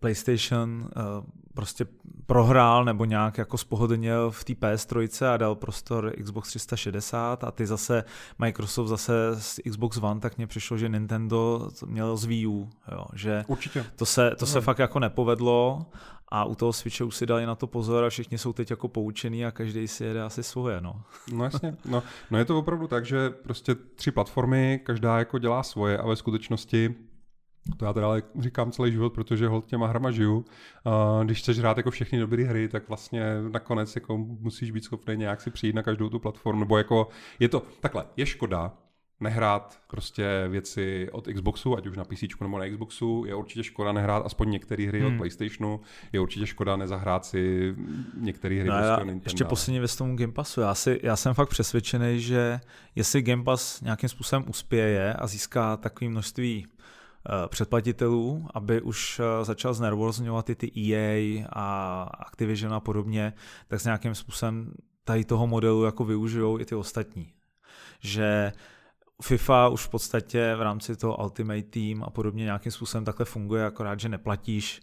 PlayStation 0.00 0.88
uh, 0.96 1.24
prostě 1.54 1.86
prohrál 2.26 2.84
nebo 2.84 3.04
nějak 3.04 3.38
jako 3.38 3.58
spohodlnil 3.58 4.30
v 4.30 4.44
té 4.44 4.52
PS3 4.52 5.26
a 5.32 5.36
dal 5.36 5.54
prostor 5.54 6.12
Xbox 6.22 6.48
360 6.48 7.44
a 7.44 7.50
ty 7.50 7.66
zase 7.66 8.04
Microsoft 8.38 8.88
zase 8.88 9.12
z 9.38 9.60
Xbox 9.70 9.96
One, 9.96 10.20
tak 10.20 10.36
mně 10.36 10.46
přišlo, 10.46 10.78
že 10.78 10.88
Nintendo 10.88 11.68
měl 11.86 12.16
z 12.16 12.24
Wii 12.24 12.46
U, 12.46 12.70
jo, 12.92 13.04
že 13.14 13.44
Určitě. 13.46 13.84
to 13.96 14.06
se, 14.06 14.30
to 14.38 14.46
se 14.46 14.58
no. 14.58 14.62
fakt 14.62 14.78
jako 14.78 14.98
nepovedlo 14.98 15.86
a 16.28 16.44
u 16.44 16.54
toho 16.54 16.72
Switche 16.72 17.04
už 17.04 17.16
si 17.16 17.26
dali 17.26 17.46
na 17.46 17.54
to 17.54 17.66
pozor 17.66 18.04
a 18.04 18.10
všichni 18.10 18.38
jsou 18.38 18.52
teď 18.52 18.70
jako 18.70 18.88
poučený 18.88 19.46
a 19.46 19.50
každý 19.50 19.88
si 19.88 20.04
jede 20.04 20.22
asi 20.22 20.42
svoje, 20.42 20.80
no. 20.80 21.02
No 21.32 21.44
jasně, 21.44 21.76
no, 21.84 22.02
no 22.30 22.38
je 22.38 22.44
to 22.44 22.58
opravdu 22.58 22.86
tak, 22.86 23.06
že 23.06 23.30
prostě 23.30 23.74
tři 23.74 24.10
platformy, 24.10 24.80
každá 24.84 25.18
jako 25.18 25.38
dělá 25.38 25.62
svoje 25.62 25.98
a 25.98 26.06
ve 26.06 26.16
skutečnosti 26.16 26.94
to 27.76 27.84
já 27.84 27.92
teda 27.92 28.08
říkám 28.38 28.72
celý 28.72 28.92
život, 28.92 29.12
protože 29.12 29.48
hod 29.48 29.66
těma 29.66 29.86
hrama 29.86 30.10
žiju. 30.10 30.44
A 30.84 31.20
když 31.24 31.38
chceš 31.38 31.58
hrát 31.58 31.76
jako 31.76 31.90
všechny 31.90 32.18
dobré 32.18 32.44
hry, 32.44 32.68
tak 32.68 32.88
vlastně 32.88 33.22
nakonec 33.52 33.94
jako 33.94 34.18
musíš 34.18 34.70
být 34.70 34.84
schopný 34.84 35.16
nějak 35.16 35.40
si 35.40 35.50
přijít 35.50 35.74
na 35.74 35.82
každou 35.82 36.08
tu 36.08 36.18
platformu. 36.18 36.60
Nebo 36.60 36.78
jako 36.78 37.08
je 37.38 37.48
to 37.48 37.62
takhle, 37.80 38.04
je 38.16 38.26
škoda, 38.26 38.72
nehrát 39.20 39.80
prostě 39.86 40.44
věci 40.48 41.08
od 41.12 41.28
Xboxu, 41.34 41.76
ať 41.76 41.86
už 41.86 41.96
na 41.96 42.04
PC 42.04 42.22
nebo 42.40 42.58
na 42.58 42.68
Xboxu, 42.68 43.24
je 43.26 43.34
určitě 43.34 43.64
škoda 43.64 43.92
nehrát 43.92 44.26
aspoň 44.26 44.50
některé 44.50 44.86
hry 44.86 45.00
hmm. 45.00 45.14
od 45.14 45.16
PlayStationu, 45.16 45.80
je 46.12 46.20
určitě 46.20 46.46
škoda 46.46 46.76
nezahrát 46.76 47.24
si 47.24 47.74
některé 48.20 48.54
hry 48.54 48.68
no 48.68 48.76
prostě 48.76 49.04
Nintendo. 49.04 49.22
Ještě 49.24 49.44
poslední 49.44 49.78
věc 49.78 49.96
tomu 49.96 50.16
Game 50.16 50.32
Passu. 50.32 50.60
Já, 50.60 50.74
si, 50.74 51.00
já 51.02 51.16
jsem 51.16 51.34
fakt 51.34 51.48
přesvědčený, 51.48 52.20
že 52.20 52.60
jestli 52.94 53.22
Game 53.22 53.44
Pass 53.44 53.80
nějakým 53.80 54.08
způsobem 54.08 54.44
uspěje 54.48 55.14
a 55.14 55.26
získá 55.26 55.76
takové 55.76 56.10
množství 56.10 56.66
předplatitelů, 57.48 58.48
aby 58.54 58.80
už 58.80 59.20
eh, 59.20 59.44
začal 59.44 59.74
znervozňovat 59.74 60.50
i 60.50 60.54
ty 60.54 60.72
EA 60.80 61.46
a 61.52 62.02
Activision 62.02 62.74
a 62.74 62.80
podobně, 62.80 63.32
tak 63.68 63.80
s 63.80 63.84
nějakým 63.84 64.14
způsobem 64.14 64.72
tady 65.04 65.24
toho 65.24 65.46
modelu 65.46 65.84
jako 65.84 66.04
využijou 66.04 66.60
i 66.60 66.64
ty 66.64 66.74
ostatní. 66.74 67.32
Že 68.00 68.52
FIFA 69.22 69.68
už 69.68 69.84
v 69.84 69.88
podstatě 69.88 70.54
v 70.56 70.62
rámci 70.62 70.96
toho 70.96 71.16
Ultimate 71.16 71.62
Team 71.62 72.02
a 72.02 72.10
podobně 72.10 72.44
nějakým 72.44 72.72
způsobem 72.72 73.04
takhle 73.04 73.26
funguje, 73.26 73.66
akorát, 73.66 74.00
že 74.00 74.08
neplatíš 74.08 74.82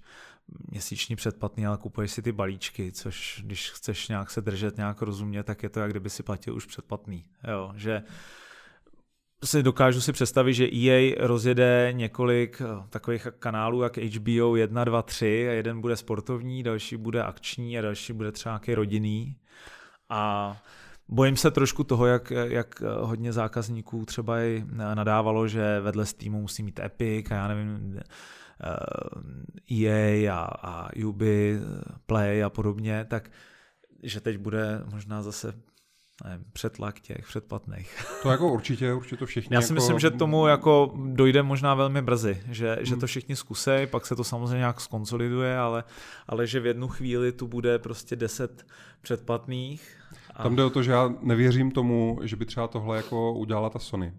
měsíční 0.72 1.16
předplatný, 1.16 1.66
ale 1.66 1.78
kupuješ 1.78 2.12
si 2.12 2.22
ty 2.22 2.32
balíčky, 2.32 2.92
což 2.92 3.42
když 3.46 3.72
chceš 3.72 4.08
nějak 4.08 4.32
se 4.32 4.42
držet 4.42 4.78
nějak 4.78 5.02
rozumně, 5.02 5.44
tak 5.44 5.64
je 5.64 5.70
to, 5.70 5.80
jak 5.80 5.92
kdyby 5.92 6.10
si 6.10 6.24
platil 6.24 6.56
už 6.56 6.66
předplatný. 6.66 7.26
Jo, 7.48 7.74
že 7.76 8.04
si 9.44 9.64
dokážu 9.64 10.02
si 10.02 10.12
představit, 10.12 10.54
že 10.54 10.68
EA 10.68 11.16
rozjede 11.28 11.90
několik 11.92 12.62
eh, 12.62 12.88
takových 12.90 13.28
kanálů, 13.40 13.82
jak 13.82 13.98
HBO 13.98 14.56
1, 14.56 14.84
2, 14.84 15.02
3 15.02 15.50
a 15.50 15.52
jeden 15.52 15.82
bude 15.82 15.96
sportovní, 15.96 16.64
další 16.64 16.98
bude 16.98 17.24
akční 17.24 17.80
a 17.80 17.82
další 17.82 18.14
bude 18.14 18.32
třeba 18.32 18.54
nějaký 18.54 18.76
rodinný. 18.76 19.36
A 20.10 20.58
bojím 21.08 21.38
se 21.38 21.52
trošku 21.52 21.84
toho, 21.84 22.06
jak, 22.06 22.32
jak 22.32 22.82
hodně 22.82 23.34
zákazníků 23.34 24.06
třeba 24.06 24.40
i 24.40 24.66
nadávalo, 24.94 25.48
že 25.48 25.80
vedle 25.80 26.06
Steamu 26.06 26.42
musí 26.42 26.64
mít 26.64 26.80
Epic 26.80 27.32
a 27.32 27.36
já 27.36 27.48
nevím, 27.48 28.00
EA 29.72 30.36
a, 30.36 30.46
a 30.62 30.90
Ubi, 31.06 31.60
Play 32.06 32.44
a 32.44 32.50
podobně, 32.50 33.06
tak 33.10 33.30
že 34.04 34.22
teď 34.22 34.38
bude 34.38 34.82
možná 34.92 35.22
zase 35.22 35.54
nevím, 36.24 36.46
přetlak 36.54 37.00
těch 37.00 37.26
předplatných. 37.28 38.06
To 38.24 38.30
jako 38.30 38.54
určitě, 38.54 38.94
určitě 38.94 39.18
to 39.18 39.26
všichni. 39.26 39.56
Já 39.56 39.62
si 39.62 39.66
jako... 39.66 39.74
myslím, 39.74 40.00
že 40.00 40.12
tomu 40.12 40.48
jako 40.48 40.94
dojde 40.96 41.44
možná 41.44 41.76
velmi 41.76 42.02
brzy, 42.02 42.42
že, 42.50 42.74
hmm. 42.74 42.86
že 42.86 42.96
to 42.96 43.08
všichni 43.08 43.36
zkusej, 43.36 43.88
pak 43.88 44.06
se 44.06 44.16
to 44.16 44.24
samozřejmě 44.24 44.58
nějak 44.58 44.82
skonsoliduje, 44.82 45.58
ale, 45.58 45.84
ale 46.28 46.48
že 46.48 46.60
v 46.60 46.66
jednu 46.66 46.88
chvíli 46.88 47.32
tu 47.32 47.48
bude 47.48 47.80
prostě 47.80 48.16
10 48.16 48.66
předplatných. 49.02 49.98
A... 50.36 50.44
Tam 50.44 50.56
jde 50.56 50.64
o 50.64 50.70
to, 50.70 50.84
že 50.84 50.92
já 50.92 51.14
nevěřím 51.22 51.72
tomu, 51.72 52.20
že 52.24 52.36
by 52.36 52.46
třeba 52.46 52.68
tohle 52.68 52.98
jako 52.98 53.34
udělala 53.34 53.70
ta 53.70 53.80
Sony. 53.80 54.14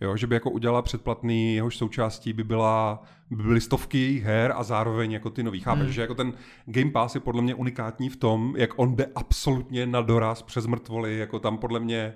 Jo, 0.00 0.16
že 0.16 0.26
by 0.26 0.34
jako 0.34 0.50
udělala 0.50 0.82
předplatný, 0.82 1.54
jehož 1.54 1.76
součástí 1.76 2.32
by, 2.32 2.44
byla, 2.44 3.02
by 3.30 3.42
byly 3.42 3.60
stovky 3.60 4.22
her 4.24 4.52
a 4.56 4.62
zároveň 4.62 5.12
jako 5.12 5.30
ty 5.30 5.42
nový. 5.42 5.60
Chápeš, 5.60 5.84
hmm. 5.84 5.92
že 5.92 6.00
jako 6.00 6.14
ten 6.14 6.32
Game 6.66 6.90
Pass 6.90 7.14
je 7.14 7.20
podle 7.20 7.42
mě 7.42 7.54
unikátní 7.54 8.08
v 8.08 8.16
tom, 8.16 8.54
jak 8.56 8.70
on 8.76 8.96
jde 8.96 9.06
absolutně 9.14 9.86
na 9.86 10.00
doraz 10.00 10.42
přes 10.42 10.66
mrtvoly, 10.66 11.18
jako 11.18 11.38
tam 11.38 11.58
podle 11.58 11.80
mě 11.80 12.14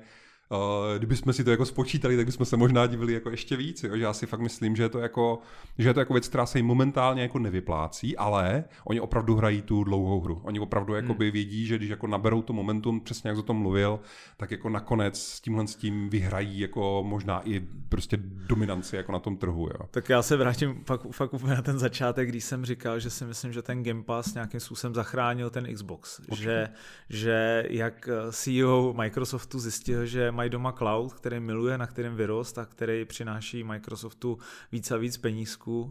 Uh, 0.53 0.98
kdybychom 0.98 1.32
si 1.32 1.44
to 1.44 1.51
jako 1.51 1.66
spočítali, 1.66 2.16
tak 2.16 2.26
bychom 2.26 2.46
se 2.46 2.57
možná 2.57 2.86
divili 2.86 3.12
jako 3.12 3.30
ještě 3.30 3.57
víc. 3.57 3.84
Jo? 3.84 3.96
Že 3.96 4.03
já 4.03 4.12
si 4.12 4.26
fakt 4.26 4.40
myslím, 4.40 4.76
že 4.76 4.82
je 4.82 4.88
to 4.88 4.98
jako, 4.98 5.38
že 5.78 5.88
je 5.88 5.94
to 5.94 6.01
jako 6.01 6.12
věc, 6.12 6.28
která 6.28 6.46
se 6.46 6.59
jim 6.59 6.66
momentálně 6.66 7.22
jako 7.22 7.38
nevyplácí, 7.38 8.16
ale 8.16 8.64
oni 8.84 9.01
opravdu 9.01 9.36
hrají 9.36 9.62
tu 9.62 9.84
dlouhou 9.84 10.20
hru. 10.20 10.40
Oni 10.44 10.61
opravdu 10.61 10.94
jako 10.94 11.14
by 11.14 11.24
hmm. 11.24 11.32
vědí, 11.32 11.66
že 11.66 11.78
když 11.78 11.90
jako 11.90 12.07
naberou 12.07 12.42
to 12.42 12.53
momentum, 12.53 13.01
přesně 13.01 13.30
jak 13.30 13.38
o 13.38 13.42
tom 13.42 13.57
mluvil, 13.57 14.01
tak 14.36 14.51
jako 14.51 14.68
nakonec 14.68 15.22
s 15.22 15.40
tímhle 15.40 15.66
s 15.66 15.76
tím 15.76 16.11
vyhrají 16.11 16.61
jako 16.61 17.05
možná 17.07 17.48
i 17.48 17.61
prostě 17.88 18.16
dominanci 18.22 18.96
jako 18.96 19.12
na 19.12 19.18
tom 19.18 19.36
trhu. 19.36 19.66
Jo? 19.66 19.86
Tak 19.90 20.09
já 20.09 20.22
se 20.22 20.36
vrátím 20.36 20.82
fakt, 20.86 21.07
fakt 21.11 21.34
úplně 21.34 21.55
na 21.55 21.62
ten 21.62 21.78
začátek, 21.78 22.28
když 22.28 22.44
jsem 22.44 22.64
říkal, 22.64 23.01
že 23.01 23.11
si 23.11 23.24
myslím, 23.24 23.53
že 23.53 23.62
ten 23.62 23.82
Game 23.82 24.03
Pass 24.03 24.34
nějakým 24.34 24.61
způsobem 24.61 24.94
zachránil 24.94 25.51
ten 25.51 25.74
Xbox. 25.74 26.20
Že, 26.36 26.68
že 27.09 27.64
jak 27.68 28.09
CEO 28.30 28.94
Microsoftu 28.96 29.59
zjistil, 29.59 30.07
že 30.07 30.32
mají 30.41 30.51
doma 30.51 30.72
cloud, 30.72 31.12
který 31.12 31.41
miluje, 31.41 31.78
na 31.78 31.86
kterém 31.86 32.16
vyrost 32.16 32.59
a 32.59 32.64
který 32.64 33.05
přináší 33.05 33.64
Microsoftu 33.64 34.38
víc 34.72 34.91
a 34.91 34.97
víc 34.97 35.16
penízků. 35.18 35.91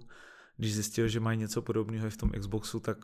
Když 0.58 0.74
zjistil, 0.74 1.08
že 1.08 1.20
mají 1.20 1.38
něco 1.38 1.62
podobného 1.62 2.08
i 2.08 2.10
v 2.10 2.18
tom 2.18 2.30
Xboxu, 2.40 2.80
tak 2.80 2.98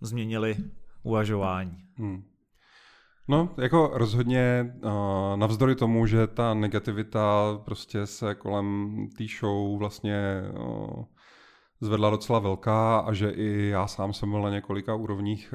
změnili 0.00 0.56
uvažování. 1.02 1.76
Hmm. 1.94 2.22
No, 3.28 3.54
jako 3.58 3.90
rozhodně 3.94 4.74
uh, 4.84 5.36
navzdory 5.36 5.74
tomu, 5.74 6.06
že 6.06 6.26
ta 6.26 6.54
negativita 6.54 7.58
prostě 7.64 8.06
se 8.06 8.34
kolem 8.34 8.96
té 9.18 9.24
show 9.40 9.78
vlastně 9.78 10.42
uh, 10.52 11.04
zvedla 11.80 12.10
docela 12.10 12.38
velká 12.38 12.98
a 12.98 13.12
že 13.12 13.30
i 13.30 13.68
já 13.68 13.86
sám 13.86 14.12
jsem 14.12 14.30
byl 14.30 14.42
na 14.42 14.50
několika 14.50 14.94
úrovních 14.94 15.54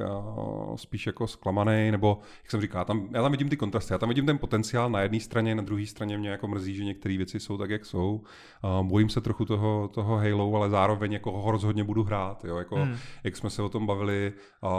uh, 0.69 0.76
spíš 0.76 1.07
jako 1.07 1.28
zklamaný, 1.28 1.91
nebo 1.91 2.19
jak 2.43 2.51
jsem 2.51 2.61
říkal, 2.61 2.86
tam, 2.86 3.07
já 3.11 3.21
tam 3.21 3.32
vidím 3.32 3.49
ty 3.49 3.57
kontrasty, 3.57 3.93
já 3.93 3.97
tam 3.97 4.09
vidím 4.09 4.26
ten 4.26 4.38
potenciál 4.38 4.89
na 4.89 5.01
jedné 5.01 5.19
straně, 5.19 5.55
na 5.55 5.63
druhé 5.63 5.86
straně 5.86 6.17
mě 6.17 6.30
jako 6.30 6.47
mrzí, 6.47 6.76
že 6.76 6.84
některé 6.84 7.17
věci 7.17 7.39
jsou 7.39 7.57
tak, 7.57 7.69
jak 7.69 7.86
jsou. 7.86 8.21
Uh, 8.63 8.88
bojím 8.88 9.09
se 9.09 9.21
trochu 9.21 9.45
toho, 9.45 9.89
toho 9.93 10.17
Halo, 10.17 10.55
ale 10.55 10.69
zároveň 10.69 11.13
jako 11.13 11.32
ho 11.32 11.51
rozhodně 11.51 11.84
budu 11.84 12.03
hrát, 12.03 12.45
jo, 12.45 12.57
jako, 12.57 12.76
hmm. 12.76 12.95
jak 13.24 13.38
jsme 13.38 13.49
se 13.49 13.61
o 13.61 13.69
tom 13.69 13.88
bavili, 13.88 14.34
uh, 14.63 14.69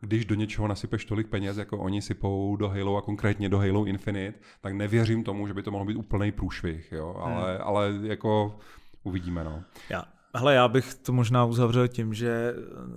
když 0.00 0.24
do 0.24 0.34
něčeho 0.34 0.68
nasypeš 0.68 1.04
tolik 1.04 1.28
peněz, 1.28 1.56
jako 1.56 1.78
oni 1.78 2.02
sypou 2.02 2.56
do 2.56 2.68
Halo 2.68 2.96
a 2.96 3.02
konkrétně 3.02 3.48
do 3.48 3.58
Halo 3.58 3.84
Infinite, 3.84 4.38
tak 4.60 4.72
nevěřím 4.72 5.24
tomu, 5.24 5.46
že 5.46 5.54
by 5.54 5.62
to 5.62 5.70
mohlo 5.70 5.86
být 5.86 5.96
úplný 5.96 6.32
průšvih, 6.32 6.92
jo, 6.92 7.16
ale, 7.18 7.52
hmm. 7.52 7.62
ale 7.62 7.92
jako 8.02 8.56
uvidíme, 9.04 9.44
no. 9.44 9.62
Já, 9.90 10.04
Hele, 10.34 10.54
já 10.54 10.68
bych 10.68 10.94
to 10.94 11.12
možná 11.12 11.44
uzavřel 11.44 11.88
tím, 11.88 12.14
že 12.14 12.54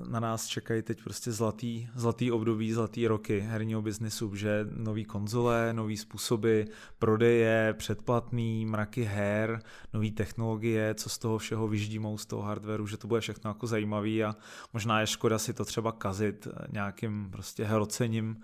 na 0.10 0.20
nás 0.20 0.48
čekají 0.48 0.82
teď 0.82 1.04
prostě 1.04 1.32
zlatý, 1.32 1.88
zlatý 1.96 2.32
období, 2.32 2.72
zlatý 2.72 3.08
roky 3.08 3.40
herního 3.40 3.82
biznisu, 3.82 4.36
že 4.36 4.68
nový 4.72 5.06
konzole, 5.06 5.74
nový 5.74 5.98
způsoby 5.98 6.62
prodeje, 7.00 7.74
předplatný, 7.78 8.66
mraky 8.66 9.04
her, 9.04 9.60
nové 9.94 10.12
technologie, 10.12 10.96
co 10.96 11.10
z 11.10 11.18
toho 11.18 11.38
všeho 11.38 11.68
vyždímou 11.68 12.18
z 12.18 12.26
toho 12.26 12.42
hardwareu, 12.42 12.88
že 12.88 12.98
to 12.98 13.08
bude 13.08 13.22
všechno 13.22 13.50
jako 13.50 13.68
zajímavý 13.68 14.24
a 14.24 14.36
možná 14.74 15.00
je 15.00 15.08
škoda 15.08 15.40
si 15.40 15.54
to 15.54 15.66
třeba 15.66 15.92
kazit 15.92 16.48
nějakým 16.72 17.28
prostě 17.32 17.66
herocením 17.66 18.38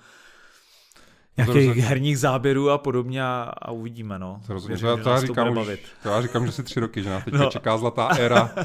nějakých 1.37 1.67
Dobře. 1.67 1.81
herních 1.81 2.19
záběrů 2.19 2.69
a 2.69 2.77
podobně 2.77 3.23
a, 3.23 3.51
a 3.61 3.71
uvidíme, 3.71 4.19
no. 4.19 4.41
Věřím, 4.67 4.77
to, 4.77 4.87
já, 4.87 4.97
to, 4.97 5.09
já 5.09 5.21
říkám 5.21 5.57
už, 5.57 5.67
to 6.03 6.09
já 6.09 6.21
říkám, 6.21 6.45
že 6.45 6.51
si 6.51 6.63
tři 6.63 6.79
roky, 6.79 7.03
že 7.03 7.09
nás 7.09 7.23
teď 7.23 7.33
no. 7.33 7.45
čeká 7.49 7.77
zlatá 7.77 8.07
éra 8.07 8.43
uh, 8.43 8.59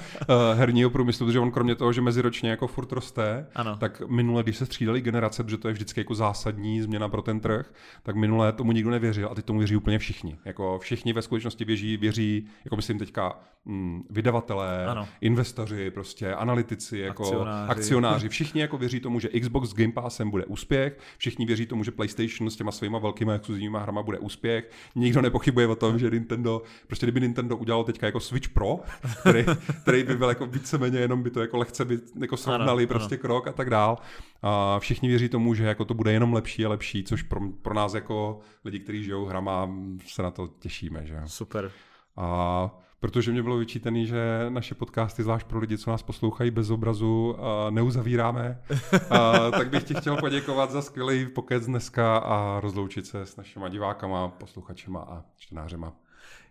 herního 0.58 0.90
průmyslu, 0.90 1.26
protože 1.26 1.40
on 1.40 1.50
kromě 1.50 1.74
toho, 1.74 1.92
že 1.92 2.00
meziročně 2.00 2.50
jako 2.50 2.66
furt 2.66 2.92
roste, 2.92 3.46
ano. 3.54 3.76
tak 3.76 4.02
minule, 4.08 4.42
když 4.42 4.56
se 4.56 4.66
střídali 4.66 5.00
generace, 5.00 5.44
protože 5.44 5.58
to 5.58 5.68
je 5.68 5.74
vždycky 5.74 6.00
jako 6.00 6.14
zásadní 6.14 6.82
změna 6.82 7.08
pro 7.08 7.22
ten 7.22 7.40
trh, 7.40 7.72
tak 8.02 8.16
minule 8.16 8.52
tomu 8.52 8.72
nikdo 8.72 8.90
nevěřil 8.90 9.28
a 9.30 9.34
teď 9.34 9.44
tomu 9.44 9.58
věří 9.58 9.76
úplně 9.76 9.98
všichni. 9.98 10.38
Jako 10.44 10.78
všichni 10.78 11.12
ve 11.12 11.22
skutečnosti 11.22 11.64
věří, 11.64 11.96
věří, 11.96 12.46
jako 12.64 12.76
myslím 12.76 12.98
teďka 12.98 13.38
mm, 13.64 14.02
vydavatelé, 14.10 14.86
ano. 14.86 15.08
investoři, 15.20 15.90
prostě 15.90 16.34
analytici, 16.34 16.98
jako 16.98 17.22
akcionáři. 17.22 17.70
akcionáři, 17.70 18.28
všichni 18.28 18.60
jako 18.60 18.78
věří 18.78 19.00
tomu, 19.00 19.20
že 19.20 19.28
Xbox 19.28 19.70
s 19.70 19.74
Game 19.74 19.92
Passem 19.92 20.30
bude 20.30 20.44
úspěch, 20.44 20.98
všichni 21.18 21.46
věří 21.46 21.66
tomu, 21.66 21.84
že 21.84 21.90
PlayStation 21.90 22.50
s 22.50 22.56
těma 22.66 22.72
svýma 22.72 22.98
velkýma 22.98 23.32
exkluzivníma 23.32 23.78
hrama 23.78 24.02
bude 24.02 24.18
úspěch. 24.18 24.70
Nikdo 24.94 25.22
nepochybuje 25.22 25.66
o 25.66 25.74
tom, 25.74 25.98
že 25.98 26.10
Nintendo, 26.10 26.62
prostě 26.86 27.06
kdyby 27.06 27.20
Nintendo 27.20 27.56
udělal 27.56 27.84
teďka 27.84 28.06
jako 28.06 28.20
Switch 28.20 28.48
Pro, 28.48 28.80
který, 29.20 29.44
který 29.82 30.02
by 30.02 30.16
byl 30.16 30.28
jako 30.28 30.46
víceméně 30.46 30.98
jenom 30.98 31.22
by 31.22 31.30
to 31.30 31.40
jako 31.40 31.56
lehce 31.56 31.84
by 31.84 31.98
jako 32.20 32.36
srovnali 32.36 32.82
ano, 32.82 32.88
prostě 32.88 33.14
ano. 33.14 33.22
krok 33.22 33.48
a 33.48 33.52
tak 33.52 33.70
dál. 33.70 33.98
A 34.42 34.78
všichni 34.78 35.08
věří 35.08 35.28
tomu, 35.28 35.54
že 35.54 35.64
jako 35.64 35.84
to 35.84 35.94
bude 35.94 36.12
jenom 36.12 36.32
lepší 36.32 36.66
a 36.66 36.68
lepší, 36.68 37.04
což 37.04 37.22
pro, 37.22 37.40
pro 37.62 37.74
nás 37.74 37.94
jako 37.94 38.38
lidi, 38.64 38.80
kteří 38.80 39.04
žijou 39.04 39.24
hrama, 39.24 39.70
se 40.06 40.22
na 40.22 40.30
to 40.30 40.48
těšíme. 40.58 41.06
Že? 41.06 41.20
Super. 41.26 41.70
A 42.16 42.78
protože 43.06 43.32
mě 43.32 43.42
bylo 43.42 43.56
vyčítané, 43.56 44.04
že 44.04 44.46
naše 44.48 44.74
podcasty, 44.74 45.22
zvlášť 45.22 45.46
pro 45.46 45.58
lidi, 45.58 45.78
co 45.78 45.90
nás 45.90 46.02
poslouchají 46.02 46.50
bez 46.50 46.70
obrazu, 46.70 47.36
neuzavíráme, 47.70 48.62
a, 49.10 49.50
tak 49.50 49.70
bych 49.70 49.84
ti 49.84 49.94
chtěl 49.94 50.16
poděkovat 50.16 50.70
za 50.70 50.82
skvělý 50.82 51.26
pokec 51.26 51.66
dneska 51.66 52.16
a 52.16 52.60
rozloučit 52.60 53.06
se 53.06 53.26
s 53.26 53.36
našimi 53.36 53.70
divákama, 53.70 54.28
posluchačema 54.28 55.00
a 55.00 55.24
čtenářema. 55.36 55.92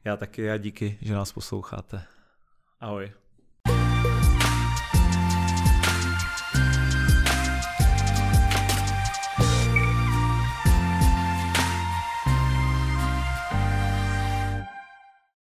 Já 0.04 0.18
taky 0.18 0.52
a 0.52 0.58
díky, 0.58 0.98
že 1.02 1.14
nás 1.14 1.32
posloucháte. 1.32 2.04
Ahoj. 2.80 3.12